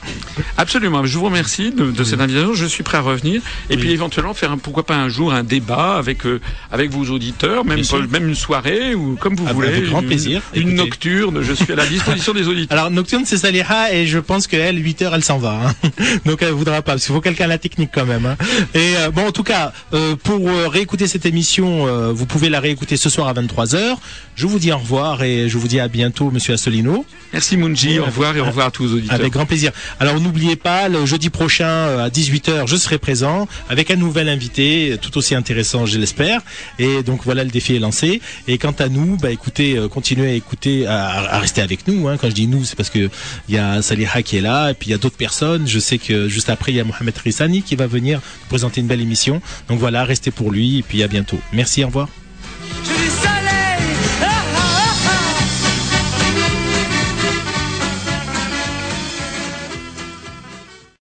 Absolument. 0.59 1.07
Je 1.07 1.17
vous 1.17 1.25
remercie 1.25 1.71
de, 1.71 1.91
de 1.91 2.05
cette 2.05 2.21
invitation. 2.21 2.53
Je 2.53 2.67
suis 2.67 2.83
prêt 2.83 2.99
à 2.99 3.01
revenir. 3.01 3.41
Et 3.71 3.79
puis 3.79 3.86
éventuellement 3.93 4.35
faire 4.35 4.53
un, 4.53 4.59
pourquoi 4.59 4.85
pas 4.87 4.97
un 4.97 5.09
jour 5.09 5.33
un 5.33 5.43
débat 5.43 5.97
avec 5.97 6.25
euh, 6.27 6.41
avec 6.73 6.91
vos 6.91 7.05
auditeurs, 7.13 7.65
même 7.65 7.83
même 8.11 8.29
une 8.29 8.35
soirée 8.35 8.95
ou 8.95 9.17
comme 9.17 9.35
vous 9.37 9.45
Ah, 9.49 9.53
voulez. 9.53 9.69
avec 9.69 9.85
grand 9.87 10.01
une, 10.03 10.07
plaisir. 10.07 10.43
Une 10.55 10.61
Écoutez. 10.63 10.75
nocturne. 10.77 11.43
Je 11.43 11.53
suis 11.53 11.73
à 11.73 11.77
la 11.77 11.87
disposition 11.87 12.33
des 12.35 12.49
auditeurs. 12.49 12.79
Alors 12.79 12.91
Nocturne 12.91 13.25
c'est 13.27 13.37
Saliha 13.37 13.93
et 13.95 14.07
je 14.07 14.19
pense 14.19 14.47
qu'elle 14.47 14.83
8 14.83 15.03
heures 15.03 15.15
elle 15.15 15.25
s'en 15.25 15.39
va. 15.39 15.61
hein. 15.85 15.91
Donc 16.27 16.43
elle 16.43 16.53
voudra 16.53 16.77
pas 16.83 16.93
parce 16.93 17.05
qu'il 17.05 17.15
faut 17.15 17.21
quelqu'un 17.21 17.45
à 17.45 17.49
la 17.49 17.59
technique 17.59 17.91
quand 17.93 18.07
même. 18.07 18.27
hein. 18.27 18.37
Et 18.75 18.95
euh, 18.99 19.11
bon 19.11 19.27
en 19.27 19.33
tout 19.33 19.43
cas 19.45 19.73
euh, 19.95 20.17
pour 20.17 20.49
réécouter 20.71 21.07
cette 21.07 21.27
émission 21.27 21.87
vous 22.13 22.27
pouvez 22.27 22.49
la 22.49 22.61
réécouter 22.61 22.97
ce 22.97 23.09
soir 23.11 23.29
à 23.29 23.35
23h. 23.35 23.97
Je 24.35 24.47
vous 24.47 24.59
dis 24.59 24.73
au 24.73 24.79
revoir 24.79 25.23
et 25.23 25.49
je 25.49 25.57
vous 25.59 25.69
dis 25.69 25.81
à 25.81 25.89
bientôt 25.89 26.31
monsieur 26.31 26.55
Assolino 26.55 27.05
Merci 27.33 27.57
Munji. 27.57 27.89
Oui, 27.91 27.99
au 27.99 28.05
revoir 28.07 28.37
et 28.37 28.41
au 28.41 28.45
revoir 28.45 28.69
à 28.69 28.71
tous 28.71 28.85
les 28.85 28.93
auditeurs. 28.95 29.15
avec 29.21 29.33
grand 29.33 29.47
plaisir. 29.47 29.73
Alors 30.01 30.19
n'oubliez 30.21 30.57
pas 30.57 30.89
le 30.89 31.05
jeudi 31.07 31.29
prochain 31.31 31.99
à 32.05 32.09
18h 32.09 32.67
je 32.67 32.77
serai 32.77 32.99
présent 32.99 33.47
avec 33.69 33.76
un 33.91 33.97
nouvel 33.97 34.29
invité 34.29 34.97
tout 35.01 35.17
aussi 35.19 35.35
intéressant 35.35 35.87
je 35.87 35.99
l'espère. 35.99 36.41
Et 36.79 37.03
donc 37.03 37.21
voilà 37.25 37.45
le 37.45 37.51
défi 37.51 37.77
est 37.77 37.79
lancé. 37.79 38.21
Et 38.49 38.59
quant 38.59 38.75
à 38.79 38.89
nous 38.89 39.17
bah 39.17 39.31
écoutez 39.31 39.77
euh, 39.77 39.89
continuez 39.89 40.31
à 40.31 40.35
écouter 40.35 40.87
à, 40.87 41.39
rester 41.39 41.63
avec 41.63 41.87
nous. 41.87 42.09
Hein. 42.09 42.17
Quand 42.17 42.29
je 42.29 42.35
dis 42.35 42.47
nous 42.47 42.65
c'est 42.65 42.77
parce 42.77 42.91
que 42.91 43.11
il 43.49 43.55
y 43.55 43.59
a 43.59 43.83
Saliha 43.83 44.23
qui 44.23 44.37
est 44.37 44.41
là 44.41 44.71
et 44.71 44.75
puis 44.75 44.89
il 44.89 44.93
y 44.93 44.95
a 44.95 44.99
d'autres 44.99 45.17
personnes. 45.17 45.67
Je 45.67 45.79
sais 45.79 45.99
que 45.99 46.29
juste 46.29 46.51
après 46.51 46.73
il 46.73 46.77
y 46.77 46.81
a 46.81 46.85
Mohamed 46.85 47.17
Rissani 47.17 47.63
qui 47.63 47.77
va 47.77 47.87
venir 47.87 48.21
présenter 48.49 48.81
une 48.81 48.87
belle 48.87 49.01
émission. 49.01 49.41
Donc 49.69 49.79
voilà 49.79 50.05
restez 50.05 50.31
pour 50.31 50.51
lui 50.51 50.79
et 50.79 50.83
puis 50.83 51.03
à 51.03 51.09
bientôt. 51.09 51.39
Merci 51.53 51.85
au 51.85 51.89
revoir. 51.89 52.09